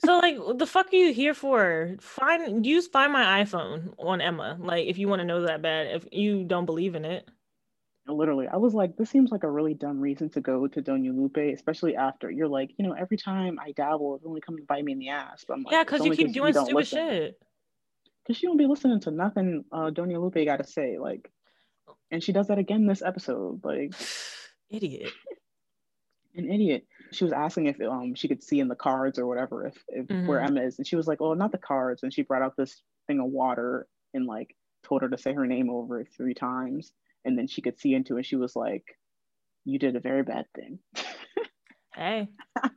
So 0.03 0.19
like, 0.19 0.37
the 0.57 0.65
fuck 0.65 0.91
are 0.91 0.95
you 0.95 1.13
here 1.13 1.33
for? 1.33 1.95
Find 1.99 2.65
use 2.65 2.87
find 2.87 3.11
my 3.11 3.43
iPhone 3.43 3.93
on 3.97 4.21
Emma. 4.21 4.57
Like, 4.59 4.87
if 4.87 4.97
you 4.97 5.07
want 5.07 5.19
to 5.19 5.25
know 5.25 5.41
that 5.41 5.61
bad, 5.61 5.87
if 5.87 6.07
you 6.11 6.43
don't 6.43 6.65
believe 6.65 6.95
in 6.95 7.05
it. 7.05 7.27
Literally, 8.09 8.47
I 8.47 8.55
was 8.55 8.73
like, 8.73 8.95
this 8.95 9.09
seems 9.09 9.31
like 9.31 9.43
a 9.43 9.51
really 9.51 9.73
dumb 9.73 9.99
reason 9.99 10.29
to 10.29 10.39
go 10.39 10.65
to 10.65 10.81
Doña 10.81 11.13
Lupe, 11.13 11.53
especially 11.53 11.97
after 11.97 12.31
you're 12.31 12.47
like, 12.47 12.71
you 12.77 12.87
know, 12.87 12.93
every 12.93 13.17
time 13.17 13.59
I 13.59 13.73
dabble, 13.73 14.15
it's 14.15 14.25
only 14.25 14.39
coming 14.39 14.61
to 14.61 14.65
bite 14.65 14.85
me 14.85 14.93
in 14.93 14.99
the 14.99 15.09
ass. 15.09 15.43
But 15.45 15.55
I'm 15.55 15.63
like, 15.63 15.73
yeah, 15.73 15.83
because 15.83 16.05
you 16.05 16.15
keep 16.15 16.31
doing 16.31 16.53
stupid 16.53 16.73
listen. 16.73 16.97
shit. 16.97 17.41
Because 18.23 18.39
she 18.39 18.47
don't 18.47 18.55
be 18.55 18.65
listening 18.65 19.01
to 19.01 19.11
nothing 19.11 19.65
uh, 19.73 19.89
Doña 19.89 20.21
Lupe 20.21 20.45
got 20.45 20.57
to 20.57 20.63
say. 20.63 20.97
Like, 20.97 21.29
and 22.09 22.23
she 22.23 22.31
does 22.31 22.47
that 22.47 22.59
again 22.59 22.87
this 22.87 23.01
episode. 23.01 23.59
Like, 23.65 23.93
Idiot. 24.69 25.11
an 26.37 26.51
idiot. 26.51 26.85
She 27.11 27.23
was 27.23 27.33
asking 27.33 27.67
if 27.67 27.79
um 27.81 28.15
she 28.15 28.27
could 28.27 28.43
see 28.43 28.59
in 28.59 28.67
the 28.67 28.75
cards 28.75 29.17
or 29.19 29.27
whatever 29.27 29.65
if, 29.67 29.83
if 29.89 30.07
where 30.25 30.39
Mhm. 30.39 30.47
Emma 30.49 30.61
is, 30.61 30.77
and 30.77 30.87
she 30.87 30.95
was 30.95 31.07
like, 31.07 31.21
"Oh, 31.21 31.33
not 31.33 31.51
the 31.51 31.57
cards." 31.57 32.03
And 32.03 32.13
she 32.13 32.21
brought 32.23 32.41
out 32.41 32.55
this 32.57 32.81
thing 33.07 33.19
of 33.19 33.27
water 33.27 33.87
and 34.13 34.25
like 34.25 34.55
told 34.83 35.01
her 35.01 35.09
to 35.09 35.17
say 35.17 35.33
her 35.33 35.45
name 35.45 35.69
over 35.69 36.01
it 36.01 36.09
three 36.15 36.33
times, 36.33 36.93
and 37.25 37.37
then 37.37 37.47
she 37.47 37.61
could 37.61 37.79
see 37.79 37.93
into 37.93 38.17
it. 38.17 38.25
She 38.25 38.35
was 38.35 38.55
like, 38.55 38.85
"You 39.65 39.79
did 39.79 39.95
a 39.95 39.99
very 40.01 40.23
bad 40.23 40.45
thing." 40.55 40.79
Hey, 41.93 42.27
I 42.63 42.69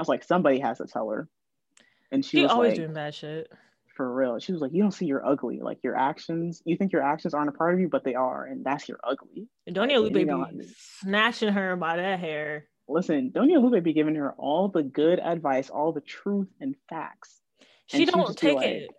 was 0.00 0.08
like, 0.08 0.24
somebody 0.24 0.58
has 0.60 0.78
to 0.78 0.86
tell 0.86 1.08
her, 1.10 1.28
and 2.10 2.24
she 2.24 2.38
she 2.38 2.42
was 2.42 2.50
always 2.52 2.70
like, 2.70 2.76
doing 2.76 2.94
bad 2.94 3.14
shit. 3.14 3.50
"For 3.96 4.12
real." 4.12 4.38
She 4.40 4.52
was 4.52 4.60
like, 4.60 4.72
"You 4.72 4.82
don't 4.82 4.90
see 4.92 5.06
you're 5.06 5.24
ugly. 5.24 5.60
Like 5.60 5.82
your 5.84 5.96
actions, 5.96 6.62
you 6.64 6.76
think 6.76 6.92
your 6.92 7.02
actions 7.02 7.32
aren't 7.32 7.48
a 7.48 7.52
part 7.52 7.74
of 7.74 7.80
you, 7.80 7.88
but 7.88 8.04
they 8.04 8.14
are, 8.14 8.44
and 8.44 8.64
that's 8.64 8.88
your 8.88 8.98
ugly." 9.04 9.48
And 9.66 9.76
Doña 9.76 10.02
Like, 10.02 10.12
Lupe 10.12 10.58
be 10.58 10.64
snatching 10.76 11.52
her 11.52 11.76
by 11.76 11.96
that 11.96 12.18
hair. 12.18 12.68
Listen, 12.88 13.30
Doña 13.30 13.62
Lupe 13.62 13.82
be 13.82 13.92
giving 13.92 14.14
her 14.16 14.32
all 14.32 14.68
the 14.68 14.82
good 14.82 15.18
advice, 15.18 15.70
all 15.70 15.92
the 15.92 16.00
truth 16.02 16.48
and 16.60 16.74
facts. 16.88 17.40
She 17.86 18.02
And 18.02 18.12
don't 18.12 18.36
take 18.36 18.56
like, 18.56 18.66
it. 18.66 18.90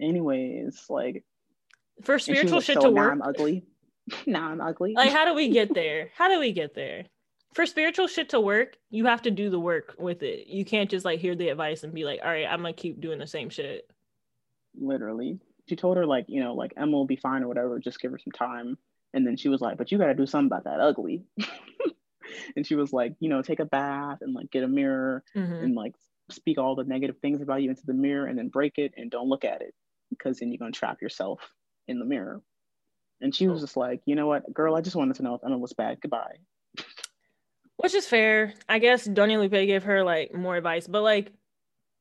anyways, 0.00 0.84
like 0.88 1.24
For 2.02 2.18
spiritual 2.18 2.56
like, 2.58 2.64
shit 2.64 2.74
so 2.76 2.88
to 2.88 2.90
now 2.90 3.02
work. 3.02 3.12
I'm 3.12 3.22
ugly. 3.22 3.64
now 4.26 4.48
I'm 4.48 4.60
ugly. 4.60 4.94
Like, 4.94 5.10
how 5.12 5.24
do 5.24 5.34
we 5.34 5.48
get 5.48 5.74
there? 5.74 6.10
How 6.16 6.28
do 6.28 6.38
we 6.38 6.52
get 6.52 6.74
there? 6.74 7.04
For 7.54 7.66
spiritual 7.66 8.06
shit 8.06 8.28
to 8.30 8.40
work, 8.40 8.76
you 8.90 9.06
have 9.06 9.22
to 9.22 9.30
do 9.30 9.50
the 9.50 9.58
work 9.58 9.96
with 9.98 10.22
it. 10.22 10.46
You 10.46 10.64
can't 10.64 10.90
just 10.90 11.04
like 11.04 11.18
hear 11.18 11.34
the 11.34 11.48
advice 11.48 11.82
and 11.82 11.92
be 11.94 12.04
like, 12.04 12.20
all 12.22 12.30
right, 12.30 12.46
I'm 12.46 12.60
gonna 12.60 12.72
keep 12.72 13.00
doing 13.00 13.18
the 13.18 13.26
same 13.26 13.48
shit. 13.50 13.90
Literally. 14.78 15.40
She 15.68 15.74
told 15.76 15.96
her 15.96 16.06
like, 16.06 16.26
you 16.28 16.40
know, 16.42 16.54
like 16.54 16.74
Emma 16.76 16.92
will 16.92 17.04
be 17.06 17.16
fine 17.16 17.42
or 17.42 17.48
whatever, 17.48 17.78
just 17.80 18.00
give 18.00 18.12
her 18.12 18.18
some 18.18 18.32
time. 18.32 18.78
And 19.12 19.26
then 19.26 19.36
she 19.36 19.48
was 19.48 19.60
like, 19.60 19.76
but 19.76 19.90
you 19.90 19.98
gotta 19.98 20.14
do 20.14 20.26
something 20.26 20.46
about 20.46 20.64
that 20.64 20.80
ugly. 20.80 21.24
and 22.56 22.66
she 22.66 22.74
was 22.74 22.92
like, 22.92 23.14
you 23.20 23.28
know, 23.28 23.42
take 23.42 23.60
a 23.60 23.64
bath 23.64 24.18
and 24.20 24.34
like 24.34 24.50
get 24.50 24.64
a 24.64 24.68
mirror 24.68 25.22
Mhm. 25.34 25.62
and 25.62 25.74
like 25.74 25.94
speak 26.30 26.58
all 26.58 26.74
the 26.74 26.84
negative 26.84 27.16
things 27.18 27.40
about 27.40 27.62
you 27.62 27.70
into 27.70 27.86
the 27.86 27.94
mirror 27.94 28.26
and 28.26 28.38
then 28.38 28.48
break 28.48 28.78
it 28.78 28.92
and 28.96 29.10
don't 29.10 29.28
look 29.28 29.44
at 29.44 29.62
it 29.62 29.74
because 30.10 30.38
then 30.38 30.50
you're 30.52 30.58
gonna 30.58 30.72
trap 30.72 31.00
yourself 31.02 31.40
in 31.86 31.98
the 31.98 32.04
mirror. 32.04 32.42
And 33.20 33.34
she 33.34 33.48
was 33.48 33.60
just 33.62 33.76
like, 33.76 34.00
you 34.04 34.14
know 34.14 34.26
what, 34.26 34.52
girl, 34.52 34.76
I 34.76 34.80
just 34.80 34.94
wanted 34.94 35.16
to 35.16 35.22
know 35.22 35.34
if 35.34 35.44
Emma 35.44 35.58
was 35.58 35.72
bad. 35.72 36.00
Goodbye. 36.00 36.36
Which 37.76 37.94
is 37.94 38.06
fair. 38.06 38.54
I 38.68 38.78
guess 38.78 39.06
Doña 39.08 39.38
Lupe 39.38 39.50
gave 39.52 39.84
her 39.84 40.02
like 40.04 40.34
more 40.34 40.56
advice, 40.56 40.86
but 40.86 41.02
like 41.02 41.32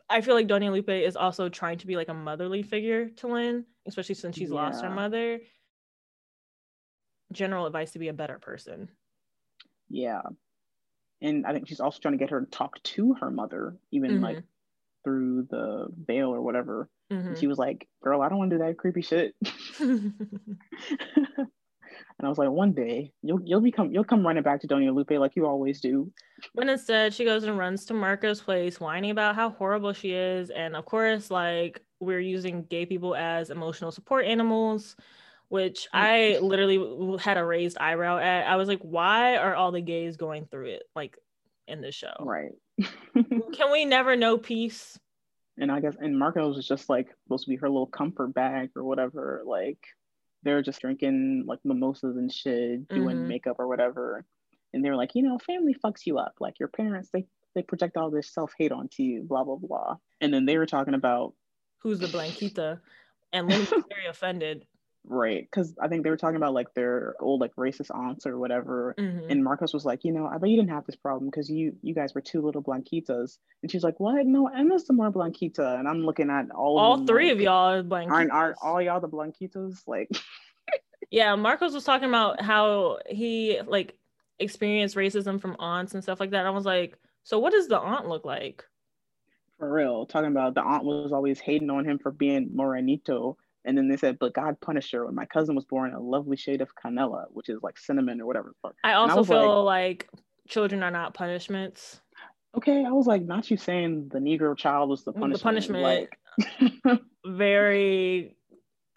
I 0.10 0.22
feel 0.22 0.36
like 0.36 0.48
Doña 0.48 0.72
Lupe 0.72 0.90
is 0.90 1.16
also 1.16 1.50
trying 1.50 1.78
to 1.80 1.88
be 1.88 1.96
like 1.96 2.08
a 2.08 2.14
motherly 2.14 2.64
figure 2.64 3.10
to 3.18 3.28
Lynn, 3.28 3.66
especially 3.88 4.16
since 4.16 4.36
she's 4.38 4.50
lost 4.52 4.84
her 4.84 4.90
mother. 4.90 5.40
General 7.32 7.66
advice 7.66 7.92
to 7.92 8.00
be 8.00 8.08
a 8.08 8.14
better 8.14 8.40
person. 8.40 8.90
Yeah. 9.90 10.22
And 11.22 11.46
I 11.46 11.54
think 11.54 11.68
she's 11.68 11.80
also 11.80 12.00
trying 12.00 12.14
to 12.14 12.20
get 12.20 12.30
her 12.30 12.42
to 12.42 12.48
talk 12.48 12.82
to 12.84 13.16
her 13.16 13.32
mother, 13.32 13.76
even 13.92 14.22
like 14.22 14.44
through 15.04 15.48
the 15.50 15.88
veil 16.06 16.30
or 16.30 16.42
whatever. 16.42 16.90
Mhm. 17.12 17.28
And 17.28 17.38
she 17.38 17.48
was 17.48 17.58
like, 17.58 17.88
Girl, 18.04 18.22
I 18.22 18.30
don't 18.30 18.38
want 18.38 18.52
to 18.52 18.58
do 18.58 18.64
that 18.64 18.78
creepy 18.78 19.02
shit. 19.02 19.36
And 22.20 22.26
I 22.26 22.30
was 22.30 22.38
like, 22.38 22.50
one 22.50 22.74
day 22.74 23.12
you'll 23.22 23.42
you'll 23.44 23.62
become 23.62 23.92
you'll 23.92 24.04
come 24.04 24.26
running 24.26 24.44
back 24.44 24.62
to 24.62 24.68
Doña 24.68 24.94
Lupe 24.94 25.12
like 25.12 25.36
you 25.36 25.46
always 25.46 25.80
do. 25.80 26.12
But 26.56 26.68
instead, 26.68 27.14
she 27.14 27.26
goes 27.26 27.44
and 27.44 27.58
runs 27.58 27.86
to 27.86 27.94
Marco's 27.94 28.42
place, 28.42 28.80
whining 28.80 29.12
about 29.12 29.36
how 29.36 29.52
horrible 29.52 29.94
she 29.94 30.14
is. 30.14 30.50
And 30.50 30.76
of 30.76 30.86
course, 30.86 31.30
like 31.30 31.84
we're 32.00 32.20
using 32.20 32.64
gay 32.66 32.86
people 32.86 33.16
as 33.16 33.50
emotional 33.50 33.92
support 33.92 34.26
animals, 34.26 34.96
which 35.50 35.88
I 35.94 36.40
literally 36.42 37.18
had 37.20 37.38
a 37.38 37.46
raised 37.46 37.78
eyebrow 37.78 38.18
at. 38.18 38.48
I 38.48 38.56
was 38.58 38.68
like, 38.68 38.82
why 38.82 39.38
are 39.38 39.56
all 39.56 39.72
the 39.72 39.82
gays 39.82 40.18
going 40.18 40.46
through 40.46 40.66
it 40.68 40.84
like 40.96 41.18
in 41.68 41.82
this 41.82 41.96
show? 41.96 42.14
Right. 42.20 42.52
Can 43.14 43.72
we 43.72 43.86
never 43.86 44.16
know 44.16 44.38
peace? 44.38 44.98
and 45.60 45.72
I 45.72 45.80
guess 45.80 45.96
and 46.00 46.20
Marcos 46.20 46.56
was 46.56 46.68
just 46.68 46.88
like 46.88 47.08
supposed 47.24 47.46
to 47.46 47.50
be 47.50 47.56
her 47.56 47.68
little 47.68 47.88
comfort 47.88 48.32
bag 48.36 48.70
or 48.76 48.84
whatever. 48.84 49.42
Like 49.44 49.80
they're 50.44 50.62
just 50.62 50.82
drinking 50.82 51.46
like 51.48 51.58
mimosas 51.64 52.16
and 52.16 52.32
shit, 52.32 52.88
doing 52.90 53.18
Mhm. 53.18 53.28
makeup 53.28 53.56
or 53.58 53.68
whatever. 53.68 54.24
And 54.74 54.86
they're 54.86 54.96
like, 54.96 55.16
you 55.16 55.24
know, 55.24 55.40
family 55.40 55.74
fucks 55.84 56.06
you 56.06 56.20
up. 56.20 56.36
Like 56.40 56.60
your 56.60 56.70
parents, 56.70 57.10
they 57.12 57.26
they 57.56 57.64
project 57.64 57.98
all 57.98 58.12
this 58.12 58.32
self 58.32 58.54
hate 58.56 58.72
onto 58.72 59.02
you, 59.02 59.24
blah 59.24 59.44
blah 59.44 59.56
blah. 59.56 59.96
And 60.22 60.32
then 60.32 60.46
they 60.46 60.60
were 60.60 60.68
talking 60.68 60.94
about 60.94 61.34
Who's 61.82 61.98
the 62.00 62.08
Blanquita? 62.08 62.80
And 63.34 63.48
Lynn 63.50 63.60
was 63.62 63.84
very 63.90 64.06
offended. 64.08 64.66
Right, 65.08 65.48
because 65.50 65.74
I 65.82 65.88
think 65.88 66.04
they 66.04 66.10
were 66.10 66.18
talking 66.18 66.36
about 66.36 66.54
like 66.54 66.74
their 66.74 67.16
old 67.20 67.42
like 67.42 67.56
racist 67.56 67.90
aunts 67.96 68.26
or 68.28 68.38
whatever. 68.38 68.94
Mhm. 68.98 69.32
And 69.32 69.44
Marcos 69.44 69.74
was 69.74 69.86
like, 69.86 70.04
you 70.04 70.12
know, 70.12 70.28
I 70.28 70.38
bet 70.38 70.50
you 70.50 70.58
didn't 70.58 70.70
have 70.72 70.86
this 70.86 70.96
problem 70.96 71.30
because 71.30 71.50
you 71.50 71.76
you 71.82 71.94
guys 71.96 72.14
were 72.14 72.22
two 72.22 72.42
little 72.42 72.62
blanquitas. 72.62 73.38
And 73.64 73.72
she's 73.72 73.84
like, 73.84 74.00
what? 74.00 74.26
No, 74.26 74.48
Emma's 74.48 74.86
the 74.86 74.94
more 74.94 75.12
blanquita. 75.12 75.80
And 75.80 75.88
I'm 75.88 76.06
looking 76.06 76.30
at 76.30 76.52
all 76.52 76.78
All 76.78 76.98
them, 76.98 77.08
three 77.08 77.26
like, 77.28 77.34
of 77.34 77.42
y'all 77.42 77.70
are 77.74 77.84
Blanquitas. 77.84 78.12
aren't 78.12 78.32
aren't 78.32 78.58
all 78.62 78.82
y'all 78.82 79.00
the 79.00 79.10
blanquitas? 79.10 79.88
Like, 79.88 80.10
Yeah, 81.10 81.36
Marcos 81.36 81.74
was 81.74 81.86
talking 81.86 82.10
about 82.10 82.42
how 82.42 83.00
he 83.08 83.62
like 83.66 83.98
experienced 84.40 84.96
racism 84.96 85.40
from 85.40 85.56
aunts 85.58 85.94
and 85.94 86.04
stuff 86.04 86.20
like 86.20 86.32
that. 86.32 86.46
I 86.46 86.50
was 86.50 86.66
like, 86.66 86.98
so 87.24 87.40
what 87.40 87.54
does 87.54 87.68
the 87.68 87.80
aunt 87.80 88.08
look 88.08 88.26
like? 88.26 88.64
for 89.58 89.74
real, 89.74 90.06
talking 90.06 90.30
about 90.30 90.54
the 90.54 90.62
aunt 90.62 90.84
was 90.84 91.12
always 91.12 91.40
hating 91.40 91.72
on 91.72 91.84
him 91.84 91.98
for 91.98 92.12
being 92.12 92.52
morenito. 92.54 93.38
And 93.68 93.78
then 93.78 93.90
they 93.90 93.98
said, 93.98 94.18
but 94.18 94.34
God 94.34 94.60
punished 94.62 94.94
her 94.94 95.06
when 95.06 95.14
my 95.14 95.26
cousin 95.26 95.54
was 95.54 95.66
born 95.66 95.94
a 95.94 96.00
lovely 96.00 96.38
shade 96.38 96.62
of 96.62 96.70
canela, 96.74 97.26
which 97.32 97.50
is 97.50 97.60
like 97.62 97.78
cinnamon 97.78 98.22
or 98.22 98.26
whatever. 98.26 98.56
fuck. 98.62 98.74
I 98.84 98.94
also 98.94 99.18
was 99.18 99.28
feel 99.28 99.64
like, 99.64 100.10
children 100.48 100.82
are 100.82 100.92
not 100.92 101.14
punishments. 101.14 102.00
okay, 102.56 102.86
I 102.86 102.92
was 102.92 103.06
like, 103.06 103.24
not 103.24 103.52
you 103.52 103.58
saying 103.58 104.10
the 104.12 104.20
Negro 104.20 104.58
child 104.58 104.90
was 104.90 105.04
the 105.04 105.12
punishment. 105.12 105.34
The 105.34 105.82
punishment. 105.82 106.10
punishment. 106.40 106.84
Like, 106.86 107.02
Very 107.26 108.38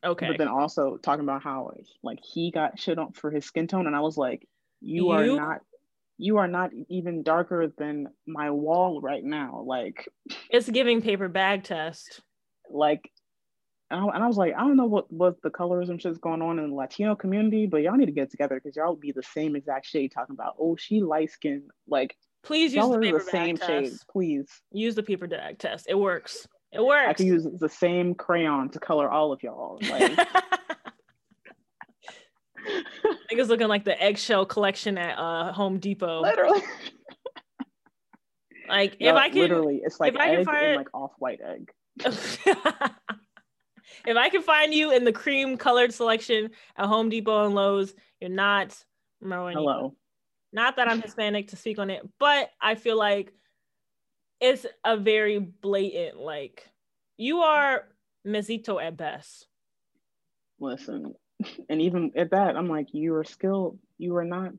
okay. 0.05 0.29
but 0.29 0.39
then 0.39 0.47
also 0.47 0.97
talking 0.99 1.25
about 1.25 1.43
how 1.43 1.73
like 2.05 2.21
he 2.23 2.53
got 2.53 2.79
shit 2.79 2.97
on 2.97 3.13
for 3.13 3.31
his 3.33 3.45
skin 3.45 3.67
tone, 3.67 3.89
and 3.89 3.97
I 3.97 4.01
was 4.01 4.17
like, 4.17 4.47
you, 4.81 5.11
are 5.11 5.27
not, 5.27 5.59
you 6.17 6.37
are 6.37 6.47
not 6.47 6.71
even 6.89 7.23
darker 7.25 7.73
than 7.77 8.07
my 8.27 8.51
wall 8.51 9.01
right 9.01 9.25
now. 9.25 9.65
Like, 9.67 10.09
it's 10.49 10.71
giving 10.71 11.03
paper 11.03 11.29
bag 11.29 11.65
test. 11.65 12.21
like, 12.71 13.11
and 13.91 14.01
I, 14.01 14.15
and 14.15 14.23
I 14.25 14.27
was 14.27 14.37
like, 14.37 14.55
I 14.55 14.61
don't 14.61 14.77
know 14.77 14.87
what 14.87 15.13
what 15.13 15.41
the 15.43 15.51
colorism 15.51 16.01
shit's 16.01 16.19
going 16.19 16.43
on 16.43 16.59
in 16.59 16.71
the 16.71 16.75
Latino 16.75 17.15
community, 17.15 17.67
but 17.67 17.79
y'all 17.83 17.97
need 17.97 18.07
to 18.07 18.13
get 18.13 18.31
together 18.31 18.61
because 18.63 18.77
y'all 18.77 18.91
would 18.91 19.01
be 19.01 19.13
the 19.13 19.23
same 19.23 19.57
exact 19.57 19.87
shade 19.87 20.13
talking 20.13 20.35
about, 20.35 20.55
oh, 20.61 20.77
she 20.77 21.01
light 21.01 21.31
skinned 21.31 21.71
Like, 21.89 22.17
Please 22.43 22.73
use 22.75 22.89
the 22.89 22.99
paper 22.99 23.19
the 23.19 23.25
bag 23.25 23.31
same 23.33 23.57
shade, 23.57 23.91
test. 23.91 24.07
please. 24.11 24.49
Use 24.73 24.95
the 24.95 25.03
paper 25.03 25.27
bag 25.27 25.59
test. 25.59 25.87
It 25.89 25.99
works. 25.99 26.47
It 26.73 26.83
works. 26.85 27.09
I 27.09 27.13
can 27.15 27.27
use 27.27 27.47
the 27.59 27.69
same 27.69 28.15
crayon 28.15 28.71
to 28.71 28.79
color 28.79 29.11
all 29.11 29.33
of 29.33 29.43
y'all. 29.43 29.79
Like, 29.91 30.19
it's 33.31 33.49
looking 33.49 33.69
like 33.69 33.85
the 33.85 34.01
eggshell 34.01 34.47
collection 34.47 34.97
at 34.99 35.19
uh 35.19 35.53
Home 35.53 35.79
Depot. 35.79 36.21
literally. 36.23 36.61
Like 38.69 38.95
if 39.01 39.13
No, 39.13 39.17
I 39.17 39.31
can 39.31 39.39
literally, 39.41 39.81
it's 39.85 39.99
like 39.99 40.15
if 40.15 40.21
I 40.21 40.27
can 40.29 40.37
egg 40.41 40.47
find- 40.47 40.67
and 40.67 40.77
like 40.77 40.89
off-white 40.95 41.41
egg. 41.45 41.73
if 44.07 44.17
I 44.17 44.29
can 44.29 44.43
find 44.43 44.73
you 44.73 44.93
in 44.93 45.05
the 45.05 45.13
cream 45.13 45.57
colored 45.57 45.93
selection 45.93 46.51
at 46.77 46.87
Home 46.87 47.09
Depot 47.09 47.47
and 47.47 47.55
Lowe's, 47.55 47.95
you're 48.21 48.31
not 48.31 48.77
Marwan. 49.23 49.55
Hello. 49.55 49.95
Not 50.53 50.77
that 50.77 50.89
I'm 50.89 51.01
Hispanic 51.01 51.49
to 51.49 51.57
speak 51.57 51.79
on 51.79 51.91
it, 51.91 52.07
but 52.19 52.51
I 52.61 52.75
feel 52.75 52.99
like 52.99 53.33
it's 54.41 54.67
a 54.85 54.97
very 54.97 55.39
blatant, 55.39 56.19
like 56.19 56.69
you 57.17 57.41
are 57.41 57.85
mezito 58.27 58.83
at 58.83 58.97
best. 58.97 59.47
Listen, 60.59 61.15
and 61.69 61.81
even 61.81 62.13
at 62.17 62.31
that, 62.31 62.57
I'm 62.57 62.69
like, 62.69 62.89
you 62.93 63.15
are 63.15 63.25
still, 63.25 63.79
you 63.99 64.17
are 64.17 64.25
not 64.25 64.53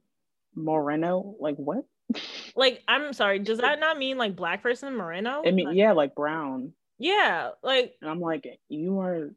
Moreno. 0.55 1.35
Like 1.39 1.55
what? 1.55 1.85
Like, 2.53 2.81
I'm 2.85 3.13
sorry, 3.13 3.39
does 3.39 3.59
that 3.59 3.79
not 3.79 3.97
mean 3.97 4.17
like 4.17 4.35
black 4.35 4.61
person 4.61 4.97
moreno? 4.97 5.41
I 5.45 5.51
mean, 5.51 5.67
Like, 5.67 5.77
yeah, 5.77 5.93
like 5.93 6.13
brown. 6.13 6.73
Yeah, 7.01 7.49
like 7.63 7.95
And 8.01 8.09
I'm 8.09 8.19
like, 8.21 8.47
you 8.69 8.99
are, 8.99 9.31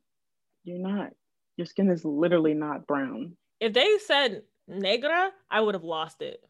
you're 0.64 0.78
not. 0.78 1.10
Your 1.56 1.66
skin 1.66 1.90
is 1.90 2.04
literally 2.04 2.54
not 2.54 2.86
brown. 2.86 3.36
if 3.60 3.72
they 3.72 3.98
said 4.06 4.42
negra, 4.68 5.30
I 5.50 5.60
would 5.60 5.74
have 5.74 5.84
lost 5.84 6.20
it. 6.22 6.40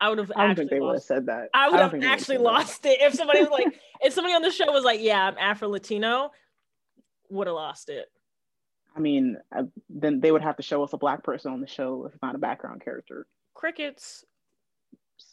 I 0.00 0.08
would 0.08 0.18
have 0.18 0.32
I 0.34 0.46
don't 0.46 0.56
think 0.56 0.70
they 0.70 0.80
would 0.80 0.94
have 0.94 1.02
said 1.02 1.26
that. 1.26 1.50
I 1.52 1.68
would 1.68 1.76
don't 1.76 1.82
have 1.82 1.90
think 1.90 2.02
they 2.02 2.08
would've 2.08 2.20
actually 2.20 2.36
that. 2.38 2.42
lost 2.44 2.86
it 2.86 2.98
if 3.02 3.14
somebody 3.14 3.40
was 3.40 3.50
like, 3.50 3.66
if 4.00 4.12
somebody 4.14 4.34
on 4.34 4.42
the 4.42 4.50
show 4.50 4.70
was 4.72 4.84
like, 4.84 5.00
"Yeah, 5.02 5.26
I'm 5.26 5.36
Afro 5.38 5.68
Latino," 5.68 6.30
would 7.28 7.46
have 7.46 7.54
lost 7.56 7.90
it. 7.90 8.06
I 8.96 9.00
mean, 9.00 9.36
I, 9.52 9.62
then 9.90 10.20
they 10.20 10.32
would 10.32 10.42
have 10.42 10.56
to 10.56 10.62
show 10.62 10.82
us 10.82 10.92
a 10.94 10.96
black 10.96 11.22
person 11.22 11.52
on 11.52 11.60
the 11.60 11.66
show 11.66 12.06
if 12.12 12.18
not 12.22 12.34
a 12.34 12.38
background 12.38 12.82
character. 12.82 13.26
Crickets. 13.54 14.24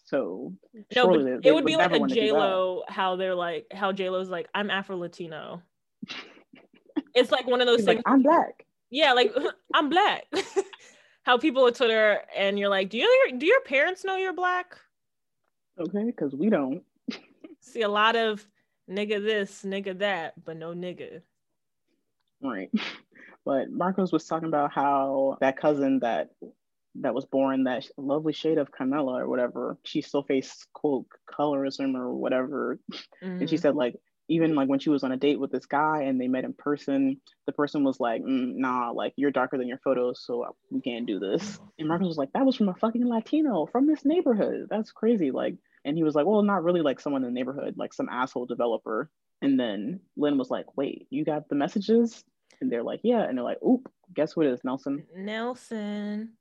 So 0.05 0.53
No, 0.95 1.07
but 1.07 1.23
they- 1.23 1.31
it 1.33 1.43
they 1.43 1.51
would 1.51 1.65
be 1.65 1.75
like 1.75 1.91
a 1.93 1.99
wanna 1.99 2.13
do 2.13 2.19
that. 2.21 2.27
J 2.27 2.31
Lo. 2.31 2.83
How 2.87 3.15
they're 3.15 3.35
like, 3.35 3.67
how 3.71 3.91
J 3.91 4.09
Lo's 4.09 4.29
like, 4.29 4.47
"I'm 4.53 4.69
Afro 4.69 4.97
Latino." 4.97 5.61
it's 7.13 7.31
like 7.31 7.47
one 7.47 7.61
of 7.61 7.67
those 7.67 7.77
She's 7.79 7.85
things. 7.85 7.97
like, 8.05 8.13
I'm 8.13 8.21
black. 8.23 8.65
yeah, 8.89 9.13
like 9.13 9.33
I'm 9.73 9.89
black. 9.89 10.25
how 11.23 11.37
people 11.37 11.63
on 11.65 11.73
Twitter 11.73 12.21
and 12.35 12.57
you're 12.57 12.69
like, 12.69 12.89
"Do 12.89 12.97
you 12.97 13.33
do 13.37 13.45
your 13.45 13.61
parents 13.61 14.03
know 14.05 14.15
you're 14.17 14.33
black?" 14.33 14.77
Okay, 15.79 16.05
because 16.05 16.33
we 16.35 16.49
don't. 16.49 16.83
See 17.59 17.81
a 17.81 17.89
lot 17.89 18.15
of 18.15 18.47
nigga 18.89 19.21
this, 19.23 19.63
nigga 19.63 19.97
that, 19.99 20.33
but 20.45 20.55
no 20.57 20.73
nigga. 20.73 21.21
Right. 22.41 22.69
But 23.45 23.71
Marcos 23.71 24.11
was 24.11 24.25
talking 24.25 24.49
about 24.49 24.73
how 24.73 25.37
that 25.39 25.55
cousin 25.55 25.99
that 25.99 26.31
that 27.01 27.13
was 27.13 27.25
born 27.25 27.63
that 27.65 27.87
lovely 27.97 28.33
shade 28.33 28.57
of 28.57 28.71
canela 28.71 29.19
or 29.21 29.27
whatever, 29.29 29.77
she 29.83 30.01
still 30.01 30.23
faced 30.23 30.67
quote 30.73 31.05
colorism 31.31 31.95
or 31.95 32.13
whatever. 32.13 32.79
And 33.21 33.49
she 33.49 33.55
Mhm. 33.55 33.61
said 33.61 33.75
like 33.75 33.95
even 34.29 34.55
like 34.55 34.67
when 34.67 34.79
she 34.79 34.89
was 34.89 35.03
on 35.03 35.13
a 35.13 35.17
date 35.17 35.39
with 35.39 35.51
this 35.51 35.65
guy 35.65 36.01
and 36.03 36.19
they 36.19 36.27
met 36.27 36.43
in 36.43 36.53
person, 36.53 37.21
the 37.45 37.53
person 37.53 37.83
was 37.85 37.99
like, 37.99 38.21
mm, 38.21 38.55
"Nah, 38.55 38.91
like 38.91 39.13
you're 39.15 39.31
darker 39.31 39.57
than 39.57 39.69
your 39.69 39.77
photos, 39.77 40.19
so 40.21 40.55
we 40.69 40.81
can't 40.81 41.05
do 41.05 41.17
this." 41.17 41.59
And 41.79 41.87
Marcos 41.87 42.07
was 42.07 42.17
like, 42.17 42.33
"That 42.33 42.45
was 42.45 42.55
from 42.57 42.67
a 42.67 42.73
fucking 42.73 43.05
Latino 43.07 43.67
from 43.67 43.87
this 43.87 44.03
neighborhood. 44.03 44.67
That's 44.69 44.91
crazy." 44.91 45.31
Like, 45.31 45.55
and 45.85 45.95
he 45.95 46.03
was 46.03 46.13
like, 46.15 46.25
"Well, 46.25 46.41
not 46.43 46.63
really 46.63 46.81
like 46.81 46.99
someone 46.99 47.23
in 47.23 47.29
the 47.29 47.39
neighborhood, 47.39 47.77
like 47.77 47.93
some 47.93 48.09
asshole 48.09 48.47
developer." 48.47 49.09
And 49.41 49.57
then 49.57 50.01
Lynn 50.17 50.37
was 50.37 50.49
like, 50.49 50.75
"Wait, 50.75 51.07
you 51.09 51.23
got 51.23 51.47
the 51.47 51.55
messages?" 51.55 52.25
And 52.59 52.69
they're 52.69 52.83
like, 52.83 53.01
"Yeah." 53.03 53.21
And 53.21 53.37
they're 53.37 53.45
like, 53.45 53.63
"Oop, 53.63 53.89
guess 54.13 54.33
who 54.33 54.41
it 54.41 54.47
is, 54.47 54.63
Nelson?" 54.65 55.07
Nelson. 55.15 56.33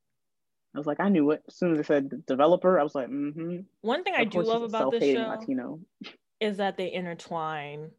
I 0.76 0.78
was 0.78 0.86
like, 0.86 1.00
"I 1.00 1.08
knew 1.08 1.30
it." 1.30 1.42
As 1.48 1.56
soon 1.56 1.72
as 1.72 1.78
I 1.78 1.82
said 1.82 2.26
developer, 2.26 2.78
I 2.78 2.82
was 2.82 2.94
like, 2.94 3.08
"Mm-hmm." 3.08 3.60
One 3.80 4.04
thing 4.04 4.12
I 4.14 4.24
do 4.24 4.42
love 4.42 4.62
about 4.62 4.90
this 4.92 5.02
show 5.02 5.26
Latino. 5.28 5.80
is 6.38 6.58
that 6.58 6.76
they 6.76 6.92
intertwine 6.92 7.90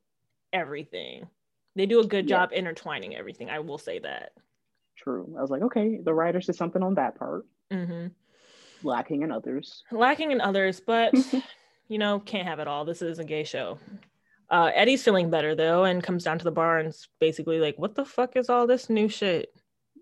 everything. 0.54 1.28
They 1.76 1.88
do 1.88 2.00
a 2.00 2.06
good 2.06 2.30
Yeah. 2.30 2.38
job 2.38 2.52
intertwining 2.54 3.16
everything. 3.16 3.50
I 3.50 3.60
will 3.60 3.80
say 3.80 3.98
that. 4.00 4.34
True. 4.96 5.34
I 5.38 5.42
was 5.42 5.50
like, 5.50 5.64
okay, 5.64 5.98
the 6.04 6.14
writers 6.14 6.46
did 6.46 6.56
something 6.56 6.82
on 6.84 6.96
that 6.96 7.16
part, 7.18 7.46
Mm-hmm. 7.72 8.08
lacking 8.84 9.24
in 9.24 9.32
others. 9.32 9.84
Lacking 9.92 10.32
in 10.32 10.40
others, 10.40 10.80
but 10.80 11.14
you 11.88 11.98
know, 11.98 12.20
can't 12.20 12.48
have 12.48 12.60
it 12.60 12.68
all. 12.68 12.86
This 12.86 13.02
is 13.02 13.18
a 13.20 13.24
gay 13.24 13.44
show. 13.44 13.80
Uh, 14.50 14.72
Eddie's 14.74 15.04
feeling 15.04 15.30
better 15.32 15.56
though, 15.56 15.84
and 15.84 16.04
comes 16.04 16.24
down 16.24 16.38
to 16.38 16.44
the 16.44 16.52
bar 16.52 16.78
and 16.78 16.90
is 16.90 17.08
basically 17.20 17.60
like, 17.60 17.78
"What 17.78 17.96
the 17.96 18.06
fuck 18.06 18.36
is 18.36 18.50
all 18.50 18.68
this 18.68 18.88
new 18.90 19.10
shit?" 19.10 19.50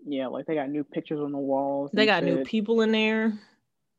Yeah, 0.06 0.28
like 0.28 0.45
they 0.45 0.56
got 0.56 0.70
new 0.70 0.84
pictures 0.84 1.20
on 1.20 1.32
the 1.32 1.38
walls. 1.38 1.91
They 1.93 2.06
got 2.06 2.24
new 2.24 2.43
people 2.43 2.82
in 2.82 2.91
there. 2.91 3.34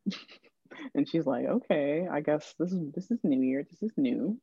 and 0.94 1.08
she's 1.08 1.26
like, 1.26 1.46
okay, 1.46 2.06
I 2.10 2.20
guess 2.20 2.54
this 2.58 2.72
is 2.72 2.92
this 2.92 3.10
is 3.10 3.18
New 3.22 3.42
Year. 3.42 3.66
This 3.68 3.82
is 3.82 3.92
new. 3.96 4.38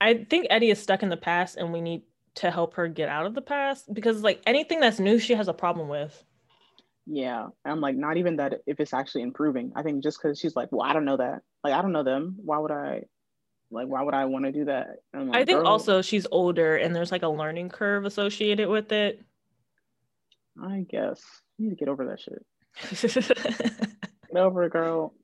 I 0.00 0.24
think 0.28 0.46
Eddie 0.50 0.70
is 0.70 0.80
stuck 0.80 1.02
in 1.02 1.08
the 1.08 1.16
past, 1.16 1.56
and 1.56 1.72
we 1.72 1.80
need 1.80 2.02
to 2.36 2.50
help 2.50 2.74
her 2.74 2.88
get 2.88 3.08
out 3.08 3.26
of 3.26 3.34
the 3.34 3.42
past 3.42 3.92
because, 3.92 4.22
like, 4.22 4.40
anything 4.46 4.80
that's 4.80 5.00
new, 5.00 5.18
she 5.18 5.34
has 5.34 5.48
a 5.48 5.54
problem 5.54 5.88
with. 5.88 6.22
Yeah, 7.06 7.48
I'm 7.64 7.80
like, 7.80 7.96
not 7.96 8.16
even 8.16 8.36
that 8.36 8.60
if 8.66 8.78
it's 8.80 8.92
actually 8.92 9.22
improving. 9.22 9.72
I 9.74 9.82
think 9.82 10.02
just 10.02 10.20
because 10.22 10.38
she's 10.38 10.54
like, 10.54 10.68
well, 10.70 10.88
I 10.88 10.92
don't 10.92 11.04
know 11.04 11.16
that. 11.16 11.40
Like, 11.64 11.72
I 11.72 11.82
don't 11.82 11.92
know 11.92 12.04
them. 12.04 12.36
Why 12.44 12.58
would 12.58 12.70
I? 12.70 13.04
Like, 13.70 13.88
why 13.88 14.02
would 14.02 14.14
I 14.14 14.26
want 14.26 14.44
to 14.44 14.52
do 14.52 14.66
that? 14.66 14.96
I'm 15.12 15.30
I 15.30 15.38
like, 15.38 15.46
think 15.46 15.58
"Girl, 15.58 15.66
also 15.66 16.00
she's 16.00 16.26
older, 16.30 16.76
and 16.76 16.94
there's 16.94 17.12
like 17.12 17.22
a 17.22 17.28
learning 17.28 17.70
curve 17.70 18.04
associated 18.04 18.68
with 18.68 18.92
it. 18.92 19.22
I 20.62 20.84
guess 20.88 21.20
you 21.58 21.64
need 21.64 21.70
to 21.70 21.76
get 21.76 21.88
over 21.88 22.06
that 22.06 22.20
shit. 22.20 22.44
Get 24.28 24.36
over 24.36 24.64
it, 24.64 24.72
girl. 24.72 25.14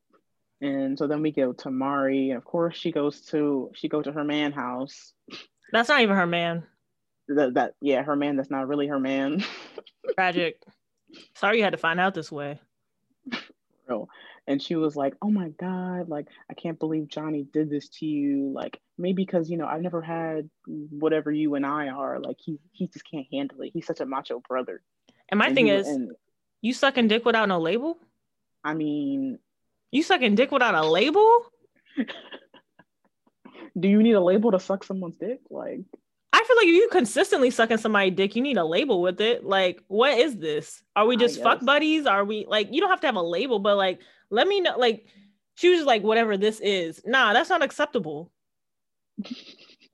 And 0.61 0.99
so 0.99 1.07
then 1.07 1.21
we 1.23 1.31
go 1.31 1.53
to 1.53 1.71
Mari, 1.71 2.31
and 2.31 2.39
of 2.39 2.45
course 2.45 2.77
she 2.77 2.91
goes 2.91 3.21
to 3.27 3.71
she 3.75 3.89
goes 3.89 4.05
to 4.05 4.13
her 4.13 4.25
man 4.25 4.53
house. 4.53 5.13
That's 5.73 5.89
not 5.89 6.01
even 6.01 6.17
her 6.17 6.27
man. 6.27 6.65
That, 7.29 7.55
that 7.55 7.75
yeah, 7.81 8.03
her 8.03 8.17
man. 8.17 8.37
That's 8.37 8.51
not 8.51 8.69
really 8.69 8.87
her 8.87 8.99
man. 8.99 9.45
Tragic. 10.15 10.63
Sorry 11.35 11.59
you 11.59 11.65
had 11.65 11.73
to 11.73 11.79
find 11.79 12.01
out 12.01 12.15
this 12.15 12.33
way. 12.33 12.61
real. 13.89 14.09
And 14.47 14.63
she 14.63 14.75
was 14.75 14.97
like, 14.97 15.15
"Oh 15.21 15.31
my 15.31 15.51
god, 15.51 16.09
like 16.09 16.29
I 16.51 16.55
can't 16.55 16.79
believe 16.79 17.09
Johnny 17.09 17.47
did 17.53 17.71
this 17.71 17.89
to 18.01 18.07
you. 18.07 18.53
Like 18.55 18.81
maybe 18.97 19.25
because 19.25 19.51
you 19.51 19.59
know 19.59 19.67
I've 19.67 19.83
never 19.83 20.01
had 20.01 20.49
whatever 20.67 21.31
you 21.31 21.57
and 21.57 21.67
I 21.67 21.89
are. 21.89 22.21
Like 22.21 22.37
he 22.41 22.59
he 22.73 22.87
just 22.87 23.11
can't 23.11 23.27
handle 23.31 23.61
it. 23.63 23.73
He's 23.75 23.87
such 23.87 24.01
a 24.01 24.07
macho 24.07 24.41
brother." 24.49 24.83
And 25.31 25.39
my 25.39 25.47
And 25.47 25.55
thing 25.55 25.67
he- 25.67 25.73
is, 25.73 25.87
and, 25.87 26.11
you 26.61 26.73
sucking 26.73 27.09
dick 27.09 27.25
without 27.25 27.49
no 27.49 27.59
label? 27.61 27.99
I 28.63 28.75
mean, 28.75 29.39
You 29.93 30.03
sucking 30.03 30.35
dick 30.35 30.51
without 30.51 30.75
a 30.75 30.85
label? 30.85 31.29
do 33.79 33.89
you 33.89 34.03
need 34.03 34.13
a 34.13 34.21
label 34.21 34.51
to 34.53 34.59
suck 34.61 34.85
someone's 34.85 35.17
dick? 35.17 35.41
Like, 35.51 35.81
I 36.33 36.43
feel 36.43 36.57
like 36.57 36.67
if 36.67 36.75
you 36.75 36.89
consistently 36.91 37.51
sucking 37.51 37.79
somebody's 37.79 38.17
dick, 38.17 38.35
you 38.35 38.43
need 38.43 38.57
a 38.57 38.65
label 38.65 39.01
with 39.01 39.21
it. 39.21 39.45
Like, 39.45 39.83
what 39.87 40.19
is 40.19 40.37
this? 40.37 40.83
Are 40.97 41.07
we 41.07 41.17
just 41.17 41.41
fuck 41.43 41.65
buddies? 41.65 42.07
Are 42.07 42.25
we 42.25 42.45
like 42.49 42.73
you 42.73 42.81
don't 42.81 42.91
have 42.91 43.01
to 43.03 43.07
have 43.07 43.17
a 43.17 43.23
label, 43.23 43.59
but 43.61 43.77
like 43.77 44.01
let 44.31 44.49
me 44.49 44.61
know 44.61 44.77
like 44.79 45.07
she 45.55 45.69
was 45.69 45.79
just 45.79 45.87
like 45.87 46.03
whatever 46.03 46.37
this 46.37 46.61
is. 46.61 47.01
Nah, 47.07 47.33
that's 47.33 47.51
not 47.51 47.63
acceptable. 47.63 48.31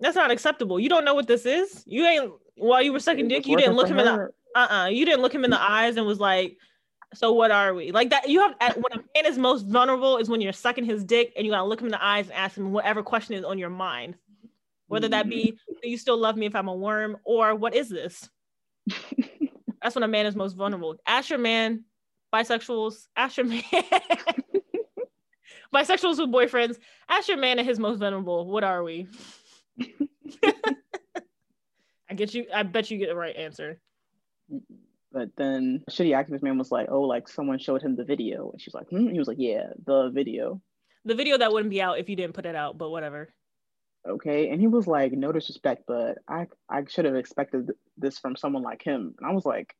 That's 0.02 0.16
not 0.16 0.30
acceptable. 0.30 0.80
You 0.80 0.88
don't 0.88 1.04
know 1.04 1.12
what 1.12 1.26
this 1.26 1.44
is. 1.44 1.84
You 1.86 2.06
ain't 2.06 2.32
while 2.56 2.80
you 2.80 2.90
were 2.90 3.00
sucking 3.00 3.28
dick, 3.28 3.46
you 3.46 3.54
didn't 3.58 3.74
look 3.74 3.88
him 3.88 3.98
in 3.98 4.06
the 4.06 4.12
her. 4.14 4.32
Uh-uh. 4.54 4.86
You 4.86 5.04
didn't 5.04 5.22
look 5.22 5.34
him 5.34 5.44
in 5.44 5.50
the 5.50 5.60
eyes 5.60 5.96
and 5.96 6.06
was 6.06 6.20
like, 6.20 6.56
so 7.14 7.32
what 7.32 7.50
are 7.50 7.74
we? 7.74 7.90
Like 7.92 8.10
that 8.10 8.28
you 8.28 8.40
have 8.40 8.54
when 8.76 8.92
a 8.92 9.02
man 9.14 9.26
is 9.26 9.36
most 9.36 9.66
vulnerable 9.66 10.18
is 10.18 10.28
when 10.28 10.40
you're 10.40 10.52
sucking 10.52 10.84
his 10.84 11.02
dick 11.04 11.32
and 11.36 11.44
you 11.44 11.52
gotta 11.52 11.66
look 11.68 11.80
him 11.80 11.86
in 11.86 11.92
the 11.92 12.04
eyes 12.04 12.26
and 12.26 12.34
ask 12.34 12.56
him 12.56 12.72
whatever 12.72 13.02
question 13.02 13.34
is 13.34 13.44
on 13.44 13.58
your 13.58 13.70
mind. 13.70 14.14
Whether 14.86 15.08
that 15.08 15.28
be, 15.28 15.52
mm-hmm. 15.52 15.72
do 15.82 15.88
you 15.88 15.96
still 15.96 16.18
love 16.18 16.36
me 16.36 16.46
if 16.46 16.56
I'm 16.56 16.68
a 16.68 16.74
worm? 16.74 17.16
Or 17.24 17.54
what 17.54 17.74
is 17.74 17.88
this? 17.88 18.28
That's 19.82 19.94
when 19.94 20.02
a 20.02 20.08
man 20.08 20.26
is 20.26 20.34
most 20.34 20.54
vulnerable. 20.54 20.96
Ask 21.06 21.30
your 21.30 21.38
man, 21.38 21.84
bisexuals, 22.34 23.06
ask 23.16 23.36
your 23.36 23.46
man. 23.46 23.62
bisexuals 25.74 26.18
with 26.18 26.32
boyfriends, 26.32 26.76
ask 27.08 27.28
your 27.28 27.38
man 27.38 27.60
at 27.60 27.64
his 27.64 27.78
most 27.78 27.98
vulnerable. 27.98 28.46
What 28.46 28.64
are 28.64 28.82
we? 28.82 29.06
I 32.10 32.14
get 32.14 32.34
you, 32.34 32.46
I 32.52 32.64
bet 32.64 32.90
you 32.90 32.98
get 32.98 33.08
the 33.08 33.14
right 33.14 33.36
answer. 33.36 33.80
But 35.12 35.30
then 35.36 35.82
shitty 35.90 36.10
activist 36.10 36.42
man 36.42 36.56
was 36.58 36.70
like, 36.70 36.88
oh, 36.90 37.02
like 37.02 37.28
someone 37.28 37.58
showed 37.58 37.82
him 37.82 37.96
the 37.96 38.04
video. 38.04 38.50
And 38.52 38.60
she's 38.60 38.74
like, 38.74 38.88
hmm? 38.88 39.08
He 39.08 39.18
was 39.18 39.26
like, 39.28 39.38
yeah, 39.40 39.70
the 39.84 40.10
video. 40.10 40.60
The 41.04 41.14
video 41.16 41.36
that 41.38 41.52
wouldn't 41.52 41.70
be 41.70 41.82
out 41.82 41.98
if 41.98 42.08
you 42.08 42.14
didn't 42.16 42.34
put 42.34 42.46
it 42.46 42.54
out, 42.54 42.78
but 42.78 42.90
whatever. 42.90 43.32
Okay. 44.08 44.50
And 44.50 44.60
he 44.60 44.66
was 44.68 44.86
like, 44.86 45.12
no 45.12 45.32
disrespect, 45.32 45.84
but 45.88 46.18
I, 46.28 46.46
I 46.68 46.84
should 46.88 47.06
have 47.06 47.16
expected 47.16 47.70
this 47.98 48.18
from 48.18 48.36
someone 48.36 48.62
like 48.62 48.82
him. 48.82 49.14
And 49.18 49.26
I 49.28 49.32
was 49.32 49.44
like, 49.44 49.74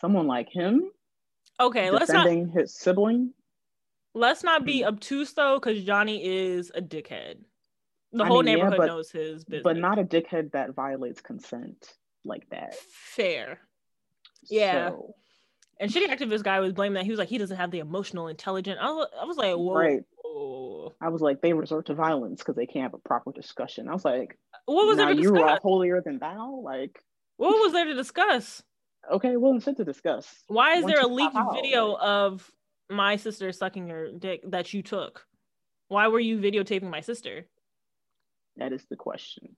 someone 0.00 0.26
like 0.26 0.48
him? 0.50 0.90
Okay, 1.58 1.90
let's 1.90 2.10
not 2.10 2.28
his 2.28 2.74
sibling? 2.74 3.32
let's 4.14 4.42
not 4.42 4.62
Hmm. 4.62 4.66
be 4.66 4.84
obtuse 4.84 5.32
though, 5.34 5.58
because 5.58 5.82
Johnny 5.84 6.24
is 6.24 6.70
a 6.74 6.80
dickhead. 6.80 7.36
The 8.12 8.24
I 8.24 8.26
whole 8.26 8.42
mean, 8.42 8.46
yeah, 8.48 8.54
neighborhood 8.54 8.78
but- 8.78 8.86
knows 8.86 9.10
his 9.10 9.44
business. 9.44 9.62
But 9.64 9.76
not 9.76 9.98
a 9.98 10.04
dickhead 10.04 10.52
that 10.52 10.74
violates 10.74 11.20
consent 11.20 11.92
like 12.24 12.48
that. 12.50 12.74
fair. 12.76 13.60
Yeah. 14.48 14.90
So, 14.90 15.14
And 15.78 15.90
shitty 15.90 16.08
activist 16.08 16.42
guy 16.42 16.60
was 16.60 16.72
blaming 16.72 16.94
that 16.94 17.04
he 17.04 17.10
was 17.10 17.18
like 17.18 17.28
he 17.28 17.38
doesn't 17.38 17.56
have 17.56 17.70
the 17.70 17.78
emotional 17.80 18.28
intelligence. 18.28 18.78
I 18.80 18.90
was, 18.90 19.08
I 19.20 19.24
was 19.24 19.36
like, 19.36 19.54
whoa, 19.54 19.74
Right. 19.74 20.02
whoa. 20.22 20.94
I 21.00 21.08
was 21.08 21.20
like, 21.22 21.40
they 21.40 21.52
resort 21.52 21.86
to 21.86 21.94
violence 21.94 22.40
because 22.40 22.56
they 22.56 22.66
can't 22.66 22.84
have 22.84 22.94
a 22.94 22.98
proper 22.98 23.32
discussion. 23.32 23.88
I 23.88 23.92
was 23.92 24.04
like, 24.04 24.38
What 24.66 24.86
was 24.86 24.96
now 24.98 25.06
there 25.06 25.14
to 25.14 25.20
you 25.20 25.30
are 25.30 25.34
discuss? 25.38 25.62
holier 25.62 26.00
than 26.04 26.18
thou? 26.18 26.60
Like, 26.64 27.02
What 27.36 27.50
was 27.60 27.72
there 27.72 27.84
to 27.86 27.94
discuss? 27.94 28.62
okay, 29.10 29.36
well, 29.36 29.56
it's 29.56 29.64
to 29.64 29.84
discuss. 29.84 30.42
Why 30.46 30.74
is 30.74 30.82
Once 30.84 30.94
there 30.94 31.02
a 31.04 31.08
leaked 31.08 31.34
out, 31.34 31.54
video 31.54 31.96
of 31.96 32.50
my 32.90 33.16
sister 33.16 33.50
sucking 33.52 33.88
your 33.88 34.12
dick 34.12 34.42
that 34.50 34.72
you 34.74 34.82
took? 34.82 35.26
Why 35.88 36.08
were 36.08 36.20
you 36.20 36.38
videotaping 36.38 36.90
my 36.90 37.00
sister? 37.00 37.46
That 38.56 38.72
is 38.72 38.84
the 38.90 38.96
question. 38.96 39.56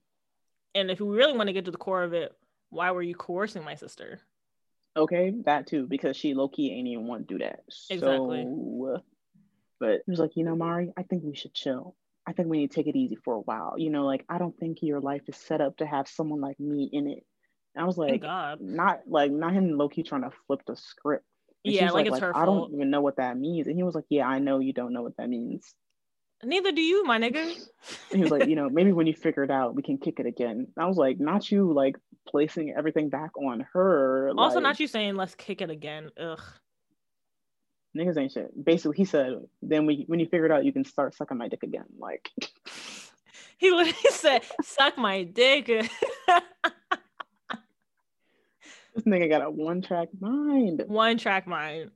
And 0.73 0.89
if 0.89 0.99
we 1.01 1.15
really 1.15 1.35
want 1.37 1.47
to 1.47 1.53
get 1.53 1.65
to 1.65 1.71
the 1.71 1.77
core 1.77 2.03
of 2.03 2.13
it, 2.13 2.31
why 2.69 2.91
were 2.91 3.03
you 3.03 3.13
coercing 3.15 3.63
my 3.63 3.75
sister? 3.75 4.21
Okay, 4.95 5.33
that 5.45 5.67
too, 5.67 5.87
because 5.87 6.15
she 6.15 6.33
low 6.33 6.47
key 6.47 6.71
ain't 6.71 6.87
even 6.87 7.07
want 7.07 7.27
to 7.27 7.33
do 7.33 7.43
that. 7.43 7.61
Exactly. 7.89 8.43
So, 8.43 9.01
but 9.79 10.01
he 10.05 10.11
was 10.11 10.19
like, 10.19 10.35
you 10.35 10.45
know, 10.45 10.55
Mari, 10.55 10.91
I 10.95 11.03
think 11.03 11.23
we 11.23 11.35
should 11.35 11.53
chill. 11.53 11.95
I 12.25 12.33
think 12.33 12.47
we 12.47 12.59
need 12.59 12.71
to 12.71 12.75
take 12.75 12.87
it 12.87 12.95
easy 12.95 13.15
for 13.15 13.33
a 13.33 13.39
while. 13.41 13.73
You 13.77 13.89
know, 13.89 14.05
like 14.05 14.23
I 14.29 14.37
don't 14.37 14.57
think 14.57 14.77
your 14.81 14.99
life 15.01 15.23
is 15.27 15.35
set 15.35 15.61
up 15.61 15.77
to 15.77 15.85
have 15.85 16.07
someone 16.07 16.41
like 16.41 16.59
me 16.59 16.89
in 16.91 17.07
it. 17.07 17.25
And 17.75 17.83
I 17.83 17.85
was 17.85 17.97
like, 17.97 18.21
God. 18.21 18.61
not 18.61 19.01
like 19.07 19.31
not 19.31 19.53
him 19.53 19.77
low 19.77 19.89
key 19.89 20.03
trying 20.03 20.21
to 20.21 20.31
flip 20.47 20.61
the 20.67 20.75
script. 20.75 21.25
And 21.65 21.73
Yeah, 21.73 21.85
was 21.85 21.93
like 21.95 22.07
it's 22.07 22.19
her 22.19 22.33
I 22.33 22.45
fault. 22.45 22.69
don't 22.69 22.75
even 22.75 22.91
know 22.91 23.01
what 23.01 23.17
that 23.17 23.37
means. 23.37 23.67
And 23.67 23.75
he 23.75 23.83
was 23.83 23.95
like, 23.95 24.05
Yeah, 24.09 24.27
I 24.27 24.39
know 24.39 24.59
you 24.59 24.73
don't 24.73 24.93
know 24.93 25.01
what 25.01 25.17
that 25.17 25.29
means. 25.29 25.73
Neither 26.43 26.71
do 26.71 26.81
you, 26.81 27.03
my 27.05 27.19
nigga. 27.19 27.53
He 28.11 28.19
was 28.19 28.31
like, 28.31 28.47
you 28.47 28.55
know, 28.55 28.69
maybe 28.71 28.91
when 28.91 29.07
you 29.07 29.13
figure 29.13 29.43
it 29.43 29.51
out, 29.51 29.75
we 29.75 29.81
can 29.81 29.97
kick 29.97 30.19
it 30.19 30.25
again. 30.25 30.67
I 30.77 30.85
was 30.85 30.97
like, 30.97 31.19
not 31.19 31.51
you 31.51 31.71
like 31.73 31.97
placing 32.27 32.73
everything 32.77 33.09
back 33.09 33.31
on 33.37 33.65
her. 33.73 34.31
also, 34.37 34.55
like, 34.55 34.63
not 34.63 34.79
you 34.79 34.87
saying 34.87 35.15
let's 35.15 35.35
kick 35.35 35.61
it 35.61 35.69
again. 35.69 36.09
Ugh. 36.19 36.41
niggas 37.97 38.17
ain't 38.17 38.31
shit. 38.31 38.51
Basically, 38.63 38.97
he 38.97 39.05
said, 39.05 39.39
then 39.61 39.85
we 39.85 40.05
when 40.07 40.19
you 40.19 40.25
figure 40.25 40.45
it 40.45 40.51
out, 40.51 40.65
you 40.65 40.73
can 40.73 40.85
start 40.85 41.15
sucking 41.15 41.37
my 41.37 41.47
dick 41.47 41.63
again. 41.63 41.85
Like, 41.97 42.29
He 43.63 43.71
literally 43.71 43.95
said, 44.09 44.41
"Suck 44.61 44.97
my 44.97 45.23
dick." 45.23 45.67
this 45.67 45.85
nigga 49.05 49.29
got 49.29 49.41
a 49.41 49.49
one 49.49 49.81
track 49.81 50.09
mind. 50.19 50.83
One 50.87 51.17
track 51.17 51.47
mind. 51.47 51.91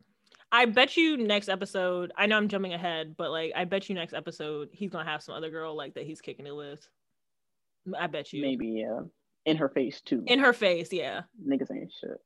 I 0.52 0.66
bet 0.66 0.96
you 0.96 1.18
next 1.18 1.50
episode. 1.50 2.12
I 2.16 2.26
know 2.26 2.38
I'm 2.38 2.48
jumping 2.48 2.74
ahead, 2.74 3.16
but 3.18 3.32
like 3.32 3.52
I 3.56 3.66
bet 3.66 3.90
you 3.90 3.96
next 3.96 4.14
episode 4.14 4.70
he's 4.72 4.90
gonna 4.90 5.10
have 5.10 5.22
some 5.22 5.36
other 5.36 5.50
girl 5.50 5.76
like 5.76 5.94
that 5.96 6.06
he's 6.06 6.22
kicking 6.22 6.48
it 6.48 6.56
with. 6.56 6.88
I 7.98 8.08
bet 8.08 8.34
you. 8.34 8.42
Maybe, 8.42 8.68
yeah. 8.68 9.02
In 9.46 9.58
her 9.58 9.70
face 9.70 10.02
too. 10.02 10.24
In 10.28 10.40
her 10.40 10.54
face, 10.54 10.92
yeah. 10.92 11.22
niggas 11.46 11.72
ain't 11.74 11.92
shit. 12.00 12.18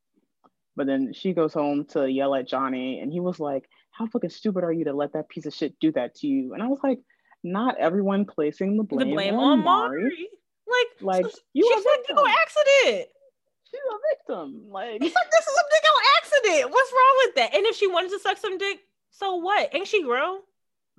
But 0.75 0.87
then 0.87 1.13
she 1.13 1.33
goes 1.33 1.53
home 1.53 1.85
to 1.89 2.09
yell 2.09 2.33
at 2.33 2.47
Johnny, 2.47 2.99
and 2.99 3.11
he 3.11 3.19
was 3.19 3.39
like, 3.39 3.69
How 3.91 4.07
fucking 4.07 4.29
stupid 4.29 4.63
are 4.63 4.71
you 4.71 4.85
to 4.85 4.93
let 4.93 5.13
that 5.13 5.29
piece 5.29 5.45
of 5.45 5.53
shit 5.53 5.77
do 5.79 5.91
that 5.93 6.15
to 6.15 6.27
you? 6.27 6.53
And 6.53 6.63
I 6.63 6.67
was 6.67 6.79
like, 6.83 6.99
Not 7.43 7.77
everyone 7.77 8.25
placing 8.25 8.77
the 8.77 8.83
blame, 8.83 9.09
the 9.09 9.13
blame 9.13 9.35
on, 9.35 9.59
on 9.59 9.63
Mari. 9.63 10.01
Mari. 10.01 10.29
Like, 10.67 11.23
Like, 11.23 11.31
so 11.31 11.39
you 11.53 11.67
she 11.67 11.83
said 11.83 11.97
victim. 12.07 12.25
accident. 12.27 13.09
She's 13.71 13.79
a 13.79 13.97
victim. 14.15 14.69
Like, 14.69 14.99
this 14.99 15.09
is 15.09 15.15
a 15.15 15.65
dick 15.71 15.83
on 15.89 16.01
accident. 16.17 16.71
What's 16.73 16.91
wrong 16.91 17.15
with 17.25 17.35
that? 17.35 17.55
And 17.55 17.65
if 17.65 17.75
she 17.75 17.87
wanted 17.87 18.11
to 18.11 18.19
suck 18.19 18.37
some 18.37 18.57
dick, 18.57 18.79
so 19.11 19.35
what? 19.35 19.73
Ain't 19.73 19.87
she 19.87 20.03
grown? 20.03 20.39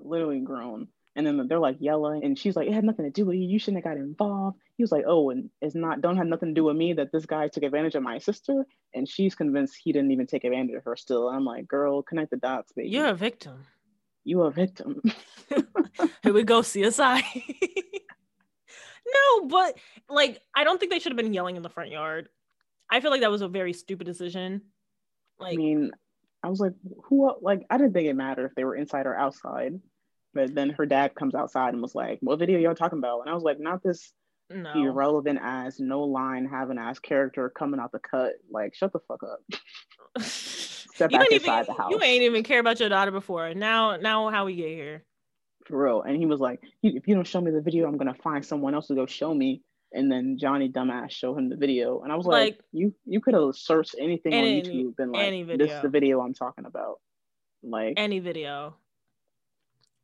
literally 0.05 0.41
grown. 0.41 0.89
And 1.15 1.27
then 1.27 1.47
they're 1.47 1.59
like 1.59 1.77
yelling, 1.79 2.25
and 2.25 2.39
she's 2.39 2.57
like, 2.57 2.69
"It 2.69 2.73
had 2.73 2.85
nothing 2.85 3.05
to 3.05 3.11
do 3.11 3.27
with 3.27 3.37
you. 3.37 3.47
You 3.47 3.59
shouldn't 3.59 3.85
have 3.85 3.93
got 3.93 4.01
involved." 4.01 4.57
He 4.79 4.83
was 4.83 4.91
like, 4.91 5.05
"Oh, 5.07 5.29
and 5.29 5.51
it's 5.61 5.75
not 5.75 6.01
don't 6.01 6.17
have 6.17 6.27
nothing 6.27 6.49
to 6.49 6.55
do 6.55 6.65
with 6.65 6.77
me 6.77 6.95
that 6.95 7.13
this 7.13 7.27
guy 7.27 7.49
took 7.49 7.65
advantage 7.65 7.95
of 7.95 8.03
my 8.03 8.17
sister." 8.19 8.65
And 8.95 9.07
she's 9.07 9.35
convinced 9.35 9.77
he 9.77 9.93
didn't 9.93 10.11
even 10.11 10.27
take 10.27 10.45
advantage 10.45 10.75
of 10.75 10.85
her. 10.85 10.97
Still, 10.97 11.29
I'm 11.29 11.45
like, 11.45 11.69
"Girl, 11.69 12.03
connect 12.03 12.31
the 12.31 12.39
dots, 12.39 12.73
baby. 12.73 12.89
You're 12.89 13.09
a 13.09 13.15
victim. 13.15 13.67
you 14.25 14.41
a 14.43 14.51
victim." 14.51 15.03
Here 16.23 16.33
we 16.33 16.45
go, 16.45 16.63
CSI. 16.63 17.23
no, 19.15 19.47
but 19.49 19.77
like, 20.09 20.41
I 20.55 20.65
don't 20.65 20.81
think 20.81 20.93
they 20.93 20.99
should 20.99 21.13
have 21.13 21.19
been 21.19 21.35
yelling 21.35 21.57
in 21.57 21.63
the 21.63 21.69
front 21.69 21.91
yard. 21.91 22.31
I 22.93 23.01
feel 23.01 23.11
like 23.11 23.23
that 23.23 23.31
was 23.31 23.43
a 23.43 23.49
very 23.49 23.73
stupid 23.73 24.05
decision. 24.07 24.63
I 25.41 25.57
mean, 25.57 25.91
I 26.43 26.49
was 26.49 26.61
like, 26.61 26.75
"Who?" 27.05 27.35
Like, 27.41 27.67
I 27.71 27.79
didn't 27.79 27.95
think 27.95 28.07
it 28.07 28.15
mattered 28.15 28.47
if 28.47 28.55
they 28.55 28.65
were 28.65 28.77
inside 28.77 29.07
or 29.07 29.17
outside. 29.17 29.81
But 30.35 30.55
then 30.55 30.71
her 30.71 30.87
dad 30.87 31.15
comes 31.15 31.35
outside 31.35 31.73
and 31.73 31.83
was 31.83 31.95
like, 31.95 32.19
"What 32.21 32.39
video 32.39 32.59
y'all 32.59 32.75
talking 32.75 32.99
about?" 32.99 33.21
And 33.21 33.31
I 33.31 33.35
was 33.35 33.43
like, 33.43 33.59
"Not 33.59 33.83
this 33.83 34.13
no. 34.51 34.73
irrelevant 34.75 35.41
ass, 35.43 35.81
no 35.81 36.03
line 36.03 36.47
having 36.47 36.79
ass 36.79 36.99
character 36.99 37.49
coming 37.51 37.81
out 37.81 37.93
the 37.93 37.99
cut. 37.99 38.35
Like, 38.51 38.75
shut 38.75 38.93
the 38.93 39.01
fuck 39.09 39.23
up." 39.23 39.41
Step 40.23 41.11
you 41.11 41.19
back 41.19 41.33
inside 41.33 41.63
even, 41.63 41.75
the 41.75 41.83
house. 41.83 41.91
You 41.91 42.03
ain't 42.03 42.23
even 42.23 42.43
care 42.43 42.61
about 42.61 42.79
your 42.79 42.91
daughter 42.91 43.11
before. 43.11 43.55
Now, 43.55 43.97
now, 43.97 44.29
how 44.29 44.45
we 44.45 44.55
get 44.55 44.69
here? 44.69 45.05
for 45.67 45.85
real. 45.85 46.03
And 46.03 46.17
he 46.17 46.27
was 46.27 46.41
like, 46.41 46.61
if 46.83 47.09
you 47.09 47.15
don't 47.15 47.27
show 47.27 47.41
me 47.41 47.51
the 47.51 47.61
video, 47.61 47.87
I'm 47.87 47.97
gonna 47.97 48.15
find 48.15 48.45
someone 48.45 48.75
else 48.75 48.89
to 48.89 48.95
go 48.95 49.07
show 49.07 49.35
me. 49.35 49.63
And 49.95 50.11
then 50.11 50.39
Johnny 50.39 50.69
dumbass 50.71 51.11
showed 51.11 51.37
him 51.37 51.49
the 51.49 51.57
video, 51.57 52.01
and 52.01 52.11
I 52.13 52.17
was 52.17 52.27
like, 52.27 52.55
Like- 52.55 52.61
you 52.73 52.95
you 53.05 53.21
could 53.21 53.35
have 53.35 53.55
searched 53.55 53.95
anything 53.99 54.33
Any- 54.33 54.61
on 54.61 54.67
YouTube 54.67 54.95
and 54.99 55.13
like, 55.13 55.59
this 55.59 55.71
is 55.71 55.83
the 55.83 55.89
video 55.89 56.21
I'm 56.21 56.35
talking 56.35 56.65
about. 56.65 57.01
Like, 57.63 57.95
Any 57.97 58.19
video. 58.19 58.77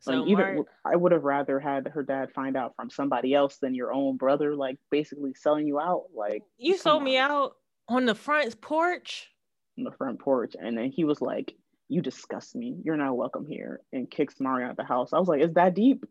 So 0.00 0.12
like 0.22 0.58
I 0.84 0.94
would 0.94 1.10
have 1.12 1.24
rather 1.24 1.58
had 1.58 1.88
her 1.88 2.02
dad 2.04 2.30
find 2.32 2.56
out 2.56 2.76
from 2.76 2.88
somebody 2.88 3.34
else 3.34 3.56
than 3.58 3.74
your 3.74 3.92
own 3.92 4.16
brother, 4.16 4.54
like 4.54 4.78
basically 4.90 5.34
selling 5.34 5.66
you 5.66 5.80
out, 5.80 6.04
like 6.14 6.42
you 6.56 6.76
sold 6.76 7.02
me 7.02 7.16
out 7.18 7.56
on 7.88 8.04
the 8.04 8.14
front 8.14 8.60
porch. 8.60 9.30
on 9.76 9.84
the 9.84 9.90
front 9.92 10.20
porch. 10.20 10.54
And 10.60 10.78
then 10.78 10.90
he 10.92 11.04
was 11.04 11.20
like, 11.20 11.54
"You 11.88 12.00
disgust 12.00 12.54
me. 12.54 12.76
You're 12.84 12.96
not 12.96 13.16
welcome 13.16 13.44
here," 13.46 13.80
and 13.92 14.08
kicks 14.10 14.38
Mario 14.40 14.66
out 14.66 14.70
of 14.72 14.76
the 14.76 14.84
house. 14.84 15.12
I 15.12 15.18
was 15.18 15.28
like, 15.28 15.40
"Is 15.42 15.54
that 15.54 15.74
deep?" 15.74 16.04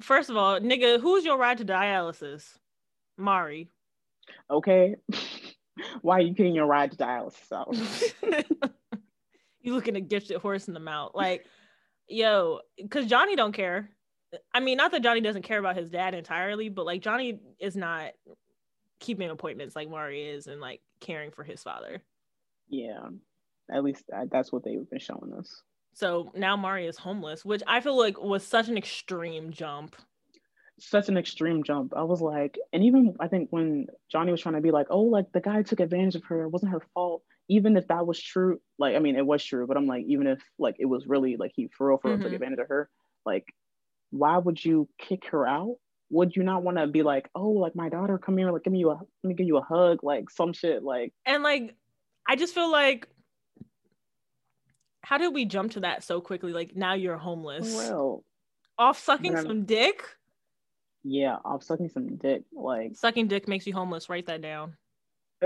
First 0.00 0.30
of 0.30 0.36
all, 0.36 0.58
nigga, 0.60 1.00
who's 1.00 1.24
your 1.24 1.38
ride 1.38 1.58
to 1.58 1.64
dialysis? 1.64 2.58
Mari. 3.18 3.68
Okay. 4.50 4.96
Why 6.02 6.18
are 6.18 6.22
you 6.22 6.34
getting 6.34 6.54
your 6.54 6.66
ride 6.66 6.92
to 6.92 6.96
dialysis 6.96 7.52
out? 7.52 8.72
you 9.60 9.74
looking 9.74 9.96
a 9.96 10.00
gifted 10.00 10.38
horse 10.38 10.68
in 10.68 10.74
the 10.74 10.80
mouth. 10.80 11.12
Like, 11.14 11.46
yo, 12.08 12.60
because 12.76 13.06
Johnny 13.06 13.36
don't 13.36 13.52
care. 13.52 13.90
I 14.52 14.60
mean, 14.60 14.76
not 14.76 14.92
that 14.92 15.02
Johnny 15.02 15.20
doesn't 15.20 15.42
care 15.42 15.58
about 15.58 15.76
his 15.76 15.88
dad 15.88 16.14
entirely, 16.14 16.68
but 16.68 16.84
like 16.84 17.02
Johnny 17.02 17.40
is 17.58 17.76
not 17.76 18.12
keeping 19.00 19.30
appointments 19.30 19.76
like 19.76 19.88
Mari 19.88 20.22
is 20.22 20.46
and 20.46 20.60
like 20.60 20.80
caring 21.00 21.30
for 21.30 21.44
his 21.44 21.62
father. 21.62 22.02
Yeah. 22.68 23.08
At 23.70 23.84
least 23.84 24.04
uh, 24.14 24.26
that's 24.30 24.52
what 24.52 24.64
they've 24.64 24.88
been 24.88 24.98
showing 24.98 25.32
us. 25.38 25.62
So 25.94 26.30
now 26.34 26.56
Mari 26.56 26.86
is 26.86 26.96
homeless, 26.96 27.44
which 27.44 27.62
I 27.66 27.80
feel 27.80 27.98
like 27.98 28.20
was 28.20 28.46
such 28.46 28.68
an 28.68 28.76
extreme 28.76 29.50
jump. 29.50 29.96
Such 30.80 31.08
an 31.08 31.18
extreme 31.18 31.64
jump. 31.64 31.92
I 31.96 32.04
was 32.04 32.20
like, 32.20 32.56
and 32.72 32.84
even 32.84 33.16
I 33.18 33.28
think 33.28 33.48
when 33.50 33.86
Johnny 34.10 34.30
was 34.30 34.40
trying 34.40 34.54
to 34.54 34.60
be 34.60 34.70
like, 34.70 34.86
oh, 34.90 35.02
like 35.02 35.32
the 35.32 35.40
guy 35.40 35.62
took 35.62 35.80
advantage 35.80 36.14
of 36.14 36.24
her, 36.24 36.42
it 36.42 36.48
wasn't 36.50 36.72
her 36.72 36.82
fault. 36.94 37.22
Even 37.48 37.76
if 37.76 37.88
that 37.88 38.06
was 38.06 38.20
true, 38.20 38.60
like 38.78 38.94
I 38.94 38.98
mean, 38.98 39.16
it 39.16 39.26
was 39.26 39.42
true, 39.42 39.66
but 39.66 39.76
I'm 39.76 39.86
like, 39.86 40.04
even 40.06 40.26
if 40.26 40.42
like 40.58 40.76
it 40.78 40.84
was 40.84 41.06
really 41.06 41.36
like 41.36 41.52
he 41.54 41.68
for 41.76 41.88
real, 41.88 41.98
for 41.98 42.08
real 42.08 42.18
took 42.18 42.26
mm-hmm. 42.26 42.34
advantage 42.34 42.58
of 42.60 42.68
her, 42.68 42.88
like, 43.24 43.46
why 44.10 44.38
would 44.38 44.62
you 44.64 44.88
kick 44.98 45.26
her 45.30 45.46
out? 45.46 45.76
Would 46.10 46.36
you 46.36 46.42
not 46.42 46.62
want 46.62 46.78
to 46.78 46.86
be 46.86 47.02
like, 47.02 47.28
oh, 47.34 47.50
like 47.50 47.74
my 47.74 47.88
daughter, 47.88 48.18
come 48.18 48.36
here, 48.38 48.50
like 48.50 48.64
give 48.64 48.72
me 48.72 48.78
you 48.78 48.90
a, 48.90 48.94
let 48.94 49.08
me 49.24 49.34
give 49.34 49.46
you 49.46 49.56
a 49.56 49.62
hug, 49.62 50.04
like 50.04 50.30
some 50.30 50.52
shit, 50.52 50.82
like 50.82 51.12
And 51.26 51.42
like, 51.42 51.74
I 52.26 52.36
just 52.36 52.54
feel 52.54 52.70
like, 52.70 53.08
how 55.02 55.18
did 55.18 55.34
we 55.34 55.44
jump 55.44 55.72
to 55.72 55.80
that 55.80 56.04
so 56.04 56.20
quickly? 56.20 56.52
Like 56.52 56.76
now 56.76 56.94
you're 56.94 57.16
homeless, 57.16 57.74
well, 57.74 58.24
off 58.78 58.98
sucking 58.98 59.36
some 59.38 59.64
dick. 59.64 60.04
Yeah, 61.04 61.36
I'm 61.44 61.60
sucking 61.60 61.88
some 61.90 62.16
dick, 62.16 62.42
like 62.52 62.96
Sucking 62.96 63.28
dick 63.28 63.48
makes 63.48 63.66
you 63.66 63.72
homeless. 63.72 64.08
Write 64.08 64.26
that 64.26 64.40
down. 64.42 64.76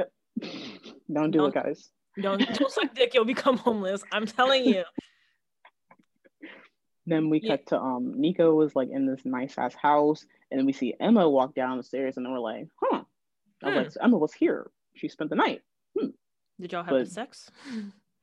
don't 1.13 1.31
do 1.31 1.47
it, 1.47 1.53
Don't- 1.53 1.55
guys. 1.55 1.91
Don't 2.21 2.39
don't 2.59 2.71
suck 2.71 2.95
dick. 2.95 3.15
You'll 3.15 3.25
become 3.25 3.57
homeless. 3.57 4.03
I'm 4.13 4.27
telling 4.27 4.65
you. 4.67 4.85
Then 7.07 7.31
we 7.31 7.41
Yeah. 7.43 7.57
cut 7.57 7.67
to 7.69 7.81
um 7.81 8.21
Nico 8.21 8.55
was 8.55 8.77
like 8.77 8.89
in 8.91 9.07
this 9.07 9.25
nice 9.25 9.57
ass 9.59 9.75
house, 9.75 10.25
and 10.51 10.59
then 10.59 10.67
we 10.67 10.73
see 10.73 10.95
Emma 11.01 11.29
walk 11.29 11.55
down 11.55 11.77
the 11.79 11.83
stairs, 11.83 12.17
and 12.17 12.25
then 12.25 12.33
we're 12.33 12.39
like, 12.39 12.69
huh. 12.83 13.03
I 13.63 13.67
was 13.67 13.75
Hmm. 13.75 13.79
like, 13.79 13.91
so 13.93 14.01
Emma 14.03 14.19
was 14.19 14.33
here. 14.33 14.71
She 14.95 15.09
spent 15.09 15.31
the 15.31 15.37
night. 15.37 15.63
Did 16.61 16.73
y'all 16.73 16.83
have 16.85 16.91
But- 16.93 17.09
sex? 17.09 17.51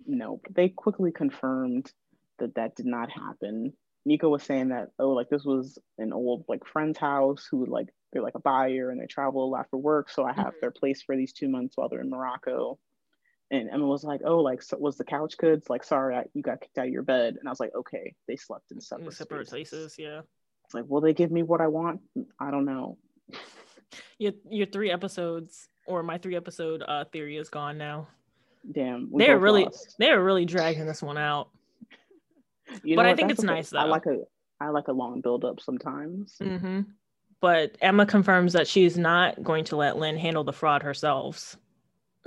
No, 0.06 0.40
they 0.52 0.70
quickly 0.70 1.12
confirmed 1.12 1.92
that 2.38 2.56
that 2.56 2.76
did 2.76 2.86
not 2.86 3.10
happen. 3.12 3.74
Nico 4.06 4.30
was 4.30 4.44
saying 4.44 4.70
that 4.70 4.90
oh, 5.00 5.10
like 5.12 5.30
this 5.30 5.44
was 5.44 5.78
an 5.98 6.14
old 6.14 6.46
like 6.48 6.66
friend's 6.66 6.98
house 6.98 7.48
who 7.50 7.66
like 7.66 7.90
they're 8.12 8.22
like 8.24 8.36
a 8.36 8.40
buyer 8.40 8.90
and 8.90 9.00
they 9.00 9.06
travel 9.06 9.44
a 9.46 9.50
lot 9.50 9.68
for 9.70 9.78
work, 9.78 10.10
so 10.10 10.24
I 10.24 10.34
have 10.34 10.54
Mhm. 10.56 10.60
their 10.62 10.72
place 10.72 11.02
for 11.02 11.16
these 11.16 11.34
two 11.34 11.48
months 11.50 11.78
while 11.78 11.90
they're 11.90 12.02
in 12.02 12.10
Morocco. 12.10 12.80
And 13.52 13.70
Emma 13.70 13.86
was 13.88 14.04
like, 14.04 14.22
"Oh, 14.24 14.40
like 14.40 14.62
so 14.62 14.78
was 14.78 14.98
the 14.98 15.04
couch 15.04 15.36
goods? 15.38 15.70
Like, 15.70 15.84
sorry, 15.84 16.16
I, 16.16 16.26
you 16.34 16.42
got 16.42 16.62
kicked 16.62 16.78
out 16.78 16.86
of 16.88 16.92
your 16.94 17.02
bed." 17.04 17.36
And 17.40 17.48
I 17.48 17.52
was 17.52 17.60
like, 17.60 17.74
"Okay, 17.76 18.16
they 18.28 18.36
slept 18.36 18.72
in 18.72 18.78
In 18.78 18.82
separate, 18.82 19.14
separate 19.14 19.48
spaces. 19.48 19.70
places, 19.70 19.96
yeah. 20.00 20.22
It's 20.66 20.74
like, 20.76 20.86
will 20.88 21.02
they 21.02 21.14
give 21.14 21.32
me 21.32 21.42
what 21.44 21.62
I 21.62 21.68
want? 21.68 22.02
I 22.40 22.52
don't 22.52 22.66
know. 22.66 22.98
Your 24.20 24.34
your 24.50 24.68
three 24.68 24.92
episodes 24.92 25.68
or 25.88 26.04
my 26.04 26.18
three 26.20 26.36
episode 26.36 26.84
uh 26.88 27.06
theory 27.06 27.38
is 27.38 27.50
gone 27.50 27.78
now. 27.78 28.08
Damn, 28.72 29.10
They're 29.16 29.40
really 29.40 29.64
lost. 29.64 29.96
they're 29.98 30.22
really 30.24 30.46
dragging 30.46 30.86
this 30.86 31.02
one 31.02 31.18
out. 31.18 31.50
You 32.84 32.96
but 32.96 33.06
I 33.06 33.10
what? 33.10 33.18
think 33.18 33.30
That's 33.30 33.40
it's 33.40 33.46
nice, 33.46 33.74
I 33.74 33.84
like 33.86 34.06
a 34.06 34.20
I 34.60 34.70
like 34.70 34.88
a 34.88 34.94
long 34.94 35.22
build 35.22 35.46
up 35.46 35.60
sometimes. 35.62 36.36
hmm 36.42 36.82
But 37.42 37.78
Emma 37.82 38.06
confirms 38.06 38.54
that 38.54 38.68
she's 38.68 38.98
not 38.98 39.42
going 39.44 39.64
to 39.66 39.76
let 39.76 39.98
Lynn 39.98 40.18
handle 40.18 40.44
the 40.44 40.54
fraud 40.54 40.84
herself. 40.84 41.56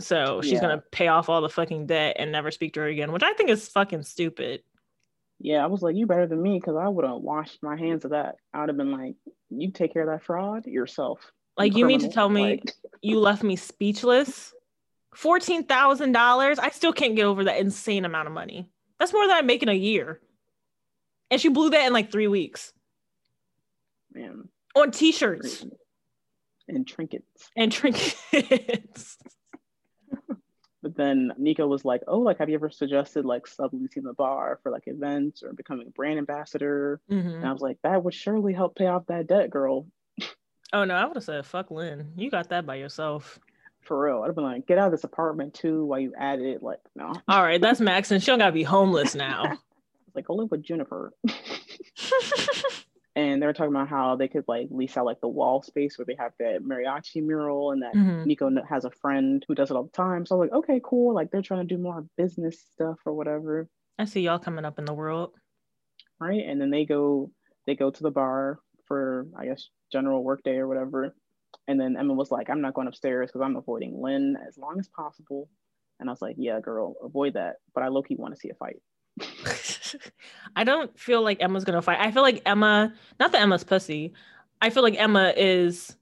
So 0.00 0.40
she's 0.40 0.52
Yeah. 0.54 0.60
gonna 0.62 0.82
pay 0.90 1.08
off 1.08 1.28
all 1.28 1.40
the 1.42 1.48
fucking 1.48 1.86
debt 1.86 2.16
and 2.18 2.32
never 2.32 2.50
speak 2.50 2.74
to 2.74 2.80
her 2.80 2.86
again, 2.86 3.12
which 3.12 3.22
I 3.22 3.32
think 3.34 3.50
is 3.50 3.68
fucking 3.68 4.02
stupid. 4.02 4.62
Yeah, 5.38 5.62
I 5.64 5.66
was 5.66 5.82
like, 5.82 5.96
you 5.96 6.06
better 6.06 6.26
than 6.26 6.40
me 6.40 6.58
because 6.58 6.76
I 6.76 6.86
would 6.88 7.04
have 7.04 7.16
washed 7.16 7.58
my 7.62 7.76
hands 7.76 8.04
of 8.04 8.12
that. 8.12 8.36
I 8.54 8.60
would 8.60 8.68
have 8.68 8.76
been 8.76 8.92
like, 8.92 9.16
you 9.50 9.72
take 9.72 9.92
care 9.92 10.02
of 10.02 10.08
that 10.08 10.24
fraud 10.24 10.66
yourself. 10.66 11.18
Like 11.56 11.76
you 11.76 11.84
mean 11.84 11.98
to 12.00 12.08
tell 12.08 12.28
me 12.28 12.42
Like, 12.42 12.72
you 13.02 13.18
left 13.18 13.42
me 13.42 13.56
speechless? 13.56 14.54
Fourteen 15.14 15.64
thousand 15.64 16.12
dollars? 16.12 16.58
I 16.58 16.70
still 16.70 16.92
can't 16.92 17.16
get 17.16 17.26
over 17.26 17.44
that 17.44 17.58
insane 17.60 18.04
amount 18.06 18.28
of 18.28 18.32
money. 18.32 18.70
That's 18.98 19.12
more 19.12 19.26
than 19.26 19.36
I 19.36 19.42
make 19.42 19.62
in 19.62 19.68
a 19.68 19.74
year. 19.74 20.20
And 21.32 21.40
she 21.40 21.48
blew 21.48 21.70
that 21.70 21.86
in 21.86 21.92
like 21.92 22.12
three 22.12 22.28
weeks 22.28 22.72
man, 24.14 24.48
on 24.76 24.90
t-shirts 24.92 25.64
and 26.68 26.86
trinkets. 26.86 27.50
and 27.56 27.72
trinkets. 27.72 29.18
But 30.82 30.96
then 30.96 31.32
Nico 31.38 31.68
was 31.68 31.84
like, 31.84 32.02
oh, 32.08 32.18
like, 32.18 32.38
have 32.38 32.48
you 32.48 32.56
ever 32.56 32.68
suggested 32.68 33.24
like 33.24 33.44
subleasing 33.46 34.02
the 34.02 34.14
bar 34.14 34.58
for 34.64 34.72
like 34.72 34.82
events 34.86 35.44
or 35.44 35.52
becoming 35.52 35.86
a 35.86 35.90
brand 35.90 36.18
ambassador? 36.18 37.00
Mhm. 37.08 37.36
And 37.36 37.46
I 37.46 37.52
was 37.52 37.62
like, 37.62 37.78
that 37.84 38.02
would 38.02 38.12
surely 38.12 38.52
help 38.52 38.74
pay 38.74 38.88
off 38.88 39.06
that 39.06 39.28
debt, 39.28 39.48
girl. 39.48 39.86
Oh 40.72 40.82
no, 40.84 40.94
I 40.94 41.04
would 41.04 41.16
have 41.16 41.22
said 41.22 41.46
fuck 41.46 41.70
Lynn. 41.70 42.12
You 42.16 42.30
got 42.32 42.48
that 42.48 42.66
by 42.66 42.74
yourself. 42.74 43.38
For 43.82 44.06
real. 44.06 44.22
I'd 44.22 44.26
have 44.26 44.34
been 44.34 44.42
like, 44.44 44.66
get 44.66 44.78
out 44.78 44.86
of 44.86 44.90
this 44.92 45.04
apartment 45.04 45.54
too 45.54 45.84
while 45.84 46.00
you 46.00 46.14
add 46.18 46.40
it. 46.40 46.64
Like, 46.64 46.80
no. 46.96 47.12
All 47.28 47.42
right, 47.44 47.60
that's 47.60 47.80
Max, 47.80 48.10
and 48.10 48.20
she 48.20 48.26
don't 48.32 48.40
gotta 48.40 48.50
be 48.50 48.64
homeless 48.64 49.14
now. 49.14 49.58
like 50.14 50.26
go 50.26 50.34
live 50.34 50.50
with 50.50 50.62
Juniper. 50.62 51.12
and 53.14 53.42
they 53.42 53.46
were 53.46 53.52
talking 53.52 53.74
about 53.74 53.88
how 53.88 54.16
they 54.16 54.28
could 54.28 54.44
like 54.48 54.68
lease 54.70 54.96
out 54.96 55.04
like 55.04 55.20
the 55.20 55.28
wall 55.28 55.62
space 55.62 55.98
where 55.98 56.06
they 56.06 56.16
have 56.18 56.32
that 56.38 56.62
mariachi 56.62 57.22
mural 57.22 57.72
and 57.72 57.82
that 57.82 57.94
Mhm. 57.94 58.24
Nico 58.26 58.50
has 58.68 58.84
a 58.84 58.90
friend 58.90 59.44
who 59.46 59.54
does 59.54 59.70
it 59.70 59.76
all 59.76 59.84
the 59.84 59.90
time. 59.90 60.24
So 60.24 60.34
I 60.34 60.38
was 60.38 60.50
like, 60.50 60.58
okay, 60.60 60.80
cool. 60.82 61.14
Like 61.14 61.30
they're 61.30 61.42
trying 61.42 61.66
to 61.66 61.74
do 61.74 61.80
more 61.80 62.06
business 62.16 62.60
stuff 62.72 62.98
or 63.04 63.12
whatever. 63.12 63.68
I 63.98 64.06
see 64.06 64.22
y'all 64.22 64.38
coming 64.38 64.64
up 64.64 64.78
in 64.78 64.84
the 64.86 64.94
world. 64.94 65.34
Right. 66.18 66.44
And 66.46 66.60
then 66.60 66.70
they 66.70 66.84
go 66.84 67.30
they 67.66 67.74
go 67.74 67.90
to 67.90 68.02
the 68.02 68.10
bar 68.10 68.60
for 68.86 69.26
I 69.36 69.46
guess 69.46 69.68
general 69.90 70.24
work 70.24 70.42
day 70.42 70.56
or 70.56 70.66
whatever. 70.68 71.14
And 71.68 71.78
then 71.78 71.96
Emma 71.98 72.14
was 72.14 72.30
like, 72.30 72.48
I'm 72.48 72.62
not 72.62 72.72
going 72.74 72.88
upstairs 72.88 73.28
because 73.30 73.44
I'm 73.44 73.56
avoiding 73.56 74.00
Lynn 74.00 74.36
as 74.48 74.56
long 74.56 74.78
as 74.80 74.88
possible. 74.88 75.50
And 76.00 76.08
I 76.08 76.12
was 76.12 76.22
like, 76.22 76.36
yeah, 76.38 76.58
girl, 76.60 76.94
avoid 77.04 77.34
that. 77.34 77.56
But 77.74 77.84
I 77.84 77.88
low 77.88 78.02
key 78.02 78.16
want 78.16 78.34
to 78.34 78.40
see 78.40 78.48
a 78.50 78.54
fight. 78.54 78.80
I 80.56 80.64
don't 80.64 80.98
feel 80.98 81.22
like 81.22 81.42
Emma's 81.42 81.64
gonna 81.64 81.82
fight. 81.82 81.98
I 82.00 82.10
feel 82.10 82.22
like 82.22 82.42
Emma, 82.46 82.92
not 83.20 83.32
that 83.32 83.40
Emma's 83.42 83.64
pussy. 83.64 84.12
I 84.60 84.70
feel 84.70 84.82
like 84.82 84.98
Emma 84.98 85.32
is 85.36 85.96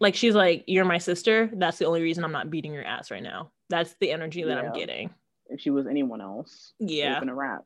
like 0.00 0.14
she's 0.14 0.34
like, 0.34 0.64
You're 0.66 0.84
my 0.84 0.98
sister. 0.98 1.50
That's 1.54 1.78
the 1.78 1.86
only 1.86 2.02
reason 2.02 2.24
I'm 2.24 2.32
not 2.32 2.50
beating 2.50 2.72
your 2.72 2.84
ass 2.84 3.10
right 3.10 3.22
now. 3.22 3.50
That's 3.70 3.94
the 4.00 4.10
energy 4.12 4.42
that 4.44 4.58
I'm 4.58 4.72
getting. 4.72 5.10
If 5.48 5.60
she 5.60 5.70
was 5.70 5.86
anyone 5.86 6.20
else, 6.20 6.74
Yeah. 6.78 7.08
would've 7.08 7.20
been 7.20 7.28
a 7.30 7.34
wrap. 7.34 7.64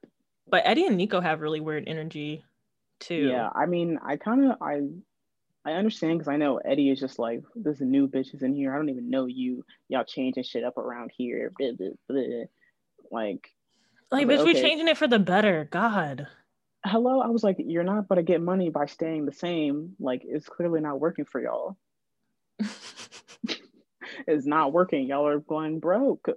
But 0.50 0.62
Eddie 0.64 0.86
and 0.86 0.96
Nico 0.96 1.20
have 1.20 1.40
really 1.40 1.60
weird 1.60 1.84
energy 1.86 2.44
too. 3.00 3.28
Yeah, 3.28 3.50
I 3.54 3.66
mean, 3.66 3.98
I 4.04 4.16
kind 4.16 4.50
of 4.50 4.56
I 4.60 4.80
I 5.64 5.72
understand 5.72 6.18
because 6.18 6.32
I 6.32 6.36
know 6.36 6.58
Eddie 6.58 6.90
is 6.90 7.00
just 7.00 7.18
like 7.18 7.42
there's 7.54 7.80
new 7.80 8.08
bitches 8.08 8.42
in 8.42 8.54
here. 8.54 8.72
I 8.72 8.76
don't 8.76 8.88
even 8.88 9.10
know 9.10 9.26
you. 9.26 9.64
Y'all 9.88 10.04
changing 10.04 10.44
shit 10.44 10.64
up 10.64 10.78
around 10.78 11.10
here. 11.16 11.52
Blah, 11.58 11.72
blah, 11.72 11.88
blah. 12.08 12.44
Like, 13.10 13.50
Like, 14.10 14.26
But 14.26 14.40
bitch, 14.40 14.44
we're 14.44 14.54
changing 14.54 14.88
it 14.88 14.96
for 14.96 15.06
the 15.06 15.18
better. 15.18 15.68
God. 15.70 16.26
hello. 16.84 17.20
I 17.20 17.28
was 17.28 17.44
like, 17.44 17.56
you're 17.58 17.84
not 17.84 18.08
going 18.08 18.16
to 18.16 18.22
get 18.22 18.40
money 18.40 18.70
by 18.70 18.86
staying 18.86 19.26
the 19.26 19.32
same. 19.32 19.96
Like, 20.00 20.22
it's 20.24 20.48
clearly 20.48 20.80
not 20.80 21.00
working 21.00 21.24
for 21.24 21.40
y'all. 21.40 21.76
It's 24.26 24.46
not 24.46 24.72
working. 24.72 25.06
Y'all 25.06 25.26
are 25.26 25.38
going 25.38 25.78
broke. 25.78 26.28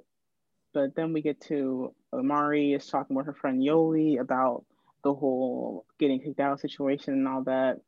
But 0.74 0.95
then 0.95 1.13
we 1.13 1.22
get 1.22 1.41
to 1.41 1.93
Amari 2.13 2.74
is 2.74 2.88
talking 2.88 3.15
with 3.15 3.26
her 3.26 3.34
friend 3.34 3.61
Yoli 3.61 4.19
about 4.19 4.65
the 5.03 5.13
whole 5.13 5.86
getting 5.99 6.22
kicked 6.22 6.39
out 6.39 6.59
situation 6.59 7.13
and 7.13 7.28
all 7.28 7.43
that. 7.43 7.80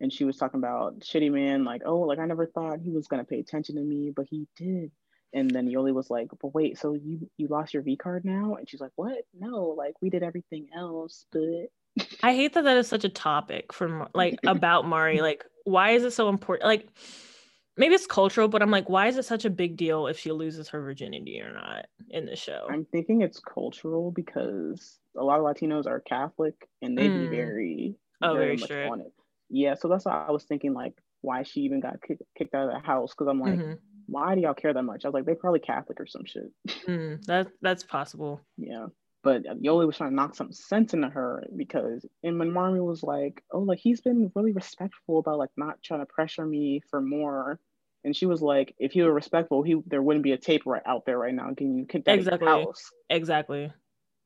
And 0.00 0.12
she 0.12 0.24
was 0.24 0.36
talking 0.36 0.58
about 0.58 1.00
shitty 1.00 1.30
man, 1.30 1.64
like, 1.64 1.82
oh, 1.84 2.00
like 2.00 2.18
I 2.18 2.24
never 2.24 2.46
thought 2.46 2.80
he 2.80 2.90
was 2.90 3.06
gonna 3.06 3.24
pay 3.24 3.38
attention 3.38 3.76
to 3.76 3.82
me, 3.82 4.10
but 4.14 4.26
he 4.28 4.48
did. 4.56 4.90
And 5.32 5.50
then 5.50 5.68
Yoli 5.68 5.94
was 5.94 6.10
like, 6.10 6.28
but 6.42 6.54
wait, 6.54 6.78
so 6.78 6.94
you 6.94 7.30
you 7.36 7.46
lost 7.48 7.72
your 7.74 7.82
V 7.82 7.96
card 7.96 8.24
now? 8.24 8.54
And 8.56 8.68
she's 8.68 8.80
like, 8.80 8.92
what? 8.96 9.18
No, 9.38 9.74
like 9.76 9.94
we 10.02 10.10
did 10.10 10.22
everything 10.22 10.68
else, 10.76 11.26
but 11.30 11.70
I 12.22 12.34
hate 12.34 12.54
that 12.54 12.64
that 12.64 12.76
is 12.76 12.88
such 12.88 13.04
a 13.04 13.08
topic 13.08 13.72
for 13.72 13.88
Mar- 13.88 14.10
like 14.14 14.38
about 14.46 14.86
Mari. 14.86 15.20
Like, 15.20 15.44
why 15.64 15.90
is 15.90 16.02
it 16.04 16.12
so 16.12 16.28
important? 16.28 16.66
Like, 16.66 16.88
maybe 17.76 17.94
it's 17.94 18.06
cultural, 18.06 18.48
but 18.48 18.62
I'm 18.62 18.70
like, 18.70 18.88
why 18.88 19.06
is 19.06 19.16
it 19.16 19.24
such 19.24 19.44
a 19.44 19.50
big 19.50 19.76
deal 19.76 20.06
if 20.08 20.18
she 20.18 20.32
loses 20.32 20.68
her 20.70 20.80
virginity 20.80 21.40
or 21.40 21.52
not 21.52 21.86
in 22.08 22.26
the 22.26 22.36
show? 22.36 22.66
I'm 22.68 22.84
thinking 22.86 23.22
it's 23.22 23.40
cultural 23.40 24.10
because 24.10 24.98
a 25.16 25.22
lot 25.24 25.38
of 25.38 25.44
Latinos 25.44 25.86
are 25.86 26.00
Catholic 26.00 26.68
and 26.82 26.96
they 26.98 27.08
Mm. 27.08 27.14
be 27.14 27.26
very, 27.28 27.94
Oh, 28.22 28.34
very 28.34 28.56
much 28.56 28.64
strict. 28.64 28.90
on 28.90 29.00
it. 29.00 29.12
Yeah, 29.48 29.74
so 29.74 29.88
that's 29.88 30.04
why 30.04 30.24
I 30.26 30.30
was 30.32 30.44
thinking 30.44 30.72
like 30.74 30.94
why 31.22 31.42
she 31.42 31.60
even 31.60 31.80
got 31.80 32.00
kick- 32.02 32.22
kicked 32.36 32.54
out 32.54 32.68
of 32.68 32.72
the 32.72 32.78
house 32.86 33.12
because 33.12 33.28
I'm 33.28 33.40
like, 33.40 33.58
Mhm. 33.58 33.78
Why 34.10 34.34
do 34.34 34.40
y'all 34.40 34.54
care 34.54 34.74
that 34.74 34.82
much? 34.82 35.04
I 35.04 35.08
was 35.08 35.14
like, 35.14 35.24
they 35.24 35.34
probably 35.34 35.60
Catholic 35.60 36.00
or 36.00 36.06
some 36.06 36.24
shit. 36.24 36.50
Mm, 36.88 37.24
that 37.26 37.48
that's 37.62 37.84
possible. 37.84 38.40
Yeah. 38.56 38.86
But 39.22 39.44
Yoli 39.44 39.86
was 39.86 39.98
trying 39.98 40.10
to 40.10 40.16
knock 40.16 40.34
some 40.34 40.50
sense 40.50 40.94
into 40.94 41.08
her 41.08 41.44
because, 41.54 42.06
and 42.22 42.38
when 42.38 42.50
Mari 42.52 42.80
was 42.80 43.02
like, 43.02 43.42
oh, 43.52 43.60
like 43.60 43.78
he's 43.78 44.00
been 44.00 44.32
really 44.34 44.52
respectful 44.52 45.18
about 45.18 45.38
like 45.38 45.50
not 45.56 45.82
trying 45.82 46.00
to 46.00 46.06
pressure 46.06 46.46
me 46.46 46.80
for 46.90 47.00
more. 47.02 47.60
And 48.02 48.16
she 48.16 48.24
was 48.24 48.40
like, 48.40 48.74
if 48.78 48.92
he 48.92 49.02
were 49.02 49.12
respectful, 49.12 49.62
he 49.62 49.76
there 49.86 50.02
wouldn't 50.02 50.22
be 50.22 50.32
a 50.32 50.38
tape 50.38 50.64
right 50.64 50.82
out 50.86 51.04
there 51.04 51.18
right 51.18 51.34
now 51.34 51.50
getting 51.50 51.76
you 51.76 51.84
kicked 51.84 52.08
out 52.08 52.14
Exactly. 52.14 52.48
of 52.48 52.58
your 52.58 52.66
house. 52.66 52.90
Exactly. 53.10 53.72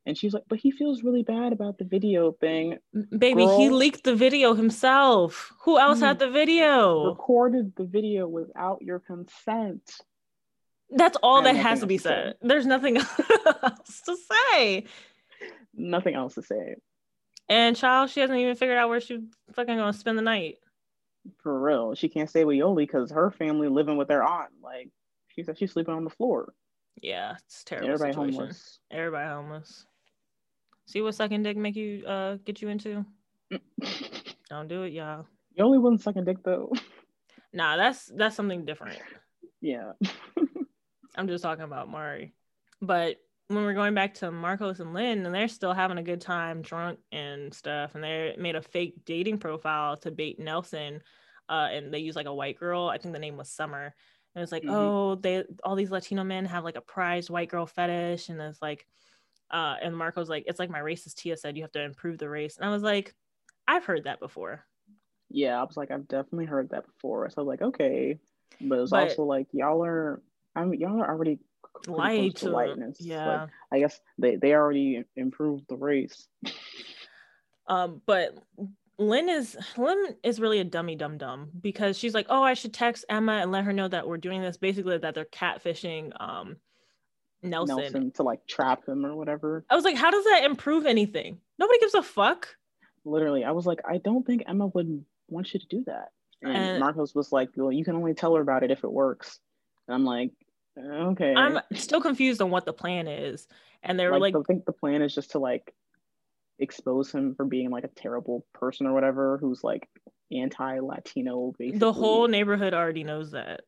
And 0.07 0.18
she's 0.18 0.34
like, 0.34 0.44
but 0.48 0.59
he 0.59 0.70
feels 0.70 1.02
really 1.02 1.22
bad 1.22 1.52
about 1.52 1.78
the 1.78 1.84
video 1.84 2.32
thing. 2.32 2.78
Baby, 3.16 3.46
he 3.46 3.70
leaked 3.70 4.05
the 4.05 4.14
video 4.14 4.55
himself. 4.55 5.52
Who 5.62 5.78
else 5.78 6.00
had 6.00 6.16
mm. 6.16 6.20
the 6.20 6.30
video? 6.30 7.07
Recorded 7.07 7.74
the 7.76 7.84
video 7.84 8.28
without 8.28 8.82
your 8.82 8.98
consent. 8.98 9.82
That's 10.90 11.16
all 11.22 11.42
that 11.42 11.57
has 11.57 11.80
to 11.80 11.86
be 11.86 11.94
else 11.94 12.02
to 12.02 12.09
said. 12.09 12.34
There's 12.42 12.66
nothing 12.66 12.96
else 13.62 14.02
to 14.05 14.16
say. 14.30 14.84
Nothing 15.74 16.14
else 16.14 16.34
to 16.34 16.42
say. 16.42 16.76
And 17.48 17.74
child, 17.74 18.11
she 18.11 18.20
hasn't 18.20 18.38
even 18.38 18.57
figured 18.57 18.76
out 18.76 18.90
where 18.90 19.00
she 19.00 19.20
fucking 19.52 19.76
gonna 19.76 19.92
spend 19.92 20.18
the 20.18 20.22
night. 20.22 20.59
For 21.42 21.59
real. 21.59 21.94
She 21.94 22.09
can't 22.09 22.28
stay 22.28 22.44
with 22.44 22.59
Yoli 22.59 22.78
because 22.78 23.11
her 23.11 23.30
family 23.30 23.68
living 23.68 23.96
with 23.96 24.09
their 24.09 24.22
aunt. 24.22 24.50
Like 24.62 24.90
she 25.28 25.42
said 25.42 25.59
she's 25.59 25.72
sleeping 25.72 25.94
on 25.94 26.05
the 26.05 26.11
floor. 26.11 26.52
Yeah, 27.02 27.36
it's 27.44 27.64
terrible. 27.64 27.88
Everybody 27.88 28.12
situation. 28.12 28.34
homeless. 28.34 28.78
Everybody 28.90 29.28
homeless. 29.28 29.86
See 30.87 31.01
what 31.03 31.14
sucking 31.14 31.43
dick 31.43 31.57
make 31.57 31.76
you 31.76 32.05
uh 32.07 32.37
get 32.45 32.61
you 32.62 32.68
into? 32.68 33.05
Don't 34.51 34.68
do 34.68 34.82
it, 34.82 34.93
y'all. 34.93 35.26
Yoli 35.59 35.80
wasn't 35.80 36.03
sucking 36.03 36.24
dick 36.24 36.39
though. 36.45 36.72
Nah, 37.53 37.76
that's 37.76 38.11
that's 38.16 38.37
something 38.37 38.64
different. 38.64 38.99
yeah. 39.61 39.93
I'm 41.16 41.28
just 41.28 41.43
talking 41.45 41.64
about 41.64 41.89
Mari. 41.89 42.35
But 42.82 43.16
when 43.49 43.62
we're 43.64 43.74
going 43.74 43.95
back 43.95 44.14
to 44.14 44.30
Marcos 44.32 44.80
and 44.80 44.93
Lynn, 44.93 45.24
and 45.24 45.35
they're 45.35 45.49
still 45.49 45.72
having 45.72 45.99
a 45.99 46.03
good 46.03 46.20
time, 46.20 46.62
drunk 46.62 46.99
and 47.12 47.55
stuff, 47.55 47.95
and 47.95 48.03
they 48.03 48.35
made 48.39 48.57
a 48.57 48.62
fake 48.62 49.05
dating 49.05 49.39
profile 49.39 49.97
to 49.99 50.11
bait 50.11 50.41
Nelson, 50.41 51.01
uh, 51.49 51.68
and 51.70 51.93
they 51.95 52.01
use 52.01 52.16
like 52.16 52.26
a 52.26 52.35
white 52.35 52.59
girl. 52.59 52.89
I 52.89 52.99
think 52.99 53.14
the 53.14 53.20
name 53.20 53.37
was 53.37 53.49
Summer, 53.51 53.95
and 54.35 54.43
it's 54.43 54.51
like, 54.51 54.64
Mhm. 54.64 54.70
oh, 54.74 55.14
they 55.14 55.45
all 55.62 55.76
these 55.76 55.91
Latino 55.93 56.24
men 56.24 56.47
have 56.47 56.64
like 56.64 56.76
a 56.76 56.80
prized 56.80 57.30
white 57.30 57.49
girl 57.51 57.66
fetish, 57.66 58.28
and 58.28 58.41
it's 58.41 58.61
like, 58.61 58.87
uh, 59.55 59.76
and 59.80 59.96
Marco's 59.96 60.28
like, 60.28 60.44
it's 60.46 60.59
like 60.59 60.68
my 60.68 60.80
racist 60.80 61.14
Tia 61.14 61.36
said, 61.36 61.57
you 61.57 61.62
have 61.62 61.72
to 61.72 61.82
improve 61.82 62.18
the 62.18 62.28
race, 62.28 62.57
and 62.57 62.66
I 62.66 62.70
was 62.70 62.82
like, 62.82 63.14
I've 63.66 63.84
heard 63.84 64.05
that 64.05 64.20
before. 64.20 64.64
Yeah, 65.30 65.61
I 65.61 65.64
was 65.64 65.76
like, 65.76 65.90
I've 65.90 66.09
definitely 66.09 66.46
heard 66.46 66.70
that 66.70 66.86
before. 66.86 67.28
So 67.30 67.36
I 67.38 67.44
was 67.44 67.48
like, 67.48 67.62
okay. 67.62 68.18
But 68.61 68.80
it's 68.80 68.92
also 68.92 69.24
like 69.24 69.48
y'all 69.52 69.84
are 69.84 70.22
I 70.55 70.64
mean 70.64 70.80
y'all 70.80 71.00
are 71.00 71.09
already 71.09 71.38
to 71.84 72.30
to 72.30 72.50
whiteness. 72.50 72.98
yeah. 73.00 73.42
Like, 73.42 73.48
I 73.72 73.78
guess 73.80 74.00
they, 74.18 74.36
they 74.36 74.55
already 74.55 75.05
improved 75.16 75.64
the 75.68 75.76
race. 75.76 76.28
Um, 77.66 78.02
but 78.05 78.36
Lynn 78.98 79.30
is 79.30 79.57
Lynn 79.78 80.16
is 80.22 80.38
really 80.38 80.61
a 80.61 80.64
dummy 80.64 80.96
dum 80.96 81.16
dum 81.16 81.48
because 81.62 81.98
she's 81.98 82.12
like, 82.12 82.26
oh, 82.28 82.42
I 82.42 82.52
should 82.52 82.74
text 82.74 83.07
Emma 83.09 83.32
and 83.32 83.50
let 83.50 83.64
her 83.64 83.72
know 83.72 83.88
that 83.88 84.07
we're 84.07 84.18
doing 84.18 84.42
this. 84.42 84.59
Basically, 84.59 84.98
that 84.98 85.14
they're 85.14 85.24
catfishing 85.24 86.12
um 86.20 86.57
Nelson. 87.45 87.76
Nelson 87.76 88.11
to 88.12 88.22
like 88.22 88.47
trap 88.47 88.86
him 88.88 89.05
or 89.05 89.14
whatever. 89.14 89.64
I 89.70 89.74
was 89.76 89.84
like, 89.84 89.97
how 89.97 90.11
does 90.11 90.24
that 90.24 90.45
improve 90.45 90.86
anything? 90.86 91.38
Nobody 91.59 91.78
gives 91.80 91.95
a 91.95 92.03
fuck. 92.03 92.49
Literally, 93.05 93.45
I 93.45 93.51
was 93.53 93.66
like, 93.66 93.80
I 93.88 93.99
don't 93.99 94.26
think 94.26 94.45
Emma 94.47 94.66
would 94.68 95.05
want 95.28 95.53
you 95.55 95.61
to 95.61 95.66
do 95.66 95.84
that. 95.86 96.09
And, 96.42 96.57
And- 96.57 96.80
Marcos 96.80 97.14
was 97.14 97.32
like, 97.32 97.51
Well, 97.57 97.72
you 97.72 97.84
can 97.84 97.97
only 97.97 98.14
tell 98.14 98.34
her 98.34 98.40
about 98.40 98.62
it 98.62 98.70
if 98.70 98.82
it 98.84 98.92
works. 98.92 99.38
And 99.86 99.95
I'm 99.95 100.05
like, 100.05 100.30
okay. 100.78 101.34
I'm 101.34 101.61
still 101.74 102.01
confused 102.01 102.40
on 102.40 102.51
what 102.51 102.64
the 102.64 102.72
plan 102.72 103.07
is. 103.09 103.47
And 103.82 103.99
they 104.01 104.07
were 104.07 104.12
like, 104.18 104.34
like, 104.34 104.36
I 104.36 104.42
think 104.47 104.64
the 104.64 104.72
plan 104.72 105.03
is 105.03 105.14
just 105.14 105.32
to 105.32 105.38
like 105.38 105.74
expose 106.59 107.11
him 107.12 107.34
for 107.34 107.45
being 107.45 107.70
like 107.70 107.84
a 107.84 107.88
terrible 107.88 108.47
person 108.55 108.86
or 108.86 108.95
whatever 108.95 109.36
who's 109.38 109.62
like 109.62 109.88
anti-Latino 110.32 111.53
basically. 111.59 111.78
the 111.78 111.92
whole 111.92 112.28
neighborhood 112.28 112.72
already 112.74 113.05
knows 113.05 113.32
that. 113.32 113.61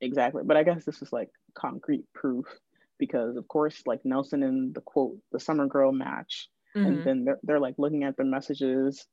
exactly. 0.00 0.42
But 0.44 0.56
I 0.56 0.62
guess 0.64 0.84
this 0.84 1.02
is 1.02 1.12
like 1.12 1.28
concrete 1.54 2.04
proof 2.14 2.46
because 3.00 3.36
of 3.36 3.48
course 3.48 3.82
like 3.86 4.00
Nelson 4.04 4.42
and 4.44 4.72
the 4.74 4.80
quote 4.82 5.16
the 5.32 5.40
summer 5.40 5.66
girl 5.66 5.90
match 5.90 6.48
Mhm. 6.76 6.86
and 6.86 7.04
then 7.04 7.24
they're, 7.24 7.40
they're 7.42 7.58
like 7.58 7.74
looking 7.78 8.04
at 8.04 8.16
the 8.16 8.24
messages 8.24 9.04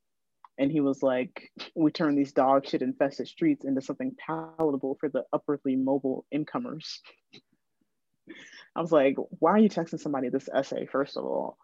and 0.58 0.70
he 0.70 0.78
was 0.80 1.02
like 1.02 1.50
we 1.74 1.90
turn 1.90 2.14
these 2.14 2.32
dog 2.32 2.64
shit 2.64 2.82
infested 2.82 3.26
streets 3.26 3.64
into 3.64 3.80
something 3.82 4.14
palatable 4.24 4.96
for 5.00 5.08
the 5.08 5.24
upwardly 5.32 5.74
mobile 5.74 6.24
incomers 6.30 7.00
i 8.76 8.80
was 8.80 8.92
like 8.92 9.16
why 9.40 9.50
are 9.52 9.58
you 9.58 9.68
texting 9.68 9.98
somebody 9.98 10.28
this 10.28 10.48
essay 10.54 10.86
first 10.86 11.16
of 11.16 11.24
all 11.24 11.56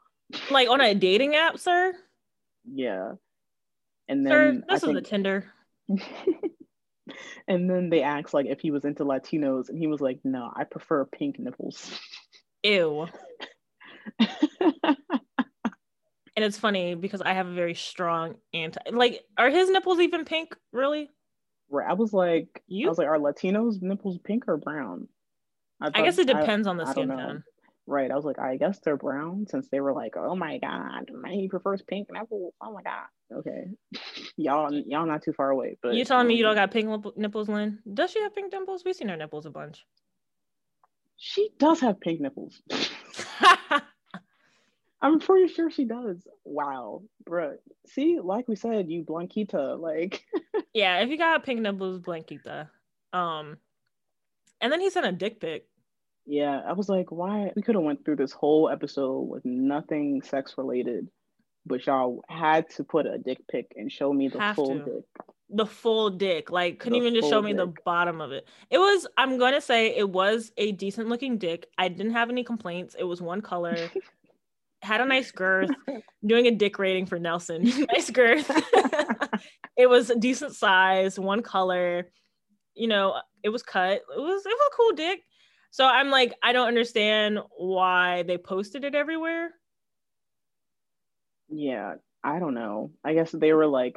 Like 0.50 0.68
on 0.68 0.80
a 0.80 0.94
dating 0.94 1.36
app, 1.36 1.58
sir. 1.58 1.92
yeah 2.74 3.12
and 4.08 4.26
Sir, 4.26 4.52
then 4.52 4.64
this 4.68 4.82
I 4.82 4.86
is 4.90 4.90
a 4.90 4.94
think, 4.94 5.06
Tinder. 5.06 5.44
and 7.48 7.68
then 7.68 7.90
they 7.90 8.02
asked 8.02 8.32
like 8.34 8.46
if 8.46 8.60
he 8.60 8.70
was 8.70 8.84
into 8.84 9.04
latinos 9.04 9.68
and 9.68 9.78
he 9.78 9.86
was 9.86 10.00
like 10.00 10.18
no 10.24 10.50
i 10.56 10.64
prefer 10.64 11.04
pink 11.04 11.38
nipples 11.38 11.98
Ew. 12.62 13.06
And 16.36 16.44
it's 16.44 16.58
funny 16.58 16.96
because 16.96 17.22
I 17.22 17.32
have 17.34 17.46
a 17.46 17.54
very 17.54 17.74
strong 17.74 18.34
anti 18.52 18.80
like 18.90 19.22
are 19.38 19.50
his 19.50 19.70
nipples 19.70 20.00
even 20.00 20.24
pink, 20.24 20.56
really? 20.72 21.10
where 21.68 21.88
i 21.88 21.92
was 21.94 22.12
like 22.12 22.62
you? 22.66 22.86
i 22.86 22.88
was 22.90 22.98
like 22.98 23.06
are 23.06 23.18
latinos 23.18 23.80
nipples 23.80 24.18
pink 24.24 24.44
or 24.48 24.56
brown 24.58 25.08
I 25.80 25.90
guess 26.02 26.18
it 26.18 26.26
thought- 26.26 26.36
I- 26.36 26.40
depends 26.40 26.66
on 26.66 26.76
the 26.76 26.86
skin 26.86 27.08
tone. 27.08 27.44
Right. 27.86 28.10
I 28.10 28.14
was 28.16 28.24
like, 28.24 28.38
I 28.38 28.56
guess 28.56 28.78
they're 28.80 28.96
brown 28.96 29.46
since 29.48 29.68
they 29.68 29.80
were 29.80 29.92
like, 29.92 30.16
oh 30.16 30.34
my 30.34 30.58
god, 30.58 31.10
he 31.28 31.48
prefers 31.48 31.82
pink 31.82 32.08
nipples. 32.10 32.54
Oh 32.60 32.72
my 32.72 32.82
god. 32.82 33.06
Okay. 33.32 33.66
y'all 34.36 34.72
y'all 34.72 35.06
not 35.06 35.22
too 35.22 35.34
far 35.34 35.50
away. 35.50 35.76
But 35.82 35.94
you 35.94 36.04
telling 36.04 36.26
me 36.26 36.34
you 36.34 36.42
don't 36.42 36.52
um, 36.52 36.56
got 36.56 36.70
pink 36.70 37.16
nipples, 37.16 37.48
Lynn? 37.48 37.80
Does 37.92 38.10
she 38.10 38.22
have 38.22 38.34
pink 38.34 38.52
nipples? 38.52 38.84
We've 38.84 38.96
seen 38.96 39.08
her 39.08 39.16
nipples 39.16 39.44
a 39.46 39.50
bunch. 39.50 39.84
she 41.16 41.50
does 41.58 41.80
have 41.80 42.00
pink 42.00 42.20
nipples. 42.20 42.62
I'm 45.02 45.20
pretty 45.20 45.52
sure 45.52 45.70
she 45.70 45.84
does. 45.84 46.26
Wow. 46.44 47.02
bro. 47.26 47.56
See, 47.86 48.18
like 48.22 48.48
we 48.48 48.56
said, 48.56 48.88
you 48.88 49.04
Blanquita, 49.04 49.78
like 49.78 50.24
yeah, 50.72 51.00
if 51.00 51.10
you 51.10 51.18
got 51.18 51.44
pink 51.44 51.60
nipples, 51.60 52.00
Blanquita. 52.00 52.70
Um, 53.12 53.58
and 54.62 54.72
then 54.72 54.80
he 54.80 54.88
sent 54.88 55.04
a 55.04 55.12
dick 55.12 55.40
pic. 55.40 55.66
Yeah, 56.26 56.60
I 56.66 56.72
was 56.72 56.88
like, 56.88 57.10
why? 57.10 57.52
We 57.54 57.62
could 57.62 57.74
have 57.74 57.84
went 57.84 58.04
through 58.04 58.16
this 58.16 58.32
whole 58.32 58.68
episode 58.70 59.20
with 59.22 59.44
nothing 59.44 60.22
sex 60.22 60.54
related, 60.56 61.08
but 61.66 61.84
y'all 61.86 62.22
had 62.28 62.68
to 62.70 62.84
put 62.84 63.06
a 63.06 63.18
dick 63.18 63.38
pic 63.50 63.72
and 63.76 63.90
show 63.90 64.12
me 64.12 64.28
the 64.28 64.40
Have 64.40 64.56
full 64.56 64.78
to. 64.78 64.84
dick. 64.84 65.04
the 65.50 65.66
full 65.66 66.10
dick. 66.10 66.50
Like 66.50 66.78
couldn't 66.78 66.98
The 66.98 67.06
even 67.06 67.14
just 67.14 67.28
show 67.28 67.36
full 67.40 67.42
me 67.42 67.52
the 67.52 67.72
bottom 67.84 68.20
of 68.20 68.32
it. 68.32 68.46
It 68.70 68.78
was 68.78 69.06
i'm 69.18 69.38
gonna 69.38 69.60
say 69.60 69.94
it 69.96 70.08
was 70.08 70.52
a 70.56 70.72
decent 70.72 71.08
looking 71.08 71.36
dick. 71.38 71.66
I 71.78 71.88
didn't 71.88 72.12
have 72.12 72.30
any 72.30 72.42
complaints. 72.44 72.94
It 72.98 73.04
was 73.04 73.20
one 73.22 73.40
color. 73.42 73.76
Had 74.82 75.00
a 75.00 75.06
nice 75.06 75.30
girth. 75.30 75.70
Doing 76.26 76.46
a 76.46 76.50
dick 76.50 76.78
rating 76.78 77.06
for 77.06 77.18
nelson. 77.18 77.62
Nice 77.92 78.10
girth. 78.10 78.50
It 79.76 79.88
was 79.88 80.08
a 80.08 80.16
decent 80.16 80.54
size 80.54 81.18
one 81.18 81.42
color. 81.42 82.08
You 82.74 82.88
know 82.88 83.14
it 83.42 83.48
was 83.48 83.62
cut. 83.62 83.92
It 83.92 84.04
was 84.08 84.46
it 84.46 84.48
was 84.48 84.70
a 84.72 84.76
cool 84.76 84.92
dick 84.92 85.20
so 85.74 85.84
i'm 85.84 86.08
like 86.08 86.32
i 86.40 86.52
don't 86.52 86.68
understand 86.68 87.40
why 87.58 88.22
they 88.22 88.38
posted 88.38 88.84
it 88.84 88.94
everywhere 88.94 89.50
Yeah, 91.48 91.94
I 92.22 92.38
don't 92.38 92.54
know. 92.54 92.90
I 93.04 93.14
guess 93.14 93.30
they 93.30 93.52
were 93.52 93.66
like, 93.66 93.96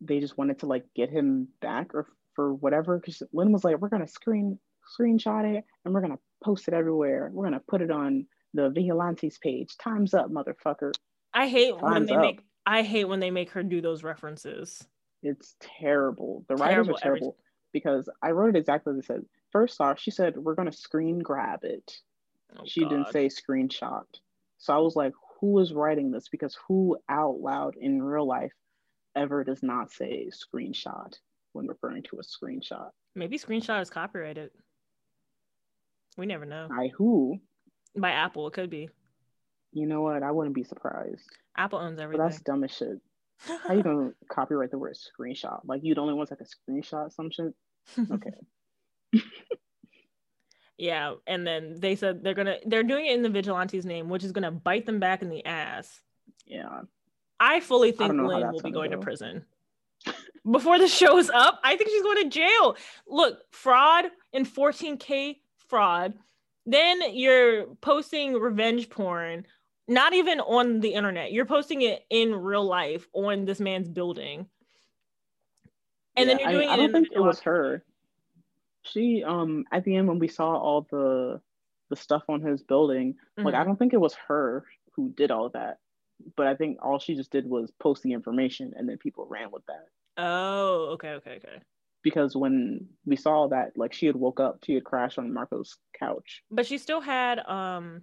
they 0.00 0.20
just 0.20 0.36
wanted 0.36 0.58
to 0.60 0.66
like 0.66 0.84
get 0.94 1.10
him 1.10 1.48
back 1.60 1.94
or 1.94 2.06
for 2.34 2.52
whatever. 2.54 2.98
Because 2.98 3.22
Lynn 3.32 3.52
was 3.52 3.64
like, 3.64 3.78
we're 3.78 3.88
gonna 3.88 4.08
screen 4.08 4.58
screenshot 4.98 5.56
it 5.56 5.64
and 5.84 5.94
we're 5.94 6.00
gonna 6.00 6.18
post 6.42 6.68
it 6.68 6.74
everywhere. 6.74 7.30
We're 7.32 7.44
gonna 7.44 7.62
put 7.68 7.82
it 7.82 7.90
on 7.90 8.26
the 8.52 8.68
Vigilantes 8.70 9.38
page. 9.38 9.76
Time's 9.78 10.12
up, 10.12 10.30
motherfucker. 10.30 10.92
i 11.32 11.46
hate 11.48 11.80
when 11.80 12.06
they 12.06 12.14
up. 12.14 12.20
make 12.20 12.40
i 12.66 12.82
hate 12.82 13.08
when 13.08 13.20
they 13.20 13.30
make 13.30 13.50
her 13.50 13.62
do 13.62 13.80
those 13.80 14.02
references 14.02 14.84
It's 15.22 15.54
terrible. 15.60 16.44
The 16.48 16.56
writers 16.56 16.86
Terrible 16.86 16.94
are 16.94 17.06
every 17.06 17.20
terrible 17.20 17.36
because 17.72 18.08
I 18.22 18.32
wrote 18.32 18.54
it 18.54 18.58
exactly 18.58 18.90
as 18.92 19.00
they 19.00 19.06
said. 19.06 19.22
First 19.52 19.80
off, 19.80 20.00
she 20.00 20.10
said 20.10 20.36
we're 20.36 20.54
gonna 20.54 20.72
screen 20.72 21.18
grab 21.18 21.60
it. 21.62 22.00
Oh, 22.58 22.64
she 22.66 22.80
didn't 22.84 23.12
say 23.12 23.28
screenshot. 23.28 24.04
So 24.58 24.74
I 24.74 24.78
was 24.78 24.96
like, 24.96 25.12
who 25.40 25.58
is 25.58 25.72
writing 25.72 26.10
this? 26.10 26.28
Because 26.28 26.56
who 26.66 26.96
out 27.08 27.40
loud 27.40 27.76
in 27.76 28.02
real 28.02 28.26
life 28.26 28.52
ever 29.14 29.44
does 29.44 29.62
not 29.62 29.90
say 29.90 30.30
screenshot 30.30 31.14
when 31.52 31.66
referring 31.66 32.02
to 32.04 32.18
a 32.18 32.22
screenshot? 32.22 32.90
Maybe 33.14 33.38
screenshot 33.38 33.82
is 33.82 33.90
copyrighted. 33.90 34.50
We 36.16 36.26
never 36.26 36.44
know. 36.46 36.68
By 36.68 36.88
who? 36.96 37.38
By 37.96 38.10
Apple, 38.10 38.46
it 38.46 38.52
could 38.54 38.70
be. 38.70 38.88
You 39.72 39.86
know 39.86 40.02
what? 40.02 40.22
I 40.22 40.30
wouldn't 40.30 40.54
be 40.54 40.64
surprised. 40.64 41.28
Apple 41.56 41.78
owns 41.78 41.96
But 41.96 42.04
everything. 42.04 42.26
that's 42.26 42.40
dumb 42.42 42.64
as 42.64 42.70
shit. 42.70 42.98
How 43.66 43.74
you 43.74 43.82
gonna 43.82 44.12
copyright 44.30 44.70
the 44.70 44.78
word 44.78 44.94
screenshot? 44.96 45.60
Like 45.64 45.80
you 45.82 45.94
the 45.94 46.00
only 46.00 46.14
ones 46.14 46.28
that 46.30 46.36
can 46.38 46.46
screenshot 46.46 47.12
some 47.12 47.30
shit? 47.30 47.52
Okay. 48.12 48.30
yeah, 50.78 51.14
and 51.26 51.46
then 51.46 51.76
they 51.78 51.96
said 51.96 52.22
they're 52.22 52.34
gonna 52.34 52.56
they're 52.66 52.82
doing 52.82 53.06
it 53.06 53.14
in 53.14 53.22
the 53.22 53.28
vigilante's 53.28 53.84
name, 53.84 54.08
which 54.08 54.24
is 54.24 54.32
gonna 54.32 54.50
bite 54.50 54.86
them 54.86 55.00
back 55.00 55.22
in 55.22 55.28
the 55.28 55.44
ass. 55.44 56.00
yeah. 56.46 56.82
I 57.42 57.58
fully 57.58 57.90
think 57.90 58.12
don't 58.12 58.20
how 58.20 58.26
Lynn 58.26 58.52
will 58.52 58.60
be 58.60 58.70
gonna 58.70 58.90
to 58.90 58.98
prison. 58.98 59.44
Before 60.48 60.78
the 60.78 60.86
show's 60.86 61.28
up, 61.28 61.60
I 61.64 61.76
think 61.76 61.90
she's 61.90 62.02
going 62.02 62.22
to 62.22 62.28
jail. 62.28 62.76
Look, 63.06 63.38
fraud 63.50 64.06
and 64.32 64.46
14k 64.46 65.38
fraud. 65.68 66.14
Then 66.66 67.00
you're 67.14 67.66
posting 67.80 68.34
revenge 68.34 68.88
porn, 68.90 69.46
not 69.88 70.14
even 70.14 70.40
on 70.40 70.80
the 70.80 70.94
internet. 70.94 71.32
You're 71.32 71.46
posting 71.46 71.82
it 71.82 72.04
in 72.10 72.34
real 72.34 72.64
life 72.64 73.08
on 73.12 73.44
this 73.44 73.58
man's 73.58 73.88
building. 73.88 74.46
And 76.16 76.28
then 76.28 76.38
you're 76.38 76.52
doing 76.52 76.68
I, 76.68 76.72
I 76.72 76.74
it 76.74 76.76
don't 76.76 76.86
in 76.86 76.92
think 76.92 77.08
it 77.12 77.20
was 77.20 77.40
her. 77.40 77.84
She 78.84 79.22
um 79.24 79.64
at 79.72 79.84
the 79.84 79.96
end 79.96 80.08
when 80.08 80.18
we 80.18 80.28
saw 80.28 80.56
all 80.56 80.82
the 80.90 81.40
the 81.90 81.96
stuff 81.96 82.24
on 82.28 82.40
his 82.40 82.62
building, 82.62 83.16
like 83.42 83.54
I 83.54 83.62
Mhm. 83.62 83.66
don't 83.66 83.76
think 83.78 83.92
it 83.92 84.00
was 84.00 84.14
her 84.14 84.66
who 84.92 85.10
did 85.12 85.30
all 85.30 85.46
of 85.46 85.52
that. 85.52 85.78
But 86.36 86.46
I 86.46 86.56
think 86.56 86.78
all 86.82 86.98
she 86.98 87.14
just 87.14 87.30
did 87.32 87.46
was 87.48 87.70
post 87.72 88.02
the 88.02 88.12
information 88.12 88.72
and 88.76 88.88
then 88.88 88.98
people 88.98 89.26
ran 89.26 89.50
with 89.50 89.64
that. 89.66 89.86
Oh, 90.16 90.90
okay, 90.92 91.10
okay, 91.14 91.36
okay. 91.36 91.62
Because 92.02 92.34
when 92.36 92.88
we 93.04 93.14
saw 93.16 93.46
that, 93.48 93.76
like 93.76 93.92
she 93.92 94.06
had 94.06 94.16
woke 94.16 94.40
up, 94.40 94.64
she 94.64 94.74
had 94.74 94.84
crashed 94.84 95.18
on 95.18 95.32
Marco's 95.32 95.76
couch. 95.98 96.42
But 96.50 96.66
she 96.66 96.78
still 96.78 97.00
had 97.00 97.38
um 97.40 98.02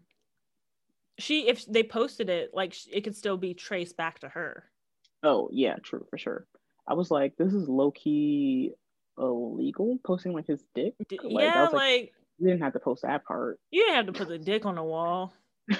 she 1.17 1.47
if 1.47 1.65
they 1.65 1.83
posted 1.83 2.29
it 2.29 2.51
like 2.53 2.75
it 2.91 3.01
could 3.01 3.15
still 3.15 3.37
be 3.37 3.53
traced 3.53 3.97
back 3.97 4.19
to 4.19 4.29
her. 4.29 4.71
Oh 5.23 5.49
yeah, 5.51 5.75
true 5.83 6.05
for 6.09 6.17
sure. 6.17 6.47
I 6.87 6.93
was 6.93 7.11
like, 7.11 7.35
this 7.35 7.53
is 7.53 7.69
low 7.69 7.91
key 7.91 8.73
illegal 9.19 9.97
posting 10.05 10.33
like 10.33 10.47
his 10.47 10.63
dick. 10.73 10.93
D- 11.09 11.19
Like, 11.23 11.43
yeah, 11.43 11.63
like, 11.63 11.73
like 11.73 12.13
You 12.39 12.47
didn't 12.47 12.61
have 12.63 12.73
to 12.73 12.79
post 12.79 13.01
that 13.03 13.25
part. 13.25 13.59
you 13.71 13.83
didn't 13.83 13.95
have 13.97 14.05
to 14.07 14.13
put 14.13 14.27
the 14.29 14.37
dick 14.39 14.65
on 14.65 14.75
the 14.75 14.83
wall. 14.83 15.33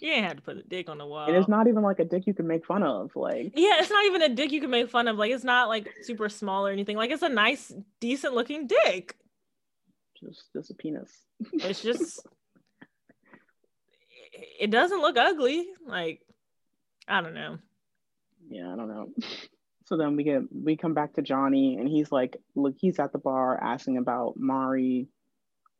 You 0.00 0.10
didn't 0.10 0.24
have 0.24 0.36
to 0.36 0.42
put 0.42 0.56
the 0.56 0.62
dick 0.64 0.88
on 0.88 0.98
the 0.98 1.06
wall. 1.06 1.28
and 1.28 1.36
it's 1.36 1.48
not 1.48 1.68
even 1.68 1.82
like 1.84 2.00
a 2.00 2.04
dick 2.04 2.26
you 2.26 2.34
can 2.34 2.48
make 2.48 2.66
fun 2.66 2.82
of. 2.82 3.14
Like 3.14 3.52
yeah, 3.54 3.74
it's 3.78 3.90
not 3.90 4.04
even 4.06 4.22
a 4.22 4.28
dick 4.30 4.50
you 4.50 4.60
can 4.60 4.70
make 4.70 4.90
fun 4.90 5.06
of. 5.06 5.16
Like 5.16 5.30
it's 5.30 5.44
not 5.44 5.68
like 5.68 5.88
super 6.02 6.28
small 6.28 6.66
or 6.66 6.72
anything. 6.72 6.96
Like 6.96 7.10
it's 7.12 7.22
a 7.22 7.28
nice, 7.28 7.72
decent 8.00 8.34
looking 8.34 8.66
dick. 8.66 9.14
just 10.20 10.52
just 10.56 10.70
a 10.72 10.74
penis. 10.74 11.12
It's 11.52 11.80
just 11.84 12.18
it 14.60 14.70
doesn't 14.72 15.00
look 15.00 15.16
ugly. 15.16 15.66
Like 15.86 16.20
I 17.06 17.20
don't 17.20 17.34
know. 17.34 17.58
yeah, 18.48 18.72
I 18.72 18.76
don't 18.76 18.88
know. 18.88 19.08
So 19.92 19.98
then 19.98 20.16
we 20.16 20.24
get 20.24 20.40
we 20.50 20.78
come 20.78 20.94
back 20.94 21.12
to 21.12 21.22
Johnny 21.22 21.76
and 21.76 21.86
he's 21.86 22.10
like, 22.10 22.38
look, 22.54 22.76
he's 22.78 22.98
at 22.98 23.12
the 23.12 23.18
bar 23.18 23.62
asking 23.62 23.98
about 23.98 24.38
Mari. 24.38 25.06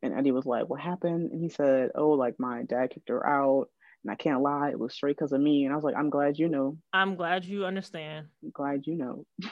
And 0.03 0.13
Eddie 0.13 0.31
was 0.31 0.45
like, 0.45 0.69
What 0.69 0.79
happened? 0.79 1.31
And 1.31 1.41
he 1.41 1.49
said, 1.49 1.89
Oh, 1.95 2.11
like 2.11 2.35
my 2.37 2.61
dad 2.61 2.91
kicked 2.91 3.09
her 3.09 3.27
out. 3.27 3.69
And 4.03 4.11
I 4.11 4.15
can't 4.15 4.43
lie, 4.43 4.69
it 4.69 4.77
was 4.77 4.93
straight 4.93 5.17
because 5.17 5.31
of 5.31 5.41
me. 5.41 5.65
And 5.65 5.73
I 5.73 5.75
was 5.75 5.83
like, 5.83 5.95
I'm 5.97 6.11
glad 6.11 6.37
you 6.37 6.47
know. 6.47 6.77
I'm 6.93 7.15
glad 7.15 7.43
you 7.43 7.65
understand. 7.65 8.27
I'm 8.43 8.51
glad 8.51 8.85
you 8.85 8.97
know. 8.97 9.25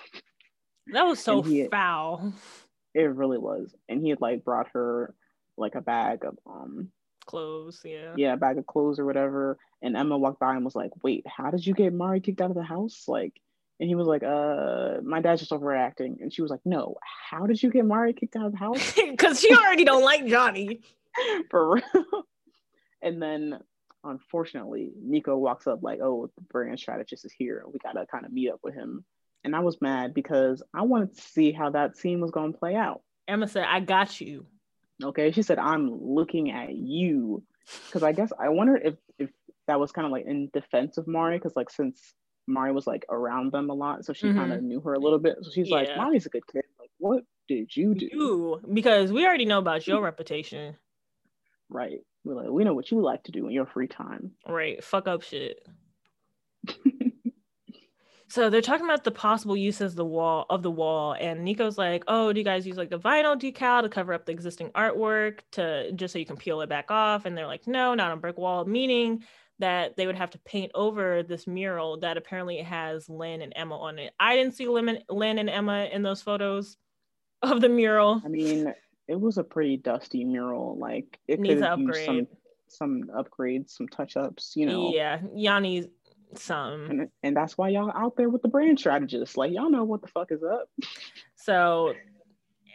That 0.94 1.08
was 1.08 1.20
so 1.20 1.42
he- 1.42 1.68
foul. 1.68 2.32
It 2.94 3.16
really 3.16 3.40
was. 3.40 3.74
And 3.90 4.00
he 4.00 4.10
had 4.10 4.22
like 4.22 4.46
brought 4.46 4.68
her 4.74 5.16
like 5.58 5.74
a 5.74 5.82
bag 5.82 6.24
of 6.24 6.38
um 6.46 6.90
Clothes, 7.26 7.82
yeah. 7.84 8.14
yeah, 8.16 8.34
a 8.34 8.38
bag 8.38 8.60
of 8.60 8.68
clothes 8.68 9.00
or 9.00 9.06
whatever. 9.06 9.58
And 9.82 9.98
Emma 9.98 10.20
walked 10.20 10.40
by 10.40 10.54
and 10.54 10.64
was 10.64 10.76
like, 10.76 10.92
Wait, 11.04 11.26
how 11.26 11.50
did 11.50 11.66
you 11.66 11.74
get 11.74 11.94
Mari 11.94 12.22
kicked 12.22 12.42
out 12.42 12.52
of 12.52 12.56
the 12.56 12.62
house? 12.62 13.06
Like 13.08 13.34
and 13.82 13.90
he 13.90 13.96
was 13.96 14.06
like, 14.06 14.22
uh, 14.22 15.02
my 15.04 15.22
dad's 15.22 15.42
just 15.42 15.52
overreacting. 15.52 16.22
And 16.22 16.32
she 16.32 16.44
was 16.44 16.52
like, 16.52 16.62
No, 16.66 16.96
how 17.30 17.48
did 17.48 17.62
you 17.62 17.72
get 17.72 17.84
Mari 17.84 18.14
kicked 18.14 18.36
out 18.36 18.46
of 18.46 18.52
the 18.52 18.58
house? 18.60 18.94
Because 19.10 19.42
she 19.42 19.54
already 19.54 19.84
don't 19.84 20.04
like 20.04 20.28
Johnny. 20.28 20.82
For 21.50 21.74
real. 21.74 22.06
And 23.02 23.20
then 23.20 23.60
unfortunately, 24.04 24.92
Nico 25.02 25.36
walks 25.36 25.66
up 25.66 25.82
like, 25.82 26.00
Oh, 26.00 26.30
the 26.38 26.44
brand 26.44 26.80
strategist 26.80 27.26
is 27.26 27.34
here. 27.34 27.64
We 27.66 27.80
gotta 27.80 28.06
kind 28.06 28.24
of 28.24 28.32
meet 28.32 28.52
up 28.52 28.60
with 28.64 28.76
him. 28.76 29.04
And 29.44 29.56
I 29.56 29.62
was 29.62 29.82
mad 29.82 30.14
because 30.14 30.62
I 30.76 30.84
wanted 30.84 31.16
to 31.16 31.22
see 31.22 31.52
how 31.52 31.72
that 31.72 31.98
scene 31.98 32.22
was 32.22 32.30
gonna 32.30 32.54
play 32.54 32.76
out. 32.76 33.02
Emma 33.28 33.48
said, 33.48 33.66
I 33.68 33.80
got 33.80 34.22
you. 34.22 34.46
Okay. 35.04 35.32
She 35.32 35.42
said, 35.42 35.58
I'm 35.58 35.90
looking 35.92 36.52
at 36.52 36.76
you. 36.76 37.44
Cause 37.92 38.04
I 38.04 38.12
guess 38.12 38.32
I 38.40 38.50
wonder 38.50 38.76
if 38.76 38.96
if 39.18 39.32
that 39.66 39.80
was 39.80 39.92
kind 39.92 40.06
of 40.06 40.12
like 40.12 40.26
in 40.26 40.52
defense 40.54 40.98
of 40.98 41.08
Mari, 41.08 41.38
because 41.38 41.56
like 41.56 41.72
since 41.72 42.14
Mari 42.54 42.72
was 42.72 42.86
like 42.88 43.06
around 43.10 43.52
them 43.52 43.70
a 43.70 43.74
lot, 43.74 44.06
so 44.06 44.14
she 44.14 44.28
Mhm. 44.28 44.36
kind 44.36 44.54
of 44.54 44.62
knew 44.64 44.80
her 44.82 44.94
a 44.94 45.00
little 45.00 45.20
bit. 45.20 45.38
So 45.42 45.50
she's 45.52 45.70
like, 45.70 45.88
Yeah. 45.88 45.98
Mari's 45.98 46.26
a 46.26 46.30
good 46.30 46.46
kid. 46.48 46.64
Like, 46.80 46.92
what 47.00 47.24
did 47.48 47.76
you 47.76 47.94
do? 47.96 48.10
You, 48.12 48.62
because 48.74 49.12
we 49.12 49.26
already 49.26 49.46
know 49.46 49.60
about 49.60 49.88
your 49.88 50.02
reputation. 50.10 50.76
Right. 51.70 52.00
We're 52.24 52.36
like, 52.36 52.50
we 52.50 52.64
know 52.64 52.74
what 52.74 52.92
you 52.92 53.02
like 53.02 53.24
to 53.24 53.32
do 53.32 53.48
in 53.48 53.54
your 53.54 53.66
free 53.66 53.88
time. 53.88 54.32
Right. 54.48 54.84
Fuck 54.84 55.08
up 55.08 55.24
shit. 55.24 55.66
so 58.28 58.50
they're 58.50 58.62
talking 58.62 58.86
about 58.86 59.04
the 59.04 59.12
possible 59.12 59.58
uses 59.58 59.96
the 59.96 60.06
wall 60.06 60.46
of 60.50 60.62
the 60.64 60.72
wall, 60.72 61.14
and 61.20 61.44
Nico's 61.44 61.78
like, 61.78 62.04
"Oh, 62.08 62.32
do 62.32 62.40
you 62.40 62.44
guys 62.46 62.66
use 62.68 62.78
like 62.78 62.92
a 62.92 63.00
vinyl 63.00 63.36
decal 63.36 63.82
to 63.82 63.90
cover 63.90 64.14
up 64.14 64.26
the 64.26 64.32
existing 64.32 64.70
artwork 64.70 65.40
to 65.52 65.92
just 65.94 66.14
so 66.14 66.20
you 66.20 66.26
can 66.26 66.38
peel 66.38 66.62
it 66.62 66.70
back 66.70 66.92
off?" 66.92 67.26
And 67.26 67.38
they're 67.38 67.48
like, 67.48 67.68
"No, 67.68 67.94
not 67.94 68.14
a 68.14 68.16
brick 68.16 68.38
wall," 68.38 68.64
meaning 68.66 69.24
that 69.62 69.96
they 69.96 70.06
would 70.06 70.18
have 70.18 70.32
to 70.32 70.40
paint 70.40 70.72
over 70.76 71.24
this 71.24 71.48
mural 71.48 72.00
that 72.02 72.18
apparently 72.18 72.58
has 72.58 73.10
Lynn 73.10 73.42
and 73.42 73.54
Emma 73.56 73.78
on 73.78 73.98
it. 73.98 74.14
I 74.20 74.36
didn't 74.36 74.56
see 74.56 74.68
Lynn, 74.68 75.00
and 75.10 75.50
Emma 75.50 75.86
in 75.92 76.04
those 76.04 76.22
photos 76.22 76.78
of 77.42 77.62
the 77.62 77.70
mural. 77.70 78.22
I 78.24 78.28
mean, 78.28 78.74
it 79.08 79.20
was 79.20 79.38
a 79.38 79.44
pretty 79.44 79.78
dusty 79.78 80.24
mural. 80.24 80.78
Like 80.78 81.20
it 81.28 81.40
Needs 81.40 81.62
could 81.62 81.96
some 82.06 82.28
some 82.68 83.04
upgrades, 83.16 83.72
some 83.72 83.88
touch 83.88 84.16
ups, 84.16 84.54
you 84.56 84.66
know. 84.66 84.92
Yeah, 84.94 85.20
Yanni's 85.36 85.88
some. 86.36 86.90
And, 86.90 87.10
and 87.24 87.36
that's 87.36 87.58
why 87.58 87.70
y'all 87.70 87.92
out 87.96 88.16
there 88.16 88.30
with 88.30 88.42
the 88.42 88.48
brand 88.48 88.80
strategists. 88.80 89.38
Like 89.38 89.52
y'all 89.52 89.70
know 89.70 89.84
what 89.84 90.02
the 90.02 90.08
fuck 90.08 90.32
is 90.32 90.44
up. 90.44 90.70
So, 91.36 91.94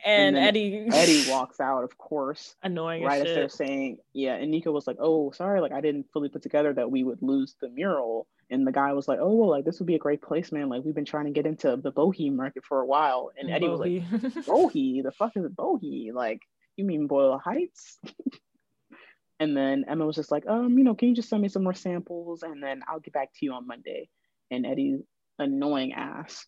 and, 0.06 0.36
then 0.36 0.42
Eddie, 0.42 0.88
Eddie 0.92 1.24
walks 1.30 1.60
out, 1.60 1.84
of 1.84 1.98
course, 1.98 2.54
annoying 2.62 3.02
right 3.02 3.22
as 3.22 3.28
as 3.28 3.34
they're 3.34 3.48
saying, 3.48 3.98
yeah. 4.12 4.36
And 4.36 4.50
Nico 4.50 4.70
was 4.70 4.86
like, 4.86 4.96
"Oh, 5.00 5.32
sorry, 5.32 5.60
like 5.60 5.72
I 5.72 5.80
didn't 5.80 6.06
fully 6.12 6.28
put 6.28 6.42
together 6.42 6.72
that 6.74 6.90
we 6.90 7.04
would 7.04 7.22
lose 7.22 7.56
the 7.60 7.68
mural." 7.68 8.26
And 8.48 8.64
the 8.64 8.72
guy 8.72 8.92
was 8.92 9.08
like, 9.08 9.18
"Oh, 9.20 9.34
well, 9.34 9.50
like 9.50 9.64
this 9.64 9.80
would 9.80 9.86
be 9.86 9.96
a 9.96 10.00
great 10.00 10.22
placement. 10.22 10.68
Like 10.68 10.84
we've 10.84 10.94
been 10.94 11.04
trying 11.04 11.24
to 11.26 11.32
get 11.32 11.46
into 11.46 11.76
the 11.76 11.90
boheme 11.90 12.36
market 12.36 12.64
for 12.64 12.80
a 12.80 12.86
while." 12.86 13.30
And 13.36 13.50
Eddie 13.50 13.68
was 13.68 13.80
like, 13.80 14.02
Bohe, 14.44 15.02
the 15.02 15.12
fuck 15.12 15.32
is 15.36 15.44
Bohe? 15.48 16.12
Like, 16.12 16.40
you 16.76 16.84
mean 16.84 17.08
Boyle 17.08 17.38
Heights? 17.38 17.98
and 19.40 19.56
then 19.56 19.84
Emma 19.88 20.06
was 20.06 20.16
just 20.16 20.30
like, 20.30 20.46
um, 20.46 20.78
you 20.78 20.84
know, 20.84 20.94
can 20.94 21.08
you 21.08 21.14
just 21.14 21.28
send 21.28 21.42
me 21.42 21.48
some 21.48 21.64
more 21.64 21.74
samples 21.74 22.42
and 22.42 22.62
then 22.62 22.82
I'll 22.88 23.00
get 23.00 23.12
back 23.12 23.32
to 23.34 23.44
you 23.44 23.52
on 23.52 23.66
Monday. 23.66 24.08
And 24.50 24.64
Eddie's 24.64 25.00
annoying 25.38 25.92
ass. 25.92 26.46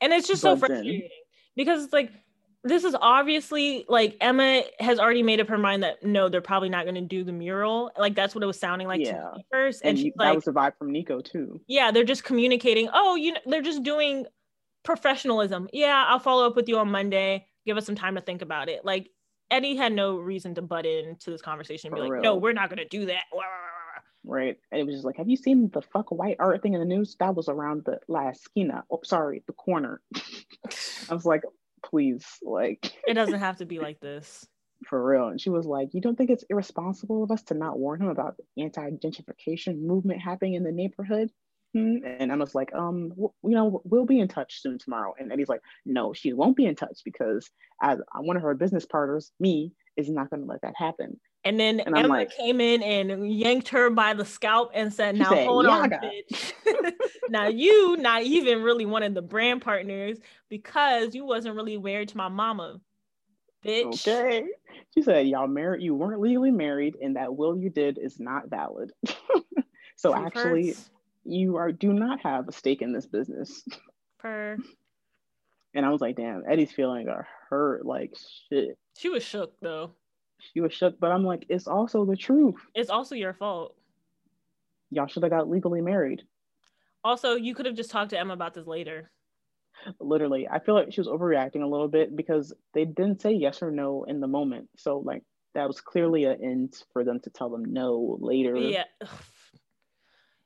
and 0.00 0.12
it's 0.12 0.28
just 0.28 0.42
so 0.42 0.54
bugs 0.54 0.62
in. 0.62 0.68
frustrating 0.68 1.08
because 1.56 1.84
it's 1.84 1.92
like 1.92 2.10
this 2.64 2.84
is 2.84 2.94
obviously 3.00 3.84
like 3.88 4.16
Emma 4.20 4.62
has 4.80 4.98
already 4.98 5.22
made 5.22 5.40
up 5.40 5.48
her 5.48 5.56
mind 5.58 5.82
that 5.82 6.02
no, 6.02 6.28
they're 6.28 6.40
probably 6.42 6.68
not 6.68 6.84
going 6.84 6.94
to 6.96 7.00
do 7.00 7.24
the 7.24 7.32
mural. 7.32 7.90
Like 7.98 8.14
that's 8.14 8.34
what 8.34 8.44
it 8.44 8.46
was 8.46 8.58
sounding 8.60 8.86
like 8.86 9.00
to 9.02 9.06
Yeah. 9.10 9.30
me 9.36 9.44
first, 9.50 9.80
And 9.82 9.90
and, 9.90 9.98
you- 9.98 10.04
she's 10.04 10.12
that 10.18 10.24
like, 10.24 10.34
was 10.34 10.44
the 10.44 10.52
vibe 10.52 10.76
from 10.78 10.92
Nico 10.92 11.20
too. 11.20 11.60
yeah, 11.66 11.90
they're 11.90 12.04
just 12.04 12.24
communicating. 12.24 12.88
Oh, 12.92 13.14
you 13.16 13.32
know, 13.32 13.40
they're 13.46 13.62
just 13.62 13.82
doing 13.82 14.26
professionalism. 14.84 15.68
Yeah, 15.72 16.04
I'll 16.08 16.18
follow 16.18 16.46
up 16.46 16.56
with 16.56 16.68
you 16.68 16.78
on 16.78 16.90
Monday. 16.90 17.46
Give 17.66 17.76
us 17.76 17.86
some 17.86 17.94
time 17.94 18.14
to 18.14 18.20
think 18.20 18.42
about 18.42 18.68
it. 18.68 18.84
Like 18.84 19.10
Eddie 19.50 19.76
had 19.76 19.92
no 19.92 20.16
reason 20.18 20.54
to 20.56 20.62
butt 20.62 20.86
into 20.86 21.30
this 21.30 21.42
conversation 21.42 21.88
and 21.88 21.94
be 21.96 22.00
For 22.00 22.04
like, 22.04 22.12
real. 22.12 22.22
no, 22.22 22.36
we're 22.36 22.52
not 22.52 22.68
going 22.68 22.78
to 22.78 22.88
do 22.88 23.06
that. 23.06 23.24
Right. 24.22 24.58
And 24.70 24.80
it 24.80 24.84
was 24.84 24.94
just 24.96 25.04
like, 25.06 25.16
have 25.16 25.28
you 25.28 25.36
seen 25.36 25.70
the 25.72 25.80
fuck 25.80 26.10
white 26.12 26.36
art 26.38 26.62
thing 26.62 26.74
in 26.74 26.80
the 26.80 26.86
news? 26.86 27.16
That 27.20 27.34
was 27.34 27.48
around 27.48 27.84
the 27.86 27.98
La 28.06 28.28
Esquina. 28.28 28.84
Oh, 28.90 29.00
sorry, 29.02 29.42
the 29.46 29.54
corner. 29.54 30.02
I 31.10 31.14
was 31.14 31.24
like, 31.24 31.42
please, 31.84 32.26
like 32.42 32.92
It 33.06 33.14
doesn't 33.14 33.40
have 33.40 33.58
to 33.58 33.66
be 33.66 33.78
like 33.86 34.00
this. 34.00 34.46
for 34.88 35.04
real. 35.04 35.28
And 35.28 35.40
she 35.40 35.50
was 35.50 35.66
like, 35.66 35.90
You 35.92 36.00
don't 36.00 36.16
think 36.16 36.30
it's 36.30 36.44
irresponsible 36.50 37.22
of 37.24 37.30
us 37.30 37.42
to 37.44 37.54
not 37.54 37.78
warn 37.78 38.02
him 38.02 38.08
about 38.08 38.36
the 38.36 38.62
anti 38.62 38.90
gentrification 38.90 39.80
movement 39.82 40.20
happening 40.20 40.54
in 40.54 40.64
the 40.64 40.72
neighborhood? 40.72 41.30
Hmm? 41.74 41.98
And 42.04 42.32
Emma's 42.32 42.54
like, 42.54 42.74
um, 42.74 43.10
w- 43.10 43.32
you 43.44 43.50
know, 43.50 43.80
we'll 43.84 44.04
be 44.06 44.18
in 44.18 44.26
touch 44.26 44.60
soon 44.60 44.78
tomorrow. 44.78 45.14
And 45.18 45.30
Eddie's 45.32 45.48
like, 45.48 45.60
no, 45.86 46.12
she 46.12 46.32
won't 46.32 46.56
be 46.56 46.66
in 46.66 46.74
touch 46.74 47.00
because 47.04 47.48
as 47.80 48.00
one 48.18 48.36
of 48.36 48.42
her 48.42 48.54
business 48.54 48.86
partners, 48.86 49.30
me, 49.38 49.72
is 49.96 50.10
not 50.10 50.30
going 50.30 50.42
to 50.42 50.48
let 50.48 50.62
that 50.62 50.74
happen. 50.76 51.20
And 51.44 51.58
then 51.58 51.80
And 51.80 51.96
Emma 51.96 52.08
like- 52.08 52.36
came 52.36 52.60
in 52.60 52.82
and 52.82 53.32
yanked 53.32 53.68
her 53.70 53.88
by 53.88 54.12
the 54.12 54.24
scalp 54.26 54.72
and 54.74 54.92
said, 54.92 55.16
Now 55.16 55.30
said, 55.30 55.46
hold 55.46 55.66
on, 55.66 55.90
bitch. 55.90 56.52
now 57.30 57.48
you 57.48 57.96
not 57.96 58.22
even 58.24 58.62
really 58.62 58.84
one 58.84 59.02
of 59.02 59.14
the 59.14 59.22
brand 59.22 59.62
partners 59.62 60.18
because 60.50 61.14
you 61.14 61.24
wasn't 61.24 61.56
really 61.56 61.78
married 61.78 62.10
to 62.10 62.16
my 62.18 62.28
mama. 62.28 62.80
Bitch. 63.64 64.06
Okay. 64.06 64.44
She 64.94 65.02
said, 65.02 65.28
y'all 65.28 65.46
married, 65.46 65.82
you 65.82 65.94
weren't 65.94 66.20
legally 66.20 66.50
married, 66.50 66.96
and 67.00 67.16
that 67.16 67.34
will 67.34 67.56
you 67.56 67.70
did 67.70 67.98
is 67.98 68.18
not 68.20 68.48
valid. 68.50 68.92
so 69.96 70.12
Truth 70.12 70.26
actually, 70.26 70.66
hurts. 70.68 70.90
you 71.24 71.56
are 71.56 71.72
do 71.72 71.92
not 71.92 72.20
have 72.20 72.48
a 72.48 72.52
stake 72.52 72.82
in 72.82 72.92
this 72.92 73.06
business. 73.06 73.62
Per 74.18 74.58
And 75.74 75.86
I 75.86 75.90
was 75.90 76.00
like, 76.02 76.16
damn, 76.16 76.42
Eddie's 76.46 76.72
feeling 76.72 77.08
are 77.08 77.26
hurt 77.48 77.86
like 77.86 78.14
shit. 78.50 78.76
she 78.98 79.08
was 79.08 79.22
shook 79.22 79.54
though. 79.60 79.92
She 80.52 80.60
was 80.60 80.72
shook, 80.72 80.98
but 80.98 81.12
I'm 81.12 81.24
like, 81.24 81.46
it's 81.48 81.66
also 81.66 82.04
the 82.04 82.16
truth. 82.16 82.56
It's 82.74 82.90
also 82.90 83.14
your 83.14 83.34
fault. 83.34 83.76
Y'all 84.90 85.06
should 85.06 85.22
have 85.22 85.30
got 85.30 85.48
legally 85.48 85.80
married. 85.80 86.22
Also, 87.04 87.34
you 87.34 87.54
could 87.54 87.66
have 87.66 87.76
just 87.76 87.90
talked 87.90 88.10
to 88.10 88.18
Emma 88.18 88.34
about 88.34 88.54
this 88.54 88.66
later. 88.66 89.10
Literally, 89.98 90.46
I 90.48 90.58
feel 90.58 90.74
like 90.74 90.92
she 90.92 91.00
was 91.00 91.08
overreacting 91.08 91.62
a 91.62 91.66
little 91.66 91.88
bit 91.88 92.14
because 92.14 92.52
they 92.74 92.84
didn't 92.84 93.22
say 93.22 93.32
yes 93.32 93.62
or 93.62 93.70
no 93.70 94.04
in 94.04 94.20
the 94.20 94.26
moment. 94.26 94.68
So 94.76 94.98
like 94.98 95.22
that 95.54 95.66
was 95.66 95.80
clearly 95.80 96.24
an 96.24 96.42
end 96.42 96.82
for 96.92 97.04
them 97.04 97.20
to 97.20 97.30
tell 97.30 97.48
them 97.48 97.64
no 97.64 98.18
later. 98.20 98.56
Yeah. 98.56 98.84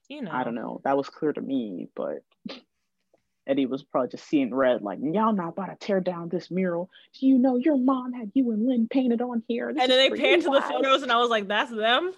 You 0.08 0.22
know. 0.22 0.30
I 0.30 0.44
don't 0.44 0.54
know. 0.54 0.80
That 0.84 0.96
was 0.96 1.08
clear 1.08 1.32
to 1.32 1.40
me, 1.40 1.88
but 1.96 2.22
Eddie 3.46 3.66
was 3.66 3.82
probably 3.82 4.10
just 4.10 4.26
seeing 4.26 4.54
red, 4.54 4.82
like 4.82 4.98
y'all 5.02 5.34
not 5.34 5.50
about 5.50 5.66
to 5.66 5.76
tear 5.76 6.00
down 6.00 6.28
this 6.28 6.50
mural. 6.50 6.90
Do 7.18 7.26
you 7.26 7.38
know 7.38 7.56
your 7.56 7.76
mom 7.76 8.12
had 8.12 8.30
you 8.34 8.50
and 8.52 8.66
Lynn 8.66 8.88
painted 8.88 9.20
on 9.20 9.42
here? 9.48 9.72
This 9.72 9.82
and 9.82 9.92
then 9.92 9.98
they 9.98 10.18
panned 10.18 10.42
to 10.42 10.46
the 10.46 10.52
wives." 10.52 10.70
photos, 10.70 11.02
and 11.02 11.12
I 11.12 11.18
was 11.18 11.28
like, 11.28 11.46
"That's 11.46 11.70
them." 11.70 12.12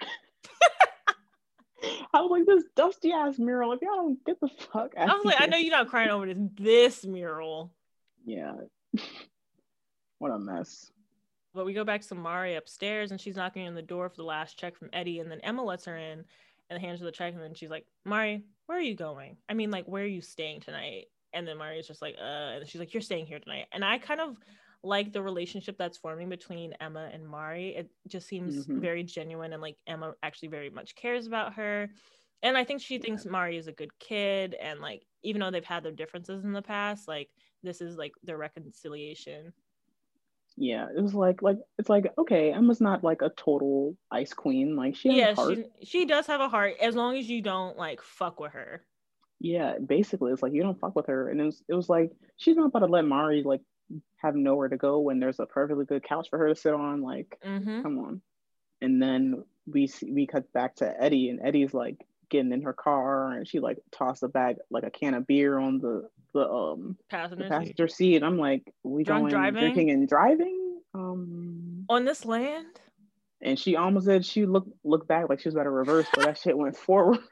I 2.14 2.20
was 2.20 2.30
like, 2.30 2.46
this 2.46 2.64
dusty 2.74 3.12
ass 3.12 3.38
mural. 3.38 3.72
If 3.72 3.82
y'all 3.82 3.96
don't 3.96 4.24
get 4.24 4.40
the 4.40 4.48
fuck 4.48 4.94
out. 4.96 5.10
I 5.10 5.14
was 5.14 5.24
like, 5.24 5.40
"I 5.40 5.46
know 5.46 5.56
you're 5.56 5.76
not 5.76 5.88
crying 5.88 6.10
over 6.10 6.26
this 6.26 6.38
this 6.56 7.04
mural." 7.04 7.72
Yeah. 8.24 8.52
what 10.18 10.30
a 10.30 10.38
mess. 10.38 10.90
But 11.54 11.66
we 11.66 11.72
go 11.72 11.84
back 11.84 12.02
to 12.02 12.14
Mari 12.14 12.54
upstairs, 12.54 13.10
and 13.10 13.20
she's 13.20 13.36
knocking 13.36 13.66
on 13.66 13.74
the 13.74 13.82
door 13.82 14.08
for 14.08 14.16
the 14.16 14.24
last 14.24 14.58
check 14.58 14.76
from 14.76 14.90
Eddie, 14.92 15.20
and 15.20 15.30
then 15.30 15.40
Emma 15.40 15.64
lets 15.64 15.86
her 15.86 15.96
in 15.96 16.24
and 16.68 16.80
hands 16.80 17.00
her 17.00 17.06
the 17.06 17.12
check, 17.12 17.34
and 17.34 17.42
then 17.42 17.54
she's 17.54 17.70
like, 17.70 17.86
"Mari, 18.04 18.44
where 18.66 18.78
are 18.78 18.80
you 18.82 18.94
going? 18.94 19.38
I 19.48 19.54
mean, 19.54 19.70
like, 19.70 19.86
where 19.86 20.02
are 20.04 20.06
you 20.06 20.20
staying 20.22 20.60
tonight?" 20.60 21.06
And 21.32 21.46
then 21.46 21.58
Mari's 21.58 21.86
just 21.86 22.02
like, 22.02 22.16
"Uh," 22.18 22.20
and 22.60 22.68
she's 22.68 22.80
like, 22.80 22.94
"You're 22.94 23.00
staying 23.02 23.26
here 23.26 23.40
tonight." 23.40 23.68
And 23.72 23.84
I 23.84 23.98
kind 23.98 24.20
of 24.20 24.38
like 24.82 25.12
the 25.12 25.22
relationship 25.22 25.76
that's 25.78 25.98
forming 25.98 26.28
between 26.28 26.74
Emma 26.74 27.10
and 27.12 27.26
Mari. 27.26 27.74
It 27.76 27.90
just 28.08 28.28
seems 28.28 28.68
Mhm. 28.68 28.76
very 28.76 29.02
genuine, 29.04 29.52
and 29.52 29.62
like 29.62 29.78
Emma 29.86 30.14
actually 30.22 30.48
very 30.48 30.70
much 30.70 30.94
cares 30.94 31.26
about 31.26 31.54
her. 31.54 31.90
And 32.42 32.56
I 32.56 32.64
think 32.64 32.80
she 32.82 32.98
thinks 32.98 33.24
Mari 33.26 33.56
is 33.56 33.66
a 33.66 33.72
good 33.72 33.98
kid, 33.98 34.54
and 34.54 34.80
like 34.80 35.06
even 35.22 35.40
though 35.40 35.50
they've 35.50 35.64
had 35.64 35.82
their 35.84 35.92
differences 35.92 36.44
in 36.44 36.52
the 36.52 36.62
past, 36.62 37.08
like 37.08 37.30
this 37.62 37.80
is 37.80 37.96
like 37.96 38.12
their 38.22 38.38
reconciliation. 38.38 39.52
Yeah, 40.56 40.86
it 40.94 41.00
was 41.02 41.14
like 41.14 41.42
like 41.42 41.58
it's 41.78 41.88
like 41.90 42.12
okay, 42.16 42.52
Emma's 42.52 42.80
not 42.80 43.04
like 43.04 43.20
a 43.22 43.30
total 43.36 43.96
ice 44.10 44.32
queen. 44.32 44.74
Like 44.74 44.96
she 44.96 45.08
has 45.10 45.16
yeah, 45.18 45.30
a 45.30 45.34
heart. 45.34 45.54
she 45.80 45.86
she 45.86 46.04
does 46.06 46.26
have 46.26 46.40
a 46.40 46.48
heart 46.48 46.76
as 46.80 46.94
long 46.94 47.16
as 47.16 47.28
you 47.28 47.42
don't 47.42 47.76
like 47.76 48.00
fuck 48.00 48.40
with 48.40 48.52
her. 48.52 48.82
Yeah, 49.38 49.74
basically, 49.78 50.32
it's 50.32 50.42
like 50.42 50.54
you 50.54 50.62
don't 50.62 50.80
fuck 50.80 50.96
with 50.96 51.06
her, 51.08 51.28
and 51.28 51.40
it 51.40 51.44
was 51.44 51.62
it 51.68 51.74
was 51.74 51.88
like 51.90 52.12
she's 52.38 52.56
not 52.56 52.68
about 52.68 52.78
to 52.80 52.86
let 52.86 53.04
Mari 53.04 53.42
like 53.42 53.60
have 54.16 54.34
nowhere 54.34 54.68
to 54.68 54.78
go 54.78 54.98
when 55.00 55.20
there's 55.20 55.38
a 55.38 55.46
perfectly 55.46 55.84
good 55.84 56.02
couch 56.02 56.28
for 56.30 56.38
her 56.38 56.48
to 56.48 56.56
sit 56.56 56.72
on. 56.72 57.02
Like, 57.02 57.38
Mm-hmm. 57.44 57.82
come 57.82 57.98
on. 57.98 58.22
And 58.80 59.00
then 59.00 59.44
we 59.66 59.86
see 59.88 60.10
we 60.10 60.26
cut 60.26 60.50
back 60.54 60.76
to 60.76 61.02
Eddie, 61.02 61.28
and 61.28 61.40
Eddie's 61.42 61.74
like 61.74 61.98
getting 62.30 62.52
in 62.52 62.62
her 62.62 62.72
car, 62.72 63.32
and 63.32 63.46
she 63.46 63.60
like 63.60 63.78
tossed 63.92 64.22
a 64.22 64.28
bag 64.28 64.56
like 64.70 64.84
a 64.84 64.90
can 64.90 65.14
of 65.14 65.26
beer 65.26 65.58
on 65.58 65.78
the 65.78 66.08
the 66.34 66.48
um 66.48 66.96
the 67.10 67.46
Passenger 67.48 67.88
seat. 67.88 67.96
seat. 67.96 68.22
I'm 68.22 68.38
like, 68.38 68.62
we 68.82 69.04
Drunk 69.04 69.22
going 69.22 69.30
driving? 69.30 69.60
drinking 69.60 69.90
and 69.90 70.08
driving? 70.08 70.80
Um, 70.94 71.84
on 71.88 72.04
this 72.04 72.24
land. 72.24 72.80
and 73.42 73.58
she 73.58 73.76
almost 73.76 74.06
said 74.06 74.24
She 74.24 74.46
looked 74.46 74.70
looked 74.84 75.08
back 75.08 75.28
like 75.28 75.40
she 75.40 75.48
was 75.48 75.54
about 75.54 75.64
to 75.64 75.70
reverse, 75.70 76.06
but 76.14 76.24
that 76.24 76.38
shit 76.38 76.56
went 76.56 76.76
forward. 76.76 77.18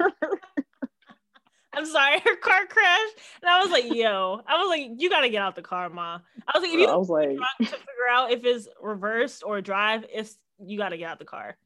I'm 1.76 1.86
sorry, 1.86 2.20
her 2.20 2.36
car 2.36 2.66
crashed, 2.66 3.14
and 3.42 3.50
I 3.50 3.60
was 3.60 3.70
like, 3.72 3.92
"Yo," 3.92 4.40
I 4.46 4.58
was 4.58 4.68
like, 4.68 4.92
"You 4.96 5.10
gotta 5.10 5.28
get 5.28 5.42
out 5.42 5.56
the 5.56 5.62
car, 5.62 5.88
ma." 5.90 6.20
I 6.46 6.58
was 6.58 6.62
like, 6.62 6.72
"If 6.72 6.78
you 6.78 6.86
I 6.86 6.94
was 6.96 7.08
like, 7.08 7.30
to 7.30 7.64
figure 7.64 8.08
out 8.08 8.30
if 8.30 8.44
it's 8.44 8.68
reversed 8.80 9.42
or 9.44 9.60
drive, 9.60 10.04
it's 10.12 10.38
you 10.64 10.78
gotta 10.78 10.96
get 10.96 11.10
out 11.10 11.18
the 11.18 11.24
car." 11.24 11.56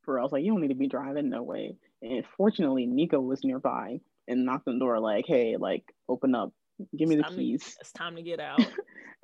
for 0.00 0.18
I 0.18 0.22
was 0.22 0.32
like, 0.32 0.44
you 0.44 0.52
don't 0.52 0.60
need 0.60 0.68
to 0.68 0.74
be 0.74 0.86
driving, 0.86 1.30
no 1.30 1.42
way. 1.42 1.76
And 2.04 2.24
fortunately, 2.36 2.84
Nico 2.86 3.18
was 3.20 3.42
nearby 3.42 4.00
and 4.28 4.44
knocked 4.44 4.68
on 4.68 4.78
the 4.78 4.84
door, 4.84 5.00
like, 5.00 5.24
hey, 5.26 5.56
like, 5.58 5.84
open 6.08 6.34
up, 6.34 6.52
give 6.96 7.08
me 7.08 7.14
It's 7.16 7.22
the 7.24 7.28
time 7.28 7.32
to- 7.32 7.42
keys. 7.42 7.76
It's 7.80 7.92
time 7.92 8.16
to 8.16 8.22
get 8.22 8.40
out. 8.50 8.60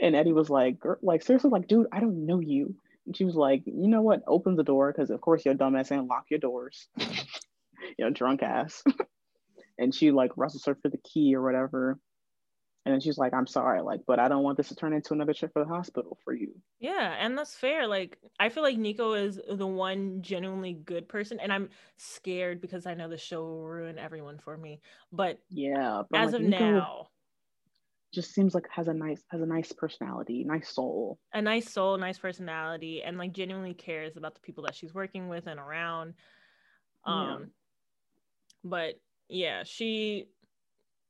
And 0.00 0.16
Eddie 0.16 0.32
was 0.32 0.48
like, 0.48 0.80
"Gir- 0.80 0.98
like, 1.02 1.22
seriously, 1.22 1.50
like, 1.50 1.68
dude, 1.68 1.88
I 1.92 2.00
don't 2.00 2.24
know 2.24 2.40
you. 2.40 2.74
And 3.06 3.14
she 3.16 3.24
was 3.24 3.34
like, 3.34 3.62
you 3.66 3.88
know 3.88 4.00
what? 4.02 4.22
Open 4.26 4.56
the 4.56 4.62
door, 4.64 4.92
because 4.92 5.10
of 5.10 5.20
course 5.20 5.44
your 5.44 5.54
dumbass 5.54 5.92
ain't 5.92 6.06
lock 6.06 6.24
your 6.30 6.40
doors. 6.40 6.88
you 6.98 7.06
know, 7.98 8.10
drunk 8.10 8.42
ass. 8.42 8.82
and 9.78 9.94
she 9.94 10.10
like 10.10 10.32
wrestles 10.36 10.64
her 10.66 10.76
for 10.80 10.88
the 10.88 10.98
key 10.98 11.34
or 11.34 11.42
whatever. 11.42 11.98
And 12.86 12.94
then 12.94 13.00
she's 13.00 13.18
like, 13.18 13.34
I'm 13.34 13.46
sorry, 13.46 13.82
like, 13.82 14.00
but 14.06 14.18
I 14.18 14.28
don't 14.28 14.42
want 14.42 14.56
this 14.56 14.68
to 14.68 14.74
turn 14.74 14.94
into 14.94 15.12
another 15.12 15.34
trip 15.34 15.52
for 15.52 15.62
the 15.62 15.68
hospital 15.68 16.16
for 16.24 16.32
you. 16.32 16.54
Yeah, 16.78 17.14
and 17.18 17.36
that's 17.36 17.54
fair. 17.54 17.86
Like, 17.86 18.16
I 18.38 18.48
feel 18.48 18.62
like 18.62 18.78
Nico 18.78 19.12
is 19.12 19.38
the 19.50 19.66
one 19.66 20.22
genuinely 20.22 20.72
good 20.72 21.06
person, 21.06 21.38
and 21.40 21.52
I'm 21.52 21.68
scared 21.98 22.62
because 22.62 22.86
I 22.86 22.94
know 22.94 23.08
the 23.08 23.18
show 23.18 23.42
will 23.42 23.68
ruin 23.68 23.98
everyone 23.98 24.38
for 24.38 24.56
me. 24.56 24.80
But 25.12 25.38
Yeah. 25.50 26.02
But 26.10 26.20
as 26.20 26.32
like, 26.32 26.40
of 26.40 26.48
Nico 26.48 26.70
now, 26.70 27.08
just 28.12 28.34
seems 28.34 28.54
like 28.54 28.66
has 28.70 28.88
a 28.88 28.94
nice 28.94 29.22
has 29.28 29.40
a 29.40 29.46
nice 29.46 29.72
personality, 29.72 30.44
nice 30.44 30.70
soul. 30.70 31.18
a 31.32 31.42
nice 31.42 31.70
soul, 31.70 31.96
nice 31.98 32.18
personality, 32.18 33.02
and 33.02 33.18
like 33.18 33.32
genuinely 33.32 33.74
cares 33.74 34.16
about 34.16 34.34
the 34.34 34.40
people 34.40 34.64
that 34.64 34.74
she's 34.74 34.94
working 34.94 35.28
with 35.28 35.46
and 35.46 35.60
around. 35.60 36.14
Yeah. 37.06 37.34
Um, 37.34 37.50
but 38.64 38.94
yeah, 39.28 39.62
she 39.64 40.26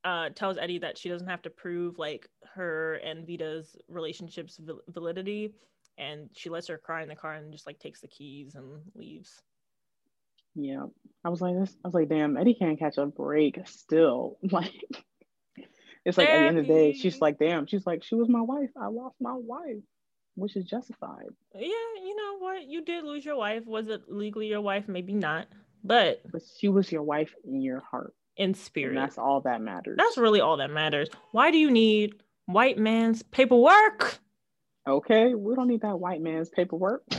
uh 0.05 0.31
tells 0.31 0.59
Eddie 0.59 0.79
that 0.79 0.99
she 0.99 1.09
doesn't 1.09 1.29
have 1.29 1.43
to 1.43 1.51
prove 1.51 1.99
like 1.99 2.29
her 2.55 2.95
and 2.95 3.27
Vida's 3.27 3.77
relationships 3.89 4.59
val- 4.61 4.81
validity, 4.89 5.55
and 5.99 6.29
she 6.35 6.51
lets 6.51 6.69
her 6.69 6.79
cry 6.79 7.03
in 7.03 7.09
the 7.09 7.17
car 7.17 7.35
and 7.35 7.53
just 7.53 7.67
like 7.67 7.79
takes 7.79 8.01
the 8.01 8.09
keys 8.09 8.55
and 8.55 8.81
leaves. 8.95 9.43
Yeah. 10.55 10.87
I 11.25 11.29
was 11.29 11.41
like 11.41 11.55
this 11.59 11.77
I 11.85 11.89
was 11.89 11.95
like, 11.95 12.09
damn, 12.09 12.37
Eddie 12.37 12.55
can't 12.55 12.79
catch 12.79 12.99
a 12.99 13.07
break 13.07 13.59
still. 13.67 14.39
Like 14.51 14.73
it's 16.05 16.17
like 16.17 16.29
at 16.31 16.39
the 16.39 16.47
end 16.47 16.59
of 16.59 16.67
the 16.67 16.73
day, 16.73 16.93
she's 16.95 17.21
like, 17.21 17.39
damn, 17.39 17.67
she's 17.67 17.87
like, 17.87 18.03
she 18.03 18.15
was 18.15 18.29
my 18.29 18.41
wife. 18.41 18.71
I 18.81 18.87
lost 18.87 19.17
my 19.21 19.35
wife, 19.35 19.83
which 20.35 20.57
is 20.57 20.65
justified. 20.65 21.27
Yeah, 21.55 21.61
you 21.61 22.17
know 22.17 22.39
what? 22.39 22.65
You 22.67 22.83
did 22.83 23.05
lose 23.05 23.23
your 23.25 23.37
wife. 23.37 23.67
Was 23.67 23.89
it 23.89 24.11
legally 24.11 24.47
your 24.47 24.63
wife? 24.63 24.89
Maybe 24.89 25.13
not, 25.13 25.47
but 25.85 26.23
But 26.33 26.41
she 26.59 26.69
was 26.69 26.91
your 26.91 27.03
wife 27.03 27.35
in 27.45 27.61
your 27.61 27.81
heart. 27.81 28.15
In 28.36 28.44
And 28.47 28.57
spirit. 28.57 28.94
that's 28.94 29.19
all 29.19 29.40
that 29.43 29.61
matters. 29.61 29.97
That's 29.98 30.16
really 30.19 30.40
all 30.40 30.57
that 30.59 30.70
matters. 30.70 31.09
Why 31.32 31.51
do 31.51 31.59
you 31.59 31.70
need 31.70 32.23
white 32.47 32.78
man's 32.78 33.23
paperwork? 33.23 34.19
okay. 34.86 35.35
We 35.35 35.55
don't 35.55 35.69
need 35.69 35.82
that 35.82 35.98
white 36.01 36.20
man's 36.23 36.48
paperwork. 36.48 37.02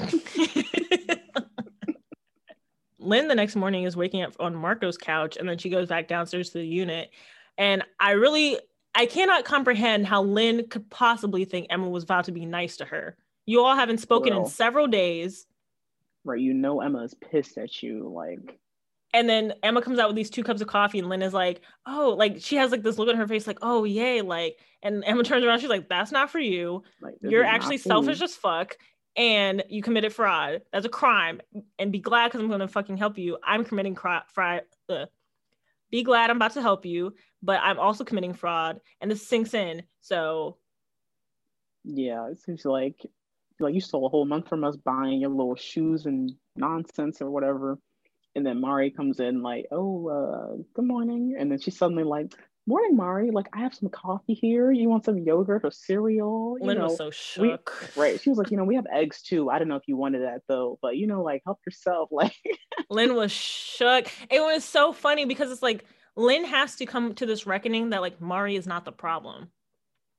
Lynn 3.00 3.28
the 3.28 3.36
next 3.36 3.56
morning 3.56 3.84
is 3.86 3.96
waking 3.98 4.22
up 4.22 4.34
on 4.40 4.54
Marco's 4.56 4.98
couch 4.98 5.36
and 5.38 5.50
then 5.50 5.58
she 5.58 5.70
goes 5.70 5.88
back 5.88 6.08
downstairs 6.08 6.52
to 6.52 6.60
the 6.60 6.68
unit. 6.68 7.10
And 7.58 7.84
I 8.00 8.12
really 8.12 8.60
I 8.94 9.06
cannot 9.08 9.46
comprehend 9.46 10.06
how 10.06 10.22
Lynn 10.24 10.68
could 10.70 10.90
possibly 10.90 11.46
think 11.46 11.68
Emma 11.70 11.90
was 11.90 12.04
about 12.04 12.26
to 12.26 12.32
be 12.32 12.46
nice 12.46 12.78
to 12.78 12.86
her. 12.86 13.16
You 13.46 13.64
all 13.64 13.76
haven't 13.76 14.00
spoken 14.00 14.34
in 14.34 14.46
several 14.46 14.86
days. 14.88 15.48
right. 16.24 16.40
You 16.40 16.54
know 16.54 16.82
Emma 16.82 17.04
is 17.04 17.14
pissed 17.16 17.58
at 17.58 17.82
you. 17.82 18.12
Like, 18.14 18.60
And 19.14 19.28
then 19.28 19.54
Emma 19.62 19.82
comes 19.82 20.00
out 20.00 20.08
with 20.08 20.16
these 20.16 20.30
two 20.30 20.44
cups 20.44 20.62
of 20.62 20.68
coffee, 20.68 21.00
and 21.00 21.10
Lynn 21.10 21.22
is 21.22 21.34
like, 21.34 21.62
"Oh, 21.86 22.16
like 22.18 22.38
she 22.40 22.56
has 22.56 22.72
like 22.72 22.82
this 22.82 22.98
look 22.98 23.10
on 23.10 23.18
her 23.18 23.28
face, 23.28 23.46
like, 23.48 23.60
oh 23.62 23.84
yay, 23.84 24.22
like." 24.22 24.58
And 24.84 25.04
Emma 25.06 25.24
turns 25.26 25.44
around, 25.44 25.60
she's 25.60 25.70
like, 25.70 25.90
"That's 25.90 26.12
not 26.12 26.32
for 26.32 26.40
you. 26.40 26.84
like 27.02 27.16
You're 27.22 27.44
actually 27.44 27.78
selfish 27.78 28.22
as 28.22 28.36
fuck, 28.36 28.78
and 29.16 29.64
you 29.70 29.82
committed 29.82 30.14
fraud. 30.14 30.62
That's 30.72 30.86
a 30.86 30.90
crime. 30.90 31.42
And 31.78 31.92
be 31.92 32.00
glad 32.00 32.28
because 32.30 32.42
I'm 32.42 32.48
going 32.48 32.62
to 32.62 32.68
fucking 32.68 32.98
help 32.98 33.18
you. 33.18 33.38
I'm 33.44 33.66
committing 33.66 33.96
cri- 33.96 34.20
fraud. 34.28 34.62
Uh, 34.88 35.06
be 35.90 36.04
glad 36.04 36.30
I'm 36.30 36.38
about 36.38 36.54
to 36.54 36.62
help 36.62 36.86
you, 36.86 37.14
but 37.44 37.60
I'm 37.62 37.80
also 37.80 38.04
committing 38.04 38.34
fraud, 38.34 38.80
and 39.02 39.12
this 39.12 39.28
sinks 39.28 39.54
in. 39.54 39.84
So 40.00 40.58
Yeah, 41.84 42.30
it 42.30 42.40
seems 42.42 42.66
like 42.66 43.06
like 43.60 43.74
you 43.74 43.82
stole 43.82 44.06
a 44.06 44.10
whole 44.10 44.26
month 44.26 44.48
from 44.48 44.64
us 44.64 44.76
buying 44.78 45.20
your 45.20 45.30
little 45.30 45.56
shoes 45.56 46.06
and 46.06 46.32
nonsense 46.56 47.22
or 47.22 47.30
whatever. 47.30 47.78
And 48.36 48.46
then 48.46 48.62
Mari 48.62 48.92
comes 48.92 49.20
in 49.20 49.42
like, 49.42 49.66
oh, 49.72 50.08
uh, 50.08 50.56
good 50.74 50.86
morning. 50.86 51.36
And 51.38 51.52
then 51.52 51.60
she's 51.60 51.78
suddenly 51.78 52.04
like, 52.04 52.34
morning, 52.66 52.96
Mari. 52.96 53.30
Like, 53.32 53.48
I 53.54 53.60
have 53.60 53.74
some 53.76 53.90
coffee 53.90 54.34
here. 54.34 54.72
You 54.72 54.88
want 54.88 55.04
some 55.04 55.18
yogurt 55.18 55.62
or 55.66 55.72
cereal? 55.72 56.56
You 56.62 56.68
Lynn 56.68 56.78
know, 56.78 56.86
was 56.86 56.98
so 56.98 57.08
we- 57.42 57.50
shook. 57.50 57.92
right. 57.98 58.22
She 58.22 58.30
was 58.30 58.38
like, 58.38 58.50
you 58.52 58.56
know, 58.58 58.64
we 58.64 58.76
have 58.76 58.86
eggs 58.94 59.22
too. 59.22 59.50
I 59.50 59.60
don't 59.60 59.68
know 59.68 59.76
if 59.76 59.88
you 59.88 59.98
wanted 59.98 60.22
that 60.22 60.42
though, 60.48 60.80
but 60.82 60.96
you 60.96 61.08
know, 61.08 61.22
like 61.24 61.42
help 61.46 61.60
yourself. 61.66 62.10
Like, 62.22 62.34
Lynn 62.90 63.16
was 63.16 63.32
shook. 63.32 64.08
It 64.30 64.40
was 64.42 64.64
so 64.64 64.94
funny 64.94 65.26
because 65.26 65.52
it's 65.52 65.62
like 65.64 65.84
Lynn 66.16 66.46
has 66.46 66.76
to 66.78 66.86
come 66.86 67.14
to 67.16 67.26
this 67.26 67.46
reckoning 67.46 67.90
that 67.90 68.02
like 68.02 68.22
Mari 68.22 68.56
is 68.56 68.68
not 68.68 68.86
the 68.86 68.92
problem. 68.94 69.50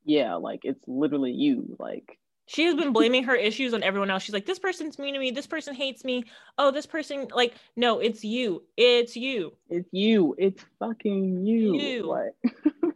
yeah, 0.04 0.34
like 0.34 0.60
it's 0.64 0.82
literally 0.86 1.32
you. 1.32 1.76
Like, 1.78 2.18
She 2.52 2.64
has 2.64 2.74
been 2.74 2.92
blaming 2.92 3.24
her 3.24 3.34
issues 3.34 3.72
on 3.72 3.82
everyone 3.82 4.10
else. 4.10 4.22
She's 4.24 4.34
like, 4.34 4.44
this 4.44 4.58
person's 4.58 4.98
mean 4.98 5.14
to 5.14 5.20
me. 5.20 5.30
This 5.30 5.46
person 5.46 5.74
hates 5.74 6.04
me. 6.04 6.24
Oh, 6.58 6.70
this 6.70 6.84
person, 6.84 7.28
like, 7.34 7.54
no, 7.76 7.98
it's 7.98 8.22
you. 8.22 8.62
It's 8.76 9.16
you. 9.16 9.54
it's 9.70 9.88
you. 9.90 10.34
It's 10.36 10.62
fucking 10.78 11.46
you. 11.46 11.74
You. 11.74 12.02
Like, 12.06 12.34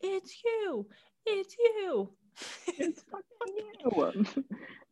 It's 0.00 0.40
you. 0.44 0.86
It's 1.24 1.56
you. 1.58 2.10
it's 2.78 3.02
fucking 3.10 3.56
you. 3.56 4.24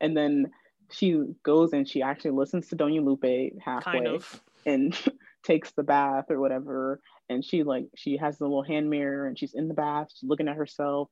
and 0.00 0.16
then 0.16 0.50
she 0.90 1.22
goes 1.44 1.72
and 1.72 1.88
she 1.88 2.02
actually 2.02 2.32
listens 2.32 2.68
to 2.68 2.76
Doña 2.76 3.04
Lupe 3.04 3.52
halfway 3.64 3.92
kind 3.92 4.06
of. 4.08 4.42
and 4.66 4.98
takes 5.44 5.70
the 5.72 5.82
bath 5.84 6.30
or 6.30 6.40
whatever. 6.40 7.00
And 7.28 7.44
she 7.44 7.62
like 7.62 7.86
she 7.94 8.16
has 8.16 8.38
the 8.38 8.44
little 8.44 8.64
hand 8.64 8.90
mirror 8.90 9.26
and 9.26 9.38
she's 9.38 9.54
in 9.54 9.68
the 9.68 9.74
bath, 9.74 10.08
she's 10.14 10.28
looking 10.28 10.48
at 10.48 10.56
herself. 10.56 11.10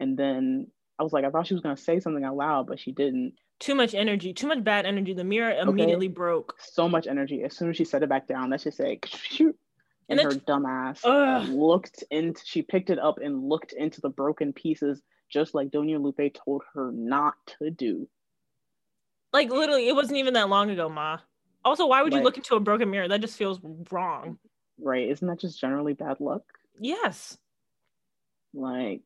And 0.00 0.18
then 0.18 0.68
I 0.98 1.02
was 1.02 1.12
like, 1.12 1.24
I 1.24 1.30
thought 1.30 1.46
she 1.46 1.54
was 1.54 1.62
gonna 1.62 1.76
say 1.76 2.00
something 2.00 2.24
out 2.24 2.36
loud, 2.36 2.66
but 2.66 2.78
she 2.78 2.92
didn't. 2.92 3.34
Too 3.60 3.74
much 3.74 3.94
energy. 3.94 4.32
Too 4.32 4.46
much 4.46 4.62
bad 4.62 4.86
energy. 4.86 5.14
The 5.14 5.24
mirror 5.24 5.50
immediately 5.50 6.08
broke. 6.08 6.54
So 6.58 6.88
much 6.88 7.06
energy. 7.06 7.42
As 7.44 7.56
soon 7.56 7.70
as 7.70 7.76
she 7.76 7.84
set 7.84 8.02
it 8.02 8.08
back 8.08 8.26
down, 8.26 8.50
let's 8.50 8.64
just 8.64 8.76
say 8.76 8.98
shoot. 9.04 9.56
and, 10.08 10.20
And 10.20 10.32
her 10.32 10.38
dumbass 10.38 11.00
Ugh. 11.04 11.48
looked 11.48 12.04
into 12.10 12.42
she 12.44 12.62
picked 12.62 12.90
it 12.90 12.98
up 12.98 13.18
and 13.22 13.48
looked 13.48 13.72
into 13.72 14.00
the 14.00 14.08
broken 14.08 14.52
pieces 14.52 15.02
just 15.30 15.54
like 15.54 15.70
Doña 15.70 16.00
Lupe 16.00 16.34
told 16.34 16.62
her 16.74 16.92
not 16.92 17.34
to 17.58 17.70
do. 17.70 18.08
Like 19.32 19.50
literally, 19.50 19.88
it 19.88 19.94
wasn't 19.94 20.18
even 20.18 20.34
that 20.34 20.48
long 20.48 20.70
ago, 20.70 20.88
Ma. 20.88 21.18
Also, 21.64 21.86
why 21.86 22.02
would 22.02 22.12
you 22.12 22.20
look 22.20 22.36
into 22.36 22.54
a 22.56 22.60
broken 22.60 22.90
mirror? 22.90 23.08
That 23.08 23.20
just 23.20 23.36
feels 23.36 23.58
wrong. 23.90 24.38
Right? 24.78 25.08
Isn't 25.08 25.26
that 25.26 25.40
just 25.40 25.58
generally 25.58 25.94
bad 25.94 26.20
luck? 26.20 26.42
Yes. 26.78 27.38
Like 28.52 29.00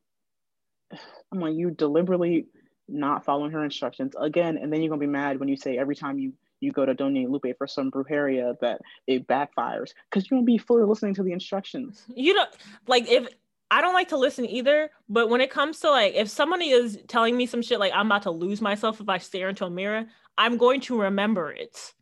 I'm 1.31 1.39
like 1.39 1.55
you 1.55 1.71
deliberately 1.71 2.47
not 2.87 3.23
following 3.23 3.51
her 3.51 3.63
instructions 3.63 4.13
again, 4.19 4.57
and 4.57 4.71
then 4.71 4.81
you're 4.81 4.89
gonna 4.89 4.99
be 4.99 5.07
mad 5.07 5.39
when 5.39 5.49
you 5.49 5.57
say 5.57 5.77
every 5.77 5.95
time 5.95 6.19
you 6.19 6.33
you 6.59 6.71
go 6.71 6.85
to 6.85 6.93
Doña 6.93 7.29
Lupe 7.29 7.57
for 7.57 7.67
some 7.67 7.89
brujería 7.89 8.59
that 8.59 8.81
it 9.07 9.27
backfires 9.27 9.91
because 10.09 10.29
you 10.29 10.37
don't 10.37 10.45
be 10.45 10.57
fully 10.57 10.83
listening 10.83 11.13
to 11.15 11.23
the 11.23 11.31
instructions. 11.31 12.03
You 12.13 12.33
don't 12.33 12.49
like 12.87 13.09
if 13.09 13.27
I 13.71 13.81
don't 13.81 13.93
like 13.93 14.09
to 14.09 14.17
listen 14.17 14.45
either, 14.45 14.89
but 15.07 15.29
when 15.29 15.41
it 15.41 15.51
comes 15.51 15.79
to 15.81 15.91
like 15.91 16.13
if 16.15 16.29
somebody 16.29 16.69
is 16.69 16.99
telling 17.07 17.37
me 17.37 17.45
some 17.45 17.61
shit 17.61 17.79
like 17.79 17.93
I'm 17.93 18.07
about 18.07 18.23
to 18.23 18.31
lose 18.31 18.61
myself 18.61 18.99
if 18.99 19.09
I 19.09 19.19
stare 19.19 19.49
into 19.49 19.65
a 19.65 19.69
mirror, 19.69 20.05
I'm 20.37 20.57
going 20.57 20.81
to 20.81 21.01
remember 21.01 21.51
it. 21.51 21.93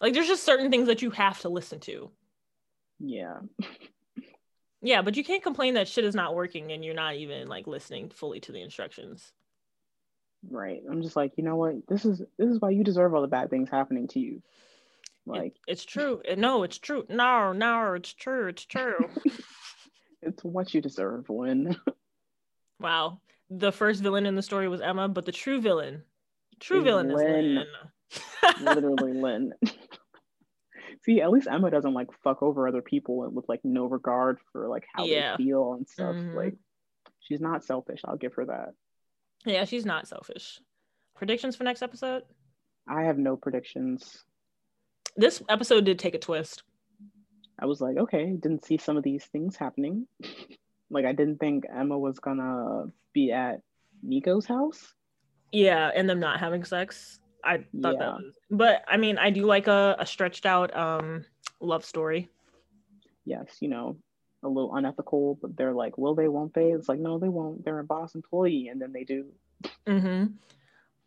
Like 0.00 0.14
there's 0.14 0.26
just 0.26 0.44
certain 0.44 0.70
things 0.70 0.88
that 0.88 1.02
you 1.02 1.10
have 1.10 1.40
to 1.40 1.48
listen 1.48 1.80
to. 1.80 2.10
Yeah. 2.98 3.38
Yeah, 4.82 5.02
but 5.02 5.16
you 5.16 5.22
can't 5.24 5.42
complain 5.42 5.74
that 5.74 5.86
shit 5.88 6.04
is 6.04 6.14
not 6.14 6.34
working 6.34 6.72
and 6.72 6.84
you're 6.84 6.94
not 6.94 7.14
even 7.14 7.46
like 7.48 7.66
listening 7.66 8.10
fully 8.10 8.40
to 8.40 8.52
the 8.52 8.60
instructions. 8.62 9.32
Right. 10.50 10.82
I'm 10.90 11.02
just 11.02 11.14
like, 11.14 11.32
you 11.36 11.44
know 11.44 11.54
what? 11.56 11.86
This 11.86 12.04
is 12.04 12.18
this 12.36 12.48
is 12.50 12.60
why 12.60 12.70
you 12.70 12.82
deserve 12.82 13.14
all 13.14 13.22
the 13.22 13.28
bad 13.28 13.48
things 13.48 13.70
happening 13.70 14.08
to 14.08 14.18
you. 14.20 14.36
It- 14.36 14.42
Like 15.30 15.56
it's 15.68 15.84
true. 15.84 16.20
No, 16.36 16.64
it's 16.64 16.78
true. 16.78 17.06
No, 17.08 17.52
no, 17.52 17.92
it's 17.94 18.12
true. 18.12 18.48
It's 18.48 18.64
true. 18.64 19.08
it's 20.22 20.42
what 20.42 20.74
you 20.74 20.80
deserve 20.80 21.28
when 21.28 21.76
wow. 22.80 23.20
The 23.50 23.70
first 23.70 24.02
villain 24.02 24.26
in 24.26 24.34
the 24.34 24.42
story 24.42 24.66
was 24.66 24.80
Emma, 24.80 25.08
but 25.08 25.26
the 25.26 25.32
true 25.32 25.60
villain, 25.60 26.02
true 26.58 26.78
Is 26.78 26.84
villain 26.84 27.10
is 27.10 27.16
Lynn. 27.16 27.54
Lynn. 27.54 27.66
literally 28.64 29.12
Lynn. 29.20 29.52
See, 31.04 31.20
at 31.20 31.30
least 31.30 31.48
Emma 31.50 31.70
doesn't 31.70 31.94
like 31.94 32.08
fuck 32.22 32.42
over 32.42 32.68
other 32.68 32.82
people 32.82 33.28
with 33.30 33.48
like 33.48 33.60
no 33.64 33.86
regard 33.86 34.38
for 34.52 34.68
like 34.68 34.84
how 34.94 35.04
Yeah. 35.04 35.36
they 35.36 35.44
feel 35.44 35.74
and 35.74 35.88
stuff. 35.88 36.14
Mhm. 36.14 36.34
Like 36.34 36.54
she's 37.20 37.40
not 37.40 37.64
selfish. 37.64 38.00
I'll 38.04 38.16
give 38.16 38.34
her 38.34 38.46
that. 38.46 38.74
yeah, 39.44 39.64
she's 39.64 39.84
not 39.84 40.06
selfish. 40.06 40.60
Predictions 41.16 41.56
for 41.56 41.64
next 41.64 41.82
episode? 41.82 42.22
I 42.88 43.02
have 43.02 43.18
no 43.18 43.36
predictions. 43.36 44.24
This 45.16 45.42
episode 45.48 45.84
did 45.84 45.98
take 45.98 46.14
a 46.14 46.18
twist. 46.18 46.62
I 47.58 47.66
was 47.66 47.80
like, 47.80 47.96
okay, 47.96 48.32
didn't 48.40 48.64
see 48.64 48.78
some 48.78 48.96
of 48.96 49.02
these 49.02 49.24
things 49.26 49.56
happening. 49.56 50.06
like 50.90 51.04
I 51.04 51.12
didn't 51.12 51.38
think 51.38 51.64
Emma 51.72 51.98
was 51.98 52.18
gonna 52.20 52.86
be 53.12 53.32
at 53.32 53.60
Nico's 54.02 54.46
house. 54.46 54.94
Yeah, 55.50 55.90
and 55.94 56.08
them 56.08 56.20
not 56.20 56.38
having 56.40 56.64
sex. 56.64 57.18
I 57.44 57.58
thought 57.82 57.94
Yeah. 57.94 57.98
that 57.98 58.14
was 58.14 58.34
but 58.50 58.84
I 58.86 58.96
mean 58.96 59.18
I 59.18 59.30
do 59.30 59.44
like 59.46 59.66
a, 59.66 59.96
a 59.98 60.06
stretched 60.06 60.46
out 60.46 60.74
um 60.76 61.24
love 61.60 61.84
story. 61.84 62.28
Yes, 63.24 63.56
you 63.60 63.68
know, 63.68 63.96
a 64.42 64.48
little 64.48 64.74
unethical, 64.74 65.38
but 65.40 65.56
they're 65.56 65.72
like, 65.72 65.96
will 65.96 66.16
they, 66.16 66.26
won't 66.26 66.54
they? 66.54 66.72
It's 66.72 66.88
like, 66.88 66.98
no, 66.98 67.18
they 67.20 67.28
won't. 67.28 67.64
They're 67.64 67.78
a 67.78 67.84
boss 67.84 68.16
employee, 68.16 68.66
and 68.68 68.82
then 68.82 68.92
they 68.92 69.04
do. 69.04 69.26
hmm 69.86 70.24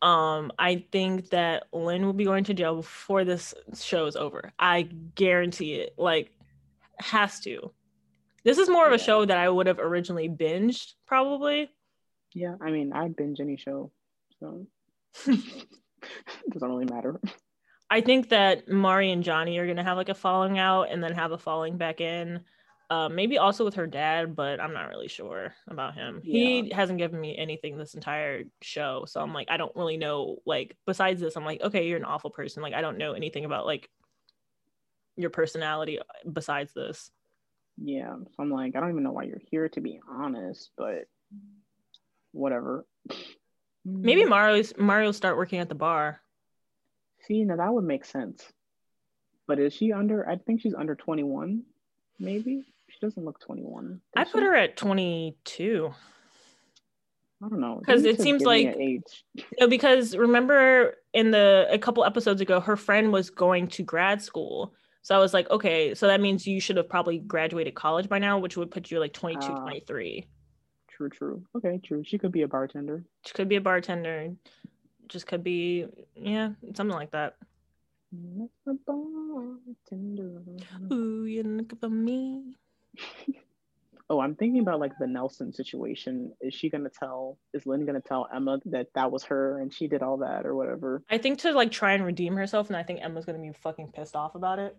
Um, 0.00 0.50
I 0.58 0.86
think 0.92 1.28
that 1.30 1.64
Lynn 1.74 2.06
will 2.06 2.14
be 2.14 2.24
going 2.24 2.44
to 2.44 2.54
jail 2.54 2.76
before 2.76 3.24
this 3.24 3.52
show 3.74 4.06
is 4.06 4.16
over. 4.16 4.50
I 4.58 4.82
guarantee 5.14 5.74
it. 5.74 5.94
Like, 5.98 6.32
has 7.00 7.38
to. 7.40 7.70
This 8.44 8.56
is 8.56 8.70
more 8.70 8.86
of 8.86 8.92
a 8.94 8.96
Yeah. 8.96 9.02
show 9.04 9.24
that 9.26 9.36
I 9.36 9.50
would 9.50 9.66
have 9.66 9.78
originally 9.78 10.30
binged, 10.30 10.94
probably. 11.06 11.70
Yeah, 12.32 12.54
I 12.62 12.70
mean, 12.70 12.94
I'd 12.94 13.14
binge 13.14 13.40
any 13.40 13.58
show, 13.58 13.90
so 14.40 14.66
it 16.02 16.08
doesn't 16.52 16.68
really 16.68 16.84
matter. 16.84 17.20
I 17.88 18.00
think 18.00 18.30
that 18.30 18.68
Mari 18.68 19.12
and 19.12 19.22
Johnny 19.22 19.58
are 19.58 19.66
gonna 19.66 19.84
have 19.84 19.96
like 19.96 20.08
a 20.08 20.14
falling 20.14 20.58
out 20.58 20.90
and 20.90 21.02
then 21.02 21.14
have 21.14 21.32
a 21.32 21.38
falling 21.38 21.76
back 21.76 22.00
in. 22.00 22.40
Uh, 22.88 23.08
maybe 23.08 23.36
also 23.36 23.64
with 23.64 23.74
her 23.74 23.86
dad, 23.86 24.36
but 24.36 24.60
I'm 24.60 24.72
not 24.72 24.88
really 24.88 25.08
sure 25.08 25.52
about 25.68 25.94
him. 25.94 26.20
He 26.22 26.70
hasn't 26.72 26.98
given 26.98 27.20
me 27.20 27.36
anything 27.36 27.76
this 27.76 27.94
entire 27.94 28.44
show, 28.62 29.04
so 29.08 29.20
I'm 29.20 29.34
like, 29.34 29.48
I 29.50 29.56
don't 29.56 29.74
really 29.74 29.96
know. 29.96 30.36
Like, 30.46 30.76
besides 30.86 31.20
this, 31.20 31.36
I'm 31.36 31.44
like, 31.44 31.60
okay, 31.62 31.88
you're 31.88 31.98
an 31.98 32.04
awful 32.04 32.30
person. 32.30 32.62
Like, 32.62 32.74
I 32.74 32.82
don't 32.82 32.98
know 32.98 33.14
anything 33.14 33.44
about 33.44 33.66
like 33.66 33.90
your 35.16 35.30
personality 35.30 35.98
besides 36.32 36.72
this. 36.74 37.10
Yeah, 37.76 38.14
so 38.14 38.34
I'm 38.42 38.50
like, 38.50 38.76
I 38.76 38.80
don't 38.80 38.90
even 38.90 39.02
know 39.02 39.12
why 39.12 39.24
you're 39.24 39.42
here, 39.50 39.68
to 39.70 39.80
be 39.80 40.00
honest, 40.08 40.70
but 40.76 41.08
whatever. 42.32 42.86
Maybe 43.88 44.22
Mm, 44.24 44.28
Mario's 44.30 44.72
Mario 44.76 45.12
start 45.12 45.36
working 45.36 45.60
at 45.60 45.68
the 45.68 45.74
bar. 45.76 46.20
see, 47.26 47.44
now 47.44 47.56
that 47.56 47.72
would 47.72 47.84
make 47.84 48.04
sense. 48.04 48.42
But 49.46 49.58
is 49.60 49.72
she 49.72 49.92
under? 49.92 50.28
I 50.28 50.36
think 50.36 50.60
she's 50.60 50.74
under 50.74 50.94
21, 50.96 51.62
maybe. 52.18 52.64
She 52.88 52.98
doesn't 53.00 53.24
look 53.24 53.38
21. 53.40 54.00
I 54.16 54.24
does 54.24 54.32
put 54.32 54.40
she? 54.40 54.44
her 54.46 54.54
at 54.56 54.76
22. 54.76 55.92
I 57.44 57.48
don't 57.48 57.60
know. 57.60 57.76
Because 57.78 58.04
it 58.04 58.20
seems 58.20 58.42
give 58.42 58.48
me 58.50 58.64
an 58.66 58.72
like- 58.72 58.80
age. 58.80 59.24
No, 59.60 59.68
because 59.68 60.16
remember 60.16 60.94
in 61.12 61.30
the 61.30 61.66
a 61.70 61.78
couple 61.78 62.04
episodes 62.04 62.40
ago, 62.40 62.58
her 62.60 62.76
friend 62.76 63.12
was 63.12 63.30
going 63.30 63.68
to 63.68 63.82
grad 63.84 64.20
school. 64.22 64.74
So 65.02 65.14
I 65.14 65.18
was 65.18 65.32
like, 65.34 65.48
okay, 65.50 65.94
so 65.94 66.08
that 66.08 66.20
means 66.20 66.46
you 66.46 66.60
should 66.60 66.76
have 66.78 66.88
probably 66.88 67.18
graduated 67.18 67.74
college 67.76 68.08
by 68.08 68.18
now, 68.18 68.38
which 68.38 68.56
would 68.56 68.72
put 68.72 68.90
you 68.90 68.98
like 68.98 69.12
22, 69.12 69.46
Ah. 69.52 69.60
23. 69.60 70.26
True, 70.96 71.10
true. 71.10 71.42
Okay, 71.54 71.78
true. 71.84 72.02
She 72.04 72.16
could 72.16 72.32
be 72.32 72.42
a 72.42 72.48
bartender. 72.48 73.04
She 73.26 73.34
could 73.34 73.50
be 73.50 73.56
a 73.56 73.60
bartender, 73.60 74.34
just 75.08 75.26
could 75.26 75.44
be, 75.44 75.86
yeah, 76.14 76.50
something 76.74 76.96
like 76.96 77.10
that. 77.10 77.36
A 78.66 78.72
bartender. 78.86 80.42
Ooh, 80.90 81.26
you 81.26 81.42
look 81.42 81.78
for 81.78 81.90
me. 81.90 82.56
Oh, 84.08 84.20
I'm 84.20 84.36
thinking 84.36 84.60
about 84.60 84.78
like 84.78 84.92
the 85.00 85.06
Nelson 85.08 85.52
situation. 85.52 86.32
Is 86.40 86.54
she 86.54 86.70
gonna 86.70 86.88
tell? 86.88 87.38
Is 87.52 87.66
Lynn 87.66 87.84
gonna 87.84 88.00
tell 88.00 88.28
Emma 88.32 88.60
that 88.66 88.86
that 88.94 89.10
was 89.10 89.24
her 89.24 89.58
and 89.58 89.74
she 89.74 89.88
did 89.88 90.00
all 90.00 90.18
that 90.18 90.46
or 90.46 90.54
whatever? 90.54 91.02
I 91.10 91.18
think 91.18 91.40
to 91.40 91.50
like 91.50 91.72
try 91.72 91.94
and 91.94 92.04
redeem 92.04 92.36
herself, 92.36 92.68
and 92.68 92.76
I 92.76 92.84
think 92.84 93.00
Emma's 93.02 93.24
gonna 93.24 93.40
be 93.40 93.50
fucking 93.50 93.90
pissed 93.90 94.14
off 94.14 94.36
about 94.36 94.60
it. 94.60 94.76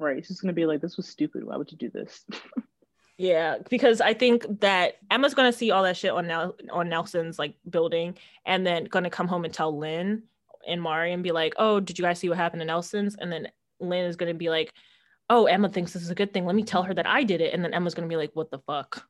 Right. 0.00 0.26
She's 0.26 0.40
gonna 0.40 0.52
be 0.52 0.66
like, 0.66 0.80
"This 0.80 0.96
was 0.96 1.06
stupid. 1.06 1.44
Why 1.44 1.56
would 1.56 1.70
you 1.70 1.78
do 1.78 1.90
this?" 1.90 2.24
Yeah, 3.18 3.56
because 3.70 4.00
I 4.00 4.12
think 4.12 4.44
that 4.60 4.98
Emma's 5.10 5.34
gonna 5.34 5.52
see 5.52 5.70
all 5.70 5.82
that 5.84 5.96
shit 5.96 6.10
on 6.10 6.26
Nel- 6.26 6.56
on 6.70 6.88
Nelson's 6.88 7.38
like 7.38 7.54
building, 7.70 8.16
and 8.44 8.66
then 8.66 8.84
gonna 8.84 9.10
come 9.10 9.26
home 9.26 9.44
and 9.44 9.54
tell 9.54 9.76
Lynn 9.76 10.22
and 10.66 10.82
Mari 10.82 11.12
and 11.12 11.22
be 11.22 11.32
like, 11.32 11.54
"Oh, 11.56 11.80
did 11.80 11.98
you 11.98 12.04
guys 12.04 12.18
see 12.18 12.28
what 12.28 12.36
happened 12.36 12.60
to 12.60 12.66
Nelson's?" 12.66 13.16
And 13.16 13.32
then 13.32 13.48
Lynn 13.80 14.04
is 14.04 14.16
gonna 14.16 14.34
be 14.34 14.50
like, 14.50 14.74
"Oh, 15.30 15.46
Emma 15.46 15.68
thinks 15.70 15.92
this 15.94 16.02
is 16.02 16.10
a 16.10 16.14
good 16.14 16.34
thing. 16.34 16.44
Let 16.44 16.56
me 16.56 16.62
tell 16.62 16.82
her 16.82 16.92
that 16.92 17.06
I 17.06 17.24
did 17.24 17.40
it." 17.40 17.54
And 17.54 17.64
then 17.64 17.72
Emma's 17.72 17.94
gonna 17.94 18.08
be 18.08 18.16
like, 18.16 18.32
"What 18.34 18.50
the 18.50 18.58
fuck?" 18.58 19.08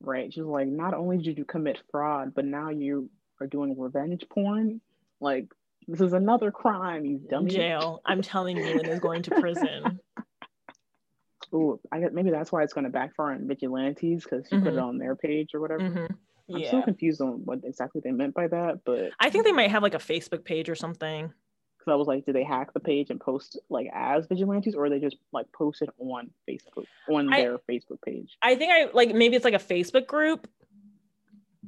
right. 0.00 0.32
She's 0.32 0.44
like, 0.44 0.68
"Not 0.68 0.92
only 0.94 1.16
did 1.16 1.38
you 1.38 1.44
commit 1.44 1.80
fraud, 1.90 2.34
but 2.34 2.44
now 2.44 2.68
you 2.68 3.08
are 3.40 3.46
doing 3.46 3.78
revenge 3.78 4.26
porn. 4.28 4.80
Like, 5.20 5.46
this 5.88 6.00
is 6.00 6.12
another 6.12 6.50
crime, 6.50 7.06
you 7.06 7.18
dummy." 7.18 7.50
Jail. 7.50 8.02
I'm 8.04 8.20
telling 8.20 8.58
you, 8.58 8.64
Lynn 8.64 8.86
is 8.86 9.00
going 9.00 9.22
to 9.22 9.30
prison. 9.40 10.00
Ooh, 11.54 11.78
I 11.90 12.00
guess 12.00 12.10
maybe 12.12 12.30
that's 12.30 12.50
why 12.50 12.62
it's 12.62 12.72
gonna 12.72 12.90
backfire 12.90 13.32
on 13.32 13.46
vigilantes 13.46 14.24
because 14.24 14.46
she 14.48 14.56
put 14.58 14.68
it 14.68 14.74
Mhm. 14.76 14.82
on 14.82 14.98
their 14.98 15.14
page 15.16 15.50
or 15.54 15.60
whatever. 15.60 15.88
hmm 15.88 16.06
I'm 16.54 16.64
still 16.64 16.78
Yeah, 16.80 16.84
confused 16.84 17.20
on 17.20 17.44
what 17.44 17.60
exactly 17.64 18.00
they 18.04 18.10
meant 18.10 18.34
by 18.34 18.46
that, 18.48 18.80
but 18.84 19.10
I 19.20 19.30
think 19.30 19.44
they 19.44 19.52
might 19.52 19.70
have 19.70 19.82
like 19.82 19.94
a 19.94 19.98
Facebook 19.98 20.44
page 20.44 20.68
or 20.68 20.74
something. 20.74 21.32
because 21.78 21.92
I 21.92 21.96
was 21.96 22.06
like, 22.06 22.24
did 22.26 22.34
they 22.36 22.44
hack 22.44 22.72
the 22.74 22.80
page 22.80 23.10
and 23.10 23.20
post 23.20 23.58
like 23.68 23.88
as 23.92 24.26
vigilantes, 24.26 24.74
or 24.76 24.88
they 24.88 25.00
just 25.00 25.16
like 25.32 25.50
posted 25.52 25.88
on 25.98 26.30
Facebook 26.48 26.84
on 27.08 27.32
I- 27.32 27.42
their 27.42 27.58
Facebook 27.58 28.00
page? 28.04 28.36
I 28.42 28.54
think 28.54 28.70
I 28.72 28.90
like 28.92 29.14
maybe 29.14 29.34
it's 29.36 29.44
like 29.44 29.54
a 29.54 29.58
Facebook 29.58 30.06
group 30.06 30.46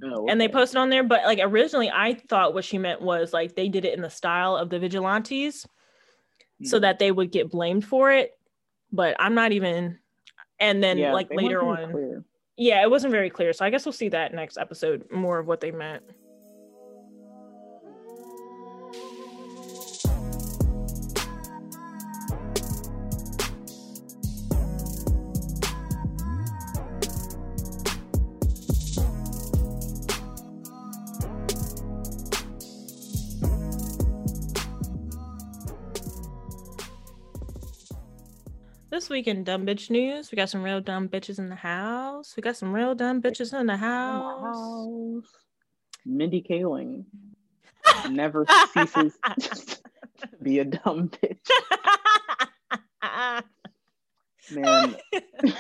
Oh, 0.03 0.27
and 0.29 0.41
they 0.41 0.49
posted 0.49 0.77
on 0.77 0.91
there 0.91 1.05
but 1.05 1.25
like 1.25 1.39
originally 1.41 1.89
i 1.89 2.15
thought 2.15 2.53
what 2.53 2.65
she 2.65 2.79
meant 2.79 3.01
was 3.01 3.33
like 3.33 3.55
they 3.55 3.69
did 3.69 3.85
it 3.85 3.95
in 3.95 4.03
the 4.03 4.11
style 4.11 4.57
of 4.57 4.69
the 4.69 4.81
vigilantes 4.81 5.67
so 6.65 6.79
Mm. 6.79 6.81
that 6.83 6.99
they 6.99 7.13
would 7.13 7.31
get 7.31 7.49
blamed 7.49 7.85
for 7.85 8.11
it 8.11 8.33
but 8.93 9.17
i'm 9.19 9.35
not 9.35 9.53
even 9.53 9.99
and 10.61 10.83
then 10.83 10.99
Yeah, 10.99 11.13
like 11.13 11.33
later 11.33 11.63
on 11.63 11.91
clear. 11.91 12.25
yeah 12.57 12.83
it 12.83 12.91
wasn't 12.91 13.11
very 13.13 13.31
clear 13.31 13.53
so 13.53 13.65
i 13.65 13.71
guess 13.71 13.85
we'll 13.85 13.93
see 13.93 14.09
that 14.11 14.33
next 14.35 14.57
episode 14.57 15.05
more 15.11 15.39
of 15.39 15.47
what 15.47 15.61
they 15.61 15.71
meant 15.71 16.03
This 39.05 39.11
week 39.11 39.29
in 39.29 39.45
dumb 39.45 39.67
bitch 39.67 39.91
news, 39.91 40.33
we 40.33 40.37
got 40.37 40.49
some 40.49 40.63
real 40.63 40.81
dumb 40.81 41.11
bitches 41.11 41.39
in 41.39 41.51
the 41.51 41.55
house. 41.55 42.33
We 42.39 42.41
got 42.41 42.57
some 42.57 42.73
real 42.73 42.95
dumb 42.95 43.21
bitches 43.21 43.53
in 43.53 43.67
the 43.67 43.77
house. 43.77 44.57
House. 44.57 45.31
Mindy 46.07 46.43
Kaling 46.43 47.05
never 48.11 48.47
ceases 48.73 49.19
to 49.43 50.29
be 50.43 50.61
a 50.61 50.65
dumb 50.65 51.11
bitch. 51.11 51.51
Man, 54.51 54.97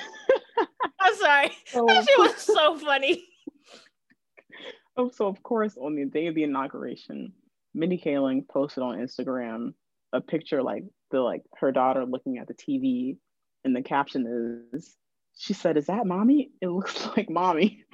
I'm 0.99 1.15
sorry. 1.16 1.51
so, 1.66 1.85
That 1.87 2.09
shit 2.09 2.19
was 2.19 2.37
so 2.39 2.79
funny. 2.79 3.27
oh, 4.97 5.11
so 5.11 5.27
of 5.27 5.43
course, 5.43 5.77
on 5.77 5.97
the 5.97 6.07
day 6.07 6.29
of 6.29 6.35
the 6.35 6.45
inauguration, 6.45 7.35
Mindy 7.75 8.01
Kaling 8.03 8.49
posted 8.49 8.83
on 8.83 8.97
Instagram 8.97 9.75
a 10.15 10.23
picture 10.23 10.62
like 10.62 10.85
the 11.11 11.21
like 11.21 11.43
her 11.59 11.73
daughter 11.73 12.07
looking 12.07 12.39
at 12.39 12.49
the 12.49 12.55
TV, 12.55 13.19
and 13.65 13.74
the 13.74 13.82
caption 13.82 14.70
is, 14.73 14.97
"She 15.36 15.53
said, 15.53 15.77
is 15.77 15.86
that 15.86 16.07
mommy? 16.07 16.51
It 16.61 16.69
looks 16.69 17.07
like 17.16 17.31
mommy. 17.31 17.85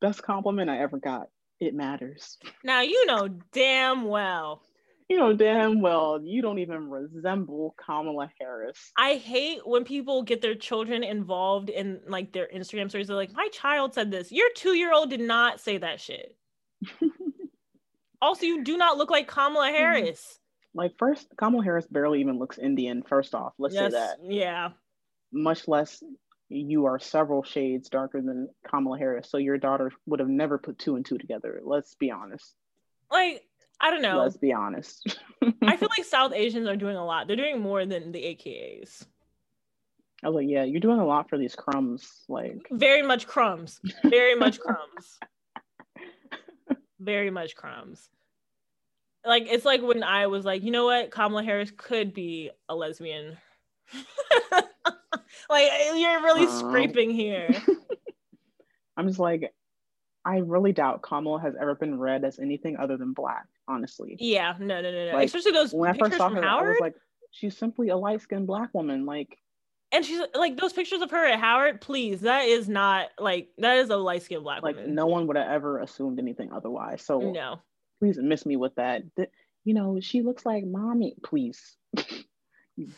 Best 0.00 0.22
compliment 0.22 0.70
I 0.70 0.78
ever 0.78 0.98
got. 0.98 1.28
It 1.60 1.74
matters." 1.74 2.38
Now 2.64 2.82
you 2.82 3.06
know 3.06 3.28
damn 3.52 4.04
well. 4.04 4.62
You 5.08 5.18
know 5.18 5.32
damn 5.34 5.80
well 5.80 6.20
you 6.22 6.42
don't 6.42 6.58
even 6.58 6.90
resemble 6.90 7.74
Kamala 7.78 8.30
Harris. 8.40 8.90
I 8.96 9.14
hate 9.14 9.60
when 9.64 9.84
people 9.84 10.22
get 10.22 10.42
their 10.42 10.56
children 10.56 11.04
involved 11.04 11.70
in 11.70 12.00
like 12.08 12.32
their 12.32 12.48
Instagram 12.52 12.88
stories. 12.88 13.06
They're 13.06 13.16
like, 13.16 13.32
my 13.32 13.48
child 13.52 13.94
said 13.94 14.10
this. 14.10 14.32
Your 14.32 14.48
two 14.56 14.74
year 14.74 14.92
old 14.92 15.10
did 15.10 15.20
not 15.20 15.60
say 15.60 15.78
that 15.78 16.00
shit. 16.00 16.36
also, 18.20 18.46
you 18.46 18.64
do 18.64 18.76
not 18.76 18.98
look 18.98 19.10
like 19.10 19.28
Kamala 19.28 19.68
mm-hmm. 19.68 19.76
Harris. 19.76 20.38
Like 20.74 20.92
first, 20.98 21.28
Kamala 21.38 21.64
Harris 21.64 21.86
barely 21.86 22.20
even 22.20 22.38
looks 22.38 22.58
Indian. 22.58 23.02
First 23.02 23.34
off, 23.34 23.54
let's 23.58 23.74
Yes, 23.74 23.92
say 23.92 23.98
that. 23.98 24.18
Yeah. 24.22 24.70
Much 25.36 25.68
less, 25.68 26.02
you 26.48 26.86
are 26.86 26.98
several 26.98 27.42
shades 27.42 27.88
darker 27.88 28.20
than 28.22 28.48
Kamala 28.66 28.98
Harris. 28.98 29.30
So 29.30 29.38
your 29.38 29.58
daughter 29.58 29.92
would 30.06 30.20
have 30.20 30.28
never 30.28 30.58
put 30.58 30.78
two 30.78 30.96
and 30.96 31.04
two 31.04 31.18
together. 31.18 31.60
Let's 31.64 31.94
be 31.94 32.10
honest. 32.10 32.54
Like, 33.10 33.44
I 33.80 33.90
don't 33.90 34.02
know. 34.02 34.18
Let's 34.18 34.36
be 34.36 34.52
honest. 34.52 35.18
I 35.62 35.76
feel 35.76 35.88
like 35.96 36.04
South 36.04 36.32
Asians 36.32 36.66
are 36.66 36.76
doing 36.76 36.96
a 36.96 37.04
lot. 37.04 37.26
They're 37.26 37.36
doing 37.36 37.60
more 37.60 37.84
than 37.84 38.12
the 38.12 38.20
AKAs. 38.20 39.04
I 40.22 40.28
oh, 40.28 40.30
was 40.30 40.36
like, 40.36 40.48
yeah, 40.48 40.64
you're 40.64 40.80
doing 40.80 40.98
a 40.98 41.06
lot 41.06 41.28
for 41.28 41.36
these 41.36 41.54
crumbs. 41.54 42.24
Like, 42.28 42.66
Very 42.70 43.02
much 43.02 43.26
crumbs. 43.26 43.80
Very 44.02 44.34
much 44.34 44.58
crumbs. 44.58 45.18
Very 46.98 47.30
much 47.30 47.54
crumbs. 47.54 48.08
Like 49.26 49.48
it's 49.50 49.64
like 49.64 49.82
when 49.82 50.02
I 50.04 50.28
was 50.28 50.44
like, 50.44 50.62
you 50.62 50.70
know 50.70 50.84
what, 50.84 51.10
Kamala 51.10 51.42
Harris 51.42 51.72
could 51.76 52.14
be 52.14 52.50
a 52.68 52.74
lesbian. 52.74 53.36
like 55.50 55.70
you're 55.94 56.22
really 56.22 56.46
Um, 56.46 56.58
scraping 56.58 57.10
here. 57.10 57.48
I'm 58.96 59.06
just 59.08 59.18
like, 59.18 59.52
I 60.24 60.38
really 60.38 60.72
doubt 60.72 61.02
Kamala 61.02 61.40
has 61.40 61.54
ever 61.60 61.74
been 61.74 61.98
read 61.98 62.24
as 62.24 62.38
anything 62.38 62.76
other 62.78 62.96
than 62.96 63.12
black. 63.12 63.46
Honestly, 63.68 64.16
Yeah, 64.20 64.54
no, 64.58 64.80
no, 64.80 64.90
no, 64.90 65.06
no. 65.10 65.12
Like, 65.14 65.26
Especially 65.26 65.52
those 65.52 65.72
when 65.74 65.88
I 65.90 65.92
pictures 65.92 66.08
first 66.10 66.18
saw 66.18 66.28
from 66.28 66.36
her, 66.38 66.44
I 66.44 66.48
Howard. 66.48 66.68
was 66.70 66.80
like, 66.80 66.94
she's 67.32 67.56
simply 67.56 67.88
a 67.88 67.96
light 67.96 68.20
skinned 68.22 68.46
black 68.46 68.72
woman. 68.72 69.04
Like, 69.06 69.36
and 69.92 70.04
she's 70.04 70.20
like 70.34 70.56
those 70.56 70.72
pictures 70.72 71.00
of 71.02 71.10
her 71.10 71.24
at 71.26 71.38
Howard. 71.40 71.80
Please, 71.80 72.20
that 72.22 72.42
is 72.46 72.68
not 72.68 73.08
like 73.18 73.48
that 73.58 73.78
is 73.78 73.90
a 73.90 73.96
light 73.96 74.22
skinned 74.22 74.42
black 74.44 74.62
woman. 74.62 74.74
like 74.76 74.82
woman. 74.82 74.94
no 74.94 75.06
one 75.06 75.26
would 75.26 75.36
have 75.36 75.48
ever 75.48 75.80
assumed 75.80 76.18
anything 76.18 76.52
otherwise. 76.52 77.02
So 77.02 77.18
no. 77.18 77.60
please 78.00 78.18
miss 78.18 78.46
me 78.46 78.56
with 78.56 78.74
that. 78.76 79.02
Th- 79.16 79.30
you 79.64 79.74
know, 79.74 79.98
she 80.00 80.22
looks 80.22 80.46
like 80.46 80.64
mommy. 80.64 81.16
Please, 81.24 81.76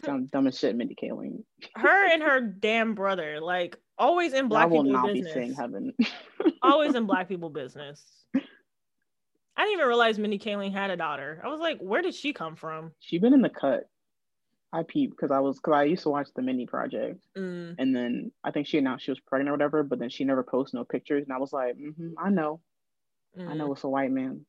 dumb, 0.02 0.26
dumb 0.26 0.46
as 0.46 0.58
shit, 0.58 0.76
Mindy 0.76 0.96
Kaling. 1.00 1.42
Her 1.76 2.12
and 2.12 2.22
her 2.22 2.40
damn 2.40 2.94
brother, 2.94 3.40
like 3.40 3.76
always 3.98 4.32
in 4.32 4.46
I 4.46 4.48
black 4.48 4.70
will 4.70 4.82
people 4.84 4.92
not 4.92 5.06
business. 5.06 5.26
be 5.26 5.32
saying 5.32 5.54
heaven. 5.54 5.92
always 6.62 6.94
in 6.94 7.06
black 7.06 7.28
people 7.28 7.50
business. 7.50 8.02
I 8.34 9.62
didn't 9.62 9.72
even 9.72 9.86
realize 9.88 10.18
Mindy 10.18 10.38
Kaling 10.38 10.72
had 10.72 10.90
a 10.90 10.96
daughter. 10.96 11.40
I 11.44 11.48
was 11.48 11.60
like, 11.60 11.78
where 11.80 12.00
did 12.02 12.14
she 12.14 12.32
come 12.32 12.54
from? 12.54 12.92
she 13.00 13.18
been 13.18 13.34
in 13.34 13.42
the 13.42 13.48
cut. 13.48 13.88
I 14.72 14.82
peeped 14.82 15.16
because 15.16 15.30
I 15.30 15.40
was 15.40 15.56
because 15.56 15.72
I 15.72 15.84
used 15.84 16.02
to 16.02 16.10
watch 16.10 16.28
the 16.36 16.42
Mindy 16.42 16.66
Project, 16.66 17.24
Mm, 17.36 17.74
and 17.78 17.96
then 17.96 18.30
I 18.44 18.50
think 18.50 18.66
she 18.66 18.76
announced 18.78 19.04
she 19.04 19.10
was 19.10 19.18
pregnant 19.20 19.48
or 19.48 19.52
whatever, 19.52 19.82
but 19.82 19.98
then 19.98 20.10
she 20.10 20.24
never 20.24 20.42
posted 20.42 20.76
no 20.78 20.84
pictures, 20.84 21.24
and 21.24 21.32
I 21.32 21.38
was 21.38 21.52
like, 21.52 21.76
hmm 21.76 22.10
I 22.18 22.28
know, 22.28 22.60
I 23.38 23.40
mm. 23.40 23.56
know 23.56 23.72
it's 23.72 23.84
a 23.84 23.88
white 23.88 24.10
man. 24.10 24.44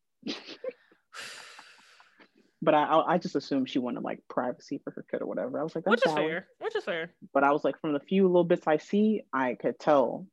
But 2.61 2.73
I, 2.73 3.01
I 3.07 3.17
just 3.17 3.35
assumed 3.35 3.69
she 3.69 3.79
wanted 3.79 4.03
like 4.03 4.19
privacy 4.29 4.81
for 4.83 4.91
her 4.91 5.05
kid 5.09 5.21
or 5.21 5.25
whatever. 5.27 5.59
I 5.59 5.63
was 5.63 5.75
like, 5.75 5.85
that's 5.85 5.91
Which 5.91 6.05
is 6.05 6.11
valid. 6.11 6.29
fair. 6.29 6.47
Which 6.59 6.75
is 6.75 6.83
fair. 6.83 7.11
But 7.33 7.43
I 7.45 7.51
was 7.51 7.63
like, 7.63 7.79
from 7.79 7.93
the 7.93 7.99
few 8.01 8.27
little 8.27 8.43
bits 8.43 8.67
I 8.67 8.77
see, 8.77 9.21
I 9.31 9.55
could 9.55 9.79
tell, 9.79 10.27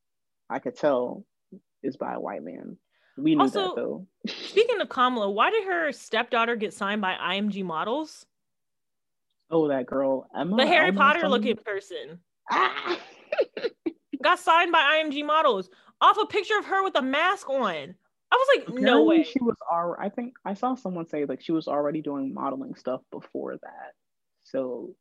I 0.50 0.58
could 0.58 0.76
tell 0.76 1.24
is 1.84 1.96
by 1.96 2.14
a 2.14 2.20
white 2.20 2.42
man. 2.42 2.76
We 3.16 3.34
knew 3.36 3.42
Also, 3.42 3.60
that 3.68 3.76
though. 3.76 4.06
Speaking 4.26 4.80
of 4.80 4.88
Kamala, 4.88 5.30
why 5.30 5.50
did 5.50 5.64
her 5.64 5.92
stepdaughter 5.92 6.56
get 6.56 6.74
signed 6.74 7.00
by 7.00 7.14
IMG 7.14 7.64
Models? 7.64 8.26
Oh, 9.48 9.68
that 9.68 9.86
girl 9.86 10.28
Emma. 10.36 10.56
The 10.56 10.66
Harry 10.66 10.88
Elma 10.88 10.98
Potter 10.98 11.20
something? 11.20 11.30
looking 11.40 11.56
person 11.64 12.18
Ah! 12.50 12.98
got 14.22 14.40
signed 14.40 14.72
by 14.72 15.00
IMG 15.04 15.24
Models 15.24 15.70
off 16.00 16.18
a 16.20 16.26
picture 16.26 16.58
of 16.58 16.64
her 16.66 16.82
with 16.82 16.96
a 16.96 17.02
mask 17.02 17.48
on. 17.48 17.94
I 18.30 18.36
was 18.36 18.48
like, 18.56 18.80
no 18.80 19.04
way. 19.04 19.22
She 19.22 19.40
was 19.40 19.56
already. 19.70 20.06
I 20.06 20.08
think 20.10 20.34
I 20.44 20.54
saw 20.54 20.74
someone 20.74 21.08
say 21.08 21.24
like 21.24 21.42
she 21.42 21.52
was 21.52 21.68
already 21.68 22.02
doing 22.02 22.34
modeling 22.34 22.74
stuff 22.74 23.00
before 23.10 23.56
that. 23.56 23.92
So 24.44 24.94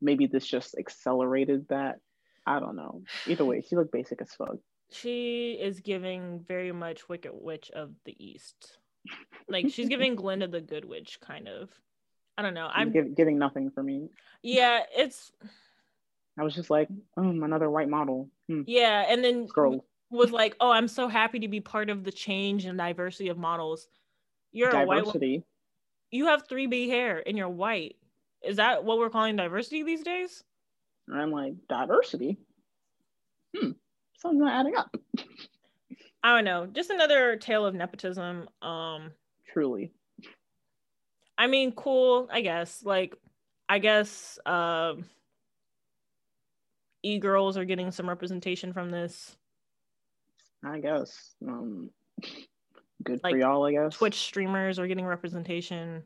maybe 0.00 0.26
this 0.26 0.46
just 0.46 0.76
accelerated 0.78 1.66
that. 1.68 2.00
I 2.46 2.60
don't 2.60 2.76
know. 2.76 3.02
Either 3.26 3.44
way, 3.44 3.62
she 3.66 3.76
looked 3.76 3.92
basic 3.92 4.20
as 4.22 4.32
fuck. 4.32 4.56
She 4.90 5.52
is 5.60 5.80
giving 5.80 6.44
very 6.46 6.72
much 6.72 7.08
Wicked 7.08 7.32
Witch 7.34 7.70
of 7.70 7.90
the 8.04 8.14
East. 8.18 8.78
Like 9.48 9.70
she's 9.70 9.88
giving 9.88 10.14
Glinda 10.16 10.48
the 10.48 10.60
Good 10.60 10.84
Witch, 10.84 11.18
kind 11.20 11.48
of. 11.48 11.70
I 12.36 12.42
don't 12.42 12.54
know. 12.54 12.68
I'm 12.72 12.92
give, 12.92 13.16
giving 13.16 13.38
nothing 13.38 13.70
for 13.70 13.82
me. 13.82 14.08
yeah, 14.42 14.80
it's 14.96 15.32
I 16.38 16.44
was 16.44 16.54
just 16.54 16.70
like, 16.70 16.88
um, 17.16 17.42
another 17.42 17.68
white 17.68 17.88
model. 17.88 18.30
Hmm. 18.48 18.62
yeah, 18.66 19.04
and 19.08 19.24
then 19.24 19.48
Scroll. 19.48 19.84
Was 20.10 20.30
like, 20.30 20.56
oh, 20.60 20.70
I'm 20.70 20.88
so 20.88 21.08
happy 21.08 21.40
to 21.40 21.48
be 21.48 21.60
part 21.60 21.90
of 21.90 22.04
the 22.04 22.12
change 22.12 22.64
and 22.64 22.78
diversity 22.78 23.28
of 23.28 23.38
models. 23.38 23.88
You're 24.52 24.70
a 24.70 24.84
white. 24.84 24.98
Diversity. 25.04 25.44
You 26.10 26.26
have 26.26 26.48
3B 26.48 26.88
hair 26.88 27.22
and 27.26 27.36
you're 27.36 27.48
white. 27.48 27.96
Is 28.42 28.56
that 28.56 28.84
what 28.84 28.98
we're 28.98 29.10
calling 29.10 29.36
diversity 29.36 29.82
these 29.82 30.02
days? 30.02 30.44
And 31.06 31.20
I'm 31.20 31.30
like, 31.30 31.54
diversity? 31.68 32.38
Hmm. 33.56 33.72
Something's 34.18 34.42
not 34.42 34.60
adding 34.60 34.76
up. 34.76 34.94
I 36.22 36.34
don't 36.34 36.44
know. 36.44 36.66
Just 36.66 36.90
another 36.90 37.36
tale 37.36 37.66
of 37.66 37.74
nepotism. 37.74 38.48
Um, 38.62 39.12
Truly. 39.52 39.92
I 41.36 41.46
mean, 41.46 41.72
cool, 41.72 42.28
I 42.32 42.40
guess. 42.40 42.82
Like, 42.84 43.14
I 43.68 43.78
guess 43.78 44.38
um 44.46 45.04
e 47.02 47.18
girls 47.18 47.56
are 47.56 47.64
getting 47.64 47.90
some 47.90 48.08
representation 48.08 48.72
from 48.72 48.90
this. 48.90 49.37
I 50.64 50.78
guess. 50.80 51.34
Um 51.46 51.90
good 53.02 53.20
Like, 53.22 53.34
for 53.34 53.38
y'all, 53.38 53.64
I 53.64 53.72
guess. 53.72 53.96
Twitch 53.96 54.16
streamers 54.16 54.78
are 54.78 54.86
getting 54.86 55.06
representation. 55.06 56.02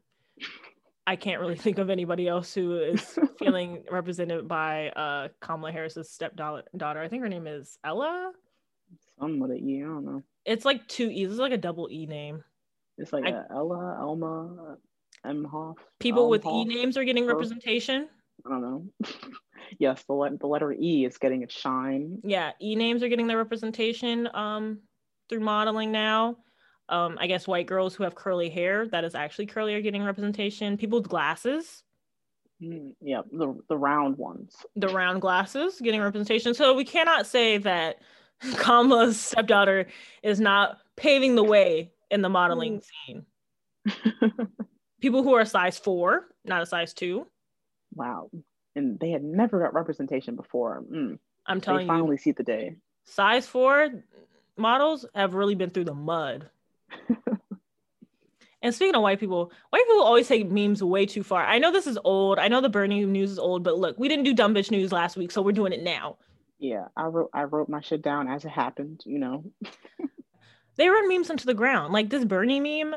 I 1.06 1.16
can't 1.16 1.40
really 1.40 1.56
think 1.56 1.78
of 1.78 1.90
anybody 1.90 2.28
else 2.28 2.54
who 2.54 2.78
is 2.78 3.18
feeling 3.38 3.84
represented 3.90 4.46
by 4.46 4.90
uh 4.90 5.28
Kamala 5.40 5.72
Harris's 5.72 6.10
stepdaughter. 6.10 6.64
I 7.00 7.08
think 7.08 7.22
her 7.22 7.28
name 7.28 7.46
is 7.46 7.78
Ella. 7.84 8.32
Some 9.18 9.38
with 9.40 9.50
an 9.52 9.68
E, 9.68 9.82
I 9.82 9.86
don't 9.86 10.04
know. 10.04 10.22
It's 10.44 10.64
like 10.64 10.86
two 10.88 11.08
E's. 11.10 11.30
It's 11.30 11.38
like 11.40 11.52
a 11.52 11.58
double 11.58 11.88
E 11.90 12.06
name. 12.06 12.44
It's 12.98 13.12
like 13.12 13.24
I- 13.24 13.30
a 13.30 13.42
Ella, 13.50 13.96
Elma, 14.00 14.76
Emhoff. 15.26 15.74
People 15.98 16.28
with 16.28 16.44
E 16.44 16.64
names 16.64 16.96
are 16.96 17.04
getting 17.04 17.26
representation. 17.26 18.08
I 18.46 18.48
don't 18.50 18.60
know. 18.62 18.86
yes, 19.78 20.02
the, 20.04 20.14
le- 20.14 20.36
the 20.36 20.46
letter 20.46 20.72
E 20.72 21.04
is 21.04 21.18
getting 21.18 21.42
its 21.42 21.54
shine. 21.54 22.18
Yeah, 22.24 22.52
E 22.60 22.74
names 22.74 23.02
are 23.02 23.08
getting 23.08 23.26
their 23.26 23.36
representation 23.38 24.28
um 24.34 24.80
through 25.28 25.40
modeling 25.40 25.92
now. 25.92 26.36
Um, 26.88 27.16
I 27.20 27.26
guess 27.26 27.46
white 27.46 27.66
girls 27.66 27.94
who 27.94 28.02
have 28.04 28.14
curly 28.14 28.50
hair 28.50 28.86
that 28.88 29.04
is 29.04 29.14
actually 29.14 29.46
curly 29.46 29.74
are 29.74 29.80
getting 29.80 30.02
representation. 30.02 30.76
People 30.76 30.98
with 31.00 31.08
glasses, 31.08 31.84
Mm, 32.62 32.94
yeah, 33.00 33.22
the 33.32 33.58
the 33.68 33.76
round 33.76 34.18
ones. 34.18 34.54
the 34.76 34.88
round 34.88 35.20
glasses, 35.20 35.80
getting 35.80 36.00
representation. 36.00 36.54
So 36.54 36.74
we 36.74 36.84
cannot 36.84 37.26
say 37.26 37.58
that 37.58 37.96
Kamala's 38.56 39.18
stepdaughter 39.18 39.86
is 40.22 40.38
not 40.40 40.78
paving 40.96 41.34
the 41.34 41.42
way 41.44 41.92
in 42.10 42.22
the 42.22 42.28
modeling 42.28 42.80
scene. 43.06 43.24
People 45.00 45.22
who 45.24 45.34
are 45.34 45.44
size 45.44 45.78
four, 45.78 46.28
not 46.44 46.62
a 46.62 46.66
size 46.66 46.94
two. 46.94 47.26
Wow. 47.94 48.30
And 48.74 48.98
they 48.98 49.10
had 49.10 49.22
never 49.22 49.60
got 49.60 49.74
representation 49.74 50.36
before. 50.36 50.82
Mm, 50.90 51.18
I'm 51.46 51.58
they 51.58 51.64
telling 51.64 51.82
you, 51.82 51.92
finally 51.92 52.16
see 52.16 52.32
the 52.32 52.42
day. 52.42 52.76
size 53.04 53.46
four 53.46 53.88
models 54.56 55.04
have 55.14 55.34
really 55.34 55.54
been 55.54 55.70
through 55.70 55.84
the 55.84 55.94
mud. 55.94 56.48
And 58.64 58.72
speaking 58.72 58.94
of 58.94 59.02
white 59.02 59.18
people, 59.18 59.50
white 59.70 59.84
people 59.88 60.04
always 60.04 60.28
take 60.28 60.48
memes 60.48 60.82
way 60.84 61.04
too 61.04 61.24
far. 61.24 61.44
I 61.44 61.58
know 61.58 61.72
this 61.72 61.88
is 61.88 61.98
old. 62.04 62.38
I 62.38 62.46
know 62.46 62.60
the 62.60 62.68
Bernie 62.68 63.04
news 63.04 63.32
is 63.32 63.38
old, 63.38 63.64
but 63.64 63.76
look, 63.76 63.98
we 63.98 64.08
didn't 64.08 64.24
do 64.24 64.32
dumb 64.34 64.54
bitch 64.54 64.70
news 64.70 64.92
last 64.92 65.16
week, 65.16 65.32
so 65.32 65.42
we're 65.42 65.50
doing 65.50 65.72
it 65.72 65.82
now. 65.82 66.16
Yeah, 66.60 66.86
I 66.96 67.06
wrote 67.06 67.30
I 67.34 67.42
wrote 67.42 67.68
my 67.68 67.80
shit 67.80 68.02
down 68.02 68.28
as 68.28 68.44
it 68.44 68.50
happened. 68.50 69.02
You 69.04 69.18
know, 69.18 69.44
They 70.76 70.88
run 70.88 71.08
memes 71.08 71.28
into 71.28 71.44
the 71.44 71.54
ground. 71.54 71.92
Like 71.92 72.08
this 72.08 72.24
Bernie 72.24 72.60
meme. 72.60 72.94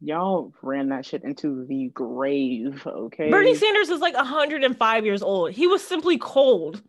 Y'all 0.00 0.52
ran 0.62 0.88
that 0.88 1.04
shit 1.06 1.22
into 1.24 1.64
the 1.66 1.88
grave. 1.88 2.82
Okay, 2.86 3.30
Bernie 3.30 3.54
Sanders 3.54 3.88
is 3.90 4.00
like 4.00 4.14
105 4.14 5.04
years 5.04 5.22
old. 5.22 5.52
He 5.52 5.66
was 5.66 5.86
simply 5.86 6.18
cold. 6.18 6.82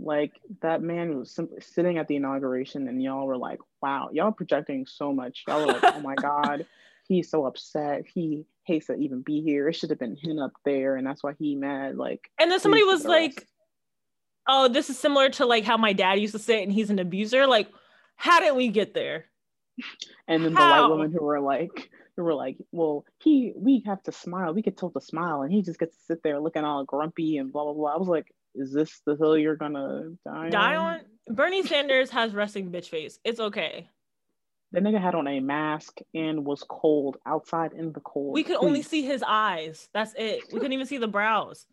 like 0.00 0.32
that 0.62 0.80
man 0.82 1.18
was 1.18 1.30
simply 1.30 1.60
sitting 1.60 1.98
at 1.98 2.06
the 2.08 2.16
inauguration, 2.16 2.86
and 2.88 3.02
y'all 3.02 3.26
were 3.26 3.36
like, 3.36 3.58
"Wow, 3.82 4.10
y'all 4.12 4.32
projecting 4.32 4.86
so 4.86 5.12
much." 5.12 5.44
Y'all 5.48 5.66
were 5.66 5.72
like, 5.72 5.84
"Oh 5.84 6.00
my 6.00 6.14
god, 6.14 6.66
he's 7.08 7.30
so 7.30 7.46
upset. 7.46 8.04
He 8.12 8.44
hates 8.64 8.86
to 8.86 8.94
even 8.94 9.22
be 9.22 9.40
here. 9.40 9.68
It 9.68 9.74
should 9.74 9.90
have 9.90 9.98
been 9.98 10.16
him 10.16 10.38
up 10.38 10.52
there, 10.64 10.96
and 10.96 11.06
that's 11.06 11.22
why 11.22 11.34
he 11.38 11.54
mad." 11.56 11.96
Like, 11.96 12.30
And 12.38 12.50
then 12.50 12.60
somebody 12.60 12.84
was 12.84 13.04
like, 13.04 13.46
"Oh, 14.46 14.68
this 14.68 14.88
is 14.88 14.98
similar 14.98 15.30
to 15.30 15.46
like 15.46 15.64
how 15.64 15.76
my 15.76 15.92
dad 15.92 16.20
used 16.20 16.34
to 16.34 16.38
sit, 16.38 16.62
and 16.62 16.72
he's 16.72 16.90
an 16.90 16.98
abuser." 17.00 17.46
Like, 17.46 17.68
how 18.16 18.38
did 18.40 18.54
we 18.56 18.68
get 18.68 18.94
there? 18.94 19.26
And 20.28 20.44
then 20.44 20.52
the 20.52 20.60
white 20.60 20.86
women 20.88 21.10
who 21.10 21.24
were 21.24 21.40
like, 21.40 21.90
who 22.18 22.24
were 22.24 22.34
like, 22.34 22.58
well, 22.72 23.04
he, 23.20 23.52
we 23.54 23.84
have 23.86 24.02
to 24.02 24.10
smile. 24.10 24.52
We 24.52 24.60
get 24.60 24.76
told 24.76 24.94
to 24.94 25.00
smile, 25.00 25.42
and 25.42 25.52
he 25.52 25.62
just 25.62 25.78
gets 25.78 25.96
to 25.96 26.02
sit 26.02 26.22
there 26.24 26.40
looking 26.40 26.64
all 26.64 26.84
grumpy 26.84 27.38
and 27.38 27.52
blah 27.52 27.62
blah 27.62 27.74
blah. 27.74 27.94
I 27.94 27.96
was 27.96 28.08
like, 28.08 28.34
is 28.56 28.72
this 28.72 29.00
the 29.06 29.14
hill 29.14 29.38
you're 29.38 29.54
gonna 29.54 30.10
die, 30.24 30.50
Die 30.50 30.76
on 30.76 31.00
Bernie 31.28 31.64
Sanders 31.64 32.10
has 32.10 32.34
resting 32.34 32.72
bitch 32.72 32.88
face. 32.88 33.20
It's 33.22 33.38
okay. 33.38 33.88
The 34.72 34.80
nigga 34.80 35.00
had 35.00 35.14
on 35.14 35.28
a 35.28 35.38
mask 35.38 35.98
and 36.12 36.44
was 36.44 36.64
cold 36.68 37.18
outside 37.24 37.72
in 37.72 37.92
the 37.92 38.00
cold. 38.00 38.34
We 38.34 38.42
could 38.42 38.56
only 38.56 38.82
see 38.82 39.02
his 39.02 39.22
eyes. 39.24 39.88
That's 39.94 40.12
it. 40.18 40.42
We 40.52 40.58
couldn't 40.58 40.72
even 40.72 40.86
see 40.86 40.98
the 40.98 41.06
brows. 41.06 41.66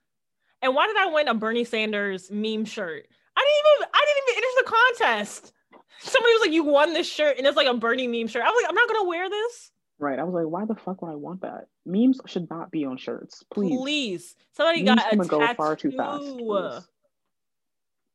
And 0.62 0.76
why 0.76 0.86
did 0.86 0.96
I 0.96 1.08
win 1.08 1.28
a 1.28 1.34
Bernie 1.34 1.66
Sanders 1.66 2.30
meme 2.30 2.66
shirt? 2.66 3.08
I 3.36 3.42
didn't 3.42 3.74
even 3.76 3.90
I 3.96 4.06
didn't 4.06 4.30
even 4.30 4.44
enter 4.44 4.64
the 4.64 5.18
contest. 5.18 5.54
Somebody 6.02 6.34
was 6.34 6.42
like, 6.42 6.52
"You 6.52 6.64
won 6.66 6.94
this 6.94 7.12
shirt," 7.12 7.40
and 7.40 7.48
it's 7.48 7.58
like 7.58 7.68
a 7.68 7.74
Bernie 7.74 8.08
meme 8.08 8.28
shirt. 8.28 8.44
I 8.44 8.50
was 8.50 8.62
like, 8.62 8.70
"I'm 8.70 8.76
not 8.76 8.88
gonna 8.88 9.10
wear 9.10 9.28
this." 9.28 9.72
Right. 9.98 10.20
I 10.20 10.24
was 10.24 10.34
like, 10.34 10.46
why 10.52 10.66
the 10.66 10.76
fuck 10.76 11.02
would 11.02 11.12
I 11.12 11.16
want 11.16 11.42
that? 11.42 11.68
Memes 11.86 12.20
should 12.26 12.50
not 12.50 12.70
be 12.72 12.84
on 12.86 12.98
shirts. 12.98 13.44
Please. 13.54 13.78
Please, 13.80 14.36
somebody 14.52 14.84
Memes 14.84 15.02
got 15.02 15.14
a 15.14 15.18
go 15.48 15.54
far 15.56 15.76
too 15.76 15.92
fast. 15.92 16.22
please. 16.24 16.88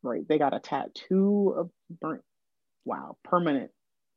Right. 0.03 0.27
They 0.29 0.39
got 0.39 0.55
a 0.55 0.61
tattoo 0.61 1.55
of 1.57 1.71
burnt. 2.01 2.23
Wow. 2.85 3.17
Permanent. 3.25 3.71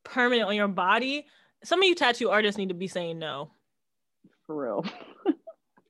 permanent 0.04 0.48
on 0.50 0.56
your 0.56 0.68
body. 0.68 1.26
Some 1.64 1.82
of 1.82 1.88
you 1.88 1.96
tattoo 1.96 2.30
artists 2.30 2.58
need 2.58 2.70
to 2.70 2.76
be 2.76 2.88
saying 2.88 3.20
no. 3.20 3.52
For 4.46 4.56
real. 4.56 4.86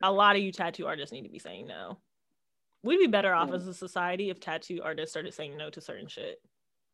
A 0.04 0.12
lot 0.12 0.36
of 0.36 0.41
you 0.41 0.52
tattoo 0.52 0.86
artists 0.86 1.12
need 1.14 1.24
to 1.24 1.30
be 1.30 1.40
saying 1.40 1.66
no. 1.68 1.98
We'd 2.84 2.98
be 2.98 3.08
better 3.08 3.34
off 3.34 3.50
Yeah. 3.50 3.56
as 3.56 3.68
a 3.68 3.74
society 3.74 4.30
if 4.30 4.40
tattoo 4.40 4.82
artists 4.84 5.14
started 5.14 5.34
saying 5.34 5.56
no 5.58 5.70
to 5.70 5.80
certain 5.82 6.08
shit. 6.08 6.41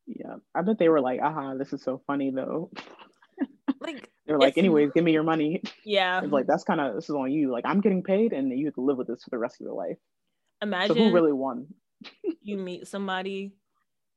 Yeah. 0.06 0.36
I 0.54 0.62
bet 0.62 0.78
they 0.78 0.88
were 0.88 1.00
like, 1.00 1.20
aha, 1.20 1.54
this 1.54 1.72
is 1.72 1.82
so 1.82 2.00
funny 2.06 2.30
though. 2.30 2.70
Like, 3.80 4.10
they're 4.26 4.38
like, 4.38 4.58
anyways, 4.58 4.90
give 4.94 5.04
me 5.04 5.12
your 5.12 5.22
money. 5.22 5.62
yeah. 5.84 6.20
It's 6.22 6.32
like 6.32 6.46
that's 6.46 6.64
kind 6.64 6.80
of 6.80 6.94
this 6.94 7.04
is 7.04 7.16
on 7.16 7.32
you. 7.32 7.50
Like 7.50 7.64
I'm 7.66 7.80
getting 7.80 8.02
paid, 8.02 8.32
and 8.32 8.56
you 8.56 8.66
have 8.66 8.74
to 8.74 8.80
live 8.82 8.98
with 8.98 9.06
this 9.06 9.24
for 9.24 9.30
the 9.30 9.38
rest 9.38 9.56
of 9.56 9.64
your 9.64 9.74
life. 9.74 9.98
Imagine 10.62 10.96
So 10.96 11.02
who 11.04 11.12
really 11.12 11.32
won? 11.32 11.66
you 12.42 12.58
meet 12.58 12.86
somebody 12.86 13.52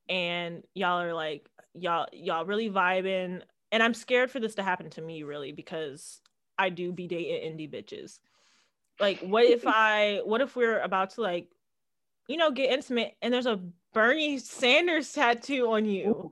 and 0.09 0.63
y'all 0.73 1.01
are 1.01 1.13
like, 1.13 1.49
y'all, 1.73 2.07
y'all 2.11 2.45
really 2.45 2.69
vibing. 2.69 3.41
And 3.71 3.83
I'm 3.83 3.93
scared 3.93 4.31
for 4.31 4.39
this 4.39 4.55
to 4.55 4.63
happen 4.63 4.89
to 4.91 5.01
me, 5.01 5.23
really, 5.23 5.51
because 5.51 6.21
I 6.57 6.69
do 6.69 6.91
be 6.91 7.07
dating 7.07 7.57
indie 7.57 7.71
bitches. 7.71 8.19
Like, 8.99 9.19
what 9.21 9.45
if 9.45 9.63
I, 9.65 10.21
what 10.23 10.41
if 10.41 10.55
we're 10.55 10.79
about 10.79 11.11
to 11.11 11.21
like, 11.21 11.47
you 12.27 12.37
know, 12.37 12.51
get 12.51 12.71
intimate 12.71 13.15
and 13.21 13.33
there's 13.33 13.47
a 13.47 13.59
Bernie 13.93 14.37
Sanders 14.37 15.11
tattoo 15.11 15.71
on 15.71 15.85
you? 15.85 16.09
Ooh, 16.09 16.31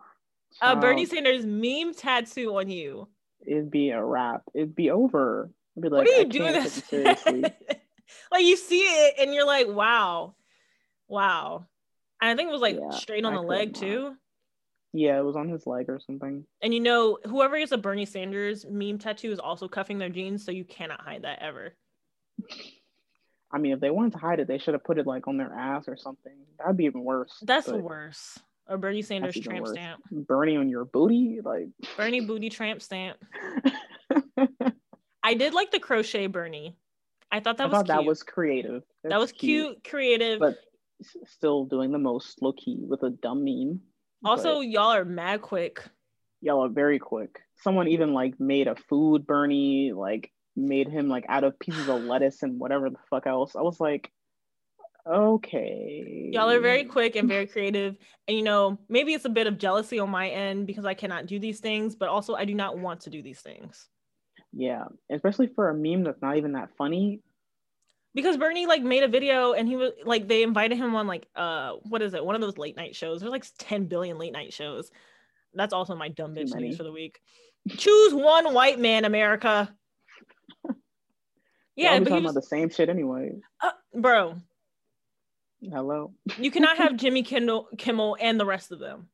a 0.61 0.75
Bernie 0.75 1.05
Sanders 1.05 1.45
meme 1.45 1.93
tattoo 1.93 2.57
on 2.57 2.69
you. 2.69 3.07
It'd 3.45 3.71
be 3.71 3.89
a 3.91 4.03
wrap. 4.03 4.43
It'd 4.53 4.75
be 4.75 4.91
over. 4.91 5.49
I'd 5.77 5.81
be 5.81 5.89
like, 5.89 6.05
what 6.05 6.07
are 6.07 6.21
you 6.21 6.25
doing 6.27 6.53
this? 6.53 6.83
like 8.31 8.43
you 8.43 8.55
see 8.57 8.79
it 8.81 9.15
and 9.19 9.33
you're 9.33 9.45
like, 9.45 9.67
wow, 9.67 10.35
wow. 11.07 11.65
And 12.21 12.29
I 12.29 12.35
think 12.35 12.49
it 12.49 12.51
was 12.51 12.61
like 12.61 12.77
Yeah, 12.79 12.89
straight 12.91 13.25
on 13.25 13.33
I 13.33 13.37
the 13.37 13.41
leg 13.41 13.73
not. 13.73 13.81
too. 13.81 14.15
yeah, 14.93 15.17
it 15.17 15.23
was 15.23 15.35
on 15.35 15.49
his 15.49 15.65
leg 15.65 15.89
or 15.89 15.99
something. 16.05 16.45
And 16.61 16.73
you 16.73 16.79
know, 16.81 17.17
whoever 17.25 17.57
gets 17.57 17.71
a 17.71 17.77
Bernie 17.77 18.05
Sanders 18.05 18.65
meme 18.69 18.97
tattoo 18.99 19.31
is 19.31 19.39
also 19.39 19.67
cuffing 19.67 19.97
their 19.97 20.09
jeans, 20.09 20.43
so 20.45 20.51
you 20.51 20.65
cannot 20.65 21.01
hide 21.01 21.23
that 21.23 21.39
ever. 21.41 21.73
I 23.53 23.57
mean, 23.57 23.73
if 23.73 23.79
they 23.79 23.89
wanted 23.89 24.13
to 24.13 24.17
hide 24.19 24.39
it, 24.39 24.47
they 24.47 24.57
should 24.57 24.73
have 24.73 24.83
put 24.83 24.97
it 24.97 25.07
like 25.07 25.27
on 25.27 25.37
their 25.37 25.53
ass 25.53 25.85
or 25.87 25.97
something. 25.97 26.33
That'd 26.59 26.77
be 26.77 26.85
even 26.85 27.03
worse. 27.03 27.31
That's 27.41 27.67
but 27.67 27.81
worse. 27.81 28.39
A 28.67 28.77
Bernie 28.77 29.01
Sanders 29.01 29.37
tramp 29.39 29.67
stamp. 29.67 30.01
Bernie 30.11 30.57
on 30.57 30.69
your 30.69 30.85
booty, 30.85 31.39
like. 31.43 31.67
Bernie 31.97 32.21
booty 32.21 32.49
tramp 32.49 32.81
stamp. 32.81 33.17
I 35.23 35.33
did 35.33 35.53
like 35.53 35.71
the 35.71 35.79
crochet 35.79 36.27
Bernie. 36.27 36.75
I 37.31 37.39
thought 37.39 37.57
that 37.57 37.63
I 37.63 37.67
was 37.67 37.73
thought 37.73 37.85
cute. 37.85 37.97
that 37.97 38.05
was 38.05 38.23
creative. 38.23 38.83
that 39.03 39.19
was 39.19 39.31
cute, 39.31 39.83
creative. 39.83 40.39
but 40.39 40.57
still 41.25 41.65
doing 41.65 41.91
the 41.91 41.97
most 41.99 42.41
low 42.41 42.53
key 42.53 42.77
with 42.79 43.03
a 43.03 43.09
dumb 43.09 43.43
meme. 43.45 43.79
also, 44.25 44.55
But 44.59 44.67
y'all 44.67 44.93
are 44.93 45.05
mad 45.05 45.41
quick. 45.41 45.81
y'all 46.41 46.65
are 46.65 46.69
very 46.69 46.99
quick. 46.99 47.39
Someone 47.57 47.87
even 47.87 48.13
like 48.13 48.39
made 48.39 48.67
a 48.67 48.75
food 48.89 49.25
Bernie, 49.25 49.93
like 49.93 50.31
made 50.55 50.89
him 50.89 51.07
like 51.07 51.25
out 51.29 51.43
of 51.43 51.57
pieces 51.59 51.87
of 51.87 52.01
lettuce 52.03 52.43
and 52.43 52.59
whatever 52.59 52.89
the 52.89 52.97
fuck 53.09 53.27
else. 53.27 53.55
I 53.55 53.61
was 53.61 53.79
like, 53.79 54.11
okay. 55.07 56.29
Y'all 56.31 56.49
are 56.49 56.59
very 56.59 56.83
quick 56.83 57.15
and 57.15 57.27
very 57.27 57.47
creative. 57.47 57.95
And 58.27 58.37
you 58.37 58.43
know, 58.43 58.79
maybe 58.89 59.13
it's 59.13 59.25
a 59.25 59.29
bit 59.29 59.47
of 59.47 59.57
jealousy 59.57 59.99
on 59.99 60.09
my 60.09 60.29
end 60.29 60.67
because 60.67 60.85
I 60.85 60.93
cannot 60.93 61.25
do 61.25 61.39
these 61.39 61.59
things, 61.59 61.95
but 61.95 62.09
also 62.09 62.35
I 62.35 62.45
do 62.45 62.53
not 62.53 62.77
want 62.77 63.01
to 63.01 63.09
do 63.09 63.21
these 63.21 63.39
things. 63.39 63.87
Yeah, 64.53 64.85
especially 65.09 65.47
for 65.47 65.69
a 65.69 65.73
meme 65.73 66.03
that's 66.03 66.21
not 66.21 66.37
even 66.37 66.53
that 66.53 66.69
funny. 66.77 67.21
Because 68.13 68.35
Bernie 68.35 68.65
like 68.65 68.83
made 68.83 69.03
a 69.03 69.07
video 69.07 69.53
and 69.53 69.67
he 69.67 69.77
was 69.77 69.91
like 70.03 70.27
they 70.27 70.43
invited 70.43 70.77
him 70.77 70.95
on 70.95 71.07
like 71.07 71.27
uh 71.35 71.73
what 71.83 72.01
is 72.01 72.13
it? 72.13 72.23
One 72.25 72.35
of 72.35 72.41
those 72.41 72.57
late 72.57 72.75
night 72.75 72.95
shows. 72.95 73.21
There's 73.21 73.31
like 73.31 73.45
10 73.57 73.85
billion 73.85 74.17
late 74.17 74.33
night 74.33 74.51
shows. 74.51 74.91
That's 75.53 75.73
also 75.73 75.95
my 75.95 76.09
dumb 76.09 76.35
bitch 76.35 76.53
news 76.53 76.77
for 76.77 76.83
the 76.83 76.91
week. 76.91 77.21
Choose 77.69 78.13
one 78.13 78.53
white 78.53 78.79
man, 78.79 79.05
America. 79.05 79.73
Yeah, 81.75 81.97
but 81.99 82.09
talking 82.09 82.23
was, 82.23 82.31
about 82.33 82.41
the 82.41 82.47
same 82.47 82.69
shit 82.69 82.89
anyway. 82.89 83.31
uh, 83.61 83.71
bro, 83.95 84.35
Hello, 85.61 86.13
you 86.37 86.51
cannot 86.51 86.77
have 86.77 86.95
Jimmy 86.97 87.23
Kimmel, 87.23 87.67
Kimmel 87.77 88.17
and 88.19 88.39
the 88.39 88.45
rest 88.45 88.71
of 88.71 88.79
them. 88.79 89.07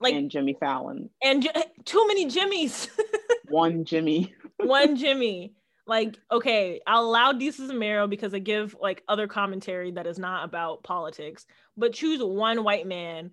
Like 0.00 0.14
and 0.14 0.30
Jimmy 0.30 0.54
Fallon, 0.58 1.10
and 1.22 1.42
J- 1.42 1.50
too 1.84 2.06
many 2.06 2.26
Jimmys. 2.26 2.88
one 3.48 3.84
Jimmy. 3.84 4.34
one 4.58 4.96
Jimmy. 4.96 5.54
Like, 5.88 6.18
okay, 6.32 6.80
I'll 6.84 7.04
allow 7.04 7.32
Desus 7.32 7.70
and 7.70 7.78
Mero 7.78 8.08
because 8.08 8.34
I 8.34 8.40
give 8.40 8.74
like 8.80 9.04
other 9.08 9.28
commentary 9.28 9.92
that 9.92 10.08
is 10.08 10.18
not 10.18 10.44
about 10.44 10.82
politics, 10.82 11.46
but 11.76 11.92
choose 11.92 12.20
one 12.20 12.64
white 12.64 12.88
man 12.88 13.30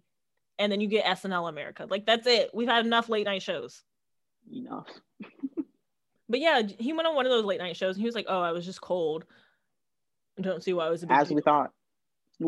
and 0.60 0.72
then 0.72 0.80
you 0.80 0.88
get 0.88 1.04
SNL 1.04 1.50
America. 1.50 1.88
Like, 1.90 2.06
that's 2.06 2.28
it. 2.28 2.52
We've 2.54 2.68
had 2.68 2.86
enough 2.86 3.10
late 3.10 3.26
night 3.26 3.42
shows. 3.42 3.82
Enough. 4.52 4.88
But 6.30 6.40
yeah, 6.40 6.62
he 6.80 6.94
went 6.94 7.08
on 7.08 7.14
one 7.16 7.28
of 7.28 7.32
those 7.32 7.46
late 7.46 7.60
night 7.60 7.78
shows 7.78 7.96
and 7.96 8.02
he 8.02 8.08
was 8.08 8.16
like, 8.16 8.26
oh, 8.28 8.42
I 8.42 8.54
was 8.54 8.66
just 8.66 8.82
cold. 8.82 9.26
I 10.40 10.42
don't 10.42 10.64
see 10.64 10.74
why 10.74 10.88
I 10.88 10.90
was 10.90 11.04
a 11.04 11.08
big 11.08 11.16
As 11.16 11.28
deal." 11.28 11.36
we 11.36 11.42
thought. 11.42 11.72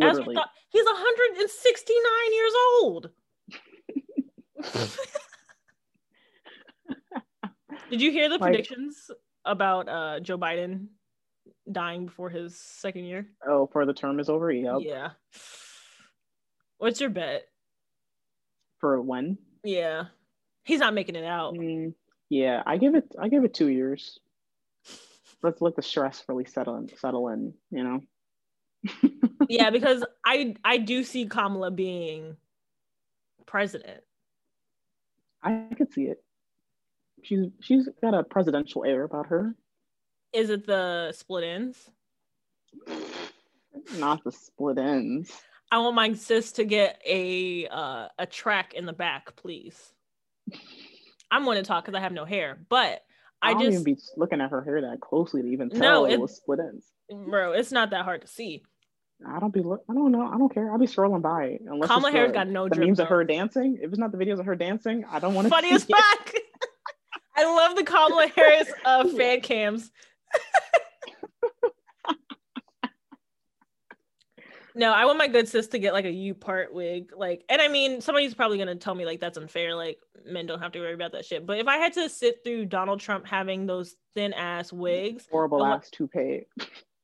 As 0.01 0.17
Literally. 0.17 0.27
we 0.29 0.35
thought. 0.35 0.49
He's 0.69 0.85
169 0.85 2.33
years 2.33 2.53
old. 2.81 3.09
Did 7.89 8.01
you 8.01 8.11
hear 8.11 8.29
the 8.29 8.37
Like- 8.37 8.51
predictions 8.53 9.09
about 9.45 9.87
uh, 9.87 10.19
Joe 10.19 10.37
Biden 10.37 10.87
dying 11.71 12.07
before 12.07 12.29
his 12.29 12.59
second 12.59 13.05
year? 13.05 13.27
Oh, 13.47 13.67
for 13.71 13.85
the 13.85 13.93
term 13.93 14.19
is 14.19 14.29
over. 14.29 14.51
Yep. 14.51 14.77
Yeah. 14.81 15.09
What's 16.77 16.99
your 16.99 17.09
bet? 17.11 17.43
For 18.79 18.99
when? 19.01 19.37
Yeah. 19.63 20.05
He's 20.63 20.79
not 20.79 20.93
making 20.93 21.15
it 21.15 21.23
out. 21.25 21.53
Mm, 21.53 21.93
yeah, 22.29 22.63
I 22.65 22.77
give 22.77 22.95
it. 22.95 23.05
I 23.19 23.29
give 23.29 23.43
it 23.43 23.53
two 23.53 23.69
years. 23.69 24.19
Let's 25.43 25.61
let 25.61 25.75
the 25.75 25.83
stress 25.83 26.23
really 26.27 26.45
settle 26.45 26.77
in. 26.77 26.89
Settle 26.97 27.29
in. 27.29 27.53
You 27.69 27.83
know. 27.83 27.99
Yeah, 29.49 29.69
because 29.69 30.03
I 30.25 30.55
I 30.63 30.77
do 30.77 31.03
see 31.03 31.25
Kamala 31.25 31.71
being 31.71 32.37
president. 33.45 34.01
I 35.43 35.67
could 35.77 35.93
see 35.93 36.03
it. 36.05 36.23
She's 37.23 37.47
she's 37.61 37.87
got 38.01 38.13
a 38.13 38.23
presidential 38.23 38.83
air 38.85 39.03
about 39.03 39.27
her. 39.27 39.55
Is 40.33 40.49
it 40.49 40.65
the 40.67 41.11
split 41.13 41.43
ends? 41.43 41.89
Not 43.97 44.23
the 44.23 44.31
split 44.31 44.77
ends. 44.77 45.31
I 45.71 45.79
want 45.79 45.95
my 45.95 46.13
sis 46.13 46.51
to 46.53 46.63
get 46.65 47.01
a 47.05 47.67
uh, 47.67 48.07
a 48.17 48.25
track 48.25 48.73
in 48.73 48.85
the 48.85 48.93
back, 48.93 49.35
please. 49.35 49.93
I'm 51.31 51.43
going 51.43 51.57
to 51.57 51.63
talk 51.63 51.83
because 51.85 51.97
I 51.97 52.01
have 52.01 52.11
no 52.13 52.23
hair, 52.25 52.59
but 52.69 53.03
I, 53.41 53.49
I 53.49 53.53
don't 53.53 53.61
just 53.63 53.71
even 53.73 53.83
be 53.83 53.97
looking 54.15 54.41
at 54.41 54.51
her 54.51 54.63
hair 54.63 54.81
that 54.81 55.01
closely 55.01 55.41
to 55.41 55.47
even 55.47 55.69
tell 55.69 55.79
No, 55.79 56.05
it 56.05 56.13
it- 56.13 56.19
was 56.19 56.35
split 56.35 56.59
ends. 56.59 56.85
bro, 57.09 57.51
it's 57.53 57.71
not 57.71 57.89
that 57.89 58.05
hard 58.05 58.21
to 58.21 58.27
see. 58.27 58.63
I 59.27 59.39
don't 59.39 59.53
be 59.53 59.61
look. 59.61 59.83
I 59.89 59.93
don't 59.93 60.11
know. 60.11 60.27
I 60.27 60.37
don't 60.37 60.53
care. 60.53 60.71
I'll 60.71 60.77
be 60.77 60.87
scrolling 60.87 61.21
by 61.21 61.45
it. 61.45 61.61
Unless 61.65 61.89
Kamala 61.89 62.11
Harris 62.11 62.31
got 62.31 62.47
no 62.47 62.67
the 62.67 62.75
memes 62.75 62.99
of 62.99 63.07
her 63.07 63.23
dancing. 63.23 63.77
If 63.81 63.91
it's 63.91 63.99
not 63.99 64.11
the 64.11 64.17
videos 64.17 64.39
of 64.39 64.45
her 64.45 64.55
dancing, 64.55 65.05
I 65.09 65.19
don't 65.19 65.33
want 65.33 65.45
to. 65.45 65.49
Funny 65.49 65.71
as 65.71 65.85
fuck. 65.85 66.33
I 67.37 67.43
love 67.43 67.75
the 67.75 67.83
Kamala 67.83 68.27
Harris 68.35 68.71
uh, 68.85 69.07
fan 69.09 69.41
cams. 69.41 69.91
no, 74.75 74.91
I 74.91 75.05
want 75.05 75.17
my 75.17 75.27
good 75.27 75.47
sis 75.47 75.67
to 75.67 75.79
get 75.79 75.93
like 75.93 76.05
a 76.05 76.11
U 76.11 76.33
part 76.33 76.73
wig. 76.73 77.11
Like, 77.15 77.43
and 77.49 77.61
I 77.61 77.67
mean, 77.67 78.01
somebody's 78.01 78.33
probably 78.33 78.57
gonna 78.57 78.75
tell 78.75 78.95
me 78.95 79.05
like 79.05 79.19
that's 79.19 79.37
unfair. 79.37 79.75
Like, 79.75 79.97
men 80.25 80.45
don't 80.45 80.61
have 80.61 80.71
to 80.73 80.79
worry 80.79 80.93
about 80.93 81.11
that 81.13 81.25
shit. 81.25 81.45
But 81.45 81.59
if 81.59 81.67
I 81.67 81.77
had 81.77 81.93
to 81.93 82.09
sit 82.09 82.43
through 82.43 82.65
Donald 82.65 82.99
Trump 82.99 83.25
having 83.25 83.65
those 83.65 83.95
thin 84.13 84.33
ass 84.33 84.71
wigs, 84.71 85.27
Horrible 85.31 85.65
ass 85.65 85.89
toupee. 85.89 86.45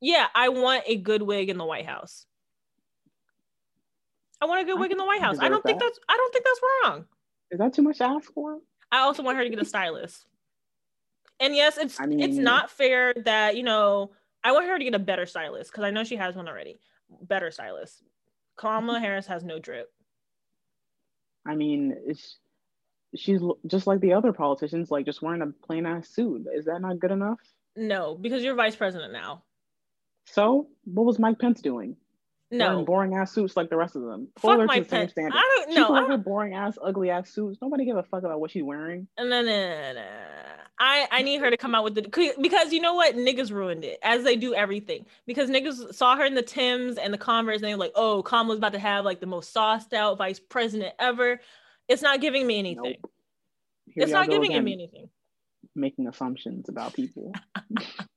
Yeah, 0.01 0.27
I 0.33 0.49
want 0.49 0.83
a 0.87 0.97
good 0.97 1.21
wig 1.21 1.49
in 1.49 1.57
the 1.57 1.65
White 1.65 1.85
House. 1.85 2.25
I 4.41 4.45
want 4.45 4.61
a 4.61 4.65
good 4.65 4.77
I 4.77 4.81
wig 4.81 4.91
in 4.91 4.97
the 4.97 5.05
White 5.05 5.21
House. 5.21 5.37
I 5.39 5.47
don't 5.47 5.63
think 5.63 5.79
that. 5.79 5.85
that's 5.85 5.99
I 6.09 6.17
don't 6.17 6.33
think 6.33 6.45
that's 6.45 6.61
wrong. 6.63 7.05
Is 7.51 7.59
that 7.59 7.73
too 7.73 7.83
much 7.83 7.99
to 7.99 8.05
ask 8.05 8.33
for? 8.33 8.59
I 8.91 8.99
also 8.99 9.23
want 9.23 9.37
her 9.37 9.43
to 9.43 9.49
get 9.49 9.61
a 9.61 9.65
stylist. 9.65 10.25
And 11.39 11.55
yes, 11.55 11.77
it's 11.77 11.99
I 11.99 12.05
it's 12.09 12.37
not 12.37 12.71
fair 12.71 13.13
that 13.25 13.55
you 13.55 13.63
know 13.63 14.11
I 14.43 14.51
want 14.51 14.67
her 14.67 14.77
to 14.77 14.83
get 14.83 14.95
a 14.95 14.99
better 14.99 15.25
stylist 15.25 15.71
because 15.71 15.83
I 15.83 15.91
know 15.91 16.03
she 16.03 16.15
has 16.15 16.35
one 16.35 16.47
already. 16.47 16.79
Better 17.21 17.51
stylist. 17.51 18.03
Kamala 18.57 18.99
Harris 18.99 19.27
has 19.27 19.43
no 19.43 19.59
drip. 19.59 19.91
I 21.45 21.55
mean, 21.55 21.95
it's, 22.05 22.37
she's 23.15 23.41
just 23.65 23.87
like 23.87 23.99
the 23.99 24.13
other 24.13 24.33
politicians, 24.33 24.91
like 24.91 25.05
just 25.05 25.21
wearing 25.21 25.41
a 25.41 25.47
plain 25.47 25.85
ass 25.85 26.09
suit. 26.09 26.45
Is 26.53 26.65
that 26.65 26.81
not 26.81 26.99
good 26.99 27.11
enough? 27.11 27.39
No, 27.75 28.15
because 28.15 28.43
you're 28.43 28.55
vice 28.55 28.75
president 28.75 29.13
now. 29.13 29.43
So, 30.25 30.67
what 30.85 31.05
was 31.05 31.19
Mike 31.19 31.39
Pence 31.39 31.61
doing? 31.61 31.95
Wearing 32.51 32.79
No, 32.79 32.85
boring 32.85 33.15
ass 33.15 33.31
suits 33.31 33.55
like 33.55 33.69
the 33.69 33.77
rest 33.77 33.95
of 33.95 34.01
them. 34.03 34.27
fuck 34.37 34.59
Mike 34.65 34.89
Pence. 34.89 35.11
standard. 35.11 35.33
I 35.35 35.65
don't 35.65 35.75
know. 35.75 35.95
I 35.95 36.01
on 36.01 36.11
her 36.11 36.17
boring 36.17 36.53
ass, 36.53 36.77
ugly 36.83 37.09
ass 37.09 37.29
suits. 37.29 37.59
Nobody 37.61 37.85
give 37.85 37.95
a 37.95 38.03
fuck 38.03 38.23
about 38.23 38.41
what 38.41 38.51
she's 38.51 38.63
wearing. 38.63 39.07
no, 39.17 39.25
no, 39.25 39.41
no, 39.41 39.93
no. 39.93 40.05
I 40.79 41.07
I 41.11 41.21
need 41.21 41.39
her 41.41 41.49
to 41.51 41.57
come 41.57 41.75
out 41.75 41.83
with 41.83 41.95
the 41.95 42.33
because 42.41 42.73
you 42.73 42.81
know 42.81 42.95
what 42.95 43.15
niggas 43.15 43.51
ruined 43.51 43.85
it 43.85 43.99
as 44.01 44.23
they 44.23 44.35
do 44.35 44.55
everything 44.55 45.05
because 45.27 45.49
niggas 45.49 45.93
saw 45.93 46.15
her 46.15 46.25
in 46.25 46.33
the 46.33 46.41
Tims 46.41 46.97
and 46.97 47.13
the 47.13 47.19
Converse 47.19 47.57
and 47.57 47.65
they 47.65 47.73
were 47.75 47.79
like 47.79 47.91
oh 47.95 48.23
Kamala's 48.23 48.57
about 48.57 48.73
to 48.73 48.79
have 48.79 49.05
like 49.05 49.19
the 49.19 49.27
most 49.27 49.53
sauced 49.53 49.93
out 49.93 50.17
vice 50.17 50.39
president 50.39 50.95
ever. 50.97 51.39
It's 51.87 52.01
not 52.01 52.19
giving 52.19 52.47
me 52.47 52.57
anything. 52.57 52.95
Nope. 53.01 53.11
It's 53.95 54.11
not 54.11 54.29
giving 54.29 54.51
again, 54.51 54.63
me 54.63 54.73
anything. 54.73 55.09
Making 55.75 56.07
assumptions 56.07 56.67
about 56.67 56.93
people. 56.93 57.31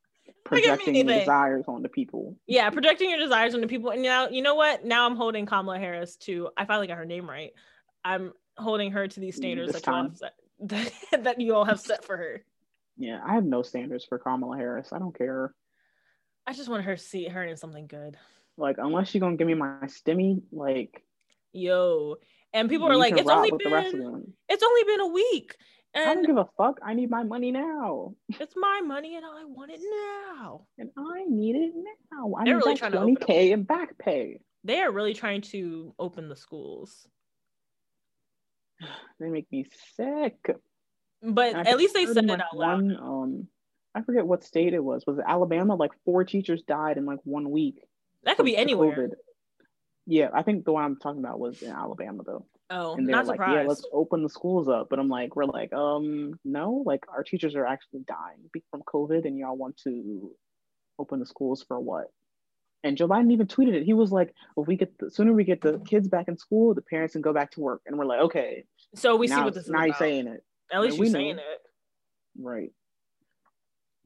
Projecting 0.44 0.94
your 0.94 1.04
desires 1.04 1.64
onto 1.66 1.88
people. 1.88 2.36
yeah 2.46 2.68
projecting 2.70 3.10
your 3.10 3.18
desires 3.18 3.54
onto 3.54 3.66
people. 3.66 3.90
And 3.90 4.02
now 4.02 4.28
you 4.28 4.42
know 4.42 4.54
what? 4.54 4.84
Now 4.84 5.06
i'm 5.06 5.16
holding 5.16 5.46
kamala 5.46 5.78
harris 5.78 6.16
to 6.16 6.50
i 6.56 6.64
finally 6.64 6.86
got 6.86 6.98
her 6.98 7.04
name 7.04 7.28
right. 7.28 7.52
I'm 8.04 8.32
holding 8.56 8.92
her 8.92 9.08
to 9.08 9.20
these 9.20 9.36
standards 9.36 9.72
that 9.72 9.86
you, 9.86 9.92
all 9.92 10.02
have 10.02 10.16
set, 10.16 10.34
that, 10.60 11.24
that 11.24 11.40
you 11.40 11.54
all 11.54 11.64
have 11.64 11.80
set 11.80 12.04
for 12.04 12.16
her. 12.16 12.44
Yeah, 12.96 13.20
I 13.26 13.34
have 13.34 13.44
no 13.44 13.62
standards 13.62 14.04
for 14.04 14.18
Kamala 14.18 14.56
Harris. 14.56 14.92
I 14.92 14.98
don't 14.98 15.16
care. 15.16 15.52
i 16.46 16.52
just 16.52 16.68
want 16.68 16.84
her 16.84 16.96
to 16.96 17.02
see 17.02 17.26
her 17.26 17.42
in 17.42 17.56
something 17.56 17.86
good. 17.86 18.16
Like, 18.56 18.76
unless 18.78 19.14
you're 19.14 19.20
gonna 19.20 19.36
give 19.36 19.48
me 19.48 19.54
my 19.54 19.78
stimmy, 19.84 20.42
like 20.52 21.02
yo. 21.52 22.16
And 22.52 22.68
people 22.68 22.86
are 22.86 22.96
like 22.96 23.16
it's 23.16 23.28
only 23.28 23.50
with 23.50 23.62
the 23.64 23.70
rest 23.70 23.94
of 23.94 24.00
been 24.00 24.32
it's 24.48 24.62
only 24.62 24.84
been 24.84 25.00
a 25.00 25.08
week 25.08 25.56
I 25.94 26.04
don't 26.06 26.18
and 26.18 26.26
give 26.26 26.36
a 26.36 26.48
fuck. 26.56 26.78
I 26.84 26.94
need 26.94 27.10
my 27.10 27.22
money 27.22 27.52
now, 27.52 28.14
it's 28.40 28.54
my 28.56 28.80
money 28.84 29.16
and 29.16 29.24
i 29.24 29.44
want 29.44 29.70
it 29.70 29.80
now 30.38 30.66
and 30.78 30.90
I 30.96 31.24
need 31.28 31.56
it 31.56 31.72
now. 32.12 32.34
I 32.34 32.44
They're 32.44 32.54
need 32.56 32.64
really 32.64 32.76
trying 32.76 32.92
to 32.92 32.98
open 33.00 33.16
twenty 33.16 33.32
k 33.32 33.52
in 33.52 33.62
back 33.62 33.96
pay. 33.98 34.40
they 34.64 34.80
are 34.80 34.90
really 34.90 35.14
trying 35.14 35.42
to 35.42 35.94
open 35.98 36.28
the 36.28 36.36
schools 36.36 37.06
They 39.20 39.28
make 39.28 39.46
me 39.52 39.66
sick. 39.96 40.36
but 41.22 41.54
at 41.54 41.76
least 41.78 41.94
they 41.94 42.06
said 42.06 42.24
it 42.24 42.30
out 42.40 42.56
loud 42.56 42.82
One, 42.82 42.96
um, 42.96 43.48
I 43.94 44.02
forget 44.02 44.26
what 44.26 44.42
state 44.42 44.74
it 44.74 44.82
was. 44.82 45.04
Was 45.06 45.18
it 45.18 45.24
Alabama? 45.26 45.76
Like 45.76 45.92
four 46.04 46.24
teachers 46.24 46.62
died 46.62 46.96
in 46.98 47.06
like 47.06 47.20
one 47.22 47.50
week. 47.50 47.78
that 48.24 48.36
could 48.36 48.44
be 48.46 48.56
anywhere 48.56 49.08
COVID. 49.08 49.10
Yeah, 50.06 50.28
I 50.34 50.42
think 50.42 50.64
the 50.64 50.72
one 50.72 50.84
I'm 50.84 50.96
talking 50.98 51.20
about 51.20 51.38
was 51.38 51.62
in 51.62 51.70
Alabama 51.70 52.22
though. 52.26 52.46
Oh 52.70 52.94
and 52.96 53.06
they're 53.06 53.16
not 53.16 53.26
like, 53.26 53.36
surprised 53.36 53.54
yeah, 53.62 53.68
let's 53.68 53.86
open 53.92 54.22
the 54.22 54.28
schools 54.28 54.68
up. 54.68 54.88
But 54.90 54.98
I'm 54.98 55.08
like, 55.08 55.36
we're 55.36 55.44
like, 55.44 55.72
um, 55.72 56.38
no, 56.44 56.82
like 56.86 57.04
our 57.08 57.22
teachers 57.22 57.54
are 57.54 57.66
actually 57.66 58.00
dying 58.06 58.48
from 58.70 58.82
COVID, 58.82 59.24
and 59.26 59.38
y'all 59.38 59.56
want 59.56 59.76
to 59.84 60.32
open 60.98 61.20
the 61.20 61.26
schools 61.26 61.64
for 61.66 61.78
what? 61.80 62.06
And 62.82 62.96
Joe 62.98 63.08
Biden 63.08 63.32
even 63.32 63.46
tweeted 63.46 63.74
it. 63.74 63.84
He 63.84 63.94
was 63.94 64.12
like, 64.12 64.34
if 64.58 64.66
we 64.66 64.76
get 64.76 64.98
the 64.98 65.10
sooner 65.10 65.32
we 65.32 65.44
get 65.44 65.62
the 65.62 65.78
kids 65.86 66.06
back 66.06 66.28
in 66.28 66.36
school, 66.36 66.74
the 66.74 66.82
parents 66.82 67.12
can 67.14 67.22
go 67.22 67.32
back 67.32 67.50
to 67.52 67.60
work. 67.60 67.80
And 67.86 67.98
we're 67.98 68.04
like, 68.04 68.20
okay, 68.20 68.64
so 68.94 69.16
we 69.16 69.26
now, 69.26 69.36
see 69.38 69.42
what 69.44 69.54
this 69.54 69.64
is 69.64 69.70
now 69.70 69.78
about. 69.78 69.86
you're 69.86 69.94
saying 69.96 70.26
it, 70.26 70.44
At 70.70 70.82
least 70.82 70.98
you're 70.98 71.06
know. 71.06 71.12
saying 71.12 71.38
it. 71.38 71.60
right? 72.38 72.70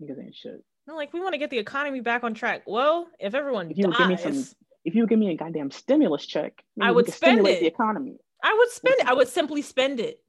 Niggas 0.00 0.22
ain't 0.22 0.34
shit. 0.34 0.64
No, 0.86 0.94
like 0.94 1.12
we 1.12 1.20
want 1.20 1.32
to 1.34 1.38
get 1.38 1.50
the 1.50 1.58
economy 1.58 2.00
back 2.00 2.22
on 2.24 2.34
track. 2.34 2.62
Well, 2.66 3.08
if 3.18 3.34
everyone 3.34 3.70
If 3.70 3.78
you 3.78 3.88
would 3.88 3.96
give 3.96 4.08
me 4.08 4.16
some- 4.16 4.44
If 4.84 4.94
you 4.94 5.06
give 5.06 5.18
me 5.18 5.30
a 5.30 5.36
goddamn 5.36 5.70
stimulus 5.70 6.24
check, 6.24 6.62
I 6.80 6.90
would 6.92 7.06
spend 7.06 7.16
stimulate 7.16 7.56
it. 7.58 7.60
the 7.60 7.66
economy. 7.66 8.16
I 8.42 8.54
would 8.54 8.70
spend 8.70 8.96
it. 9.00 9.06
I 9.06 9.14
would 9.14 9.28
simply 9.28 9.62
spend 9.62 10.00
it. 10.00 10.20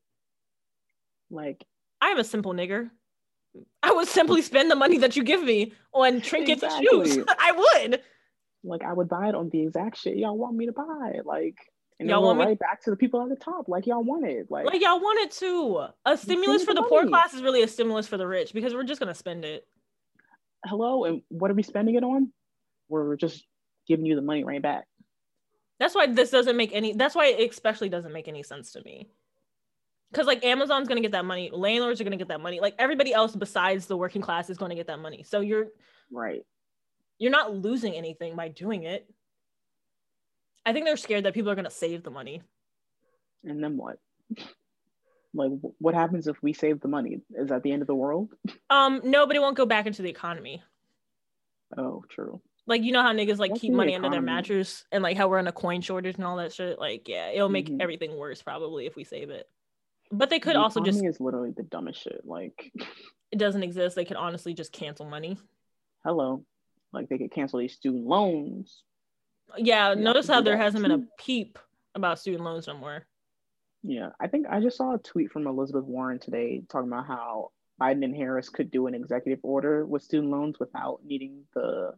Like 1.30 1.66
I 2.02 2.10
am 2.10 2.20
a 2.20 2.24
simple 2.24 2.54
nigger. 2.54 2.90
I 3.84 3.92
would 3.92 4.08
simply 4.08 4.42
spend 4.42 4.70
the 4.70 4.76
money 4.76 5.00
that 5.00 5.16
you 5.16 5.24
give 5.24 5.44
me 5.44 5.74
on 5.94 6.22
trinkets 6.22 6.64
and 6.64 6.72
shoes. 6.84 7.18
I 7.40 7.52
would. 7.52 8.02
like 8.64 8.84
I 8.84 8.94
would 8.94 9.10
buy 9.10 9.30
it 9.30 9.36
on 9.36 9.50
the 9.50 9.62
exact 9.64 9.98
shit 9.98 10.18
y'all 10.18 10.38
want 10.38 10.56
me 10.56 10.66
to 10.68 10.72
buy. 10.72 11.20
Like 11.24 11.58
and 12.00 12.10
Y'all 12.10 12.24
want 12.24 12.40
me- 12.40 12.46
right 12.46 12.60
back 12.60 12.82
to 12.84 12.90
the 12.92 12.96
people 12.96 13.22
at 13.22 13.30
the 13.30 13.36
top, 13.36 13.68
like 13.68 13.86
y'all 13.86 14.04
wanted. 14.04 14.48
Like, 14.50 14.66
Like 14.66 14.82
y'all 14.82 15.02
wanted 15.02 15.32
to. 15.40 15.88
A 16.06 16.18
stimulus 16.18 16.64
for 16.64 16.74
the 16.74 16.82
the 16.82 16.88
poor 16.88 17.06
class 17.06 17.34
is 17.34 17.42
really 17.44 17.62
a 17.62 17.68
stimulus 17.68 18.08
for 18.08 18.16
the 18.18 18.26
rich 18.26 18.54
because 18.54 18.74
we're 18.74 18.84
just 18.84 19.00
gonna 19.02 19.14
spend 19.14 19.44
it. 19.44 19.68
hello, 20.66 21.04
and 21.06 21.22
what 21.28 21.52
are 21.52 21.56
we 21.56 21.64
spending 21.64 21.96
it 21.96 22.04
on? 22.04 22.32
We're 22.88 23.18
just 23.18 23.46
giving 23.88 24.06
you 24.06 24.16
the 24.16 24.22
money 24.22 24.44
right 24.46 24.62
back. 24.62 24.88
That's 25.80 25.96
why 25.96 26.08
this 26.08 26.30
doesn't 26.30 26.58
make 26.58 26.72
any. 26.74 26.94
That's 26.94 27.16
why 27.16 27.28
it 27.28 27.50
especially 27.52 27.90
doesn't 27.90 28.12
make 28.14 28.28
any 28.28 28.44
sense 28.44 28.74
to 28.74 28.84
me. 28.84 29.08
Because 30.12 30.28
like 30.28 30.44
Amazon's 30.44 30.88
gonna 30.88 31.02
get 31.02 31.12
that 31.14 31.26
money, 31.26 31.50
landlords 31.54 32.02
are 32.02 32.04
gonna 32.04 32.18
get 32.18 32.28
that 32.30 32.42
money. 32.42 32.60
Like 32.60 32.76
everybody 32.80 33.14
else 33.14 33.36
besides 33.36 33.86
the 33.86 33.96
working 33.98 34.22
class 34.22 34.50
is 34.50 34.58
gonna 34.58 34.76
get 34.76 34.88
that 34.88 35.00
money. 35.00 35.24
So 35.24 35.40
you're 35.42 35.68
Right. 36.12 36.42
you're 37.20 37.32
not 37.32 37.54
losing 37.56 37.94
anything 37.94 38.36
by 38.36 38.48
doing 38.50 38.84
it. 38.84 39.08
I 40.66 40.74
think 40.74 40.86
they're 40.86 40.98
scared 40.98 41.26
that 41.26 41.34
people 41.34 41.52
are 41.52 41.56
gonna 41.56 41.70
save 41.70 42.04
the 42.04 42.10
money. 42.12 42.42
And 43.44 43.64
then 43.64 43.78
what? 43.78 44.00
like 45.34 45.52
what 45.78 45.94
happens 45.94 46.28
if 46.28 46.42
we 46.42 46.54
save 46.54 46.82
the 46.82 46.88
money? 46.88 47.22
Is 47.36 47.50
that 47.50 47.64
the 47.64 47.72
end 47.72 47.82
of 47.84 47.88
the 47.88 47.96
world? 47.96 48.34
Um, 48.70 49.02
no, 49.04 49.26
but 49.28 49.36
it 49.36 49.40
won't 49.40 49.56
go 49.58 49.66
back 49.66 49.86
into 49.86 50.02
the 50.02 50.10
economy. 50.10 50.62
Oh, 51.78 52.04
true. 52.10 52.42
Like 52.70 52.84
you 52.84 52.92
know 52.92 53.02
how 53.02 53.12
niggas 53.14 53.40
like 53.40 53.56
keep 53.56 53.74
money 53.74 53.96
under 53.96 54.10
their 54.12 54.22
mattress 54.22 54.86
and 54.92 55.02
like 55.04 55.18
how 55.18 55.28
we're 55.28 55.40
in 55.40 55.48
a 55.48 55.52
coin 55.52 55.82
shortage 55.82 56.16
and 56.18 56.24
all 56.24 56.38
that 56.38 56.54
shit. 56.54 56.78
Like, 56.80 57.08
yeah, 57.10 57.30
it'll 57.32 57.50
make 57.50 57.68
Mhm. 57.68 57.82
everything 57.82 58.16
worse 58.16 58.42
probably 58.44 58.86
if 58.86 58.96
we 58.96 59.04
save 59.04 59.32
it. 59.32 59.50
But 60.12 60.30
they 60.30 60.40
could 60.40 60.56
The 60.56 60.60
also 60.60 60.82
just 60.82 61.04
is 61.04 61.20
literally 61.20 61.52
the 61.52 61.64
dumbest 61.64 62.00
shit. 62.02 62.22
Like, 62.26 62.72
it 63.32 63.38
doesn't 63.40 63.64
exist. 63.64 63.96
They 63.96 64.06
could 64.06 64.18
honestly 64.18 64.54
just 64.54 64.72
cancel 64.72 65.06
money. 65.08 65.38
hello. 66.06 66.46
Like 66.94 67.10
they 67.10 67.18
could 67.18 67.32
cancel 67.32 67.60
these 67.60 67.74
student 67.74 68.06
loans. 68.06 68.84
Yeah, 69.58 69.96
notice 69.96 70.28
how 70.28 70.42
there 70.42 70.58
hasn't 70.58 70.84
been 70.84 70.92
a 70.92 71.08
peep 71.20 71.58
about 71.96 72.20
student 72.20 72.44
loans 72.44 72.68
no 72.68 72.76
more. 72.78 73.06
Yeah, 73.84 74.10
I 74.20 74.28
think 74.28 74.46
I 74.48 74.60
just 74.60 74.78
saw 74.78 74.94
a 74.94 75.00
tweet 75.00 75.32
from 75.32 75.48
Elizabeth 75.48 75.86
Warren 75.86 76.20
today 76.20 76.62
talking 76.70 76.88
about 76.90 77.08
how 77.08 77.52
Biden 77.82 78.04
and 78.04 78.16
Harris 78.16 78.50
could 78.50 78.70
do 78.72 78.86
an 78.88 78.94
executive 78.94 79.40
order 79.44 79.86
with 79.86 80.04
student 80.04 80.32
loans 80.32 80.60
without 80.60 81.00
needing 81.04 81.46
the 81.56 81.94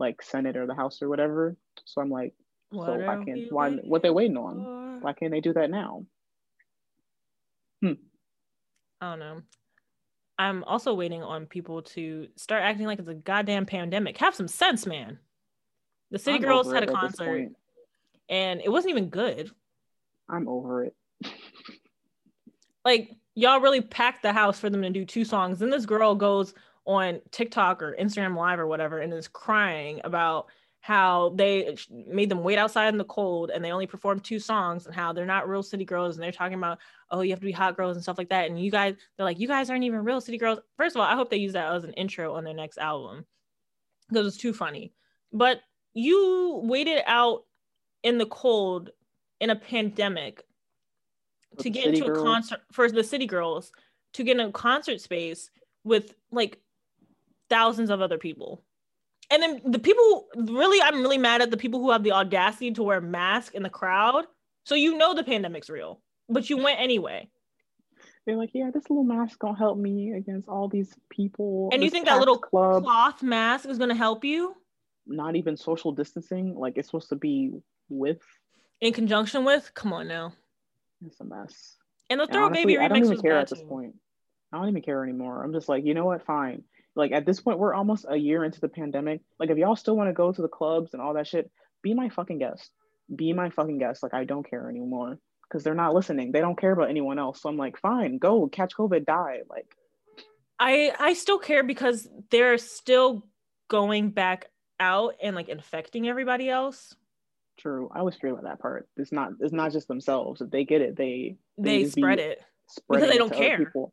like 0.00 0.22
Senate 0.22 0.56
or 0.56 0.66
the 0.66 0.74
House 0.74 1.02
or 1.02 1.08
whatever. 1.08 1.56
So 1.84 2.00
I'm 2.00 2.10
like, 2.10 2.34
so 2.72 2.78
why 2.78 3.22
can't 3.24 3.52
why 3.52 3.70
what 3.70 4.02
they 4.02 4.10
waiting 4.10 4.36
on? 4.36 4.64
for? 4.64 5.04
Why 5.04 5.12
can't 5.12 5.30
they 5.30 5.40
do 5.40 5.52
that 5.52 5.70
now? 5.70 6.04
Hmm. 7.82 7.92
I 9.00 9.10
don't 9.10 9.18
know. 9.18 9.42
I'm 10.38 10.64
also 10.64 10.94
waiting 10.94 11.22
on 11.22 11.46
people 11.46 11.82
to 11.82 12.28
start 12.36 12.62
acting 12.62 12.86
like 12.86 12.98
it's 12.98 13.08
a 13.08 13.14
goddamn 13.14 13.66
pandemic. 13.66 14.16
Have 14.18 14.34
some 14.34 14.48
sense, 14.48 14.86
man. 14.86 15.18
The 16.10 16.18
City 16.18 16.36
I'm 16.36 16.42
Girls 16.42 16.72
had 16.72 16.82
a 16.82 16.86
concert 16.86 17.50
and 18.28 18.60
it 18.64 18.70
wasn't 18.70 18.92
even 18.92 19.10
good. 19.10 19.50
I'm 20.28 20.48
over 20.48 20.84
it. 20.84 20.94
Like 22.84 23.10
y'all 23.34 23.60
really 23.60 23.82
packed 23.82 24.22
the 24.22 24.32
house 24.32 24.58
for 24.58 24.70
them 24.70 24.82
to 24.82 24.90
do 24.90 25.04
two 25.04 25.24
songs. 25.24 25.58
Then 25.58 25.70
this 25.70 25.84
girl 25.84 26.14
goes 26.14 26.54
on 26.90 27.20
TikTok 27.30 27.82
or 27.82 27.96
Instagram 27.98 28.36
Live 28.36 28.58
or 28.58 28.66
whatever 28.66 28.98
and 28.98 29.12
is 29.12 29.28
crying 29.28 30.00
about 30.04 30.46
how 30.80 31.32
they 31.36 31.76
made 31.90 32.30
them 32.30 32.42
wait 32.42 32.58
outside 32.58 32.88
in 32.88 32.98
the 32.98 33.04
cold 33.04 33.50
and 33.50 33.62
they 33.62 33.70
only 33.70 33.86
performed 33.86 34.24
two 34.24 34.38
songs 34.38 34.86
and 34.86 34.94
how 34.94 35.12
they're 35.12 35.26
not 35.26 35.48
real 35.48 35.62
city 35.62 35.84
girls 35.84 36.16
and 36.16 36.24
they're 36.24 36.32
talking 36.32 36.56
about 36.56 36.78
oh 37.10 37.20
you 37.20 37.30
have 37.30 37.38
to 37.38 37.46
be 37.46 37.52
hot 37.52 37.76
girls 37.76 37.96
and 37.96 38.02
stuff 38.02 38.18
like 38.18 38.30
that. 38.30 38.48
And 38.48 38.58
you 38.58 38.70
guys 38.70 38.94
they're 39.16 39.26
like 39.26 39.38
you 39.38 39.46
guys 39.46 39.70
aren't 39.70 39.84
even 39.84 40.04
real 40.04 40.20
city 40.20 40.38
girls. 40.38 40.58
First 40.76 40.96
of 40.96 41.00
all 41.00 41.06
i 41.06 41.14
hope 41.14 41.30
they 41.30 41.36
use 41.36 41.52
that 41.52 41.72
as 41.72 41.84
an 41.84 41.92
intro 41.94 42.34
on 42.34 42.44
their 42.44 42.54
next 42.54 42.78
album. 42.78 43.24
Because 44.08 44.26
it's 44.26 44.36
too 44.36 44.52
funny. 44.52 44.92
But 45.32 45.60
you 45.94 46.60
waited 46.64 47.02
out 47.06 47.44
in 48.02 48.18
the 48.18 48.26
cold 48.26 48.90
in 49.40 49.50
a 49.50 49.56
pandemic 49.56 50.42
to 51.58 51.70
get 51.70 51.94
into 51.94 52.06
a 52.06 52.22
concert 52.22 52.60
for 52.72 52.90
the 52.90 53.04
city 53.04 53.26
girls 53.26 53.70
to 54.14 54.24
get 54.24 54.38
in 54.38 54.46
a 54.46 54.52
concert 54.52 55.00
space 55.00 55.50
with 55.84 56.14
like 56.30 56.58
thousands 57.50 57.90
of 57.90 58.00
other 58.00 58.18
people 58.18 58.62
and 59.30 59.42
then 59.42 59.60
the 59.64 59.78
people 59.78 60.26
really 60.36 60.80
i'm 60.80 61.02
really 61.02 61.18
mad 61.18 61.42
at 61.42 61.50
the 61.50 61.56
people 61.56 61.80
who 61.80 61.90
have 61.90 62.02
the 62.04 62.12
audacity 62.12 62.70
to 62.72 62.82
wear 62.82 63.00
masks 63.00 63.54
in 63.54 63.62
the 63.62 63.68
crowd 63.70 64.24
so 64.64 64.74
you 64.74 64.96
know 64.96 65.12
the 65.14 65.24
pandemic's 65.24 65.68
real 65.68 66.00
but 66.28 66.48
you 66.48 66.56
went 66.56 66.80
anyway 66.80 67.28
They're 68.26 68.36
like, 68.36 68.50
yeah, 68.52 68.70
this 68.72 68.84
little 68.88 69.02
mask 69.04 69.38
gonna 69.38 69.58
help 69.58 69.78
me 69.78 70.12
against 70.12 70.48
all 70.48 70.68
these 70.68 70.94
people. 71.08 71.70
and 71.72 71.82
you 71.82 71.90
think 71.90 72.06
that 72.06 72.18
little 72.18 72.38
club, 72.38 72.84
cloth 72.84 73.22
mask 73.22 73.68
is 73.68 73.78
going 73.78 73.88
to 73.90 73.96
help 73.96 74.24
you 74.24 74.54
not 75.06 75.34
even 75.36 75.56
social 75.56 75.92
distancing. 75.92 76.54
Like 76.54 76.74
it's 76.76 76.86
supposed 76.88 77.08
to 77.08 77.16
be 77.16 77.50
with. 77.88 78.20
in 78.80 78.92
conjunction 78.92 79.44
with 79.44 79.72
come 79.74 79.92
on 79.92 80.06
now 80.06 80.32
It's 81.04 81.18
a 81.20 81.24
mess. 81.24 81.76
and 82.08 82.20
the 82.20 82.24
And 82.24 82.32
throw 82.32 82.44
honestly, 82.46 82.64
baby 82.76 82.78
I 82.78 82.88
don't 82.88 83.04
even 83.04 83.20
care 83.20 83.38
at 83.38 83.48
this 83.48 83.62
point. 83.62 83.94
I 84.52 84.58
don't 84.58 84.68
even 84.68 84.82
care 84.82 85.02
anymore. 85.02 85.42
I'm 85.42 85.52
just 85.52 85.68
like, 85.68 85.84
you 85.84 85.94
know 85.94 86.04
what? 86.04 86.24
Fine. 86.24 86.62
Like 86.96 87.12
at 87.12 87.24
this 87.26 87.40
point, 87.40 87.58
we're 87.58 87.74
almost 87.74 88.04
a 88.08 88.16
year 88.16 88.44
into 88.44 88.60
the 88.60 88.68
pandemic. 88.68 89.20
Like 89.38 89.50
if 89.50 89.58
y'all 89.58 89.76
still 89.76 89.96
want 89.96 90.08
to 90.08 90.14
go 90.14 90.32
to 90.32 90.42
the 90.42 90.48
clubs 90.48 90.92
and 90.92 91.00
all 91.02 91.14
that 91.14 91.26
shit, 91.26 91.50
be 91.82 91.94
my 91.94 92.08
fucking 92.08 92.38
guest. 92.38 92.70
Be 93.14 93.32
my 93.32 93.50
fucking 93.50 93.78
guest. 93.78 94.02
Like 94.02 94.14
I 94.14 94.24
don't 94.24 94.48
care 94.48 94.68
anymore 94.68 95.18
because 95.48 95.64
they're 95.64 95.74
not 95.74 95.94
listening. 95.94 96.32
They 96.32 96.40
don't 96.40 96.58
care 96.58 96.72
about 96.72 96.90
anyone 96.90 97.18
else. 97.18 97.40
So 97.42 97.48
I'm 97.48 97.56
like, 97.56 97.78
fine, 97.78 98.18
go 98.18 98.46
catch 98.48 98.74
COVID, 98.76 99.04
die. 99.06 99.40
Like 99.48 99.74
I 100.58 100.92
I 100.98 101.12
still 101.14 101.38
care 101.38 101.62
because 101.62 102.08
they're 102.30 102.58
still 102.58 103.26
going 103.68 104.10
back 104.10 104.46
out 104.78 105.14
and 105.22 105.34
like 105.36 105.48
infecting 105.48 106.08
everybody 106.08 106.48
else. 106.50 106.94
true. 107.58 107.90
I 107.94 108.02
was 108.02 108.14
straight 108.14 108.30
about 108.30 108.44
that 108.44 108.60
part. 108.60 108.88
It's 108.96 109.12
not. 109.12 109.32
It's 109.40 109.52
not 109.52 109.72
just 109.72 109.88
themselves. 109.88 110.40
If 110.40 110.50
they 110.50 110.64
get 110.64 110.80
it, 110.82 110.96
they 110.96 111.36
They 111.58 111.84
be 111.84 111.90
spread 111.90 112.18
it. 112.18 112.42
spreading 112.68 113.08
they 113.08 113.14
it 113.16 113.18
don't 113.18 113.32
care. 113.32 113.58
people. 113.58 113.92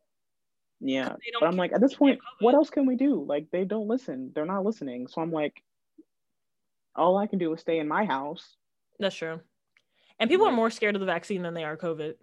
Yeah, 0.79 1.15
but 1.39 1.47
I'm 1.47 1.55
like 1.55 1.73
at 1.73 1.81
this 1.81 1.93
because 1.93 1.99
they 1.99 2.09
have 2.11 2.19
point, 2.19 2.19
what 2.39 2.53
else 2.55 2.69
can 2.69 2.85
we 2.85 2.95
do? 2.95 3.23
Like 3.27 3.47
they 3.51 3.65
don't 3.65 3.87
listen. 3.87 4.31
They're 4.35 4.45
not 4.45 4.63
listening. 4.63 5.07
So 5.07 5.21
I'm 5.21 5.31
like, 5.31 5.63
all 6.95 7.17
I 7.17 7.25
can 7.27 7.39
do 7.39 7.51
is 7.53 7.61
stay 7.61 7.79
in 7.79 7.87
my 7.87 8.05
house. 8.05 8.55
That's 8.99 9.15
true. 9.15 9.39
And 10.19 10.29
people 10.29 10.47
are 10.47 10.51
more 10.51 10.69
scared 10.69 10.95
of 10.95 10.99
the 10.99 11.05
vaccine 11.05 11.41
than 11.41 11.53
they 11.53 11.63
are 11.63 11.77
COVID. 11.77 12.13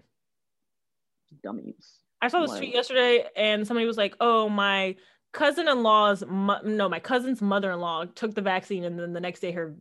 Dummies. 1.42 1.98
I 2.22 2.28
saw 2.28 2.40
this 2.40 2.50
Like- 2.50 2.58
tweet 2.60 2.74
yesterday, 2.74 3.26
and 3.36 3.66
somebody 3.66 3.86
was 3.86 3.96
like, 3.98 4.16
"Oh, 4.20 4.48
my 4.48 4.96
cousin-in-law's 5.32 6.24
mo- 6.26 6.60
no, 6.64 6.88
my 6.88 7.00
cousin's 7.00 7.42
mother-in-law 7.42 8.06
took 8.14 8.34
the 8.34 8.40
vaccine, 8.40 8.84
and 8.84 8.98
then 8.98 9.12
the 9.12 9.20
next 9.20 9.40
day 9.40 9.50
her 9.52 9.74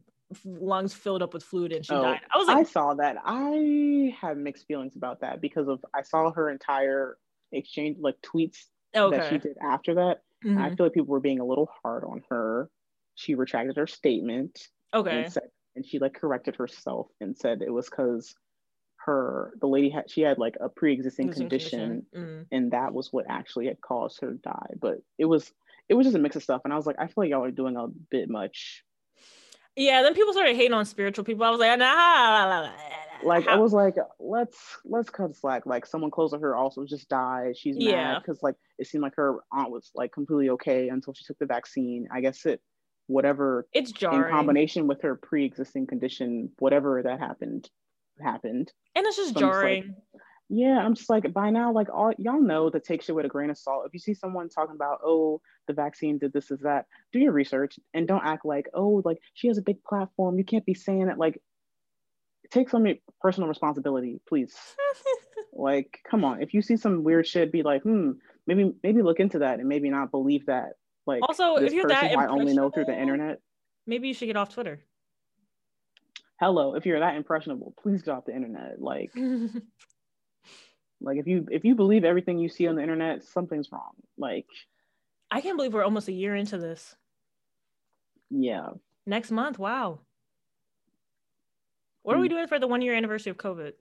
lungs 0.45 0.93
filled 0.95 1.21
up 1.21 1.31
with 1.33 1.43
fluid 1.43 1.71
and 1.71 1.85
she 1.85 1.93
Oh, 1.93 2.01
died." 2.01 2.21
I 2.33 2.37
was 2.37 2.47
like, 2.47 2.57
I 2.57 2.63
saw 2.63 2.93
that. 2.95 3.17
I 3.23 4.15
have 4.19 4.37
mixed 4.37 4.65
feelings 4.67 4.95
about 4.95 5.19
that 5.21 5.41
because 5.41 5.67
of 5.67 5.85
I 5.93 6.01
saw 6.01 6.31
her 6.31 6.49
entire 6.49 7.17
exchange 7.53 7.97
like 7.99 8.15
tweets 8.21 8.65
that 8.93 9.29
she 9.29 9.37
did 9.37 9.57
after 9.61 9.95
that. 9.95 10.21
Mhm. 10.43 10.59
I 10.61 10.75
feel 10.75 10.85
like 10.85 10.93
people 10.93 11.07
were 11.07 11.19
being 11.19 11.39
a 11.39 11.45
little 11.45 11.69
hard 11.83 12.03
on 12.03 12.21
her. 12.29 12.69
She 13.15 13.35
retracted 13.35 13.77
her 13.77 13.87
statement. 13.87 14.67
Okay. 14.93 15.23
and 15.23 15.33
said 15.33 15.49
and 15.75 15.83
she 15.83 15.97
like 15.97 16.13
corrected 16.13 16.55
herself 16.55 17.07
and 17.19 17.35
said 17.35 17.63
it 17.63 17.71
was 17.71 17.89
because 17.89 18.35
her 18.97 19.53
the 19.59 19.67
lady 19.67 19.89
had 19.89 20.09
she 20.09 20.21
had 20.21 20.37
like 20.37 20.55
a 20.61 20.69
pre-existing 20.69 21.27
Losing 21.27 21.41
condition, 21.49 22.05
Mm. 22.15 22.45
and 22.51 22.71
that 22.71 22.93
was 22.93 23.11
what 23.11 23.25
actually 23.27 23.65
had 23.67 23.81
caused 23.81 24.21
her 24.21 24.31
to 24.31 24.37
die 24.37 24.69
but 24.79 24.99
it 25.17 25.25
was 25.25 25.51
it 25.89 25.95
was 25.95 26.05
just 26.05 26.15
a 26.15 26.19
mix 26.19 26.35
of 26.35 26.43
stuff 26.43 26.61
and 26.63 26.71
i 26.71 26.75
was 26.77 26.85
like 26.85 26.95
i 26.99 27.07
feel 27.07 27.13
like 27.17 27.31
y'all 27.31 27.43
are 27.43 27.51
doing 27.51 27.75
a 27.75 27.87
bit 28.11 28.29
much 28.29 28.83
Yeah, 29.75 30.01
then 30.03 30.13
people 30.13 30.33
started 30.33 30.55
hating 30.55 30.73
on 30.73 30.85
spiritual 30.85 31.23
people. 31.25 31.45
I 31.45 31.49
was 31.49 31.59
like, 31.59 31.79
nah. 31.79 32.69
like 33.23 33.47
i 33.47 33.55
was 33.55 33.71
like 33.71 33.95
let's 34.19 34.77
let's 34.83 35.09
cut 35.09 35.33
slack 35.33 35.65
like 35.65 35.85
someone 35.85 36.11
close 36.11 36.31
to 36.31 36.37
her 36.37 36.57
also 36.57 36.83
just 36.83 37.07
died 37.07 37.55
she's 37.55 37.77
Yeah. 37.77 38.15
mad 38.15 38.21
because 38.21 38.43
like 38.43 38.55
it 38.77 38.85
seemed 38.87 39.01
like 39.01 39.15
her 39.15 39.37
aunt 39.49 39.71
was 39.71 39.91
like 39.95 40.11
completely 40.11 40.49
okay 40.49 40.89
until 40.89 41.13
she 41.13 41.23
took 41.23 41.39
the 41.39 41.45
vaccine 41.45 42.05
i 42.11 42.19
guess 42.19 42.45
it 42.45 42.59
whatever 43.07 43.65
it's 43.71 43.93
jarring. 43.93 44.25
in 44.25 44.29
combination 44.29 44.87
with 44.87 45.01
her 45.03 45.15
pre-existing 45.15 45.87
condition 45.87 46.49
whatever 46.59 47.01
that 47.01 47.19
happened 47.19 47.69
happened 48.21 48.73
and 48.93 49.05
it's 49.05 49.15
just 49.15 49.33
So 49.35 49.39
just 49.39 49.43
like, 49.63 49.83
jarring. 49.83 49.95
Yeah, 50.49 50.77
I'm 50.77 50.93
just 50.93 51.09
like 51.09 51.31
by 51.33 51.49
now, 51.49 51.71
like 51.71 51.89
all 51.89 52.13
y'all 52.17 52.41
know 52.41 52.69
to 52.69 52.79
take 52.79 53.01
shit 53.01 53.15
with 53.15 53.25
a 53.25 53.29
grain 53.29 53.49
of 53.49 53.57
salt. 53.57 53.85
If 53.87 53.93
you 53.93 53.99
see 53.99 54.13
someone 54.13 54.49
talking 54.49 54.75
about, 54.75 54.99
oh, 55.03 55.41
the 55.67 55.73
vaccine 55.73 56.17
did 56.17 56.33
this, 56.33 56.51
is 56.51 56.59
that, 56.61 56.85
do 57.11 57.19
your 57.19 57.31
research 57.31 57.79
and 57.93 58.07
don't 58.07 58.25
act 58.25 58.45
like, 58.45 58.67
oh, 58.73 59.01
like 59.05 59.17
she 59.33 59.47
has 59.47 59.57
a 59.57 59.63
big 59.63 59.83
platform. 59.83 60.37
You 60.37 60.43
can't 60.43 60.65
be 60.65 60.73
saying 60.73 61.09
it. 61.09 61.17
Like, 61.17 61.41
take 62.51 62.69
some 62.69 62.85
personal 63.21 63.49
responsibility, 63.49 64.19
please. 64.27 64.53
like, 65.53 65.99
come 66.09 66.23
on. 66.23 66.41
If 66.41 66.53
you 66.53 66.61
see 66.61 66.77
some 66.77 67.03
weird 67.03 67.25
shit, 67.25 67.51
be 67.51 67.63
like, 67.63 67.83
hmm, 67.83 68.11
maybe 68.45 68.73
maybe 68.83 69.01
look 69.01 69.19
into 69.19 69.39
that 69.39 69.59
and 69.59 69.67
maybe 69.67 69.89
not 69.89 70.11
believe 70.11 70.45
that. 70.47 70.73
Like, 71.05 71.21
Also, 71.23 71.55
if 71.55 71.73
you're 71.73 71.87
that 71.87 72.17
I 72.17 72.27
only 72.27 72.53
know 72.53 72.69
through 72.69 72.85
the 72.85 72.99
internet. 72.99 73.39
Maybe 73.85 74.07
you 74.07 74.13
should 74.13 74.27
get 74.27 74.37
off 74.37 74.53
Twitter. 74.53 74.81
Hello, 76.39 76.75
if 76.75 76.85
you're 76.85 76.99
that 76.99 77.15
impressionable, 77.15 77.73
please 77.81 78.01
get 78.01 78.11
off 78.13 78.25
the 78.25 78.35
internet. 78.35 78.81
Like, 78.81 79.11
like 81.03 81.17
if 81.17 81.27
you 81.27 81.45
if 81.51 81.63
you 81.65 81.75
believe 81.75 82.03
everything 82.05 82.39
you 82.39 82.49
see 82.49 82.65
on 82.67 82.75
the 82.75 82.81
internet, 82.81 83.23
something's 83.23 83.71
wrong. 83.71 83.91
Like, 84.17 84.47
I 85.29 85.41
can't 85.41 85.57
believe 85.57 85.73
we're 85.73 85.83
almost 85.83 86.07
a 86.07 86.11
year 86.13 86.35
into 86.35 86.57
this. 86.57 86.95
yeah. 88.31 88.69
Next 89.05 89.31
month, 89.31 89.59
wow. 89.59 89.99
What 92.03 92.15
are 92.15 92.19
we 92.19 92.27
Hmm. 92.27 92.35
doing 92.35 92.47
for 92.47 92.57
the 92.57 92.67
one 92.67 92.81
year 92.81 92.95
anniversary 92.95 93.31
of 93.31 93.37
COVID? 93.37 93.73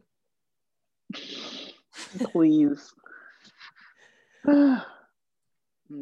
please. 2.32 2.92
I'm 4.46 4.82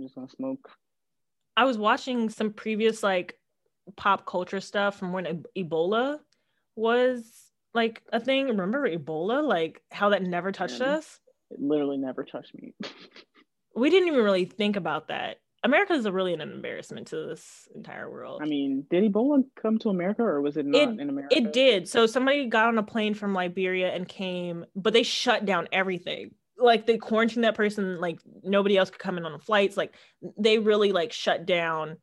just 0.02 0.14
gonna 0.14 0.28
smoke. 0.28 0.70
I 1.56 1.64
was 1.64 1.76
watching 1.76 2.30
some 2.30 2.52
previous 2.52 3.02
like 3.02 3.38
pop 3.96 4.24
culture 4.26 4.60
stuff 4.60 4.98
from 4.98 5.12
when 5.12 5.44
Ebola 5.56 6.20
was 6.76 7.49
like 7.74 8.02
a 8.12 8.20
thing. 8.20 8.48
Remember 8.48 8.88
Ebola? 8.88 9.46
Like 9.46 9.82
how 9.90 10.10
that 10.10 10.22
never 10.22 10.52
touched 10.52 10.80
Mhm. 10.80 10.86
us? 10.96 11.20
It 11.50 11.60
literally 11.60 11.98
never 11.98 12.24
touched 12.24 12.54
me. 12.54 12.74
We 13.72 13.88
didn't 13.88 14.08
even 14.08 14.24
really 14.24 14.46
think 14.46 14.74
about 14.74 15.08
that. 15.08 15.36
America 15.62 15.92
is 15.92 16.04
a 16.04 16.12
really 16.12 16.34
an 16.34 16.40
embarrassment 16.40 17.08
to 17.08 17.26
this 17.28 17.68
entire 17.74 18.10
world. 18.10 18.40
I 18.42 18.46
mean, 18.46 18.84
did 18.90 19.04
Ebola 19.12 19.44
come 19.60 19.78
to 19.78 19.90
America 19.90 20.22
or 20.22 20.40
was 20.40 20.56
it 20.56 20.66
not 20.66 20.98
in 20.98 21.08
America? 21.08 21.36
It 21.36 21.52
did. 21.52 21.88
So 21.88 22.06
somebody 22.06 22.46
got 22.46 22.66
on 22.66 22.78
a 22.78 22.82
plane 22.82 23.14
from 23.14 23.32
Liberia 23.32 23.94
and 23.94 24.08
came, 24.08 24.64
but 24.74 24.92
they 24.92 25.02
shut 25.02 25.44
down 25.44 25.68
everything. 25.70 26.32
Like 26.58 26.86
they 26.86 26.98
quarantined 26.98 27.44
that 27.44 27.54
person. 27.54 28.00
Like 28.00 28.18
nobody 28.42 28.76
else 28.76 28.90
could 28.90 28.98
come 28.98 29.18
in 29.18 29.24
on 29.24 29.32
the 29.32 29.38
flights. 29.38 29.76
Like 29.76 29.94
they 30.36 30.58
really 30.58 30.92
like 30.92 31.12
shut 31.12 31.46
down 31.46 31.96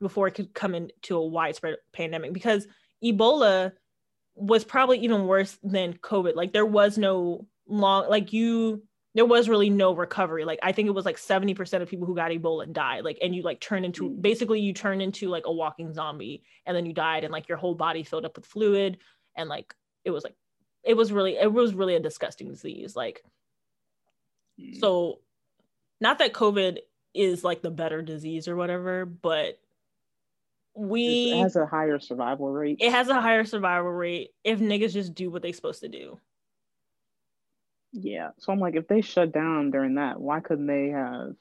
before 0.00 0.28
it 0.28 0.34
could 0.34 0.54
come 0.54 0.74
into 0.74 1.16
a 1.16 1.26
widespread 1.26 1.76
pandemic 1.92 2.32
because 2.32 2.66
Ebola 3.02 3.72
was 4.38 4.64
probably 4.64 4.98
even 5.00 5.26
worse 5.26 5.58
than 5.62 5.94
COVID. 5.94 6.34
Like 6.34 6.52
there 6.52 6.66
was 6.66 6.96
no 6.98 7.46
long, 7.66 8.08
like 8.08 8.32
you, 8.32 8.82
there 9.14 9.26
was 9.26 9.48
really 9.48 9.70
no 9.70 9.94
recovery. 9.94 10.44
Like 10.44 10.60
I 10.62 10.72
think 10.72 10.86
it 10.86 10.92
was 10.94 11.04
like 11.04 11.16
70% 11.16 11.82
of 11.82 11.88
people 11.88 12.06
who 12.06 12.14
got 12.14 12.30
Ebola 12.30 12.62
and 12.64 12.74
died. 12.74 13.04
Like, 13.04 13.18
and 13.22 13.34
you 13.34 13.42
like 13.42 13.60
turn 13.60 13.84
into, 13.84 14.10
Mm. 14.10 14.22
basically 14.22 14.60
you 14.60 14.72
turn 14.72 15.00
into 15.00 15.28
like 15.28 15.46
a 15.46 15.52
walking 15.52 15.92
zombie 15.92 16.42
and 16.66 16.76
then 16.76 16.86
you 16.86 16.92
died 16.92 17.24
and 17.24 17.32
like 17.32 17.48
your 17.48 17.58
whole 17.58 17.74
body 17.74 18.02
filled 18.02 18.24
up 18.24 18.36
with 18.36 18.46
fluid. 18.46 18.98
And 19.36 19.48
like, 19.48 19.74
it 20.04 20.10
was 20.10 20.24
like, 20.24 20.34
it 20.84 20.94
was 20.94 21.10
really, 21.12 21.36
it 21.36 21.52
was 21.52 21.74
really 21.74 21.96
a 21.96 22.00
disgusting 22.00 22.48
disease. 22.48 22.94
Like, 22.94 23.22
Mm. 24.60 24.78
so 24.80 25.20
not 26.00 26.18
that 26.18 26.32
COVID 26.32 26.78
is 27.14 27.44
like 27.44 27.62
the 27.62 27.70
better 27.70 28.02
disease 28.02 28.48
or 28.48 28.56
whatever, 28.56 29.04
but 29.04 29.58
we 30.78 31.32
it 31.32 31.42
has 31.42 31.56
a 31.56 31.66
higher 31.66 31.98
survival 31.98 32.50
rate. 32.50 32.78
it 32.80 32.92
has 32.92 33.08
a 33.08 33.20
higher 33.20 33.44
survival 33.44 33.90
rate 33.90 34.30
if 34.44 34.60
niggas 34.60 34.92
just 34.92 35.14
do 35.14 35.30
what 35.30 35.42
they 35.42 35.52
supposed 35.52 35.80
to 35.80 35.88
do. 35.88 36.18
yeah. 37.92 38.30
So 38.38 38.52
I'm 38.52 38.60
like, 38.60 38.76
if 38.76 38.86
they 38.86 39.00
shut 39.00 39.32
down 39.32 39.70
during 39.70 39.96
that, 39.96 40.20
why 40.20 40.40
couldn't 40.40 40.66
they 40.66 40.88
have? 40.88 41.34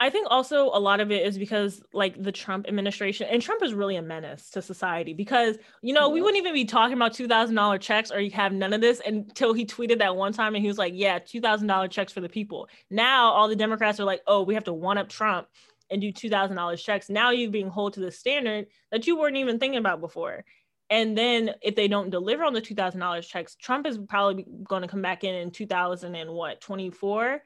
I 0.00 0.10
think 0.10 0.26
also 0.30 0.64
a 0.64 0.80
lot 0.80 0.98
of 0.98 1.12
it 1.12 1.24
is 1.24 1.38
because 1.38 1.80
like 1.92 2.20
the 2.20 2.32
Trump 2.32 2.66
administration 2.66 3.28
and 3.30 3.40
Trump 3.40 3.62
is 3.62 3.72
really 3.72 3.94
a 3.94 4.02
menace 4.02 4.50
to 4.50 4.60
society 4.60 5.14
because 5.14 5.58
you 5.80 5.94
know 5.94 6.08
we 6.08 6.20
wouldn't 6.20 6.38
even 6.38 6.54
be 6.54 6.64
talking 6.64 6.96
about 6.96 7.12
two 7.14 7.28
thousand 7.28 7.54
dollar 7.54 7.78
checks 7.78 8.10
or 8.10 8.18
you 8.18 8.32
have 8.32 8.52
none 8.52 8.72
of 8.72 8.80
this 8.80 9.00
until 9.06 9.52
he 9.52 9.64
tweeted 9.64 10.00
that 10.00 10.16
one 10.16 10.32
time 10.32 10.56
and 10.56 10.62
he 10.62 10.66
was 10.66 10.76
like, 10.76 10.92
yeah, 10.96 11.20
two 11.20 11.40
thousand 11.40 11.68
dollar 11.68 11.86
checks 11.86 12.12
for 12.12 12.20
the 12.20 12.28
people. 12.28 12.68
Now 12.90 13.30
all 13.30 13.46
the 13.46 13.54
Democrats 13.54 14.00
are 14.00 14.04
like, 14.04 14.22
oh, 14.26 14.42
we 14.42 14.54
have 14.54 14.64
to 14.64 14.72
one 14.72 14.98
up 14.98 15.08
Trump 15.08 15.46
and 15.92 16.00
do 16.00 16.10
two 16.10 16.30
thousand 16.30 16.56
dollars 16.56 16.82
checks. 16.82 17.08
Now 17.08 17.30
you're 17.30 17.50
being 17.50 17.70
held 17.70 17.92
to 17.94 18.00
the 18.00 18.10
standard 18.10 18.66
that 18.90 19.06
you 19.06 19.18
weren't 19.18 19.36
even 19.36 19.58
thinking 19.58 19.78
about 19.78 20.00
before. 20.00 20.44
And 20.90 21.16
then 21.16 21.52
if 21.62 21.74
they 21.74 21.88
don't 21.88 22.10
deliver 22.10 22.44
on 22.44 22.52
the 22.52 22.60
two 22.60 22.74
thousand 22.74 23.00
dollars 23.00 23.26
checks, 23.26 23.54
Trump 23.54 23.86
is 23.86 23.98
probably 24.08 24.44
going 24.64 24.82
to 24.82 24.88
come 24.88 25.00
back 25.02 25.24
in 25.24 25.34
in 25.34 25.50
two 25.50 25.66
thousand 25.66 26.14
and 26.14 26.30
what 26.32 26.60
twenty 26.60 26.90
four, 26.90 27.42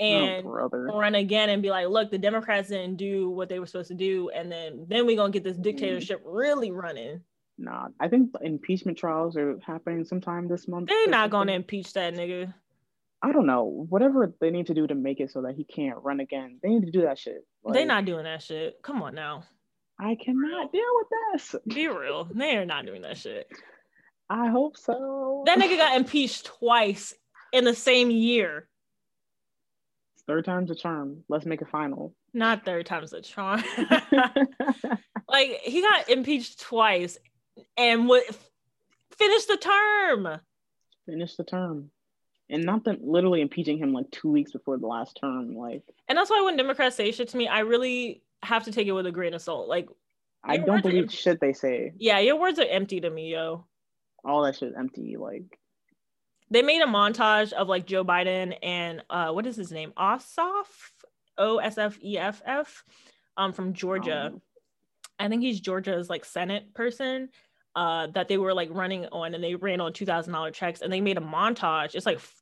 oh, 0.00 0.04
and 0.04 0.46
oh, 0.46 0.98
run 0.98 1.14
again 1.14 1.48
and 1.48 1.62
be 1.62 1.70
like, 1.70 1.88
look, 1.88 2.10
the 2.10 2.18
Democrats 2.18 2.68
didn't 2.68 2.96
do 2.96 3.30
what 3.30 3.48
they 3.48 3.58
were 3.58 3.66
supposed 3.66 3.88
to 3.88 3.94
do, 3.94 4.30
and 4.30 4.52
then 4.52 4.86
then 4.88 5.06
we're 5.06 5.16
gonna 5.16 5.32
get 5.32 5.42
this 5.42 5.56
dictatorship 5.56 6.24
mm. 6.24 6.28
really 6.32 6.70
running. 6.70 7.20
Nah, 7.60 7.88
I 7.98 8.06
think 8.06 8.30
impeachment 8.40 8.96
trials 8.96 9.36
are 9.36 9.58
happening 9.66 10.04
sometime 10.04 10.46
this 10.46 10.68
month. 10.68 10.88
They're 10.88 11.08
not 11.08 11.30
gonna 11.30 11.52
impeach 11.52 11.94
that 11.94 12.14
nigga. 12.14 12.54
I 13.20 13.32
don't 13.32 13.46
know. 13.46 13.64
Whatever 13.88 14.32
they 14.40 14.50
need 14.50 14.68
to 14.68 14.74
do 14.74 14.86
to 14.86 14.94
make 14.94 15.18
it 15.18 15.32
so 15.32 15.42
that 15.42 15.56
he 15.56 15.64
can't 15.64 15.98
run 16.04 16.20
again, 16.20 16.60
they 16.62 16.68
need 16.68 16.86
to 16.86 16.92
do 16.92 17.02
that 17.02 17.18
shit. 17.18 17.44
They're 17.72 17.86
not 17.86 18.04
doing 18.04 18.24
that 18.24 18.42
shit. 18.42 18.82
Come 18.82 19.02
on 19.02 19.14
now. 19.14 19.44
I 20.00 20.16
cannot 20.16 20.72
deal 20.72 20.82
with 20.94 21.06
this. 21.32 21.56
Be 21.74 21.88
real. 21.88 22.28
They 22.32 22.56
are 22.56 22.64
not 22.64 22.86
doing 22.86 23.02
that 23.02 23.16
shit. 23.18 23.48
I 24.30 24.48
hope 24.48 24.76
so. 24.76 25.42
That 25.46 25.58
nigga 25.58 25.76
got 25.78 25.96
impeached 25.96 26.46
twice 26.46 27.14
in 27.52 27.64
the 27.64 27.74
same 27.74 28.10
year. 28.10 28.68
Third 30.26 30.44
time's 30.44 30.70
a 30.70 30.74
charm. 30.74 31.24
Let's 31.28 31.46
make 31.46 31.62
a 31.62 31.66
final. 31.66 32.14
Not 32.34 32.64
third 32.64 32.86
time's 32.86 33.12
a 33.14 33.22
charm. 33.22 33.64
like 35.28 35.60
he 35.62 35.80
got 35.80 36.10
impeached 36.10 36.60
twice 36.60 37.16
and 37.76 38.08
would 38.08 38.24
finish 39.16 39.46
the 39.46 39.56
term. 39.56 40.40
Finish 41.06 41.36
the 41.36 41.44
term. 41.44 41.90
And 42.50 42.64
not 42.64 42.84
them 42.84 42.98
literally 43.02 43.42
impeaching 43.42 43.76
him 43.78 43.92
like 43.92 44.10
two 44.10 44.30
weeks 44.30 44.52
before 44.52 44.78
the 44.78 44.86
last 44.86 45.18
term. 45.20 45.54
Like 45.54 45.82
And 46.08 46.16
that's 46.16 46.30
why 46.30 46.42
when 46.42 46.56
Democrats 46.56 46.96
say 46.96 47.12
shit 47.12 47.28
to 47.28 47.36
me, 47.36 47.46
I 47.46 47.60
really 47.60 48.22
have 48.42 48.64
to 48.64 48.72
take 48.72 48.86
it 48.86 48.92
with 48.92 49.06
a 49.06 49.12
grain 49.12 49.34
of 49.34 49.42
salt. 49.42 49.68
Like, 49.68 49.88
I 50.42 50.56
don't 50.56 50.82
believe 50.82 51.12
shit 51.12 51.40
they 51.40 51.52
say. 51.52 51.92
yeah, 51.98 52.20
your 52.20 52.36
words 52.40 52.58
are 52.58 52.66
empty 52.68 53.00
to 53.00 53.10
me, 53.10 53.32
yo. 53.32 53.66
All 54.24 54.42
that 54.42 54.56
shit 54.56 54.72
empty. 54.78 55.16
Like 55.18 55.58
They 56.50 56.62
made 56.62 56.80
a 56.80 56.86
montage 56.86 57.52
of 57.52 57.68
like 57.68 57.86
Joe 57.86 58.04
Biden 58.04 58.56
and 58.62 59.02
uh 59.10 59.30
what 59.32 59.46
is 59.46 59.56
his 59.56 59.72
name? 59.72 59.92
Ossoff? 59.98 60.66
O 61.36 61.58
S 61.58 61.76
F 61.78 61.98
E 62.02 62.16
F 62.18 62.40
F 62.46 62.84
um 63.36 63.52
from 63.52 63.74
Georgia. 63.74 64.30
um, 64.32 64.42
I 65.18 65.28
think 65.28 65.42
he's 65.42 65.60
Georgia's 65.60 66.08
like 66.08 66.24
Senate 66.24 66.72
person 66.74 67.28
uh, 67.78 68.06
that 68.08 68.26
they 68.26 68.38
were 68.38 68.52
like 68.54 68.68
running 68.72 69.06
on 69.12 69.34
and 69.34 69.44
they 69.44 69.54
ran 69.54 69.80
on 69.80 69.92
$2,000 69.92 70.52
checks 70.52 70.80
and 70.82 70.92
they 70.92 71.00
made 71.00 71.16
a 71.16 71.20
montage. 71.20 71.94
It's 71.94 72.06
like 72.06 72.16
f- 72.16 72.34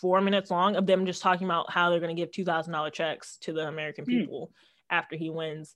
four 0.00 0.20
minutes 0.22 0.50
long 0.50 0.74
of 0.76 0.86
them 0.86 1.04
just 1.04 1.20
talking 1.22 1.46
about 1.46 1.70
how 1.70 1.90
they're 1.90 2.00
going 2.00 2.16
to 2.16 2.20
give 2.20 2.30
$2,000 2.30 2.92
checks 2.92 3.36
to 3.42 3.52
the 3.52 3.68
American 3.68 4.04
Hmm. 4.06 4.10
people 4.10 4.52
after 4.88 5.16
he 5.16 5.28
wins. 5.28 5.74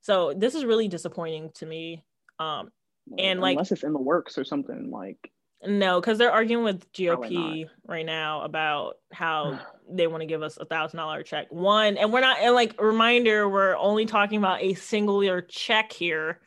So 0.00 0.32
this 0.34 0.54
is 0.54 0.64
really 0.64 0.88
disappointing 0.88 1.50
to 1.56 1.66
me. 1.66 2.02
Um, 2.38 2.70
And, 3.18 3.40
like- 3.40 3.56
unless 3.56 3.72
it's 3.72 3.84
in 3.84 3.92
the 3.92 4.00
works 4.00 4.38
or 4.38 4.44
something 4.44 4.90
like 4.90 5.18
no, 5.66 6.00
because 6.00 6.18
they're 6.18 6.32
arguing 6.32 6.64
with 6.64 6.90
GOP 6.92 7.66
right 7.86 8.04
now 8.06 8.42
about 8.42 8.96
how 9.12 9.58
they 9.90 10.06
want 10.06 10.20
to 10.20 10.26
give 10.26 10.42
us 10.42 10.56
a 10.58 10.64
thousand 10.66 10.98
dollar 10.98 11.22
check. 11.22 11.46
One, 11.50 11.96
and 11.96 12.12
we're 12.12 12.20
not, 12.20 12.38
and 12.40 12.54
like 12.54 12.80
reminder, 12.80 13.48
we're 13.48 13.76
only 13.76 14.06
talking 14.06 14.38
about 14.38 14.62
a 14.62 14.74
singular 14.74 15.40
check 15.42 15.92
here. 15.92 16.40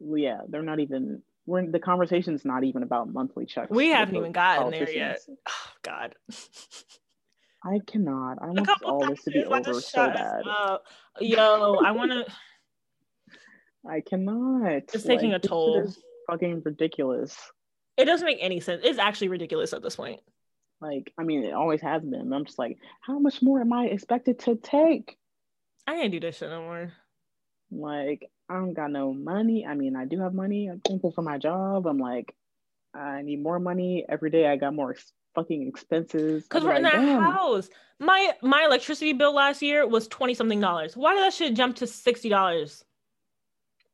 yeah, 0.00 0.40
they're 0.48 0.62
not 0.62 0.80
even 0.80 1.22
we're 1.46 1.58
in, 1.60 1.72
the 1.72 1.80
conversation's 1.80 2.44
not 2.44 2.64
even 2.64 2.82
about 2.82 3.12
monthly 3.12 3.46
checks. 3.46 3.70
We 3.70 3.88
haven't 3.88 4.16
even 4.16 4.32
gotten 4.32 4.70
there 4.70 4.90
yet. 4.90 5.20
Oh, 5.28 5.70
God. 5.82 6.14
I 7.64 7.78
cannot. 7.86 8.38
I 8.42 8.46
want 8.46 8.68
all 8.84 9.06
this 9.06 9.22
to 9.24 9.30
be 9.30 9.44
like, 9.44 9.68
over 9.68 9.80
so 9.80 10.08
bad. 10.08 10.42
up. 10.48 10.84
Yo, 11.20 11.76
I 11.84 11.92
want 11.92 12.10
to. 12.10 12.26
I 13.88 14.00
cannot. 14.00 14.82
It's 14.92 15.04
taking 15.04 15.32
a 15.32 15.38
toll. 15.38 15.80
is 15.80 15.98
Fucking 16.28 16.62
ridiculous. 16.64 17.36
It 17.96 18.04
doesn't 18.04 18.26
make 18.26 18.38
any 18.40 18.60
sense. 18.60 18.82
It's 18.84 18.98
actually 18.98 19.28
ridiculous 19.28 19.72
at 19.72 19.82
this 19.82 19.96
point. 19.96 20.20
Like, 20.80 21.12
I 21.18 21.24
mean, 21.24 21.44
it 21.44 21.52
always 21.52 21.80
has 21.82 22.02
been. 22.02 22.32
I'm 22.32 22.44
just 22.44 22.58
like, 22.58 22.78
how 23.00 23.18
much 23.18 23.42
more 23.42 23.60
am 23.60 23.72
I 23.72 23.86
expected 23.86 24.40
to 24.40 24.56
take? 24.56 25.16
I 25.86 25.94
can't 25.94 26.12
do 26.12 26.20
this 26.20 26.38
shit 26.38 26.50
no 26.50 26.62
more. 26.62 26.92
Like, 27.70 28.28
I 28.52 28.56
don't 28.56 28.74
got 28.74 28.90
no 28.90 29.14
money. 29.14 29.64
I 29.66 29.74
mean, 29.74 29.96
I 29.96 30.04
do 30.04 30.20
have 30.20 30.34
money. 30.34 30.68
I'm 30.68 30.80
thankful 30.80 31.10
for 31.10 31.22
my 31.22 31.38
job. 31.38 31.86
I'm 31.86 31.98
like, 31.98 32.34
I 32.94 33.22
need 33.22 33.42
more 33.42 33.58
money 33.58 34.04
every 34.06 34.30
day. 34.30 34.46
I 34.46 34.56
got 34.56 34.74
more 34.74 34.90
ex- 34.90 35.12
fucking 35.34 35.66
expenses. 35.66 36.42
Because 36.42 36.62
we're 36.62 36.74
in 36.74 36.82
that 36.82 36.96
damn. 36.96 37.22
house. 37.22 37.70
My 37.98 38.32
my 38.42 38.64
electricity 38.64 39.14
bill 39.14 39.34
last 39.34 39.62
year 39.62 39.86
was 39.86 40.06
twenty 40.06 40.34
something 40.34 40.60
dollars. 40.60 40.96
Why 40.96 41.14
did 41.14 41.22
that 41.22 41.32
shit 41.32 41.54
jump 41.54 41.76
to 41.76 41.86
sixty 41.86 42.28
dollars? 42.28 42.84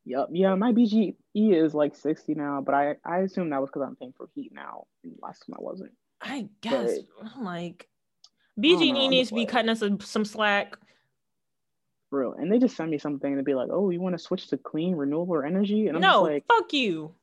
Yep. 0.06 0.30
Yeah, 0.32 0.54
my 0.56 0.72
BGE 0.72 1.14
is 1.34 1.74
like 1.74 1.94
60 1.94 2.34
now, 2.34 2.62
but 2.64 2.74
I 2.74 2.96
I 3.04 3.18
assume 3.18 3.50
that 3.50 3.60
was 3.60 3.68
because 3.68 3.86
I'm 3.86 3.94
paying 3.94 4.14
for 4.16 4.28
heat 4.34 4.52
now. 4.52 4.86
Last 5.22 5.44
time 5.46 5.54
I 5.56 5.62
wasn't. 5.62 5.92
I 6.20 6.48
guess 6.62 6.98
I'm 7.22 7.44
like 7.44 7.86
BG&E 8.58 9.06
needs 9.06 9.28
to 9.28 9.34
be 9.34 9.46
cutting 9.46 9.68
us 9.68 9.84
some 10.00 10.24
slack. 10.24 10.76
Real. 12.10 12.32
And 12.32 12.50
they 12.50 12.58
just 12.58 12.76
send 12.76 12.90
me 12.90 12.98
something 12.98 13.36
to 13.36 13.42
be 13.42 13.54
like, 13.54 13.68
oh, 13.70 13.90
you 13.90 14.00
want 14.00 14.14
to 14.16 14.18
switch 14.22 14.48
to 14.48 14.56
clean 14.58 14.94
renewable 14.96 15.42
energy? 15.42 15.88
And 15.88 15.96
I'm 15.96 16.00
No, 16.02 16.08
just 16.20 16.22
like, 16.22 16.44
fuck 16.48 16.72
you. 16.72 17.14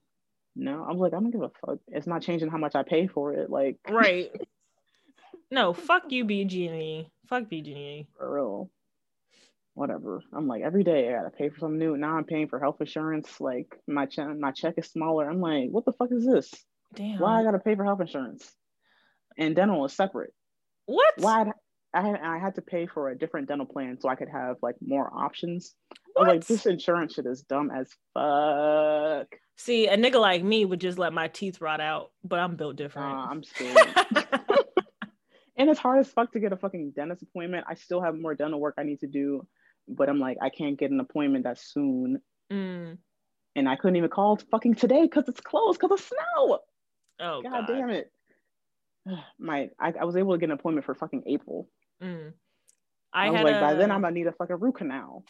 no. 0.56 0.86
I'm 0.88 0.98
like, 0.98 1.14
I 1.14 1.20
don't 1.20 1.32
give 1.32 1.42
a 1.42 1.50
fuck. 1.66 1.80
It's 1.88 2.08
not 2.08 2.22
changing 2.22 2.50
how 2.50 2.58
much 2.58 2.76
I 2.76 2.84
pay 2.84 3.08
for 3.08 3.34
it. 3.34 3.50
Like, 3.50 3.78
Right. 3.90 4.32
no, 5.52 5.74
fuck 5.74 6.12
you, 6.12 6.26
BG&E. 6.26 7.10
Fuck 7.28 7.46
BG&E. 7.46 8.08
for 8.18 8.36
real. 8.36 8.70
Whatever. 9.74 10.22
I'm 10.32 10.48
like, 10.48 10.62
every 10.64 10.84
day 10.84 11.10
I 11.10 11.18
gotta 11.18 11.32
pay 11.32 11.50
for 11.50 11.60
something 11.60 11.78
new. 11.80 11.98
Now 11.98 12.18
I'm 12.18 12.24
paying 12.24 12.48
for 12.48 12.60
health 12.60 12.78
insurance. 12.80 13.42
Like 13.42 13.76
my 13.88 14.06
check, 14.06 14.28
my 14.40 14.52
check 14.52 14.76
is 14.78 14.88
smaller. 14.88 15.30
I'm 15.30 15.42
like, 15.42 15.70
what 15.70 15.84
the 15.84 15.92
fuck 15.92 16.12
is 16.14 16.26
this? 16.26 16.54
Damn. 16.94 17.20
Why 17.20 17.40
I 17.40 17.44
gotta 17.44 17.60
pay 17.60 17.76
for 17.76 17.84
health 17.84 18.00
insurance? 18.00 18.50
And 19.38 19.54
dental 19.56 19.84
is 19.84 19.92
separate. 19.92 20.34
What? 20.86 21.14
why 21.18 21.52
I 21.96 22.02
had, 22.02 22.20
I 22.22 22.38
had 22.38 22.56
to 22.56 22.62
pay 22.62 22.86
for 22.86 23.10
a 23.10 23.18
different 23.18 23.48
dental 23.48 23.66
plan 23.66 23.98
so 24.00 24.10
I 24.10 24.16
could 24.16 24.30
have 24.30 24.58
like 24.62 24.76
more 24.82 25.10
options. 25.16 25.74
Like, 26.18 26.46
this 26.46 26.66
insurance 26.66 27.14
shit 27.14 27.26
is 27.26 27.42
dumb 27.42 27.72
as 27.72 27.90
fuck. 28.14 29.28
See, 29.58 29.88
a 29.88 29.98
nigga 29.98 30.20
like 30.20 30.44
me 30.44 30.66
would 30.66 30.82
just 30.82 30.98
let 30.98 31.14
my 31.14 31.30
teeth 31.30 31.62
rot 31.62 31.80
out, 31.80 32.12
but 32.24 32.40
I'm 32.40 32.56
built 32.56 32.76
different. 32.76 33.10
Nah, 33.10 33.28
I'm 33.30 33.44
scared. 33.46 33.78
and 35.58 35.70
it's 35.70 35.80
hard 35.80 36.00
as 36.00 36.10
fuck 36.10 36.32
to 36.34 36.40
get 36.40 36.52
a 36.52 36.58
fucking 36.58 36.92
dentist 36.96 37.24
appointment. 37.24 37.66
I 37.68 37.76
still 37.76 38.02
have 38.02 38.16
more 38.16 38.36
dental 38.36 38.60
work 38.60 38.76
I 38.78 38.84
need 38.84 39.00
to 39.00 39.08
do, 39.08 39.48
but 39.88 40.10
I'm 40.10 40.20
like, 40.20 40.38
I 40.42 40.50
can't 40.50 40.78
get 40.78 40.92
an 40.92 41.00
appointment 41.00 41.46
that 41.46 41.60
soon. 41.60 42.22
Mm. 42.52 42.98
And 43.56 43.70
I 43.70 43.78
couldn't 43.78 43.96
even 43.96 44.10
call 44.10 44.38
fucking 44.52 44.76
today 44.76 45.04
because 45.04 45.30
it's 45.30 45.40
closed 45.40 45.80
because 45.80 46.00
of 46.00 46.06
snow. 46.06 46.60
Oh 47.22 47.42
God, 47.42 47.52
God, 47.52 47.68
damn 47.68 47.90
it. 47.90 48.12
My, 49.40 49.70
I, 49.80 49.94
I 50.02 50.04
was 50.04 50.18
able 50.18 50.34
to 50.34 50.38
get 50.38 50.50
an 50.50 50.58
appointment 50.58 50.86
for 50.86 50.96
fucking 50.96 51.24
April. 51.28 51.70
Mm. 52.04 52.34
I, 53.14 53.28
I, 53.28 53.30
was 53.30 53.38
had 53.38 53.46
like, 53.46 53.56
a, 53.56 53.60
by 53.62 53.74
then 53.76 53.92
I'm 53.92 54.02
gonna 54.02 54.14
need 54.14 54.28
a 54.28 54.32
fucking 54.34 54.58
root 54.60 54.76
canal. 54.76 55.24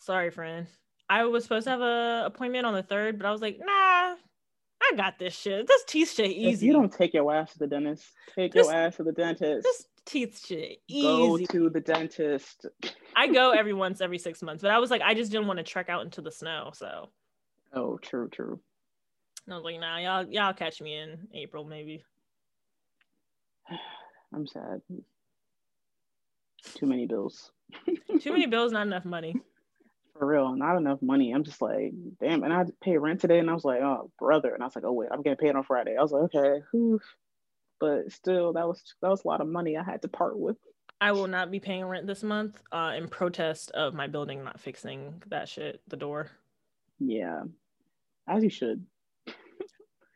Sorry, 0.00 0.30
friend. 0.30 0.66
I 1.08 1.24
was 1.24 1.42
supposed 1.44 1.64
to 1.64 1.70
have 1.70 1.80
a 1.80 2.22
appointment 2.26 2.66
on 2.66 2.74
the 2.74 2.82
third, 2.82 3.18
but 3.18 3.26
I 3.26 3.30
was 3.30 3.42
like, 3.42 3.58
nah, 3.58 3.66
I 3.66 4.92
got 4.96 5.18
this 5.18 5.34
shit. 5.34 5.66
This 5.66 5.84
teeth 5.86 6.12
shit 6.14 6.30
easy. 6.30 6.50
If 6.50 6.62
you 6.62 6.72
don't 6.72 6.92
take 6.92 7.12
your 7.14 7.32
ass 7.34 7.52
to 7.52 7.58
the 7.58 7.66
dentist, 7.66 8.04
take 8.34 8.52
This- 8.52 8.66
your 8.66 8.74
ass 8.74 8.96
to 8.96 9.02
the 9.04 9.12
dentist. 9.12 9.64
this 9.64 9.86
teeth 10.06 10.44
shit 10.46 10.78
easy. 10.88 11.06
Go 11.06 11.38
to 11.38 11.70
the 11.70 11.80
dentist. 11.80 12.66
I 13.16 13.26
go 13.28 13.50
every 13.50 13.74
once 13.74 14.00
every 14.00 14.18
six 14.18 14.42
months, 14.42 14.62
but 14.62 14.70
I 14.70 14.78
was 14.78 14.90
like, 14.90 15.02
I 15.02 15.14
just 15.14 15.30
didn't 15.30 15.46
want 15.46 15.58
to 15.58 15.62
trek 15.62 15.88
out 15.88 16.04
into 16.04 16.20
the 16.22 16.32
snow, 16.32 16.70
so 16.74 17.10
Oh, 17.72 17.98
true, 17.98 18.28
true. 18.28 18.60
I 19.50 19.54
was 19.54 19.64
like, 19.64 19.78
nah, 19.80 19.98
y'all 19.98 20.26
y'all 20.30 20.54
catch 20.54 20.80
me 20.80 20.96
in 20.96 21.28
April 21.34 21.64
maybe. 21.64 22.02
I'm 24.34 24.46
sad. 24.46 24.80
Too 26.74 26.86
many 26.86 27.06
bills. 27.06 27.52
Too 28.20 28.32
many 28.32 28.46
bills, 28.46 28.72
not 28.72 28.86
enough 28.86 29.04
money. 29.04 29.36
For 30.18 30.26
real, 30.26 30.54
not 30.54 30.76
enough 30.76 31.02
money. 31.02 31.32
I'm 31.32 31.44
just 31.44 31.60
like, 31.60 31.92
damn. 32.20 32.42
And 32.44 32.52
I 32.52 32.58
had 32.58 32.68
to 32.68 32.72
pay 32.80 32.96
rent 32.98 33.20
today, 33.20 33.38
and 33.38 33.50
I 33.50 33.54
was 33.54 33.64
like, 33.64 33.80
oh, 33.80 34.10
brother. 34.18 34.54
And 34.54 34.62
I 34.62 34.66
was 34.66 34.76
like, 34.76 34.84
oh 34.84 34.92
wait, 34.92 35.08
I'm 35.12 35.22
getting 35.22 35.44
paid 35.44 35.56
on 35.56 35.64
Friday. 35.64 35.96
I 35.98 36.02
was 36.02 36.12
like, 36.12 36.34
okay, 36.34 36.62
whew. 36.70 37.00
But 37.80 38.12
still, 38.12 38.52
that 38.52 38.66
was 38.66 38.82
that 39.02 39.08
was 39.08 39.24
a 39.24 39.28
lot 39.28 39.40
of 39.40 39.48
money 39.48 39.76
I 39.76 39.82
had 39.82 40.02
to 40.02 40.08
part 40.08 40.38
with. 40.38 40.56
I 41.00 41.12
will 41.12 41.26
not 41.26 41.50
be 41.50 41.58
paying 41.58 41.84
rent 41.84 42.06
this 42.06 42.22
month 42.22 42.62
uh, 42.70 42.92
in 42.96 43.08
protest 43.08 43.72
of 43.72 43.92
my 43.92 44.06
building 44.06 44.44
not 44.44 44.60
fixing 44.60 45.22
that 45.28 45.48
shit, 45.48 45.82
the 45.88 45.96
door. 45.96 46.30
Yeah, 47.00 47.42
as 48.28 48.44
you 48.44 48.50
should. 48.50 48.86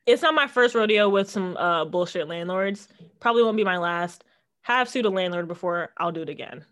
It's 0.09 0.23
not 0.23 0.33
my 0.33 0.47
first 0.47 0.75
rodeo 0.75 1.11
with 1.11 1.29
some 1.29 1.55
uh, 1.59 1.85
bullshit 1.85 2.29
landlords. 2.29 2.89
Probably 3.21 3.43
won't 3.43 3.59
be 3.59 3.65
my 3.65 3.77
last. 3.77 4.25
Have 4.69 4.89
sued 4.91 5.07
a 5.07 5.11
landlord 5.11 5.49
before 5.49 5.91
I'll 5.97 6.13
do 6.13 6.21
it 6.21 6.29
again. 6.29 6.63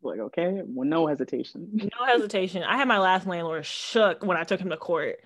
Like, 0.00 0.18
okay, 0.18 0.62
well, 0.64 0.88
no 0.88 1.06
hesitation. 1.06 1.90
No 2.00 2.06
hesitation. 2.06 2.62
I 2.62 2.78
had 2.78 2.88
my 2.88 2.98
last 2.98 3.26
landlord 3.26 3.66
shook 3.66 4.24
when 4.24 4.38
I 4.38 4.44
took 4.44 4.60
him 4.60 4.70
to 4.70 4.78
court. 4.78 5.18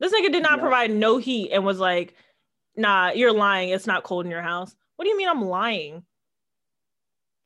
This 0.00 0.12
nigga 0.12 0.30
did 0.30 0.42
not 0.42 0.58
Yeah. 0.58 0.62
provide 0.62 0.90
no 0.90 1.16
heat 1.16 1.50
and 1.50 1.64
was 1.64 1.78
like, 1.78 2.14
nah, 2.76 3.10
you're 3.12 3.32
lying. 3.32 3.70
It's 3.70 3.86
not 3.86 4.02
cold 4.04 4.26
in 4.26 4.30
your 4.30 4.42
house. 4.42 4.76
What 4.96 5.04
do 5.06 5.08
you 5.10 5.16
mean 5.16 5.28
I'm 5.30 5.42
lying? 5.46 6.02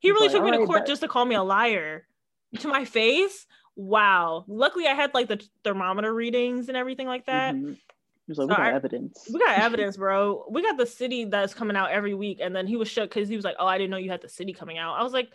He 0.00 0.10
really 0.10 0.26
like, 0.26 0.32
took 0.36 0.42
me 0.44 0.50
to 0.50 0.56
"Alright, 0.56 0.66
court 0.66 0.80
bet." 0.80 0.86
just 0.88 1.02
to 1.02 1.08
call 1.08 1.24
me 1.24 1.36
a 1.36 1.42
liar. 1.44 2.04
to 2.58 2.66
my 2.68 2.84
face. 2.84 3.46
Wow. 3.76 4.44
Luckily, 4.48 4.88
I 4.88 4.94
had 4.94 5.14
like 5.14 5.28
the 5.28 5.40
thermometer 5.62 6.12
readings 6.12 6.68
and 6.68 6.76
everything 6.76 7.06
like 7.06 7.26
that. 7.26 7.54
Mhm. 7.54 7.78
He 8.26 8.30
was 8.30 8.38
like, 8.38 8.44
So 8.46 8.48
we 8.48 8.56
got 8.56 8.72
I- 8.72 8.76
evidence. 8.76 9.28
We 9.32 9.38
got 9.40 9.58
evidence, 9.58 9.96
bro. 9.96 10.46
We 10.50 10.62
got 10.62 10.76
the 10.78 10.86
city 10.86 11.24
that's 11.24 11.54
coming 11.54 11.76
out 11.76 11.90
every 11.90 12.14
week. 12.14 12.38
And 12.42 12.54
then 12.56 12.66
he 12.66 12.76
was 12.76 12.88
shook 12.88 13.10
because 13.10 13.28
he 13.28 13.36
was 13.36 13.44
like, 13.44 13.56
Oh, 13.58 13.66
I 13.66 13.76
didn't 13.78 13.90
know 13.90 13.96
you 13.98 14.10
had 14.10 14.22
the 14.22 14.28
city 14.28 14.52
coming 14.52 14.78
out. 14.78 14.94
I 14.98 15.02
was 15.02 15.12
like, 15.12 15.30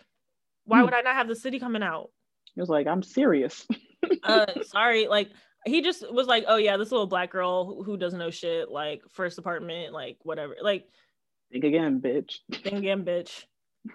Why 0.64 0.78
Hmm. 0.80 0.86
would 0.86 0.94
I 0.94 1.00
not 1.02 1.14
have 1.14 1.28
the 1.28 1.36
city 1.36 1.58
coming 1.60 1.82
out? 1.82 2.10
He 2.54 2.60
was 2.60 2.70
like, 2.70 2.86
I'm 2.86 3.02
serious. 3.02 3.66
Uh, 4.24 4.46
sorry. 4.64 5.06
Like, 5.08 5.28
he 5.66 5.82
just 5.82 6.10
was 6.10 6.26
like, 6.26 6.44
Oh, 6.48 6.56
yeah, 6.56 6.76
this 6.78 6.90
little 6.90 7.06
black 7.06 7.30
girl 7.30 7.64
who- 7.66 7.82
who 7.84 7.96
doesn't 7.98 8.18
know 8.18 8.30
shit, 8.30 8.70
like, 8.70 9.02
first 9.10 9.38
apartment, 9.38 9.92
like, 9.92 10.16
whatever. 10.22 10.56
Like, 10.60 10.88
Think 11.52 11.64
again, 11.64 12.00
bitch. 12.00 12.38
Think 12.52 12.78
again, 12.78 13.04
bitch. 13.04 13.44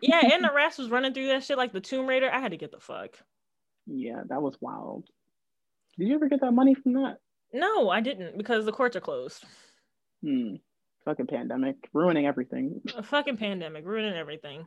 Yeah, 0.02 0.22
and 0.34 0.44
the 0.44 0.52
rest 0.54 0.78
was 0.80 0.90
running 0.90 1.14
through 1.14 1.28
that 1.28 1.44
shit 1.44 1.58
like 1.58 1.74
the 1.74 1.82
Tomb 1.82 2.06
Raider. 2.08 2.30
I 2.32 2.40
had 2.40 2.52
to 2.52 2.58
get 2.58 2.72
the 2.72 2.80
fuck. 2.80 3.18
Yeah, 3.88 4.22
that 4.30 4.42
was 4.42 4.56
wild. 4.62 5.06
Did 5.98 6.08
you 6.08 6.16
ever 6.16 6.30
get 6.30 6.42
that 6.42 6.52
money 6.54 6.76
from 6.76 6.94
that? 6.94 7.18
No, 7.56 7.90
I 7.90 8.02
didn't 8.02 8.38
because 8.38 8.66
the 8.66 8.72
courts 8.74 8.96
are 8.98 9.02
closed. 9.02 9.44
Hmm. 10.22 10.56
Fucking 11.06 11.28
pandemic, 11.28 11.76
ruining 11.94 12.26
everything. 12.26 12.82
A 12.98 13.04
fucking 13.04 13.38
pandemic, 13.38 13.86
ruining 13.86 14.14
everything. 14.14 14.66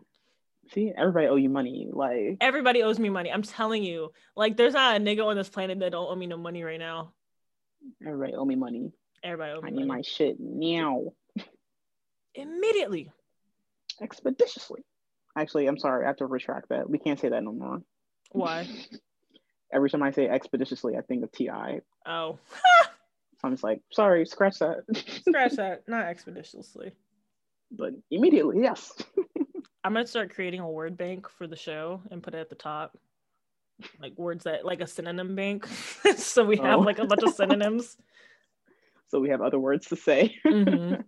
See, 0.73 0.93
everybody 0.97 1.27
owe 1.27 1.37
you 1.37 1.49
money. 1.49 1.89
Like, 1.91 2.37
Everybody 2.41 2.83
owes 2.83 2.99
me 2.99 3.09
money. 3.11 3.31
I'm 3.33 3.43
telling 3.43 3.83
you. 3.83 4.13
Like, 4.37 4.57
there's 4.57 4.75
not 4.75 4.97
a 4.97 5.01
nigga 5.01 5.25
on 5.27 5.37
this 5.37 5.49
planet 5.49 5.79
that 5.81 5.93
don't 5.93 6.07
owe 6.11 6.15
me 6.15 6.27
no 6.27 6.37
money 6.37 6.63
right 6.63 6.79
now. 6.79 7.13
everybody 8.07 8.35
owe 8.35 8.45
me 8.45 8.55
money. 8.55 8.93
Everybody 9.23 9.53
owe 9.53 9.61
I 9.67 9.71
me 9.71 9.79
need 9.79 9.87
my 9.87 10.03
shit 10.03 10.37
now, 10.39 11.13
Immediately. 12.35 13.11
expeditiously. 14.01 14.83
Actually, 15.37 15.67
I'm 15.67 15.79
sorry. 15.79 16.05
I 16.05 16.09
have 16.09 16.17
to 16.19 16.27
retract 16.27 16.69
that. 16.71 16.89
We 16.89 16.99
can't 16.99 17.19
say 17.19 17.29
that 17.31 17.43
no 17.43 17.53
more. 17.53 17.83
Why? 18.33 18.67
Every 19.73 19.91
time 19.91 20.03
I 20.03 20.11
say 20.11 20.29
expeditiously, 20.29 20.97
I 20.97 21.03
think 21.03 21.25
of 21.25 21.33
Ti. 21.33 21.51
Oh, 22.07 22.39
So 23.41 23.45
I'm 23.45 23.53
just 23.53 23.63
like, 23.65 23.81
sorry, 23.93 24.25
scratch 24.27 24.59
that. 24.61 24.85
scratch 25.27 25.53
that. 25.57 25.87
Not 25.89 26.07
expeditiously. 26.07 26.93
but 27.71 27.93
immediately, 28.11 28.61
yes. 28.63 28.93
I'm 29.85 29.93
gonna 29.95 30.07
start 30.07 30.35
creating 30.35 30.61
a 30.61 30.69
word 30.69 30.97
bank 30.97 31.29
for 31.29 31.47
the 31.47 31.55
show 31.57 32.03
and 32.11 32.23
put 32.23 32.35
it 32.35 32.39
at 32.39 32.49
the 32.49 32.57
top. 32.57 32.97
Like 34.01 34.19
words 34.19 34.43
that 34.45 34.65
like 34.65 34.81
a 34.81 34.87
synonym 34.89 35.37
bank. 35.37 35.67
so 36.17 36.45
we 36.45 36.57
have 36.57 36.79
Oh. 36.81 36.83
like 36.83 36.99
a 36.99 37.07
bunch 37.07 37.23
of 37.23 37.33
synonyms. 37.35 37.97
so 39.09 39.21
we 39.21 39.29
have 39.29 39.41
other 39.41 39.59
words 39.61 39.87
to 39.89 39.97
say. 39.97 40.35
Mhm. 40.45 41.05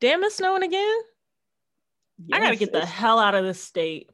Damn, 0.00 0.24
it's 0.24 0.34
snowing 0.36 0.64
again. 0.64 0.98
I 2.32 2.40
gotta 2.40 2.56
get 2.56 2.72
the 2.72 2.84
hell 2.84 3.18
out 3.20 3.34
of 3.36 3.44
this 3.44 3.62
state. 3.62 4.10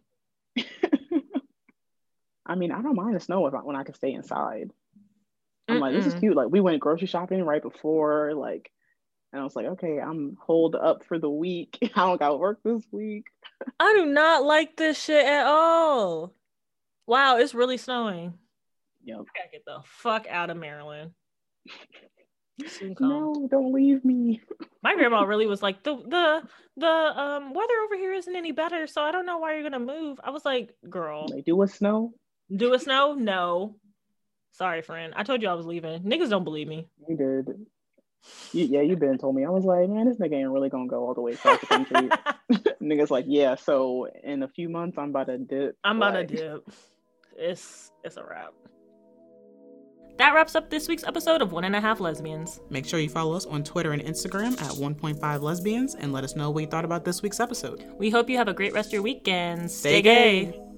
I 2.50 2.56
mean, 2.56 2.72
I 2.72 2.82
don't 2.82 2.96
mind 2.96 3.14
the 3.14 3.20
snow 3.20 3.46
if 3.46 3.54
I, 3.54 3.58
when 3.58 3.76
I 3.76 3.84
can 3.84 3.94
stay 3.94 4.12
inside. 4.12 4.72
I'm 5.68 5.78
like, 5.78 5.94
this 5.94 6.06
is 6.06 6.14
cute. 6.14 6.34
Like, 6.34 6.48
we 6.50 6.58
went 6.58 6.80
grocery 6.80 7.06
shopping 7.06 7.44
right 7.44 7.62
before, 7.62 8.34
like, 8.34 8.72
and 9.32 9.40
I 9.40 9.44
was 9.44 9.54
like, 9.54 9.66
okay, 9.66 10.00
I'm 10.00 10.36
holed 10.44 10.74
up 10.74 11.04
for 11.04 11.20
the 11.20 11.30
week. 11.30 11.78
I 11.94 12.06
don't 12.06 12.18
got 12.18 12.40
work 12.40 12.58
this 12.64 12.82
week. 12.90 13.26
I 13.78 13.94
do 13.96 14.06
not 14.06 14.44
like 14.44 14.76
this 14.76 15.00
shit 15.00 15.24
at 15.24 15.46
all. 15.46 16.34
Wow, 17.06 17.36
it's 17.36 17.54
really 17.54 17.76
snowing. 17.76 18.34
Yep. 19.04 19.18
I 19.18 19.38
gotta 19.38 19.50
get 19.52 19.64
the 19.64 19.80
fuck 19.84 20.26
out 20.28 20.50
of 20.50 20.56
Maryland. 20.56 21.12
No, 22.98 23.48
don't 23.50 23.72
leave 23.72 24.04
me. 24.04 24.40
My 24.82 24.96
grandma 24.96 25.22
really 25.22 25.46
was 25.46 25.62
like, 25.62 25.84
the 25.84 25.96
the 25.96 26.42
the 26.76 26.86
um 26.86 27.54
weather 27.54 27.74
over 27.84 27.96
here 27.96 28.12
isn't 28.12 28.34
any 28.34 28.52
better, 28.52 28.86
so 28.86 29.02
I 29.02 29.12
don't 29.12 29.26
know 29.26 29.38
why 29.38 29.54
you're 29.54 29.62
gonna 29.62 29.78
move. 29.78 30.18
I 30.22 30.30
was 30.30 30.44
like, 30.44 30.74
girl, 30.88 31.28
They 31.28 31.40
do 31.42 31.62
a 31.62 31.68
snow. 31.68 32.12
Do 32.54 32.72
it 32.74 32.82
snow? 32.82 33.14
No. 33.14 33.76
Sorry, 34.52 34.82
friend. 34.82 35.12
I 35.16 35.22
told 35.22 35.42
you 35.42 35.48
I 35.48 35.54
was 35.54 35.66
leaving. 35.66 36.02
Niggas 36.02 36.30
don't 36.30 36.44
believe 36.44 36.68
me. 36.68 36.86
You 37.08 37.16
did. 37.16 37.66
You, 38.52 38.64
yeah, 38.66 38.82
you 38.82 38.96
been 38.96 39.18
told 39.18 39.34
me. 39.34 39.44
I 39.44 39.50
was 39.50 39.64
like, 39.64 39.88
man, 39.88 40.06
this 40.06 40.18
nigga 40.18 40.34
ain't 40.34 40.50
really 40.50 40.68
gonna 40.68 40.86
go 40.86 41.06
all 41.06 41.14
the 41.14 41.20
way 41.20 41.32
across 41.32 41.60
the 41.60 41.66
country. 41.66 42.08
Niggas 42.82 43.10
like, 43.10 43.24
yeah. 43.28 43.54
So 43.54 44.08
in 44.22 44.42
a 44.42 44.48
few 44.48 44.68
months, 44.68 44.98
I'm 44.98 45.10
about 45.10 45.28
to 45.28 45.38
dip. 45.38 45.76
I'm 45.84 45.96
about 45.96 46.14
like, 46.14 46.28
to 46.28 46.36
dip. 46.36 46.70
It's 47.36 47.90
it's 48.04 48.16
a 48.16 48.24
wrap. 48.24 48.52
That 50.18 50.34
wraps 50.34 50.54
up 50.54 50.68
this 50.68 50.86
week's 50.86 51.04
episode 51.04 51.40
of 51.40 51.52
One 51.52 51.64
and 51.64 51.74
a 51.74 51.80
Half 51.80 51.98
Lesbians. 51.98 52.60
Make 52.68 52.84
sure 52.84 53.00
you 53.00 53.08
follow 53.08 53.34
us 53.34 53.46
on 53.46 53.64
Twitter 53.64 53.92
and 53.92 54.02
Instagram 54.02 54.52
at 54.60 54.72
1.5 54.72 55.40
lesbians 55.40 55.94
and 55.94 56.12
let 56.12 56.24
us 56.24 56.36
know 56.36 56.50
what 56.50 56.60
you 56.60 56.66
thought 56.66 56.84
about 56.84 57.06
this 57.06 57.22
week's 57.22 57.40
episode. 57.40 57.86
We 57.96 58.10
hope 58.10 58.28
you 58.28 58.36
have 58.36 58.48
a 58.48 58.52
great 58.52 58.74
rest 58.74 58.90
of 58.90 58.92
your 58.92 59.02
weekend. 59.02 59.70
Stay 59.70 60.00
Stay 60.00 60.02
gay. 60.02 60.44
gay. 60.44 60.69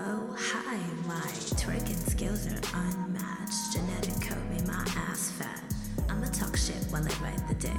Oh, 0.00 0.34
hi, 0.36 0.76
my 1.06 1.20
twerking 1.54 2.10
skills 2.10 2.46
are 2.48 2.60
unmatched. 2.74 3.72
Genetic 3.72 4.28
code 4.28 4.50
made 4.50 4.66
my 4.66 4.84
ass 4.96 5.30
fat. 5.30 5.62
I'ma 6.08 6.26
talk 6.26 6.56
shit 6.56 6.82
while 6.90 7.04
I 7.04 7.14
ride 7.22 7.48
the 7.48 7.54
dick. 7.54 7.76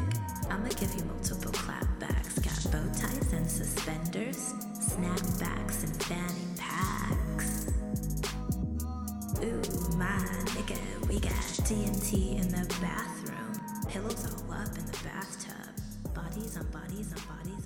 I'ma 0.49 0.69
give 0.69 0.93
you 0.95 1.03
multiple 1.05 1.51
clapbacks. 1.51 2.39
Got 2.39 2.71
bow 2.71 2.87
ties 2.93 3.33
and 3.33 3.49
suspenders, 3.49 4.53
snapbacks 4.79 5.83
and 5.83 6.03
fanny 6.03 6.47
packs. 6.57 7.67
Ooh, 9.43 9.97
my 9.97 10.17
nigga, 10.55 11.07
we 11.09 11.19
got 11.19 11.33
TNT 11.67 12.39
in 12.39 12.47
the 12.47 12.65
bathroom. 12.79 13.59
Pillows 13.89 14.25
all 14.25 14.53
up 14.53 14.69
in 14.77 14.85
the 14.85 14.99
bathtub. 15.03 16.13
Bodies 16.13 16.55
on 16.55 16.65
bodies 16.67 17.13
on 17.13 17.37
bodies 17.37 17.64